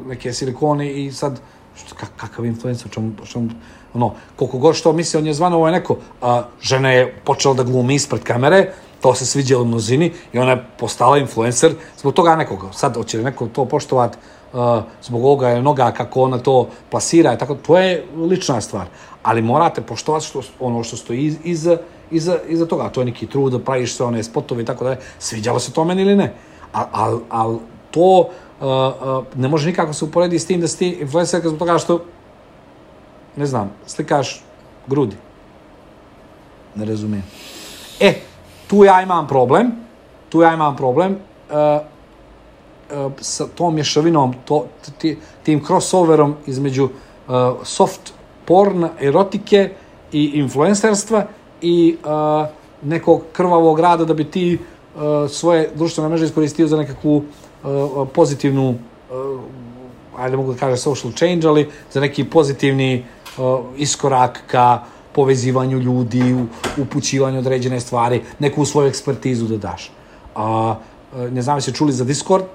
neke 0.08 0.34
silikone 0.34 0.92
i 0.92 1.12
sad 1.12 1.40
što, 1.80 1.96
kakav 2.18 2.46
influencer, 2.46 2.92
čemu, 2.92 3.12
čemu, 3.32 3.50
ono, 3.94 4.14
koliko 4.36 4.58
god 4.58 4.76
što 4.76 4.94
misli, 4.94 5.18
on 5.18 5.28
je 5.28 5.34
zvano, 5.34 5.56
ovo 5.56 5.68
je 5.68 5.72
neko, 5.72 5.98
a, 6.22 6.44
žena 6.62 6.92
je 6.92 7.16
počela 7.26 7.54
da 7.54 7.64
glumi 7.64 7.96
ispred 7.96 8.24
kamere, 8.24 8.74
to 9.02 9.14
se 9.16 9.26
sviđalo 9.26 9.66
mnozini 9.66 10.12
i 10.34 10.40
ona 10.40 10.52
je 10.52 10.66
postala 10.80 11.18
influencer 11.18 11.74
zbog 11.98 12.14
toga 12.14 12.36
nekoga. 12.36 12.72
Sad, 12.72 12.96
hoće 12.96 13.18
li 13.18 13.24
neko 13.24 13.48
to 13.48 13.66
poštovat 13.66 14.18
uh, 14.54 14.60
zbog 15.04 15.24
ovoga 15.24 15.50
je 15.50 15.62
noga, 15.62 15.92
kako 15.92 16.22
ona 16.22 16.38
to 16.38 16.68
plasira, 16.90 17.38
tako, 17.38 17.56
to 17.56 17.78
je 17.78 18.06
lična 18.18 18.62
stvar. 18.62 18.88
Ali 19.24 19.42
morate 19.42 19.82
poštovati 19.82 20.26
što, 20.26 20.42
ono 20.60 20.84
što 20.84 20.98
stoji 20.98 21.26
iz, 21.26 21.38
iz, 21.44 21.68
iza, 22.12 22.38
iza 22.48 22.66
toga. 22.66 22.90
To 22.90 23.02
je 23.02 23.06
neki 23.06 23.28
trud 23.28 23.64
praviš 23.66 23.96
sve 23.96 24.06
one 24.06 24.24
spotove 24.24 24.62
i 24.62 24.66
tako 24.66 24.86
da 24.86 24.96
Sviđalo 25.20 25.60
se 25.60 25.72
to 25.72 25.84
meni 25.84 26.02
ili 26.02 26.16
ne? 26.16 26.34
A, 26.74 26.86
al, 26.92 27.20
al 27.30 27.60
to 27.92 28.30
ne 29.36 29.48
može 29.48 29.68
nikako 29.68 29.94
se 29.94 30.06
uporedi 30.06 30.40
s 30.40 30.46
tim 30.46 30.62
da 30.62 30.68
si 30.68 30.78
ti 30.78 30.90
influencerka 31.02 31.48
zbog 31.48 31.60
toga 31.60 31.78
što 31.78 32.00
ne 33.36 33.46
znam, 33.46 33.72
slikaš 33.88 34.44
grudi. 34.88 35.16
Ne 36.76 36.86
razumijem. 36.86 37.24
E, 38.00 38.14
tu 38.68 38.84
ja 38.84 39.02
imam 39.02 39.28
problem, 39.28 39.72
tu 40.30 40.42
ja 40.42 40.54
imam 40.54 40.76
problem, 40.78 41.12
uh, 41.12 41.56
uh, 43.06 43.12
sa 43.22 43.48
tom 43.48 43.76
mješavinom, 43.76 44.34
to, 44.46 44.66
tim 45.44 45.66
crossoverom 45.66 46.36
između 46.46 46.84
uh, 46.84 47.34
soft 47.64 48.14
porn, 48.46 48.90
erotike 49.00 49.72
i 50.12 50.32
influencerstva 50.34 51.26
i 51.62 51.98
uh, 52.04 52.48
nekog 52.82 53.24
krvavog 53.34 53.80
rada 53.80 54.06
da 54.06 54.14
bi 54.14 54.24
ti 54.24 54.58
uh, 54.58 55.02
svoje 55.30 55.70
društvene 55.76 56.10
mreže 56.10 56.26
iskoristio 56.26 56.68
za 56.68 56.78
nekakvu 56.78 57.18
uh, 57.18 57.24
pozitivnu, 58.14 58.70
uh, 58.70 59.40
ajde 60.18 60.38
mogu 60.38 60.54
da 60.54 60.60
kažem 60.60 60.78
social 60.78 61.14
change, 61.14 61.48
ali 61.48 61.70
za 61.92 62.00
neki 62.00 62.24
pozitivni 62.24 63.06
uh, 63.38 63.60
iskorak 63.78 64.44
ka 64.48 64.84
povezivanju 65.12 65.80
ljudi, 65.80 66.36
upućivanju 66.78 67.40
određene 67.40 67.80
stvari, 67.80 68.22
neku 68.40 68.66
svoju 68.66 68.88
ekspertizu 68.88 69.48
da 69.48 69.58
daš. 69.58 69.92
A, 70.36 70.76
ne 71.32 71.42
znam, 71.42 71.62
se 71.62 71.74
čuli 71.74 71.92
za 71.92 72.06
Discord, 72.06 72.46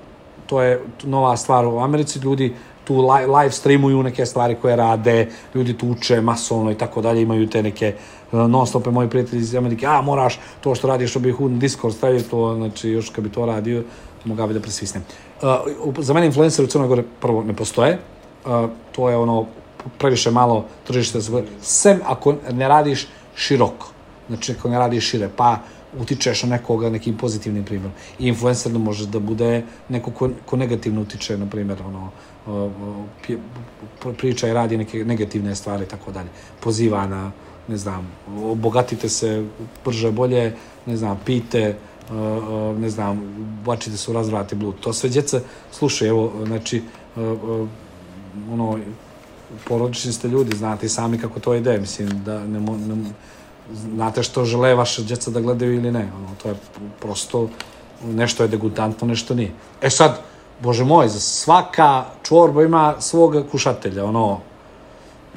to 0.47 0.63
je 0.63 0.81
nova 1.03 1.37
stvar 1.37 1.67
u 1.67 1.79
Americi, 1.79 2.19
ljudi 2.19 2.55
tu 2.85 2.97
live 3.39 3.51
streamuju 3.51 4.03
neke 4.03 4.27
stvari 4.27 4.57
koje 4.63 4.77
rade, 4.77 5.29
ljudi 5.55 5.79
tu 5.79 5.89
uče 5.89 6.21
masovno 6.21 6.71
i 6.71 6.75
tako 6.75 7.03
dalje, 7.03 7.23
imaju 7.23 7.51
te 7.51 7.63
neke 7.63 7.95
uh, 8.33 8.39
non 8.51 8.67
stope 8.67 8.91
moji 8.91 9.11
prijatelji 9.11 9.41
iz 9.41 9.55
Amerike, 9.55 9.87
a 9.87 10.03
moraš 10.03 10.39
to 10.61 10.75
što 10.75 10.89
radiš, 10.89 11.11
što 11.11 11.21
bih 11.21 11.41
u 11.41 11.49
Discord 11.49 11.95
stavio 11.95 12.21
to, 12.31 12.55
znači 12.55 12.89
još 12.89 13.11
kad 13.11 13.25
bi 13.25 13.31
to 13.31 13.47
radio, 13.47 13.83
mogao 14.25 14.47
bi 14.47 14.55
da 14.55 14.61
presvisnem. 14.61 15.05
Uh, 15.43 15.95
za 15.99 16.15
mene 16.15 16.27
influencer 16.27 16.65
u 16.65 16.69
Crnoj 16.69 16.89
Gore 16.89 17.05
prvo 17.21 17.43
ne 17.43 17.57
postoje, 17.57 17.99
uh, 18.45 18.71
to 18.93 19.11
je 19.11 19.17
ono 19.17 19.47
previše 19.99 20.31
malo 20.31 20.65
tržište, 20.87 21.19
sem 21.61 22.01
ako 22.07 22.35
ne 22.53 22.69
radiš 22.69 23.09
široko, 23.37 23.89
znači 24.29 24.53
ako 24.53 24.69
ne 24.69 24.79
radiš 24.79 25.11
šire, 25.11 25.31
pa 25.37 25.59
utičeš 26.01 26.43
na 26.43 26.49
nekoga 26.49 26.91
nekim 26.91 27.17
pozitivnim 27.17 27.65
primjerom. 27.65 27.93
I 28.19 28.29
influencer 28.29 28.73
da 28.73 28.79
može 28.79 29.07
da 29.07 29.19
bude 29.19 29.63
neko 29.89 30.11
ko, 30.11 30.31
ko 30.47 30.57
negativno 30.57 31.03
utiče, 31.03 31.39
na 31.39 31.47
primjer, 31.47 31.79
ono, 31.83 32.11
priča 34.19 34.49
i 34.49 34.53
radi 34.53 34.77
neke 34.77 35.05
negativne 35.05 35.55
stvari, 35.55 35.87
tako 35.87 36.13
dalje. 36.13 36.29
Poziva 36.61 37.07
na, 37.07 37.33
ne 37.69 37.77
znam, 37.77 38.13
obogatite 38.45 39.09
se 39.09 39.45
brže, 39.85 40.11
bolje, 40.11 40.55
ne 40.87 40.97
znam, 40.97 41.21
pite, 41.25 41.77
ne 42.79 42.91
znam, 42.91 43.21
bačite 43.65 43.97
se 43.97 44.11
u 44.11 44.15
razvrati 44.15 44.55
blud. 44.55 44.75
To 44.81 44.93
sve 44.93 45.11
djeca 45.11 45.41
slušaju, 45.73 46.09
evo, 46.09 46.33
znači, 46.47 46.83
ono, 48.53 48.79
porodični 49.65 50.13
ste 50.13 50.29
ljudi, 50.29 50.57
znate 50.57 50.89
sami 50.89 51.19
kako 51.19 51.41
to 51.41 51.55
ide, 51.55 51.79
mislim, 51.79 52.09
da 52.25 52.47
ne, 52.47 52.61
ne, 52.61 52.97
znate 53.73 54.23
što 54.23 54.45
žele 54.45 54.75
vaše 54.75 55.03
djeca 55.03 55.31
da 55.31 55.41
gledaju 55.41 55.75
ili 55.75 55.93
ne. 55.93 56.11
Ono, 56.17 56.29
to 56.43 56.49
je 56.49 56.55
prosto 57.01 57.49
nešto 58.05 58.43
je 58.43 58.49
degutantno, 58.49 59.07
nešto 59.07 59.35
nije. 59.35 59.51
E 59.83 59.91
sad, 59.91 60.21
bože 60.61 60.85
moj, 60.85 61.09
za 61.09 61.21
svaka 61.21 62.05
čorba 62.23 62.63
ima 62.63 62.95
svog 63.01 63.45
kušatelja, 63.51 64.05
ono, 64.05 64.41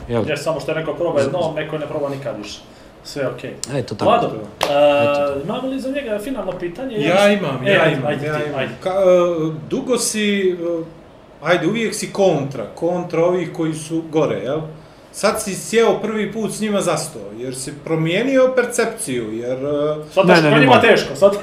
jel? 0.08 0.30
Ja, 0.30 0.38
samo 0.38 0.60
što 0.60 0.72
je 0.72 0.76
neko 0.76 0.94
proba 0.94 1.22
jedno, 1.22 1.54
neko 1.56 1.78
ne 1.78 1.88
proba 1.88 2.10
nikad 2.10 2.38
više. 2.38 2.60
sve 3.04 3.28
okej. 3.28 3.54
Okay. 3.70 3.80
Eto 3.80 3.95
tako. 3.95 4.12
Vlado, 4.12 4.28
uh, 4.28 5.44
imamo 5.44 5.68
li 5.68 5.80
za 5.80 5.90
njega 5.91 6.20
finalno 6.24 6.52
pitanje? 6.60 6.98
Ja 6.98 7.32
imam, 7.34 7.68
e, 7.68 7.72
ja 7.72 7.82
ajde, 7.82 7.95
imam. 7.98 8.08
Ajde, 8.08 8.26
ja 8.26 8.45
imam. 8.45 8.60
ajde. 8.60 8.74
Ka, 8.84 8.90
uh, 8.90 9.54
dugo 9.70 9.98
si, 9.98 10.58
uh, 10.62 10.86
ajde, 11.41 11.68
uvijek 11.68 11.95
si 11.95 12.14
kontra, 12.14 12.66
kontra 12.76 13.26
ovih 13.26 13.54
koji 13.54 13.74
su 13.74 14.04
gore, 14.12 14.36
jel? 14.36 14.62
Sad 15.18 15.44
si 15.44 15.56
sjeo 15.56 15.99
prvi 15.99 16.31
put 16.31 16.52
s 16.53 16.60
njima 16.60 16.81
za 16.81 16.98
sto, 16.98 17.19
jer 17.38 17.56
si 17.56 17.73
promijenio 17.84 18.53
percepciju, 18.56 19.34
jer... 19.34 19.65
Uh, 19.65 20.06
Sad 20.14 20.27
Ne, 20.27 20.35
ne, 20.35 20.41
ne, 20.41 20.49
ne, 20.49 20.56
ne 20.56 20.61
njima 20.61 20.81
teško, 20.81 21.15
sad. 21.15 21.38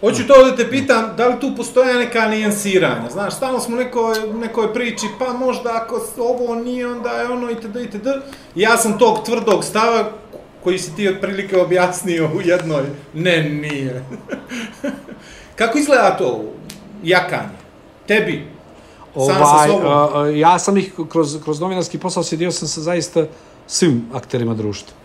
Hoću 0.00 0.26
to 0.26 0.44
da 0.44 0.56
te 0.56 0.70
pitam, 0.70 1.14
da 1.16 1.26
li 1.26 1.40
tu 1.40 1.52
postoje 1.56 1.94
neka 1.94 2.28
nijansiranja? 2.28 3.10
Znaš, 3.10 3.34
stalno 3.34 3.60
smo 3.60 3.76
u 3.76 3.78
nekoj, 3.78 4.14
nekoj 4.34 4.74
priči, 4.74 5.06
pa 5.18 5.32
možda 5.32 5.70
ako 5.74 6.00
ovo 6.18 6.54
nije, 6.54 6.86
onda 6.86 7.10
je 7.10 7.28
ono 7.28 7.50
itd. 7.50 7.76
itd. 7.76 8.06
Ja 8.54 8.76
sam 8.76 8.98
tog 8.98 9.24
tvrdog 9.24 9.64
stava, 9.64 10.10
koji 10.64 10.78
si 10.78 10.96
ti 10.96 11.08
otprilike 11.08 11.56
objasnio 11.56 12.30
u 12.34 12.40
jednoj, 12.40 12.84
ne, 13.14 13.42
nije. 13.42 14.04
Kako 15.58 15.78
izgleda 15.78 16.16
to 16.16 16.44
jakanje? 17.02 17.58
Tebi? 18.06 18.57
Ovaj, 19.18 19.70
a, 19.82 20.28
ja 20.28 20.58
sam 20.58 20.76
ih 20.76 20.92
kroz, 21.08 21.38
kroz 21.44 21.60
novinarski 21.60 21.98
posao 21.98 22.22
sjedio 22.22 22.52
sam 22.52 22.68
sa 22.68 22.80
zaista 22.80 23.26
svim 23.66 24.04
akterima 24.12 24.54
društva. 24.54 24.96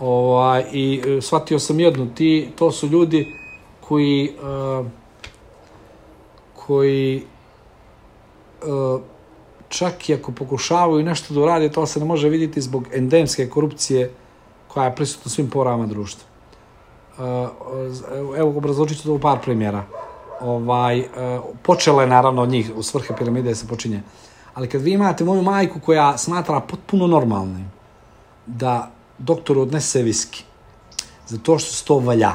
Ovaj, 0.00 0.64
I 0.72 1.02
e, 1.06 1.20
shvatio 1.20 1.58
sam 1.58 1.80
jednu, 1.80 2.08
ti, 2.14 2.48
to 2.56 2.70
su 2.70 2.86
ljudi 2.86 3.32
koji, 3.80 4.32
a, 4.42 4.84
koji 6.66 7.24
a, 8.62 8.98
čak 9.68 10.08
i 10.08 10.14
ako 10.14 10.32
pokušavaju 10.32 11.04
nešto 11.04 11.34
da 11.34 11.40
urade, 11.40 11.72
to 11.72 11.86
se 11.86 12.00
ne 12.00 12.06
može 12.06 12.28
vidjeti 12.28 12.60
zbog 12.60 12.84
endemske 12.92 13.48
korupcije 13.48 14.10
koja 14.68 14.84
je 14.84 14.94
prisutna 14.94 15.30
svim 15.30 15.50
porama 15.50 15.86
društva. 15.86 16.24
A, 17.18 17.48
evo, 18.36 18.52
obrazložit 18.56 18.98
ću 18.98 19.04
to 19.04 19.12
u 19.12 19.18
par 19.18 19.38
primjera 19.42 19.84
ovaj, 20.40 21.00
uh, 21.00 21.06
počela 21.62 22.02
je 22.02 22.08
naravno 22.08 22.42
od 22.42 22.48
njih, 22.48 22.72
u 22.76 22.82
svrhe 22.82 23.14
piramide 23.18 23.54
se 23.54 23.66
počinje. 23.66 24.02
Ali 24.54 24.68
kad 24.68 24.82
vi 24.82 24.92
imate 24.92 25.24
moju 25.24 25.42
majku 25.42 25.80
koja 25.80 26.18
smatra 26.18 26.60
potpuno 26.60 27.06
normalnim 27.06 27.70
da 28.46 28.90
doktoru 29.18 29.60
odnese 29.60 30.02
viski, 30.02 30.44
zato 31.26 31.58
što 31.58 31.72
se 31.72 31.84
to 31.84 31.98
valja, 31.98 32.32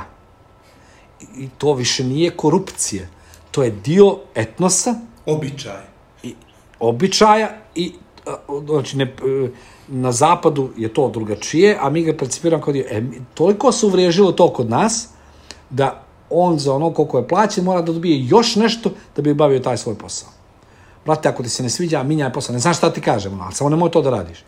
i 1.38 1.50
to 1.58 1.74
više 1.74 2.04
nije 2.04 2.32
korupcija, 2.32 3.08
to 3.52 3.64
je 3.64 3.72
dio 3.72 4.18
etnosa, 4.36 4.96
Običaj. 5.26 5.82
i 6.24 6.36
običaja 6.80 7.50
i 7.76 7.94
a, 8.26 8.36
znači 8.66 8.98
ne, 8.98 9.04
e, 9.04 9.50
na 9.88 10.12
zapadu 10.12 10.70
je 10.78 10.94
to 10.94 11.10
drugačije, 11.10 11.78
a 11.82 11.90
mi 11.90 12.04
ga 12.04 12.18
percipiramo 12.18 12.64
kao 12.64 12.74
dio. 12.74 12.86
E, 12.90 13.04
toliko 13.34 13.72
se 13.72 13.86
uvriježilo 13.86 14.32
to 14.32 14.54
kod 14.54 14.70
nas 14.70 15.10
da 15.70 16.04
on 16.32 16.60
za 16.60 16.74
ono 16.74 16.94
koliko 16.94 17.18
je 17.18 17.28
plaćen 17.28 17.64
mora 17.64 17.82
da 17.82 17.92
dobije 17.92 18.26
još 18.28 18.56
nešto 18.56 18.92
da 19.16 19.22
bi 19.22 19.32
obavio 19.32 19.60
taj 19.60 19.78
svoj 19.78 19.96
posao. 19.96 20.30
Brate, 21.06 21.30
ako 21.30 21.44
ti 21.44 21.50
se 21.50 21.64
ne 21.64 21.70
sviđa, 21.70 22.04
minjaj 22.04 22.34
posao. 22.34 22.54
Ne 22.54 22.60
znam 22.60 22.74
šta 22.74 22.94
ti 22.94 23.02
kažem, 23.02 23.42
ali 23.42 23.54
samo 23.54 23.70
nemoj 23.70 23.92
to 23.92 24.02
da 24.02 24.10
radiš. 24.10 24.44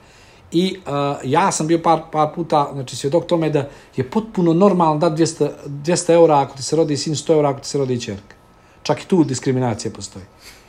I 0.52 0.78
uh, 0.78 0.94
ja 1.24 1.52
sam 1.52 1.68
bio 1.68 1.80
par, 1.80 2.02
par 2.12 2.30
puta, 2.36 2.70
znači 2.74 2.96
svjedok 2.96 3.26
tome 3.26 3.50
da 3.50 3.70
je 3.96 4.10
potpuno 4.10 4.54
normalno 4.54 4.98
da 4.98 5.10
200, 5.10 5.50
200 5.68 6.14
eura 6.14 6.40
ako 6.40 6.56
ti 6.58 6.64
se 6.64 6.76
rodi 6.76 6.98
sin, 6.98 7.16
100 7.16 7.34
eura 7.34 7.50
ako 7.50 7.60
ti 7.60 7.68
se 7.68 7.78
rodi 7.78 8.02
čerka. 8.02 8.36
Čak 8.84 9.04
i 9.04 9.08
tu 9.08 9.24
diskriminacija 9.24 9.92
postoji. 9.92 10.26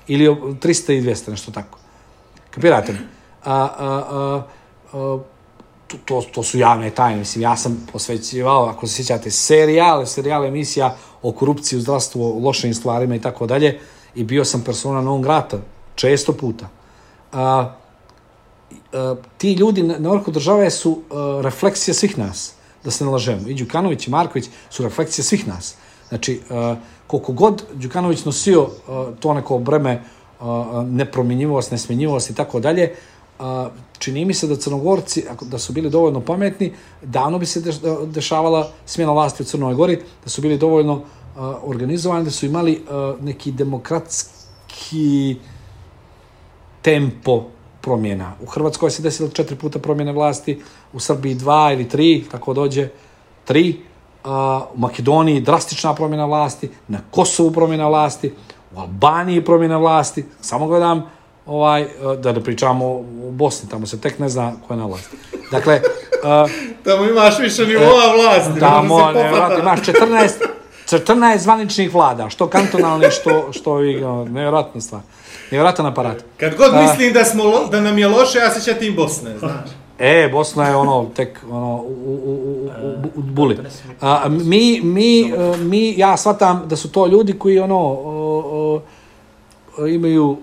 Ili 0.08 0.28
o, 0.28 0.34
300 0.34 0.92
i 0.92 1.02
200, 1.02 1.30
nešto 1.30 1.52
tako. 1.52 1.78
Kapirate 2.50 2.92
me? 2.92 2.98
A, 3.44 3.54
a, 3.54 4.02
a, 4.10 4.42
a, 4.92 5.18
to, 6.04 6.22
to, 6.34 6.42
su 6.42 6.58
javne 6.58 6.90
tajne. 6.90 7.18
Mislim, 7.18 7.42
ja 7.42 7.56
sam 7.56 7.86
posvećivao, 7.92 8.64
ako 8.64 8.86
se 8.86 8.94
sjećate, 8.94 9.30
serijale, 9.30 10.06
serijale 10.06 10.48
emisija 10.48 10.96
o 11.22 11.32
korupciji 11.32 11.78
u 11.78 11.82
zdravstvu, 11.82 12.24
o 12.24 12.38
lošim 12.38 12.74
stvarima 12.74 13.14
i 13.14 13.20
tako 13.20 13.46
dalje. 13.46 13.80
I 14.14 14.24
bio 14.24 14.44
sam 14.44 14.60
persona 14.60 15.00
non 15.00 15.22
grata, 15.22 15.58
često 15.94 16.32
puta. 16.32 16.68
A, 17.32 17.74
a, 18.92 19.14
ti 19.38 19.52
ljudi 19.52 19.82
na, 19.82 19.98
na 19.98 20.10
vrhu 20.10 20.30
države 20.30 20.70
su 20.70 21.00
a, 21.10 21.40
refleksija 21.42 21.94
svih 21.94 22.18
nas, 22.18 22.54
da 22.84 22.90
se 22.90 23.04
ne 23.04 23.10
lažemo. 23.10 23.48
I 23.48 23.54
Đukanović 23.54 24.06
i 24.06 24.10
Marković 24.10 24.48
su 24.70 24.82
refleksija 24.82 25.24
svih 25.24 25.48
nas. 25.48 25.74
Znači, 26.08 26.40
a, 26.50 26.76
koliko 27.06 27.32
god 27.32 27.64
Đukanović 27.74 28.24
nosio 28.24 28.68
a, 28.88 29.12
to 29.20 29.34
neko 29.34 29.58
breme 29.58 30.02
nepromjenjivost, 30.86 31.70
nesmenjivost 31.70 32.30
i 32.30 32.34
tako 32.34 32.60
dalje, 32.60 32.94
a, 33.38 33.68
čini 33.98 34.24
mi 34.24 34.34
se 34.34 34.46
da 34.46 34.56
Crnogorci, 34.56 35.24
ako- 35.30 35.44
da 35.44 35.58
su 35.58 35.72
bili 35.72 35.90
dovoljno 35.90 36.20
pametni, 36.20 36.72
davno 37.02 37.38
bi 37.38 37.46
se 37.46 37.60
deš- 37.60 38.06
dešavala 38.06 38.68
smjena 38.86 39.12
vlasti 39.12 39.42
u 39.42 39.46
Crnoj 39.46 39.74
Gori, 39.74 39.96
da 40.24 40.30
su 40.30 40.40
bili 40.42 40.58
dovoljno 40.58 41.02
a, 41.36 41.58
organizovani, 41.64 42.24
da 42.24 42.30
su 42.30 42.46
imali 42.46 42.82
a, 42.90 43.14
neki 43.20 43.52
demokratski 43.52 45.36
tempo 46.82 47.44
promjena. 47.80 48.32
U 48.42 48.46
Hrvatskoj 48.46 48.90
se 48.90 49.02
desilo 49.02 49.28
četiri 49.28 49.56
puta 49.56 49.78
promjene 49.78 50.12
vlasti, 50.12 50.62
u 50.92 51.00
Srbiji 51.00 51.34
dva 51.34 51.72
ili 51.72 51.88
tri, 51.88 52.24
tako 52.30 52.54
dođe 52.54 52.88
tri, 53.44 53.80
a, 54.24 54.66
u 54.74 54.78
Makedoniji 54.78 55.40
drastična 55.40 55.94
promjena 55.94 56.24
vlasti, 56.26 56.70
na 56.88 56.98
Kosovu 57.10 57.50
promjena 57.50 57.88
vlasti, 57.88 58.32
u 58.76 58.80
Albaniji 58.80 59.44
promjena 59.44 59.78
vlasti, 59.78 60.24
samo 60.40 60.66
gledam 60.66 61.02
ovaj, 61.46 61.82
e, 61.82 61.88
da 62.18 62.32
ne 62.32 62.40
pričamo 62.40 62.86
u 62.94 63.30
Bosni, 63.30 63.68
tamo 63.68 63.86
se 63.86 64.00
tek 64.00 64.18
ne 64.18 64.28
zna 64.28 64.52
ko 64.68 64.74
je 64.74 64.78
na 64.78 64.86
vlasti. 64.86 65.16
Dakle, 65.50 65.80
uh, 66.44 66.50
Tamo 66.84 67.04
imaš 67.04 67.38
više 67.38 67.66
nivoa 67.66 68.14
vlasti. 68.16 68.60
tamo, 68.60 69.12
ne, 69.12 69.32
vrati, 69.32 69.60
imaš 69.60 69.80
14, 69.80 70.28
14 70.90 71.38
zvaničnih 71.38 71.94
vlada, 71.94 72.30
što 72.30 72.46
kantonalni, 72.46 73.10
što, 73.10 73.52
što 73.52 73.82
i, 73.84 73.94
nevjerojatna 74.28 74.80
stvar. 74.80 75.02
Nevjerojatan 75.50 75.86
aparat. 75.86 76.24
Kad 76.36 76.56
god 76.56 76.74
A. 76.74 76.82
mislim 76.82 77.12
da, 77.12 77.24
smo, 77.24 77.44
lo- 77.44 77.70
da 77.70 77.80
nam 77.80 77.98
je 77.98 78.08
loše, 78.08 78.38
ja 78.38 78.50
se 78.50 78.60
sjetim 78.60 78.94
Bosne, 78.96 79.38
znaš. 79.38 79.70
E, 79.98 80.28
Bosna 80.32 80.68
je 80.68 80.76
ono, 80.76 81.06
tek, 81.16 81.40
ono, 81.50 81.74
u, 81.76 81.94
u, 82.06 82.14
u, 82.24 82.68
u, 82.82 83.08
u, 83.14 83.22
buli. 83.22 83.58
A, 84.00 84.28
mi, 84.28 84.80
mi, 84.82 85.32
mi, 85.58 85.94
ja 85.96 86.16
shvatam 86.16 86.62
da 86.66 86.76
su 86.76 86.92
to 86.92 87.06
ljudi 87.06 87.32
koji, 87.32 87.58
ono, 87.58 87.78
o, 87.78 88.42
o, 88.46 88.80
imaju 89.94 90.36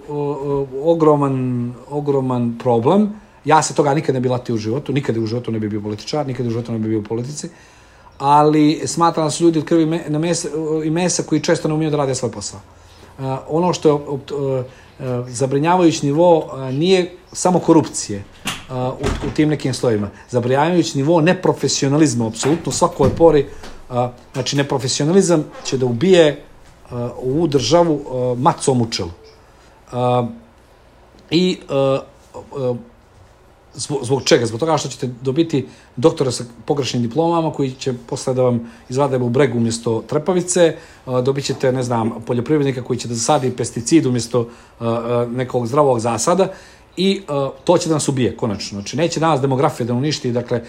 ogroman, 0.84 1.74
ogroman 1.90 2.58
problem. 2.60 3.10
Ja 3.46 3.62
se 3.62 3.74
toga 3.74 3.94
nikad 3.94 4.16
ne 4.16 4.22
bi 4.22 4.30
latio 4.30 4.56
u 4.56 4.58
životu, 4.58 4.94
nikad 4.94 5.18
u 5.18 5.26
životu 5.26 5.52
ne 5.52 5.60
bi 5.60 5.70
bio 5.70 5.82
političar, 5.82 6.28
nikad 6.28 6.48
u 6.48 6.50
životu 6.50 6.72
ne 6.72 6.80
bi 6.80 6.90
bio 6.90 7.00
u 7.00 7.04
politici, 7.04 7.50
ali 8.18 8.82
smatram 8.86 9.26
da 9.26 9.32
su 9.32 9.44
ljudi 9.44 9.60
od 9.60 9.66
krvi 9.66 9.86
na 10.08 10.20
mesa, 10.20 10.48
i 10.86 10.90
mesa 10.90 11.24
koji 11.24 11.42
često 11.42 11.68
ne 11.68 11.74
umiju 11.74 11.90
da 11.90 11.98
rade 11.98 12.16
svoj 12.16 12.32
posao. 12.32 12.60
Ono 13.50 13.74
što 13.74 13.90
je 13.90 13.94
uh, 13.94 14.66
zabrinjavajući 15.28 16.06
nivo 16.06 16.50
nije 16.72 17.16
samo 17.32 17.60
korupcije 17.60 18.24
u, 18.72 19.28
u 19.28 19.32
tim 19.36 19.50
nekim 19.50 19.74
slojima. 19.74 20.10
Zabrinjavajući 20.30 20.98
nivo 20.98 21.22
neprofesionalizma, 21.22 22.28
apsolutno 22.28 22.70
u 22.70 22.72
svakoj 22.72 23.10
pori. 23.10 23.46
Znači, 24.34 24.58
neprofesionalizam 24.58 25.44
će 25.64 25.78
da 25.78 25.86
ubije 25.86 26.44
ovu 27.24 27.48
državu 27.48 28.02
macom 28.38 28.82
u 28.82 28.92
čelu. 28.92 29.10
I 31.32 31.58
uh, 31.70 32.72
uh, 32.72 32.78
Zbog, 33.74 34.00
zbog 34.04 34.24
čega? 34.24 34.46
Zbog 34.46 34.60
toga 34.60 34.78
što 34.78 34.90
ćete 34.90 35.08
dobiti 35.22 35.68
doktora 35.96 36.32
sa 36.32 36.44
pogrešnim 36.66 37.04
diplomama 37.04 37.54
koji 37.54 37.72
će 37.72 37.94
posle 38.08 38.34
da 38.34 38.44
vam 38.44 38.72
izvade 38.90 39.18
u 39.18 39.30
bregu 39.30 39.58
umjesto 39.58 40.04
trepavice, 40.08 40.76
a, 41.06 41.22
dobit 41.22 41.46
ćete, 41.46 41.72
ne 41.72 41.84
znam, 41.84 42.12
poljoprivrednika 42.28 42.84
koji 42.84 43.00
će 43.00 43.08
da 43.08 43.14
zasadi 43.14 43.52
pesticid 43.52 44.06
umjesto 44.06 44.50
nekog 45.30 45.68
zdravog 45.68 46.00
zasada 46.00 46.48
i 46.98 47.22
to 47.64 47.78
će 47.78 47.90
da 47.90 47.96
nas 47.96 48.10
ubije, 48.10 48.38
konačno. 48.38 48.80
Znači, 48.80 48.98
neće 48.98 49.20
danas 49.20 49.42
demografija 49.42 49.88
da 49.88 49.94
uništi, 49.94 50.32
dakle, 50.32 50.62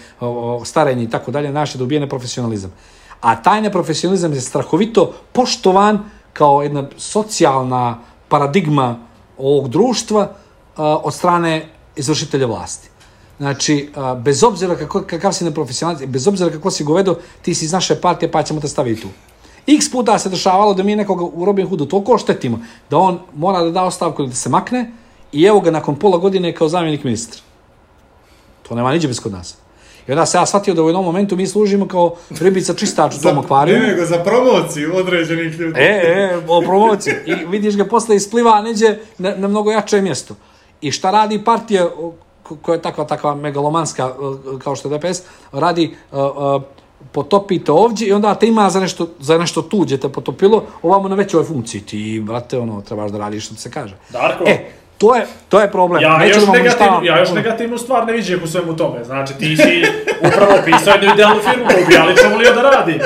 starenje 0.65 1.03
i 1.03 1.09
tako 1.09 1.31
dalje, 1.31 1.51
naše 1.51 1.77
da 1.77 1.83
ubije 1.83 1.99
neprofesionalizam. 1.99 2.71
A 3.21 3.41
taj 3.41 3.61
neprofesionalizam 3.61 4.33
je 4.33 4.41
strahovito 4.41 5.13
poštovan 5.31 5.99
kao 6.33 6.63
jedna 6.63 6.87
socijalna 6.97 7.99
paradigma 8.27 8.99
ovog 9.37 9.67
društva 9.67 10.31
od 10.77 11.13
strane 11.13 11.69
izvršitelja 11.95 12.47
vlasti. 12.47 12.89
Znači, 13.37 13.89
bez 14.17 14.43
obzira 14.43 14.75
kako, 14.75 15.01
kakav 15.01 15.33
si 15.33 15.43
neprofesionalac, 15.43 16.03
bez 16.05 16.27
obzira 16.27 16.51
kako 16.51 16.71
si 16.71 16.83
govedo, 16.83 17.15
ti 17.41 17.55
si 17.55 17.65
iz 17.65 17.71
naše 17.71 17.95
partije, 18.01 18.31
pa 18.31 18.43
ćemo 18.43 18.61
te 18.61 18.67
staviti 18.67 19.01
tu. 19.01 19.07
X 19.67 19.91
puta 19.91 20.19
se 20.19 20.29
dešavalo 20.29 20.73
da 20.73 20.83
mi 20.83 20.95
nekoga 20.95 21.23
u 21.23 21.45
Robin 21.45 21.67
Hoodu 21.67 21.85
toliko 21.85 22.13
oštetimo 22.13 22.59
da 22.89 22.97
on 22.97 23.19
mora 23.35 23.63
da 23.63 23.71
da 23.71 23.83
ostavku 23.83 24.25
da 24.25 24.35
se 24.35 24.49
makne 24.49 24.91
i 25.31 25.43
evo 25.43 25.59
ga 25.59 25.71
nakon 25.71 25.95
pola 25.95 26.17
godine 26.17 26.53
kao 26.55 26.69
zamjenik 26.69 27.03
ministra. 27.03 27.41
To 28.67 28.75
nema 28.75 28.91
niđe 28.91 29.07
bez 29.07 29.19
kod 29.19 29.31
nas. 29.31 29.55
I 30.07 30.11
onda 30.11 30.25
se 30.25 30.37
ja 30.37 30.45
shvatio 30.45 30.73
da 30.73 30.83
u 30.83 30.87
jednom 30.87 31.05
momentu 31.05 31.35
mi 31.35 31.47
služimo 31.47 31.87
kao 31.87 32.15
ribica 32.39 32.73
čistač 32.73 33.15
u 33.15 33.21
tom 33.21 33.39
akvariju. 33.39 33.79
Ne, 33.79 33.87
nego 33.87 34.05
za 34.05 34.23
promociju 34.23 34.95
određenih 34.95 35.59
ljudi. 35.59 35.79
E, 35.79 35.83
e, 35.83 36.37
o 36.47 36.61
promociji. 36.61 37.13
I 37.25 37.35
vidiš 37.45 37.77
ga 37.77 37.85
posle 37.85 38.15
ispliva 38.15 38.61
neđe 38.61 38.97
na, 39.17 39.35
na 39.37 39.47
mnogo 39.47 39.71
jače 39.71 40.01
mjesto. 40.01 40.35
I 40.81 40.91
šta 40.91 41.11
radi 41.11 41.43
partija 41.43 41.89
koja 42.61 42.75
je 42.75 42.81
takva, 42.81 43.05
takva 43.05 43.35
megalomanska, 43.35 44.13
kao 44.63 44.75
što 44.75 44.89
je 44.89 44.97
DPS, 44.97 45.21
radi 45.51 45.95
uh, 46.11 46.19
uh, 46.19 46.61
potopite 47.11 47.71
ovdje 47.71 48.07
i 48.07 48.13
onda 48.13 48.35
te 48.35 48.47
ima 48.47 48.69
za 48.69 48.79
nešto, 48.79 49.07
za 49.19 49.37
nešto 49.37 49.61
tuđe 49.61 49.97
te 49.97 50.09
potopilo, 50.09 50.63
ovamo 50.81 51.07
na 51.07 51.15
većoj 51.15 51.43
funkciji. 51.43 51.81
Ti, 51.81 52.23
brate, 52.25 52.59
ono, 52.59 52.81
trebaš 52.81 53.11
da 53.11 53.17
radiš 53.17 53.45
što 53.45 53.55
ti 53.55 53.61
se 53.61 53.71
kaže. 53.71 53.95
Darko. 54.09 54.43
E, 54.47 54.71
to 54.97 55.15
je, 55.15 55.27
to 55.49 55.59
je 55.59 55.71
problem. 55.71 56.01
Ja 56.03 56.17
Neću 56.17 56.39
još, 56.39 56.45
da 56.45 56.51
negativnu, 56.51 56.99
ja 57.03 57.19
još 57.19 57.31
negativnu 57.31 57.77
stvar 57.77 58.05
ne 58.05 58.13
vidim 58.13 58.39
u 58.43 58.47
svemu 58.47 58.75
tome. 58.75 59.03
Znači, 59.03 59.33
ti 59.33 59.57
si 59.57 59.83
upravo 60.21 60.53
pisao 60.65 60.93
jednu 60.93 61.13
idealnu 61.13 61.41
firmu 61.41 61.65
koju 61.67 61.85
bi 61.87 61.93
ja 61.93 62.03
lično 62.03 62.29
volio 62.29 62.53
da 62.53 62.61
radi. 62.61 62.99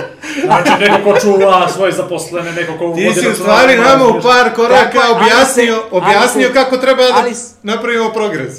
Znači, 0.46 0.70
neko 0.80 0.98
ko 1.04 1.20
čuva 1.20 1.70
svoje 1.70 1.92
zaposlene, 1.92 2.52
neko 2.52 2.74
ko... 2.74 2.94
Ti 2.96 3.14
si 3.14 3.28
u 3.30 3.34
stvari 3.34 3.78
nama 3.78 4.08
u 4.08 4.22
par 4.22 4.54
koraka 4.56 4.92
Tako 4.92 5.14
objasnio, 5.14 5.76
se- 5.76 5.82
objasnio 5.92 6.48
se- 6.48 6.54
kako 6.54 6.78
treba 6.78 7.04
da 7.04 7.14
ali 7.16 7.32
napravimo 7.64 8.10
progres. 8.10 8.58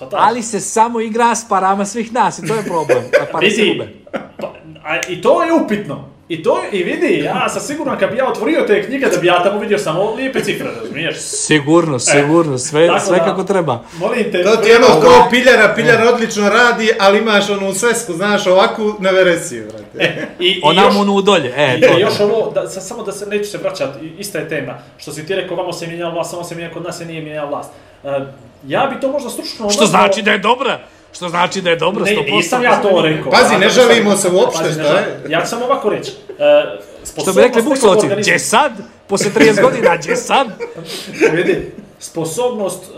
ta? 0.00 0.06
Ali 0.12 0.42
se 0.42 0.60
samo 0.60 1.00
igra 1.00 1.34
s 1.34 1.48
parama 1.48 1.84
svih 1.84 2.12
nas 2.12 2.38
i 2.38 2.46
to 2.46 2.54
je 2.54 2.62
problem. 2.62 2.98
A 3.22 3.32
pare 3.32 3.50
se 3.50 3.62
Vidi, 3.62 3.72
gube. 3.72 3.92
pa, 4.40 4.46
a, 4.84 5.00
i 5.08 5.22
to 5.22 5.42
je 5.42 5.52
upitno. 5.54 6.08
I 6.30 6.42
to 6.42 6.62
i 6.72 6.82
vidi, 6.82 7.22
ja 7.24 7.48
sam 7.48 7.60
siguran 7.62 7.98
kad 7.98 8.10
bi 8.10 8.16
ja 8.16 8.28
otvorio 8.28 8.64
te 8.66 8.82
knjige 8.82 9.06
da 9.06 9.16
bi 9.16 9.26
ja 9.26 9.42
tamo 9.42 9.58
vidio 9.60 9.78
samo 9.78 10.14
lijepe 10.14 10.40
cifre, 10.40 10.68
razumiješ? 10.74 11.16
Sigurno, 11.18 11.98
sigurno, 11.98 12.58
sve, 12.58 12.86
Tako 12.86 13.00
sve 13.00 13.18
da, 13.18 13.24
kako 13.24 13.44
treba. 13.44 13.80
Molim 13.98 14.32
te, 14.32 14.42
To 14.42 14.56
ti 14.56 14.68
je 14.68 14.76
ono 14.76 15.00
kao 15.00 15.30
piljara, 15.30 15.72
piljara 15.74 16.12
odlično 16.14 16.48
radi, 16.48 16.90
ali 17.00 17.18
imaš 17.18 17.50
onu 17.50 17.74
svesku, 17.74 18.12
znaš, 18.12 18.46
ovakvu 18.46 18.94
na 18.98 19.10
veresiju, 19.10 19.64
brate. 19.64 20.26
I, 20.38 20.46
i 20.46 20.60
Ona 20.62 20.82
još- 20.82 20.94
mu 20.94 21.04
nu 21.04 21.22
dolje, 21.22 21.52
e, 21.56 21.76
I, 21.78 21.80
to. 21.80 21.98
i 21.98 22.00
još 22.00 22.20
ovo, 22.20 22.50
da, 22.54 22.68
sa- 22.68 22.80
samo 22.80 23.02
da 23.02 23.12
se 23.12 23.26
neću 23.26 23.50
se 23.50 23.58
vraćati, 23.58 24.12
ista 24.18 24.38
je 24.38 24.48
tema. 24.48 24.78
Što 24.98 25.12
si 25.12 25.26
ti 25.26 25.34
rekao, 25.34 25.56
vamo 25.56 25.72
se 25.72 25.86
mijenjala 25.86 26.12
vlast, 26.14 26.30
samo 26.30 26.44
se 26.44 26.54
mijenja, 26.54 26.74
kod 26.74 26.82
nas 26.84 26.98
se 26.98 27.04
nije 27.04 27.22
mijenjala 27.22 27.48
vlast. 27.48 27.70
E, 28.04 28.08
ja 28.66 28.86
bi 28.86 29.00
to 29.00 29.08
možda 29.08 29.30
stručno... 29.30 29.70
Što 29.70 29.86
znači 29.86 30.22
da 30.22 30.30
je 30.30 30.38
dobra? 30.38 30.78
Što 31.12 31.28
znači 31.28 31.60
da 31.60 31.70
je 31.70 31.76
dobra, 31.76 32.04
Ne, 32.04 32.10
100%. 32.12 32.30
nisam 32.30 32.62
ja 32.62 32.82
to 32.82 33.02
rekao. 33.02 33.32
Pazi, 33.32 33.56
ne 33.56 33.70
sam- 33.70 33.82
žalimo 33.82 34.16
se 34.16 34.28
uopšte, 34.28 34.62
Pazi, 34.62 34.78
ne 34.78 34.84
šta 34.84 34.94
je? 34.94 35.20
Ja 35.28 35.40
ću 35.40 35.48
samo 35.48 35.64
ovako 35.64 35.88
reći. 35.88 36.10
E, 36.30 36.78
Što 37.22 37.32
bi 37.32 37.40
rekli 37.40 37.62
organizma- 37.62 38.16
gdje 38.16 38.38
sad? 38.38 38.72
Poslije 39.06 39.32
30 39.32 39.62
godina, 39.62 39.96
gdje 39.96 40.16
sad? 40.16 40.46
Vidi, 41.32 41.72
sposobnost 42.00 42.84
e, 42.84 42.92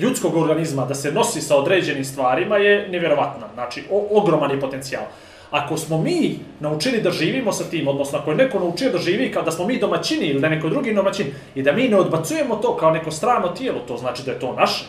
ljudskog 0.00 0.36
organizma 0.36 0.84
da 0.84 0.94
se 0.94 1.12
nosi 1.12 1.40
sa 1.40 1.56
određenim 1.56 2.04
stvarima 2.04 2.56
je 2.56 2.88
nevjerovatna. 2.88 3.46
Znači, 3.54 3.84
o, 3.90 4.08
ogroman 4.12 4.50
je 4.50 4.60
potencijal. 4.60 5.02
Ako 5.50 5.76
smo 5.76 5.98
mi 5.98 6.38
naučili 6.60 7.00
da 7.00 7.10
živimo 7.10 7.52
sa 7.52 7.64
tim, 7.64 7.88
odnosno 7.88 8.18
ako 8.18 8.30
je 8.30 8.36
neko 8.36 8.58
naučio 8.58 8.90
da 8.90 8.98
živi 8.98 9.32
kao 9.32 9.42
da 9.42 9.50
smo 9.50 9.66
mi 9.66 9.78
domaćini 9.78 10.26
ili 10.26 10.40
da 10.40 10.46
je 10.46 10.56
neko 10.56 10.68
drugi 10.68 10.94
domaćin 10.94 11.26
i 11.54 11.62
da 11.62 11.72
mi 11.72 11.88
ne 11.88 11.96
odbacujemo 11.96 12.56
to 12.56 12.76
kao 12.76 12.90
neko 12.90 13.10
strano 13.10 13.48
tijelo, 13.48 13.78
to 13.80 13.96
znači 13.96 14.22
da 14.22 14.32
je 14.32 14.38
to 14.38 14.54
naše, 14.54 14.84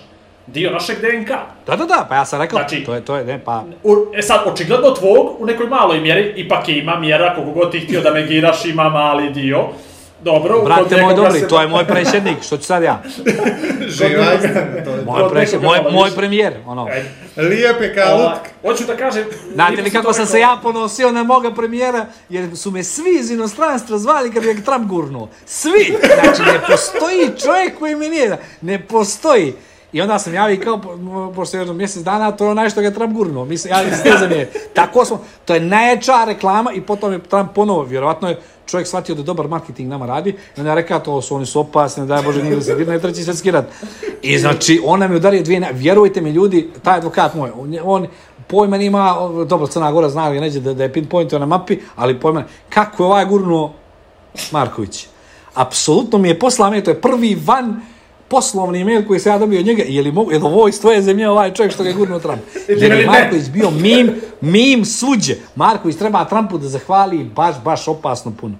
dio 0.53 0.71
našeg 0.71 0.97
DNK. 1.01 1.29
Da, 1.67 1.75
da, 1.75 1.85
da, 1.85 2.05
pa 2.09 2.15
ja 2.15 2.25
sam 2.25 2.41
rekao, 2.41 2.59
Znači- 2.59 2.83
to 2.83 2.93
je, 2.93 3.01
to 3.01 3.15
je, 3.15 3.25
ne, 3.25 3.39
pa... 3.45 3.63
U, 3.83 3.95
e 4.15 4.21
sad, 4.21 4.41
očigledno 4.45 4.91
tvog 4.91 5.41
u 5.41 5.45
nekoj 5.45 5.67
maloj 5.67 5.99
mjeri, 5.99 6.33
ipak 6.35 6.69
ima 6.69 6.99
mjera, 6.99 7.35
koliko 7.35 7.51
god 7.51 7.71
ti 7.71 7.79
htio 7.79 8.01
da 8.01 8.11
negiraš, 8.13 8.65
ima 8.65 8.89
mali 8.89 9.29
dio. 9.29 9.65
Dobro, 10.23 10.61
Brate 10.61 11.01
moj 11.01 11.15
dobri, 11.15 11.39
se- 11.39 11.47
to 11.47 11.61
je 11.61 11.67
moj 11.67 11.85
predsjednik, 11.85 12.37
što 12.43 12.57
ću 12.57 12.63
sad 12.63 12.83
ja? 12.83 13.01
Živa 13.97 14.33
istina, 14.33 14.61
to 14.85 14.89
je. 14.91 15.05
Moj, 15.05 15.23
nekoga 15.33 15.67
moj, 15.67 15.91
moj 15.91 16.11
premijer, 16.15 16.53
ono. 16.65 16.85
Ajde. 16.85 17.09
Lijepe 17.49 17.95
kao 17.95 18.15
Ova, 18.15 18.23
lutk. 18.29 18.47
Hoću 18.61 18.83
da 18.85 18.97
kažem... 18.97 19.23
Znate 19.53 19.81
li 19.81 19.91
kako 19.91 20.07
to 20.07 20.13
sam 20.13 20.25
se 20.25 20.39
ja 20.39 20.59
ponosio 20.63 21.11
na 21.11 21.23
moga 21.23 21.51
premijera, 21.51 22.05
jer 22.29 22.57
su 22.57 22.71
me 22.71 22.83
svi 22.83 23.17
iz 23.19 23.31
inostranstva 23.31 23.97
zvali 23.97 24.31
kad 24.33 24.43
je 24.45 24.63
Trump 24.63 24.87
gurnuo. 24.87 25.29
Svi! 25.45 25.97
Znači, 26.21 26.41
ne 26.41 26.59
postoji 26.67 27.29
čovjek 27.45 27.79
koji 27.79 27.95
mi 27.95 28.09
nije, 28.09 28.37
ne 28.61 28.79
postoji. 28.79 29.53
I 29.93 30.01
onda 30.01 30.19
sam 30.19 30.33
ja 30.33 30.45
vikao, 30.45 30.77
po- 30.77 30.97
pošto 31.35 31.57
jedno 31.57 31.73
mjesec 31.73 32.03
dana, 32.03 32.31
to 32.31 32.45
je 32.45 32.51
onaj 32.51 32.69
što 32.69 32.81
ga 32.81 32.87
je 32.87 32.93
Trump 32.93 33.13
gurnuo. 33.13 33.45
Mislim, 33.45 33.73
ja 34.05 34.17
za 34.19 34.27
nije. 34.27 34.51
Tako 34.73 35.05
smo, 35.05 35.21
to 35.45 35.53
je 35.53 35.59
najjača 35.59 36.23
reklama 36.25 36.71
i 36.71 36.81
potom 36.81 37.13
je 37.13 37.19
Trump 37.19 37.51
ponovo, 37.55 37.83
vjerovatno 37.83 38.29
je 38.29 38.39
čovjek 38.65 38.87
shvatio 38.87 39.15
da 39.15 39.23
dobar 39.23 39.47
marketing 39.47 39.89
nama 39.89 40.05
radi, 40.05 40.29
i 40.29 40.59
onda 40.59 40.69
je 40.71 40.75
rekao, 40.75 40.99
to 40.99 41.21
su 41.21 41.35
oni 41.35 41.45
su 41.45 41.59
opasni, 41.59 42.07
daj 42.07 42.21
Bože, 42.23 42.43
nije 42.43 42.55
da 42.55 42.61
se 42.61 42.75
dirne, 42.75 42.99
treći 42.99 43.23
svjetski 43.23 43.51
rat. 43.51 43.65
I 44.21 44.37
znači, 44.39 44.81
on 44.85 44.99
nam 44.99 45.11
je 45.11 45.17
udario 45.17 45.43
dvije, 45.43 45.69
vjerujte 45.73 46.21
mi 46.21 46.29
ljudi, 46.29 46.69
taj 46.83 46.97
advokat 46.97 47.33
moj, 47.35 47.51
on, 47.55 47.73
je- 47.73 47.81
on 47.83 48.07
pojma 48.47 48.77
nima, 48.77 49.15
dobro, 49.47 49.67
Crna 49.67 49.91
Gora 49.91 50.09
zna 50.09 50.27
li 50.27 50.39
neđe 50.39 50.59
da, 50.59 50.73
da 50.73 50.83
je 50.83 50.93
pinpointio 50.93 51.39
na 51.39 51.45
mapi, 51.45 51.79
ali 51.95 52.19
pojma, 52.19 52.43
kako 52.69 53.03
je 53.03 53.07
ovaj 53.07 53.25
gurnuo 53.25 53.73
Marković. 54.51 55.07
Apsolutno 55.53 56.17
mi 56.17 56.27
je 56.27 56.39
poslao 56.39 56.81
to 56.81 56.91
je 56.91 57.01
prvi 57.01 57.41
van 57.45 57.81
poslovni 58.31 58.83
mail 58.83 59.07
koji 59.07 59.19
sam 59.19 59.31
ja 59.31 59.37
dobio 59.39 59.59
od 59.59 59.65
njega, 59.65 59.83
je 59.87 60.01
li, 60.01 60.11
mogu, 60.11 60.31
je 60.31 60.39
li 60.39 60.45
ovo 60.45 60.67
iz 60.67 60.81
tvoje 60.81 61.01
zemlje 61.01 61.29
ovaj 61.29 61.53
čovjek 61.53 61.73
što 61.73 61.83
ga 61.83 61.89
je 61.89 61.95
gurnuo 61.95 62.19
Trump? 62.19 62.41
Jer 62.67 62.91
je 62.91 63.05
Marković 63.05 63.49
bio 63.49 63.69
mim, 63.71 64.21
mim 64.41 64.85
suđe. 64.85 65.35
Marković 65.55 65.97
treba 65.97 66.25
Trumpu 66.25 66.57
da 66.57 66.67
zahvali 66.67 67.23
baš, 67.23 67.55
baš 67.63 67.87
opasno 67.87 68.31
puno. 68.41 68.55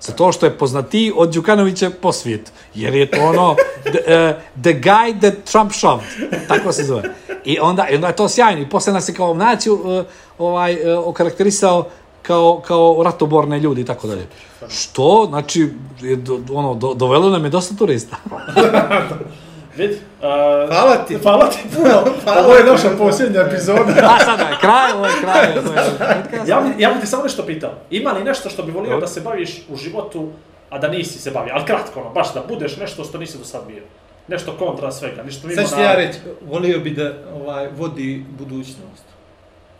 Zato 0.00 0.32
što 0.32 0.46
je 0.46 0.58
poznatiji 0.58 1.12
od 1.16 1.34
Đukanovića 1.34 1.90
po 2.00 2.12
svijetu. 2.12 2.50
Jer 2.74 2.94
je 2.94 3.10
to 3.10 3.22
ono, 3.22 3.56
the, 3.82 3.90
uh, 3.90 4.62
the 4.62 4.72
guy 4.72 5.20
that 5.20 5.34
Trump 5.44 5.72
shoved. 5.72 6.06
Tako 6.48 6.72
se 6.72 6.84
zove. 6.84 7.02
I 7.44 7.58
onda, 7.58 7.88
i 7.90 7.94
onda 7.94 8.06
je 8.06 8.16
to 8.16 8.28
sjajno. 8.28 8.62
I 8.62 8.68
posle 8.68 8.92
nas 8.92 9.08
je 9.08 9.14
kao 9.14 9.34
naciju 9.34 9.74
uh, 9.74 10.04
ovaj, 10.38 10.74
uh, 10.74 11.06
okarakterisao 11.06 11.88
kao, 12.22 12.62
kao 12.66 13.02
ratoborne 13.04 13.60
ljudi 13.60 13.80
i 13.80 13.84
tako 13.84 14.06
dalje. 14.06 14.26
Što, 14.68 15.26
znači, 15.28 15.68
je 16.00 16.16
do, 16.16 16.40
ono, 16.52 16.74
do, 16.74 16.94
dovelo 16.94 17.30
nam 17.30 17.44
je 17.44 17.50
dosta 17.50 17.74
turista. 17.76 18.16
Vidi. 19.76 19.94
Uh, 19.94 20.68
Hvala 20.68 20.96
ti. 21.08 21.18
Hvala 21.22 21.50
ti 21.50 21.58
puno. 21.76 22.04
Ovo 22.44 22.54
je 22.54 22.64
naša 22.64 22.90
posljednja 22.98 23.40
epizoda. 23.40 23.92
A 24.16 24.24
sada, 24.24 24.42
je 24.42 24.56
kraj, 24.60 24.92
ovo 24.92 25.06
je 25.06 25.12
kraj. 25.20 25.58
Ovo 25.58 25.72
je 25.72 25.88
podcast. 25.98 26.48
ja, 26.48 26.60
bi, 26.60 26.82
ja 26.82 26.90
bi 26.90 27.00
ti 27.00 27.06
samo 27.06 27.22
nešto 27.22 27.42
pitao. 27.42 27.72
Ima 27.90 28.10
li 28.12 28.24
nešto 28.24 28.50
što 28.50 28.62
bi 28.62 28.72
volio 28.72 29.00
da 29.00 29.06
se 29.06 29.20
baviš 29.20 29.62
u 29.68 29.76
životu, 29.76 30.28
a 30.70 30.78
da 30.78 30.88
nisi 30.88 31.18
se 31.18 31.30
bavio? 31.30 31.52
Ali 31.54 31.64
kratko, 31.64 32.00
ono, 32.00 32.10
baš 32.10 32.34
da 32.34 32.42
budeš 32.48 32.76
nešto 32.76 33.04
što 33.04 33.18
nisi 33.18 33.38
do 33.38 33.44
sad 33.44 33.60
bio. 33.66 33.82
Nešto 34.28 34.52
kontra 34.58 34.92
svega, 34.92 35.22
ništa 35.22 35.48
mimo 35.48 35.60
Sad 35.60 35.70
ću 35.70 35.76
ti 35.76 35.82
ja 35.82 35.94
reći, 35.94 36.18
volio 36.48 36.80
bi 36.80 36.90
da 36.90 37.12
ovaj, 37.34 37.68
vodi 37.76 38.24
budućnost. 38.38 39.04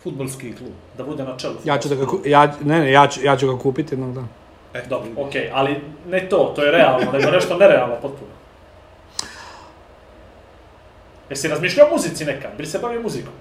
Futbolski 0.02 0.52
klub. 0.56 0.72
da 0.96 1.04
bude 1.04 1.24
na 1.24 1.36
čelu. 1.36 1.54
Ja 1.64 1.78
ću 1.78 1.88
da 1.88 1.94
ga, 1.94 2.06
ja, 2.24 2.54
ne, 2.64 2.78
ne, 2.78 2.92
ja 2.92 3.08
ću, 3.08 3.20
ja 3.24 3.36
ću 3.36 3.46
ga 3.46 3.58
kupiti 3.58 3.94
jednog 3.94 4.14
dana. 4.14 4.28
E, 4.76 4.88
Dobro, 4.88 5.10
okej, 5.16 5.50
ali 5.54 5.80
ne 6.08 6.28
to, 6.28 6.52
to 6.56 6.62
je 6.62 6.70
realno, 6.70 7.12
nego 7.12 7.30
nešto 7.30 7.56
nerealno 7.56 7.94
potpuno. 8.02 8.30
Jesi 11.30 11.48
razmišljao 11.48 11.86
o 11.86 11.90
muzici 11.92 12.24
nekad? 12.24 12.50
Bili 12.56 12.68
se 12.68 12.78
bavio 12.78 13.02
muzikom? 13.02 13.32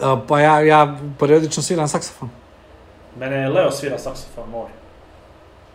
A, 0.00 0.16
pa 0.28 0.40
ja, 0.40 0.60
ja 0.60 0.96
periodično 1.18 1.62
sviram 1.62 1.88
saksofon. 1.88 2.30
Mene 3.18 3.48
Leo 3.48 3.70
svira 3.70 3.98
saksofon, 3.98 4.48
moj. 4.50 4.68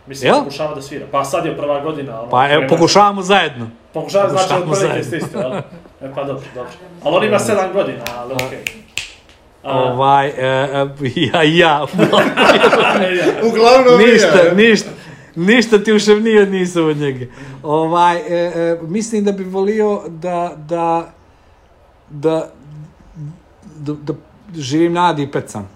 Mislim, 0.06 0.32
Jel? 0.32 0.38
pokušava 0.38 0.74
da 0.74 0.82
svira. 0.82 1.06
Pa 1.12 1.24
sad 1.24 1.46
je 1.46 1.56
prva 1.56 1.80
godina. 1.80 2.20
Ono, 2.20 2.30
Pa 2.30 2.50
evo, 2.50 2.64
pokušavamo 2.68 3.22
zajedno. 3.22 3.70
Pokušava, 3.92 4.28
znači 4.28 4.48
pokušavamo 4.48 4.72
od 4.72 4.78
prilike 4.78 5.02
zajedno. 5.02 5.18
ste 5.18 5.26
isto, 5.26 5.38
jel? 5.38 5.52
E, 6.10 6.14
pa 6.14 6.24
dobro, 6.24 6.44
dobro. 6.54 6.70
Ali 7.04 7.16
on 7.16 7.24
ima 7.24 7.38
7 7.38 7.72
godina, 7.72 8.04
ali 8.16 8.34
okej. 8.34 8.58
A, 8.58 8.79
Ovaj, 9.62 10.28
e, 10.28 10.32
e, 10.38 10.88
ja, 11.32 11.42
ja. 11.42 11.86
Uglavnom 13.48 13.98
ništa, 13.98 14.38
ja. 14.46 14.54
ništa. 14.54 14.90
Ništa 15.36 15.78
ti 15.78 15.92
uševnio 15.92 16.46
nisam 16.46 16.84
od 16.84 16.96
njega. 16.96 17.26
Ovaj, 17.62 18.16
e, 18.16 18.22
e, 18.28 18.78
mislim 18.82 19.24
da 19.24 19.32
bi 19.32 19.44
volio 19.44 20.02
da, 20.08 20.52
da, 20.56 21.12
da, 22.10 22.50
da, 23.76 23.92
da 23.92 24.14
živim 24.54 24.92
na 24.92 25.10
Adi 25.10 25.22
i 25.22 25.30
pecam. 25.30 25.68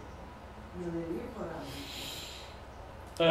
E, 3.18 3.24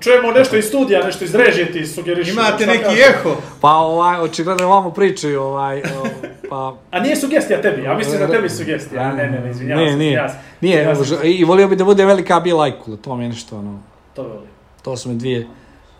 čujemo 0.00 0.30
nešto 0.32 0.56
iz 0.56 0.64
studija, 0.64 1.04
nešto 1.04 1.24
iz 1.24 1.34
režije 1.34 1.72
ti 1.72 1.86
sugerišu. 1.86 2.30
Imate 2.30 2.66
neki 2.66 3.00
eho. 3.00 3.36
Pa 3.60 3.70
ovaj, 3.70 4.20
očigledno 4.20 4.66
ovamo 4.66 4.90
pričaju, 4.90 5.42
ovaj, 5.42 5.78
o, 5.78 6.06
pa... 6.48 6.76
A 6.90 7.00
nije 7.00 7.16
sugestija 7.16 7.62
tebi, 7.62 7.82
ja 7.82 7.94
mislim 7.94 8.18
da 8.18 8.28
tebi 8.28 8.48
sugestija. 8.50 9.02
A, 9.02 9.12
ne, 9.12 9.26
ne, 9.26 9.40
ne, 9.40 9.50
izvinjavam 9.50 9.84
Ne, 9.84 9.90
se. 9.90 9.96
nije, 9.96 10.12
ja 10.12 10.28
sam- 10.28 10.38
nije, 10.60 10.78
ja 10.78 10.94
sam- 10.94 11.04
ž- 11.04 11.16
i 11.24 11.44
volio 11.44 11.68
bi 11.68 11.76
da 11.76 11.84
bude 11.84 12.04
velika 12.04 12.40
bila 12.40 12.64
ajkula, 12.64 12.96
to 12.96 13.16
mi 13.16 13.24
je 13.24 13.28
nešto, 13.28 13.58
ono, 13.58 13.80
To 14.14 14.22
voli. 14.22 14.46
to 14.82 14.96
su 14.96 15.08
mi 15.08 15.14
dvije 15.14 15.46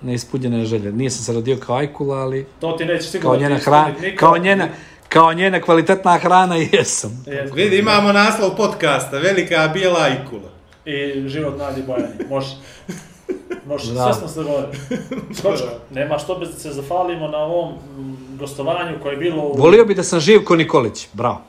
neispunjene 0.00 0.64
želje. 0.64 0.92
Nisam 0.92 1.24
se 1.24 1.32
rodio 1.32 1.56
kao 1.56 1.76
ajkula, 1.76 2.16
ali 2.16 2.46
To 2.60 2.72
ti 2.72 2.84
neće 2.84 3.02
sigurno 3.04 3.30
kao 3.30 3.40
njena 3.40 3.56
hrana, 3.56 3.90
kao 4.16 4.38
njena, 4.38 4.68
kao 5.08 5.32
njena 5.32 5.60
kvalitetna 5.60 6.18
hrana 6.18 6.56
jesam. 6.72 7.24
Jes- 7.26 7.54
Vidi, 7.54 7.78
imamo 7.78 8.12
naslov 8.12 8.56
podcasta, 8.56 9.18
velika 9.18 9.68
bijela 9.68 10.08
ikula. 10.08 10.48
I 10.84 11.28
život 11.28 11.58
nadi 11.58 11.82
Bojani, 11.82 12.06
može. 12.28 12.56
Može, 13.66 13.92
Da. 13.92 14.04
sve 14.04 14.14
smo 14.14 14.28
se 14.28 14.40
dogovorili. 14.40 14.72
Skočko, 15.38 15.68
nema 15.90 16.18
što 16.18 16.38
bez 16.38 16.50
da 16.50 16.58
se 16.58 16.72
zafalimo 16.72 17.28
na 17.28 17.38
ovom 17.38 17.72
mm, 17.72 18.36
gostovanju 18.38 18.96
koje 19.02 19.12
je 19.12 19.16
bilo 19.16 19.42
u... 19.42 19.54
Volio 19.58 19.84
bi 19.84 19.94
da 19.94 20.02
sam 20.02 20.20
živ 20.20 20.44
ko 20.44 20.56
Nikolić, 20.56 21.08
bravo. 21.12 21.40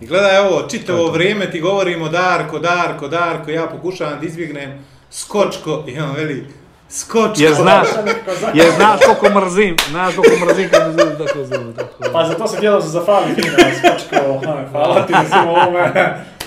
I 0.00 0.06
gledaj 0.06 0.38
ovo, 0.38 0.62
čitavo 0.62 1.10
vrijeme 1.10 1.50
ti 1.50 1.60
govorimo 1.60 2.08
Darko, 2.08 2.58
Darko, 2.58 3.08
Darko, 3.08 3.50
ja 3.50 3.66
pokušavam 3.66 4.20
da 4.20 4.26
izbjegnem 4.26 4.84
skočko 5.10 5.84
i 5.88 6.00
on 6.00 6.14
veli, 6.16 6.46
Skočko. 6.88 7.34
Jer 7.42 7.54
znaš, 7.54 7.88
jer 8.54 8.72
znaš 8.76 9.00
koliko 9.06 9.40
mrzim, 9.40 9.76
znaš 9.90 10.14
koliko 10.16 10.46
mrzim 10.46 10.68
kad 10.70 10.86
me 10.86 10.92
zovu 10.92 11.26
tako 11.26 11.44
zovu. 11.44 11.72
Tako. 11.72 12.12
Pa 12.12 12.24
za 12.24 12.34
to 12.34 12.46
se 12.46 12.60
djelo 12.60 12.80
za 12.80 13.04
fali 13.04 13.34
fino, 13.34 13.56
skočko, 13.78 14.40
hvala 14.70 15.06
ti 15.06 15.12
na 15.12 15.24
svim 15.24 15.48
ovome. 15.48 15.92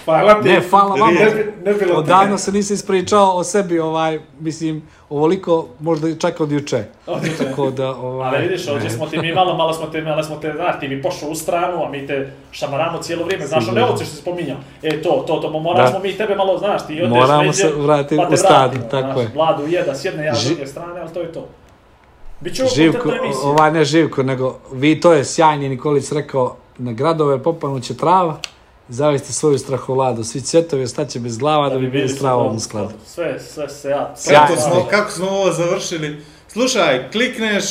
Hvala 0.05 0.41
ti. 0.41 0.49
Ne, 0.49 0.61
hvala 0.69 0.95
vama. 0.95 1.11
Ne, 1.11 1.75
ne. 1.87 1.93
Odavno 1.93 2.37
se 2.37 2.51
nisam 2.51 2.73
ispričao 2.73 3.35
o 3.35 3.43
sebi, 3.43 3.79
ovaj, 3.79 4.19
mislim, 4.39 4.83
ovoliko, 5.09 5.67
možda 5.79 6.15
čak 6.15 6.39
od 6.39 6.51
juče. 6.51 6.83
Od 7.07 7.23
juče. 7.25 7.37
Tako 7.37 7.71
da, 7.71 7.95
ovaj... 7.95 8.27
Ali 8.27 8.47
vidiš, 8.47 8.67
ovdje 8.67 8.83
ne. 8.83 8.95
smo 8.95 9.07
ti 9.07 9.17
mi 9.17 9.33
malo, 9.33 9.57
malo 9.57 9.73
smo 9.73 9.87
te, 9.87 10.01
malo 10.01 10.23
smo 10.23 10.35
te, 10.35 10.53
znaš, 10.55 10.79
ti 10.79 10.87
bi 10.87 11.01
pošao 11.01 11.29
u 11.29 11.35
stranu, 11.35 11.83
a 11.83 11.89
mi 11.89 12.07
te 12.07 12.33
šamaramo 12.51 12.97
cijelo 12.97 13.25
vrijeme, 13.25 13.47
znaš, 13.47 13.67
one 13.67 13.85
ovce 13.85 14.05
što 14.05 14.15
si 14.15 14.21
spominjao. 14.21 14.57
E, 14.83 15.01
to, 15.01 15.23
to, 15.27 15.35
to, 15.39 15.59
moramo 15.59 15.83
Da. 15.83 15.87
smo 15.91 15.99
mi 15.99 16.17
tebe 16.17 16.35
malo, 16.35 16.57
znaš, 16.57 16.87
ti 16.87 17.01
odeš 17.01 17.09
Moramo 17.09 17.43
neđe, 17.43 17.53
se 17.53 17.71
vratiti 17.77 18.17
pa 18.17 18.33
u 18.33 18.37
stadu, 18.37 18.77
tako 18.91 19.13
znaš, 19.13 19.25
je. 19.25 19.31
Vladu 19.35 19.63
jeda 19.67 19.95
s 19.95 20.05
jedne, 20.05 20.25
ja 20.25 20.35
s 20.35 20.45
druge 20.45 20.67
strane, 20.67 20.99
ali 21.01 21.13
to 21.13 21.21
je 21.21 21.31
to. 21.31 21.47
Ovo 22.59 22.69
Živko, 22.75 23.11
ovaj 23.43 23.71
ne 23.71 23.85
Živko, 23.85 24.23
nego 24.23 24.59
vi, 24.73 24.99
to 24.99 25.13
je 25.13 25.25
sjajni 25.25 25.69
Nikolić 25.69 26.11
rekao, 26.11 26.55
na 26.77 26.91
gradove 26.91 27.43
popanuće 27.43 27.97
trava, 27.97 28.37
zaviste 28.89 29.33
svoju 29.33 29.57
strahovladu, 29.57 30.23
svi 30.23 30.41
cvjetovi 30.41 30.83
ostaće 30.83 31.19
bez 31.19 31.37
glava 31.37 31.69
da, 31.69 31.77
bi 31.77 31.89
bili 31.89 32.09
s 32.09 32.19
travom 32.19 32.55
u 32.55 32.59
skladu. 32.59 32.93
Sve, 33.05 33.39
sve 33.39 33.69
se 33.69 33.89
ja... 33.89 34.15
Kako 34.29 34.55
smo, 34.55 34.87
kako 34.89 35.11
smo 35.11 35.29
ovo 35.29 35.51
završili? 35.51 36.25
Slušaj, 36.47 37.11
klikneš 37.11 37.63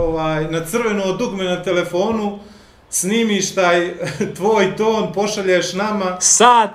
ovaj, 0.00 0.50
na 0.50 0.64
crveno 0.64 1.12
dugme 1.12 1.44
na 1.44 1.62
telefonu, 1.62 2.38
snimiš 2.90 3.54
taj 3.54 3.94
tvoj 4.36 4.76
ton, 4.76 5.12
pošalješ 5.12 5.72
nama. 5.72 6.16
Sat, 6.20 6.70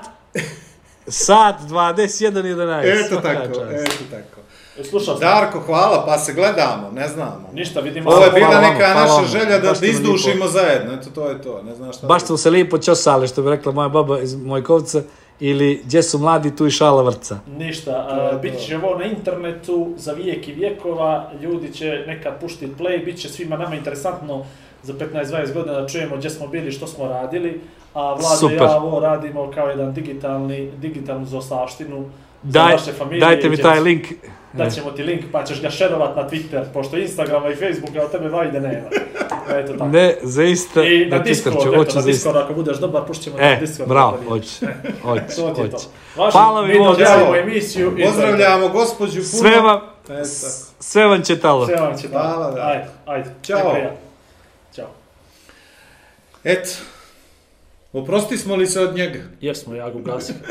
sat 1.08 1.56
21.11. 1.62 3.06
Eto 3.06 3.16
tako, 3.22 3.62
eto 3.72 4.04
tako. 4.12 4.42
Slušao 4.76 5.18
sam, 5.18 5.20
Darko, 5.20 5.60
hvala, 5.60 6.04
pa 6.08 6.18
se 6.18 6.34
gledamo, 6.34 6.92
ne 6.94 7.08
znamo. 7.08 7.50
ništa, 7.54 7.80
vidimo. 7.80 8.10
Ovo 8.10 8.24
je 8.24 8.30
Hvala 8.30 8.48
bila 8.48 8.62
neka 8.62 8.86
hvala 8.86 9.02
naša 9.02 9.14
vama. 9.14 9.28
želja 9.28 9.60
da, 9.60 9.74
da 9.74 9.86
izdušimo 9.88 10.48
zajedno, 10.48 10.94
eto 10.94 11.10
to 11.16 11.30
je 11.30 11.42
to, 11.42 11.62
ne 11.64 11.76
znam 11.76 11.94
šta. 11.94 12.08
Baš 12.08 12.24
smo 12.24 12.38
se 12.38 12.50
lijepo 12.50 12.78
čosali, 12.78 13.28
što 13.28 13.42
bi 13.42 13.50
rekla 13.50 13.72
moja 13.72 13.90
baba 13.90 14.20
iz 14.20 14.36
Mojkovca, 14.36 15.02
ili 15.40 15.82
gdje 15.86 16.04
su 16.04 16.18
mladi, 16.20 16.56
tu 16.56 16.68
i 16.68 16.72
šala 16.72 17.04
vrca. 17.04 17.40
Ništa, 17.58 17.92
a, 17.92 18.38
bit 18.42 18.54
će 18.68 18.78
ovo 18.78 18.98
na 18.98 19.06
internetu 19.06 19.94
za 19.98 20.12
vijek 20.14 20.48
i 20.48 20.54
vjekova, 20.54 21.32
ljudi 21.42 21.74
će 21.74 22.04
nekad 22.08 22.40
puštiti 22.42 22.74
play, 22.80 23.06
bit 23.06 23.18
će 23.22 23.30
svima 23.30 23.58
nama 23.58 23.76
interesantno 23.76 24.46
za 24.84 24.94
15-20 24.94 25.54
godina 25.54 25.82
da 25.82 25.88
čujemo 25.88 26.18
gdje 26.18 26.30
smo 26.30 26.48
bili, 26.48 26.72
što 26.72 26.88
smo 26.88 27.08
radili, 27.08 27.62
a 27.94 28.14
Vlada 28.14 28.54
i 28.54 28.56
ja 28.56 28.78
ovo 28.78 29.00
radimo 29.00 29.52
kao 29.52 29.68
jedan 29.68 29.94
digitalni, 29.94 30.72
digitalnu 30.78 31.26
zaostavštinu 31.26 31.98
za 31.98 32.23
Daj, 32.44 32.72
naše 32.72 32.94
familije. 32.94 33.20
dajte 33.20 33.50
mi 33.50 33.58
taj 33.58 33.80
link. 33.80 34.08
Daćemo 34.54 34.92
ti 34.92 35.04
link 35.04 35.22
pa 35.32 35.44
ćeš 35.44 35.62
ga 35.62 35.70
šerovat 35.70 36.16
na 36.16 36.30
Twitter, 36.30 36.64
pošto 36.74 36.98
Instagrama 36.98 37.50
i 37.50 37.56
Facebooka 37.56 38.02
od 38.02 38.12
tebe 38.12 38.30
vajde 38.30 38.60
nema. 38.60 38.88
Eto 39.60 39.74
tako. 39.74 39.88
Ne, 39.88 40.16
zaista, 40.24 40.84
I 40.84 41.06
na 41.06 41.18
na 41.18 41.24
Twitter 41.24 41.28
Discord, 41.28 41.56
hoću 41.56 41.76
na 41.76 41.84
zaista. 41.84 42.02
Discord, 42.02 42.38
ako 42.38 42.54
budeš 42.54 42.78
dobar, 42.78 43.06
pušćemo 43.08 43.38
E, 43.40 43.50
na 43.50 43.56
Discord. 43.56 43.90
bravo, 43.90 44.12
da 44.12 44.20
to. 44.26 44.30
hoću. 45.04 45.88
Važi, 46.18 46.32
Hvala 46.32 46.62
mi, 46.62 46.74
dodjeljujemo 46.74 47.36
emisiju. 47.36 47.98
Pozdravljamo 48.06 48.70
gospođu 48.70 49.14
puno. 49.14 49.24
Sve 49.24 49.60
vam, 49.60 49.80
sve 50.80 51.06
vam 51.06 51.22
će 51.22 51.40
talo. 51.40 51.66
Sve 51.66 51.76
vam 51.76 51.98
će 51.98 52.08
tamo. 52.08 52.24
Hvala, 52.24 52.52
da. 52.52 52.62
Ajde, 52.62 52.86
ajde. 53.06 53.30
Ćao. 53.44 53.76
Ćao. 54.76 54.88
Eto. 56.44 56.70
Oprosti 57.94 58.38
smo 58.38 58.56
li 58.56 58.68
se 58.68 58.82
od 58.82 58.96
njega? 58.96 59.20
Jesmo, 59.42 59.76
ja 59.76 59.90
ga 59.90 59.98
ugasim. 59.98 60.36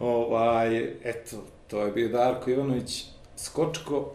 Ovaj, 0.00 0.78
eto, 1.04 1.36
to 1.66 1.82
je 1.82 1.92
bio 1.92 2.08
Darko 2.08 2.50
Ivanović, 2.50 3.04
Skočko. 3.36 4.12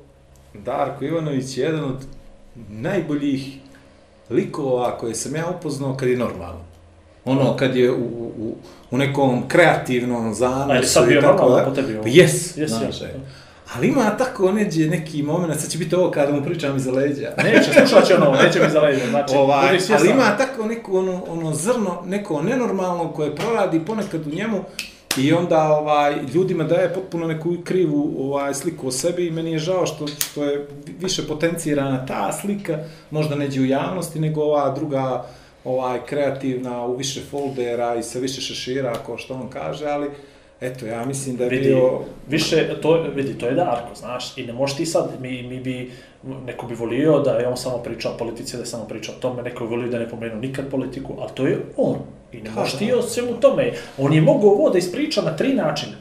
Darko 0.53 1.05
Ivanović 1.05 1.57
je 1.57 1.65
jedan 1.65 1.83
od 1.83 2.05
najboljih 2.69 3.57
likova 4.29 4.97
koje 4.97 5.15
sam 5.15 5.35
ja 5.35 5.45
upoznao 5.57 5.97
kad 5.97 6.09
je 6.09 6.17
normalno. 6.17 6.61
Ono, 7.25 7.57
kad 7.57 7.75
je 7.75 7.91
u, 7.91 8.03
u, 8.37 8.55
u 8.91 8.97
nekom 8.97 9.47
kreativnom 9.47 10.33
zanosu 10.33 11.11
i 11.11 11.21
tako 11.21 11.49
da. 11.49 11.63
po 11.63 11.71
tebi 11.71 11.97
ovo? 11.97 12.07
Jes, 12.07 12.57
Jes, 12.57 12.71
znaš, 12.71 13.01
je. 13.01 13.19
Ali 13.75 13.87
ima 13.87 14.17
tako 14.17 14.51
neđe 14.51 14.87
neki 14.87 15.23
moment, 15.23 15.61
sad 15.61 15.71
će 15.71 15.77
biti 15.77 15.95
ovo 15.95 16.11
kada 16.11 16.31
mu 16.31 16.43
pričam 16.43 16.77
iza 16.77 16.91
leđa. 16.91 17.33
Neće, 17.43 17.71
slušat 17.73 18.07
će 18.07 18.15
ono, 18.15 18.31
neće 18.31 18.59
mi 18.59 18.69
zalejiti. 18.69 19.09
Znači, 19.09 19.35
Ovaj, 19.37 19.79
ali 19.99 20.09
ima 20.09 20.37
tako 20.37 20.65
neko 20.65 20.99
ono, 20.99 21.23
ono 21.27 21.53
zrno, 21.53 22.03
neko 22.05 22.41
nenormalno 22.41 23.13
koje 23.13 23.35
proradi 23.35 23.85
ponekad 23.85 24.27
u 24.27 24.35
njemu 24.35 24.63
i 25.17 25.33
onda 25.33 25.73
ovaj 25.73 26.15
ljudima 26.33 26.63
daje 26.63 26.93
potpuno 26.93 27.27
neku 27.27 27.55
krivu 27.63 28.13
ovaj 28.19 28.53
sliku 28.53 28.87
o 28.87 28.91
sebi 28.91 29.27
i 29.27 29.31
meni 29.31 29.51
je 29.51 29.59
žao 29.59 29.85
što 29.85 30.07
što 30.07 30.43
je 30.43 30.67
više 30.99 31.27
potencirana 31.27 32.05
ta 32.05 32.31
slika, 32.31 32.79
možda 33.11 33.35
neđe 33.35 33.61
u 33.61 33.65
javnosti 33.65 34.19
nego 34.19 34.41
ova 34.41 34.69
druga 34.75 35.25
ovaj 35.63 35.99
kreativna 36.05 36.85
u 36.85 36.95
više 36.95 37.21
foldera 37.31 37.95
i 37.95 38.03
sa 38.03 38.19
više 38.19 38.41
šešira 38.41 38.93
kao 39.05 39.17
što 39.17 39.33
on 39.33 39.49
kaže, 39.49 39.85
ali 39.85 40.09
eto 40.61 40.85
ja 40.85 41.05
mislim 41.05 41.37
da 41.37 41.43
je 41.43 41.49
vidi, 41.49 41.67
bio 41.67 41.99
više, 42.27 42.81
to, 42.81 43.05
vidi, 43.15 43.37
to 43.37 43.45
je 43.45 43.53
Darko, 43.53 43.95
znaš, 43.95 44.37
i 44.37 44.45
ne 44.45 44.53
možeš 44.53 44.77
ti 44.77 44.85
sad, 44.85 45.09
mi, 45.21 45.43
mi 45.43 45.59
bi, 45.59 45.91
neko 46.45 46.67
bi 46.67 46.75
volio 46.75 47.19
da 47.19 47.31
je 47.31 47.47
on 47.47 47.57
samo 47.57 47.77
pričao 47.77 48.13
o 48.13 48.17
politici, 48.17 48.55
da 48.55 48.61
je 48.61 48.65
samo 48.65 48.85
pričao 48.85 49.15
o 49.15 49.19
tome, 49.19 49.43
neko 49.43 49.63
bi 49.63 49.69
volio 49.69 49.89
da 49.89 49.99
ne 49.99 50.09
pomenu 50.09 50.35
nikad 50.35 50.69
politiku, 50.69 51.13
ali 51.19 51.31
to 51.33 51.47
je 51.47 51.57
on. 51.77 51.97
I 52.33 52.37
ne 52.37 52.49
Da, 52.49 52.59
možeš 52.59 52.77
ti 52.77 52.93
o 52.93 53.01
svemu 53.01 53.33
tome. 53.39 53.71
On 53.97 54.13
je 54.13 54.21
mogao 54.21 54.49
ovo 54.49 54.69
da 54.69 54.77
ispriča 54.77 55.21
na 55.21 55.35
tri 55.35 55.53
načina. 55.53 55.93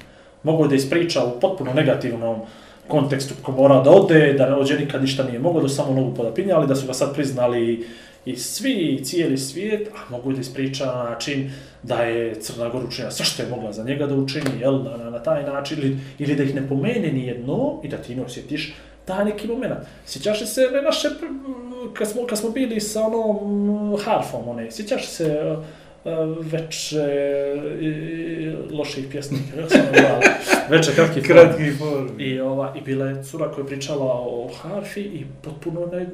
Mogao 0.43 0.67
da 0.67 0.75
ispriča 0.75 1.25
u 1.25 1.41
potpuno 1.41 1.73
negativnom 1.73 2.41
kontekstu 2.89 3.35
ko 3.43 3.53
mora 3.53 3.81
da 3.81 3.91
ode, 3.91 4.33
da 4.33 4.51
ne 4.51 4.57
ođe 4.57 4.79
nikad 4.79 5.01
ništa 5.03 5.25
nije 5.25 5.39
mogao, 5.39 5.63
da 5.63 5.69
samo 5.69 5.95
nogu 5.95 6.15
podapinjali, 6.15 6.59
ali 6.59 6.69
da 6.69 6.75
su 6.75 6.87
ga 6.87 6.93
sad 6.95 7.15
priznali 7.15 7.87
i 8.25 8.37
svi, 8.37 8.73
i 8.73 9.05
cijeli 9.05 9.39
svijet, 9.39 9.89
a 9.89 10.11
mogu 10.11 10.33
da 10.33 10.41
ispriča 10.41 10.87
na 10.87 11.11
način 11.11 11.51
da 11.83 12.03
je 12.03 12.35
Crna 12.35 12.69
Gora 12.69 12.85
učinila 12.85 13.11
sve 13.11 13.25
što 13.25 13.43
je 13.43 13.49
mogla 13.49 13.73
za 13.73 13.85
njega 13.85 14.07
da 14.07 14.15
učini, 14.15 14.51
jel, 14.61 14.83
na, 14.83 15.11
na, 15.11 15.23
taj 15.23 15.43
način, 15.43 15.79
ili, 15.79 15.99
ili 16.19 16.35
da 16.35 16.43
ih 16.43 16.55
ne 16.55 16.69
pomene 16.69 17.13
ni 17.13 17.27
jedno 17.27 17.81
i 17.85 17.89
da 17.89 17.97
ti 17.97 18.15
ne 18.15 18.23
osjetiš 18.23 18.75
taj 19.05 19.25
neki 19.25 19.49
moment. 19.49 19.75
Sjećaš 20.07 20.47
se 20.47 20.61
naše, 20.85 21.09
kad 21.95 22.11
smo, 22.11 22.27
kad 22.27 22.39
smo 22.39 22.51
bili 22.51 22.81
sa 22.81 23.07
onom 23.07 23.97
harfom, 24.05 24.49
one, 24.49 24.71
sjećaš 24.71 25.09
se 25.09 25.57
uh, 25.59 25.65
veče 26.43 27.05
uh, 28.61 28.73
loših 28.73 29.07
pjesnika, 29.11 29.43
kako 29.59 29.75
ono 29.75 29.99
zvalo? 29.99 30.21
Veče 30.71 30.93
kratkih 30.93 31.27
formi. 31.27 31.41
kratki 31.41 31.71
form. 31.71 32.21
I, 32.21 32.41
ova, 32.41 32.75
I 32.77 32.81
bila 32.81 33.07
je 33.07 33.25
cura 33.25 33.49
koja 33.49 33.63
je 33.63 33.67
pričala 33.67 34.05
o 34.07 34.49
harfi 34.55 35.01
i 35.01 35.25
potpuno 35.43 35.87
ne, 35.87 36.07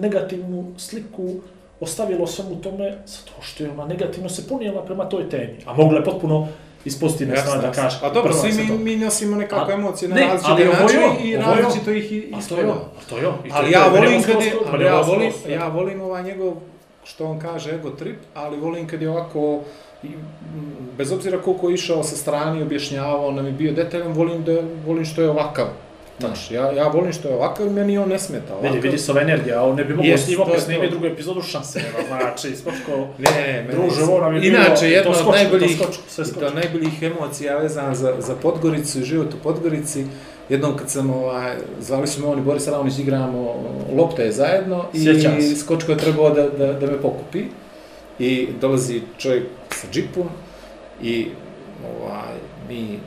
negativnu 0.00 0.72
sliku 0.76 1.34
ostavila 1.80 2.22
o 2.22 2.26
svemu 2.26 2.56
tome 2.56 2.98
zato 3.06 3.32
što 3.42 3.64
je 3.64 3.70
ona 3.70 3.86
negativno 3.86 4.28
se 4.28 4.48
punijela 4.48 4.82
prema 4.82 5.04
toj 5.04 5.28
temi. 5.28 5.56
A 5.66 5.72
mogla 5.72 5.98
je 5.98 6.04
potpuno 6.04 6.48
iz 6.84 7.00
pozitivne 7.00 7.36
strane 7.36 7.62
da 7.62 7.72
kaže. 7.72 7.98
A 8.02 8.10
dobro, 8.10 8.32
svi 8.32 8.52
mi, 8.54 8.78
mi 8.78 8.96
nosimo 8.96 9.36
nekakve 9.36 9.74
A- 9.74 9.76
emocije 9.76 10.08
na 10.08 10.14
ne, 10.14 10.22
različite 10.22 10.50
ali 10.52 10.62
ovo 10.62 10.72
je 10.72 10.82
načine 10.82 11.30
i 11.30 11.36
različito 11.36 11.90
ih 11.90 12.12
i- 12.12 12.32
A 12.34 12.38
to 12.48 12.56
je 12.56 12.64
on, 12.64 12.70
a 12.70 13.10
to 13.10 13.18
je 13.18 13.26
on. 13.28 13.34
I 13.44 13.48
to 13.48 13.54
Ali 13.54 13.70
ja 13.72 13.86
volim 13.88 14.22
kad 14.22 14.42
je, 14.42 14.52
ali 14.66 14.84
ja 14.84 15.00
volim, 15.00 15.32
da. 15.46 15.52
ja 15.52 15.68
volim 15.68 16.00
ovaj 16.00 16.22
njegov, 16.22 16.54
što 17.04 17.26
on 17.26 17.38
kaže, 17.40 17.70
ego 17.72 17.90
trip, 17.90 18.16
ali 18.34 18.56
volim 18.58 18.86
kad 18.86 19.02
je 19.02 19.10
ovako, 19.10 19.60
i, 20.02 20.06
m, 20.06 20.12
bez 20.98 21.12
obzira 21.12 21.38
koliko 21.38 21.68
je 21.68 21.74
išao 21.74 22.02
sa 22.02 22.16
strani, 22.16 22.62
objašnjavao, 22.62 23.30
nam 23.30 23.46
je 23.46 23.52
bio 23.52 23.72
detaljan, 23.72 24.12
volim 24.12 24.44
da, 24.44 24.52
volim 24.86 25.04
što 25.04 25.22
je 25.22 25.30
ovakav. 25.30 25.66
Znaš, 26.20 26.50
ja, 26.50 26.72
ja 26.72 26.86
volim 26.88 27.12
što 27.12 27.28
je 27.28 27.34
ovakav 27.34 27.66
i 27.66 27.70
meni 27.70 27.98
on 27.98 28.08
ne 28.08 28.18
smeta. 28.18 28.52
Ovakav. 28.52 28.72
Vidi, 28.72 28.80
vidi 28.80 28.98
se 28.98 29.12
ova 29.12 29.20
energija, 29.22 29.62
on 29.62 29.76
ne 29.76 29.84
bi 29.84 29.94
mogao 29.94 30.06
Jest, 30.06 30.24
s 30.24 30.28
njim 30.28 30.40
opet 30.40 30.48
to 30.48 30.56
je 30.56 30.60
snimiti 30.60 30.86
to. 30.86 30.90
drugu 30.90 31.06
epizodu 31.06 31.42
šanse, 31.42 31.80
nema, 31.80 32.18
znači, 32.20 32.56
skočko, 32.56 32.92
Ne, 33.18 33.30
ne, 33.62 33.72
Druže, 33.72 34.02
ovo 34.02 34.20
nam 34.20 34.34
je 34.34 34.40
bilo- 34.40 34.56
Inače, 34.56 34.88
i 34.88 34.92
jedna 34.92 35.10
od 35.10 35.28
najboljih, 35.28 35.78
to 35.78 35.84
skočko, 35.84 36.02
sve 36.08 36.22
i 36.22 36.26
to 36.26 36.32
skočko. 36.32 36.54
najboljih 36.54 37.02
emocija 37.02 37.58
vezana 37.58 37.94
za, 37.94 38.14
za 38.18 38.34
Podgoricu 38.34 38.98
i 38.98 39.04
život 39.04 39.34
u 39.34 39.42
Podgorici. 39.42 40.06
Jednom 40.48 40.76
kad 40.76 40.90
sam, 40.90 41.10
ovaj, 41.10 41.56
zvali 41.80 42.06
su 42.06 42.20
me 42.20 42.26
on 42.26 42.38
i 42.38 42.42
Boris 42.42 42.68
Ravnić, 42.68 42.98
igramo 42.98 43.54
lopte 43.96 44.32
zajedno 44.32 44.84
Sjećam 44.94 45.38
i 45.38 45.42
se. 45.42 45.56
Skočko 45.56 45.92
je 45.92 45.98
trebao 45.98 46.30
da, 46.30 46.48
da, 46.48 46.72
da 46.72 46.86
me 46.86 47.02
pokupi. 47.02 47.44
I 48.18 48.48
dolazi 48.60 49.00
čovjek 49.18 49.44
sa 49.70 49.86
džipom 49.92 50.28
i 51.02 51.26
ovaj, 51.84 52.34
mi 52.68 52.98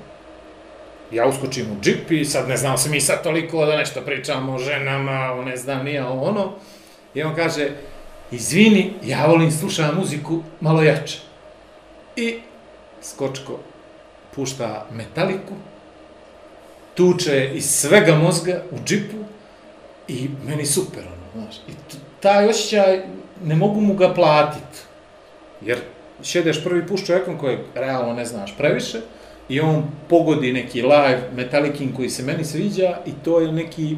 ja 1.12 1.28
uskočim 1.28 1.66
u 1.72 1.82
džip 1.82 2.12
i 2.12 2.26
sad 2.26 2.50
ne 2.50 2.58
znam 2.58 2.78
se 2.78 2.90
mi 2.90 3.02
sad 3.02 3.24
toliko 3.24 3.66
da 3.66 3.78
nešto 3.78 4.02
pričamo 4.02 4.54
o 4.54 4.58
ženama, 4.58 5.32
o 5.40 5.44
ne 5.44 5.58
znam 5.58 5.86
nije 5.86 6.06
o 6.06 6.12
ono. 6.12 6.52
I 7.14 7.24
on 7.24 7.36
kaže, 7.36 7.70
izvini, 8.32 8.94
ja 9.04 9.26
volim 9.26 9.52
slušam 9.52 9.96
muziku 9.96 10.40
malo 10.62 10.84
jače. 10.84 11.20
I 12.16 12.40
Skočko 13.02 13.60
pušta 14.36 14.86
metaliku, 14.92 15.54
tuče 16.96 17.52
iz 17.54 17.66
svega 17.66 18.16
mozga 18.16 18.62
u 18.72 18.76
džipu 18.86 19.18
i 20.08 20.30
meni 20.48 20.66
super, 20.66 21.04
ono, 21.08 21.42
znaš. 21.42 21.56
I 21.56 21.72
taj 22.20 22.50
osjećaj, 22.50 23.02
ne 23.44 23.56
mogu 23.56 23.82
mu 23.82 23.94
ga 23.94 24.14
platit. 24.14 24.86
Jer 25.62 25.80
šedeš 26.24 26.64
prvi 26.64 26.88
put 26.88 27.00
s 27.00 27.06
čovjekom 27.06 27.38
kojeg 27.38 27.60
realno 27.76 28.14
ne 28.14 28.26
znaš 28.26 28.58
previše 28.58 28.98
i 29.50 29.60
on 29.60 29.84
pogodi 30.10 30.54
neki 30.54 30.82
live 30.82 31.30
Metallicin 31.36 31.94
koji 31.96 32.10
se 32.10 32.24
meni 32.24 32.46
sviđa 32.46 32.98
i 33.06 33.12
to 33.24 33.40
je 33.40 33.52
neki 33.52 33.98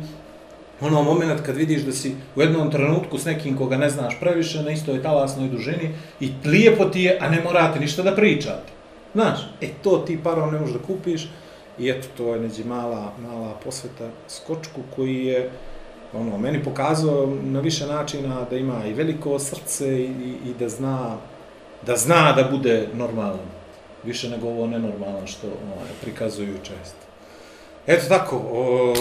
ono 0.82 1.04
moment 1.04 1.42
kad 1.46 1.56
vidiš 1.56 1.82
da 1.82 1.92
si 1.92 2.16
u 2.36 2.42
jednom 2.42 2.72
trenutku 2.72 3.18
s 3.18 3.26
nekim 3.26 3.58
koga 3.58 3.78
ne 3.78 3.90
znaš 3.90 4.20
previše 4.20 4.62
na 4.62 4.72
istoj 4.72 5.04
talasnoj 5.04 5.50
dužini 5.50 5.90
i 6.20 6.32
lijepo 6.46 6.86
ti 6.86 7.02
je, 7.02 7.18
a 7.22 7.30
ne 7.30 7.42
morate 7.44 7.80
ništa 7.80 8.04
da 8.04 8.16
pričate. 8.16 8.72
Znaš, 9.14 9.40
e 9.62 9.68
to 9.84 9.98
ti 9.98 10.20
parom 10.24 10.54
ne 10.54 10.60
možeš 10.60 10.76
da 10.76 10.84
kupiš 10.88 11.30
i 11.80 11.90
eto 11.90 12.08
to 12.18 12.34
je 12.34 12.40
neđe 12.40 12.64
mala, 12.64 13.14
mala 13.20 13.54
posveta 13.64 14.10
skočku 14.28 14.82
koji 14.96 15.26
je 15.26 15.50
ono, 16.14 16.38
meni 16.38 16.64
pokazao 16.64 17.38
na 17.44 17.60
više 17.60 17.88
načina 17.88 18.46
da 18.50 18.58
ima 18.58 18.86
i 18.86 18.94
veliko 18.94 19.40
srce 19.40 20.00
i, 20.00 20.04
i, 20.04 20.50
i 20.50 20.54
da 20.60 20.70
zna 20.70 21.18
da 21.86 21.98
zna 21.98 22.34
da 22.34 22.44
bude 22.52 22.88
normalan. 22.94 23.40
Više 24.04 24.30
nego 24.30 24.48
ovo 24.48 24.68
nenormalno 24.68 25.28
što 25.28 25.48
ovaj, 25.48 25.90
prikazuju 26.02 26.54
često. 26.64 27.08
Eto 27.88 28.06
tako, 28.10 28.42
o, 28.52 28.94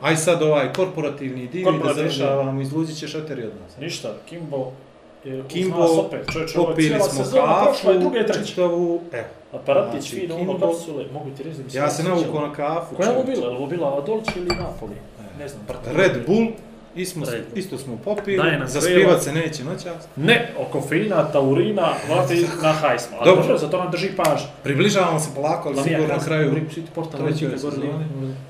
aj 0.00 0.16
sad 0.16 0.42
ovaj 0.42 0.72
korporativni 0.72 1.48
dio 1.48 1.70
i 1.70 1.86
da 1.86 1.94
završavamo, 1.94 2.60
izluzit 2.60 2.98
ćeš 2.98 3.14
eteri 3.14 3.42
od 3.42 3.52
nas. 3.62 3.76
Ništa, 3.76 4.14
Kimbo 4.26 4.72
je 5.24 5.44
Kimbo, 5.48 6.00
opet. 6.00 6.32
Čovječe, 6.32 6.60
ovo 6.60 6.70
je 6.70 6.76
cijela 6.76 7.08
sezona, 7.08 7.64
prošla 7.64 7.92
je 7.92 7.98
druga 7.98 8.18
i 8.18 8.26
treća. 8.26 8.44
čitavu, 8.44 9.00
evo. 9.12 9.26
Aparatić, 9.54 10.00
Znači, 10.00 10.20
fino, 10.20 10.36
ono 10.36 10.58
kapsule, 10.58 11.04
mogu 11.12 11.30
ti 11.36 11.42
reći 11.42 11.56
da 11.56 11.64
mi 11.64 11.70
se 11.70 11.78
Ja 11.78 11.90
se 11.90 12.02
navukao 12.02 12.46
na 12.46 12.52
kafu. 12.52 12.94
Koja 12.96 13.08
je 13.08 13.16
ovo 13.16 13.24
bila? 13.24 13.48
Ovo 13.50 13.66
bila 13.66 14.00
Dolce 14.00 14.30
ili 14.36 14.56
Napoli? 14.56 14.94
Ne 15.38 15.48
znam, 15.48 15.62
brate. 15.68 15.92
Red 15.92 16.26
Bull, 16.26 16.46
ismo, 16.96 17.26
Red 17.30 17.44
Bull. 17.48 17.58
isto 17.58 17.78
smo 17.78 17.98
popili, 18.04 18.42
zaspivat 18.66 19.22
se 19.22 19.32
neće 19.32 19.64
noćas. 19.64 20.08
Ne, 20.16 20.52
o 20.58 20.64
kofeina, 20.64 21.32
taurina, 21.32 21.92
vrate, 22.08 22.34
na 22.62 22.72
haj 22.72 22.98
smo. 22.98 23.16
Dobro. 23.24 23.42
dobro, 23.42 23.58
zato 23.58 23.78
nam 23.78 23.90
drži 23.90 24.08
pažnju. 24.16 24.46
Približavamo 24.62 25.20
se 25.20 25.28
polako, 25.34 25.68
ali 25.68 25.82
sigurno 25.82 26.06
na 26.06 26.24
kraju 26.24 26.54
Rip 26.54 26.70
City 26.70 26.90
Portal, 26.94 27.20
Analitika. 27.20 27.68
Liga. 27.68 27.98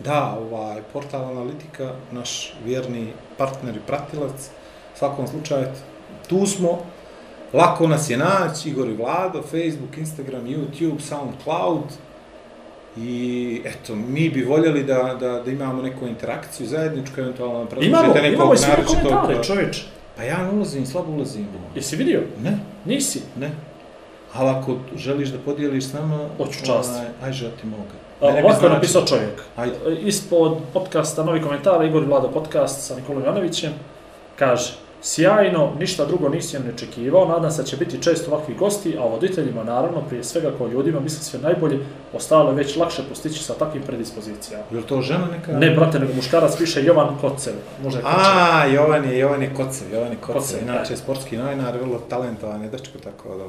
Da, 0.05 0.39
ovaj, 0.40 0.82
portal 0.93 1.24
Analitika, 1.24 1.93
naš 2.12 2.55
vjerni 2.64 3.12
partner 3.39 3.76
i 3.76 3.81
pratilac, 3.86 4.51
u 4.94 4.98
svakom 4.98 5.26
slučaju, 5.26 5.66
tu 6.28 6.47
smo, 6.47 6.78
lako 7.55 7.86
nas 7.89 8.10
je 8.10 8.16
naći, 8.16 8.68
Igor 8.68 8.89
i 8.89 8.94
Vlado, 8.94 9.43
Facebook, 9.43 9.98
Instagram, 9.98 10.44
YouTube, 10.44 11.01
SoundCloud, 11.01 11.82
i 12.97 13.60
eto, 13.64 13.94
mi 13.94 14.31
bi 14.31 14.43
voljeli 14.43 14.85
da, 14.85 15.16
da, 15.20 15.43
da 15.43 15.51
imamo 15.51 15.82
neku 15.82 16.06
interakciju 16.06 16.66
zajedničku, 16.66 17.20
eventualno 17.20 17.55
Imamo, 17.55 17.70
predložite 17.70 18.22
nekog 18.22 18.35
imamo 18.35 18.55
i 18.55 18.59
sve 18.59 18.68
naročitog- 18.68 19.10
komentare, 19.10 19.44
čovječ. 19.44 19.82
Pa 20.16 20.22
ja 20.22 20.43
ne 20.43 20.51
ulazim, 20.51 20.86
slabo 20.86 21.12
ulazim. 21.12 21.47
Jesi 21.74 21.97
vidio? 21.97 22.22
Ne, 22.43 22.59
Nisi. 22.85 23.20
ne. 23.36 23.51
Ali 24.35 24.48
ako 24.51 24.76
želiš 24.97 25.28
da 25.28 25.39
podijeliš 25.39 25.85
s 25.85 25.93
nama, 25.93 26.28
Hoću 26.36 26.59
čast. 26.66 26.90
ovaj, 26.90 27.06
aj 27.22 27.32
žel 27.32 27.51
ti 27.60 27.66
moga. 27.66 27.82
Mene 28.35 28.44
Ovako 28.44 28.66
je 28.66 28.72
napisao 28.72 29.06
čovjek. 29.06 29.43
Ajde. 29.56 29.74
Ispod 30.01 30.59
podcasta 30.72 31.24
Novi 31.24 31.43
komentar, 31.43 31.85
Igor 31.85 32.05
Vlado 32.05 32.28
podcast 32.31 32.86
sa 32.86 32.97
Nikolom 32.97 33.24
Janovićem, 33.24 33.72
kaže 34.39 34.72
Sjajno, 35.06 35.72
ništa 35.78 36.05
drugo 36.05 36.28
nisi 36.28 36.59
ne 36.59 36.70
očekivao, 36.74 37.28
nadam 37.28 37.51
se 37.51 37.62
da 37.62 37.66
će 37.68 37.76
biti 37.76 38.02
često 38.02 38.31
ovakvi 38.31 38.55
gosti, 38.55 38.97
a 38.98 39.01
voditeljima 39.01 39.64
naravno, 39.64 40.01
prije 40.09 40.24
svega 40.24 40.52
kao 40.59 40.66
ljudima, 40.66 41.01
mislim 41.01 41.22
sve 41.22 41.40
najbolje, 41.40 41.78
ostalo 42.12 42.51
je 42.51 42.56
već 42.56 42.76
lakše 42.76 43.02
postići 43.09 43.43
sa 43.44 43.55
takvim 43.55 43.82
predispozicijama. 43.82 44.64
Je 44.70 44.82
to 44.82 45.01
žena 45.02 45.26
neka? 45.32 45.52
Ne, 45.52 45.70
brate, 45.70 45.98
nego 45.98 46.12
muškarac 46.12 46.56
piše 46.59 46.85
Jovan 46.85 47.18
Kocev. 47.20 47.52
Je 47.55 47.85
Kocev. 47.85 48.01
A, 48.05 48.66
Jovan 48.66 49.05
je, 49.05 49.18
Jovan 49.18 49.43
je 49.43 49.55
Kocev, 49.55 49.94
Jovan 49.94 50.10
je 50.10 50.16
Kocev. 50.16 50.40
Kocev, 50.40 50.62
Inače, 50.62 50.90
da. 50.90 50.97
sportski 50.97 51.36
novinar, 51.36 51.78
vrlo 51.78 51.98
talentovan 51.98 52.62
je 52.62 52.68
dečko, 52.68 52.98
tako 52.98 53.36
da... 53.36 53.44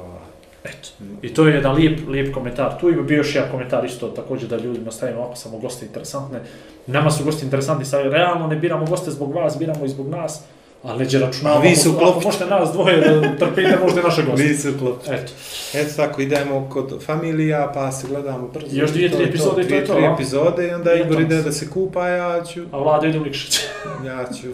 Eto. 0.64 0.88
I 1.22 1.34
to 1.34 1.46
je 1.46 1.54
jedan 1.54 1.74
lijep, 1.74 2.08
lijep 2.08 2.34
komentar. 2.34 2.80
Tu 2.80 2.90
ima 2.90 3.02
bio 3.02 3.16
još 3.16 3.34
jedan 3.34 3.50
komentar 3.50 3.84
isto 3.84 4.08
također 4.08 4.48
da 4.48 4.56
ljudima 4.56 4.90
stavimo 4.90 5.20
ovako 5.20 5.36
samo 5.36 5.58
goste 5.58 5.86
interesantne. 5.86 6.40
Nama 6.86 7.10
su 7.10 7.24
gosti 7.24 7.44
interesantni, 7.44 7.84
sad 7.84 8.06
realno 8.06 8.46
ne 8.46 8.56
biramo 8.56 8.86
goste 8.86 9.10
zbog 9.10 9.34
vas, 9.34 9.58
biramo 9.58 9.84
i 9.84 9.88
zbog 9.88 10.08
nas, 10.08 10.44
ali 10.86 10.98
neđe 10.98 11.18
računavamo, 11.18 11.60
A 11.60 11.62
vi 11.62 11.74
ako 11.80 11.98
klopčani. 11.98 12.24
možete 12.24 12.46
nas 12.46 12.72
dvoje 12.72 13.00
da 13.00 13.36
trpite, 13.46 13.78
možete 13.82 14.02
naše 14.02 14.22
goste. 14.22 14.44
Mi 14.44 14.54
se 14.54 14.78
klopče. 14.78 15.10
Eto. 15.12 15.32
Eto 15.74 15.92
tako, 15.96 16.22
idemo 16.22 16.68
kod 16.72 17.04
familija, 17.06 17.70
pa 17.74 17.92
se 17.92 18.06
gledamo 18.08 18.48
brzo. 18.48 18.66
I 18.72 18.78
još 18.78 18.90
dvije, 18.90 19.10
tri 19.10 19.24
epizode 19.24 19.62
i 19.62 19.68
to 19.68 19.74
je 19.74 19.84
to, 19.84 19.94
tri 19.94 20.06
a? 20.06 20.12
epizode 20.14 20.68
i 20.68 20.70
onda 20.70 20.94
Igor 20.94 21.20
ide 21.20 21.42
da 21.42 21.52
se 21.52 21.70
kupa, 21.70 22.08
ja 22.08 22.44
ću... 22.44 22.60
A 22.72 22.78
Vlada 22.78 23.06
ide 23.06 23.18
u 23.18 23.24
Nikšić. 23.24 23.58
Ja 24.06 24.24
ću... 24.24 24.46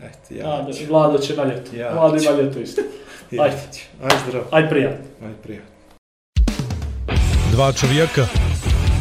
Eto, 0.00 0.34
ja 0.34 0.66
ću. 0.72 0.84
Vlada 0.88 1.18
će 1.18 1.36
na 1.36 1.44
ljeto. 1.44 1.76
Ja 1.76 1.92
Vlada 1.92 2.16
ima 2.22 2.42
ljeto 2.42 2.58
isto. 2.60 2.82
Ajde. 3.30 3.56
ću. 3.74 3.80
Aj 4.02 4.16
zdrav. 4.28 4.42
Aj 4.50 4.68
prijatno. 4.68 5.04
Aj 5.26 5.32
prijatno. 5.42 5.70
Dva 7.52 7.72
čovjeka, 7.72 8.26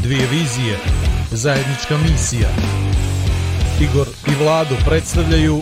dvije 0.03 0.27
vizije, 0.31 0.77
zajednička 1.31 1.97
misija. 1.97 2.49
Igor 3.81 4.07
i 4.27 4.43
Vlado 4.43 4.75
predstavljaju 4.85 5.61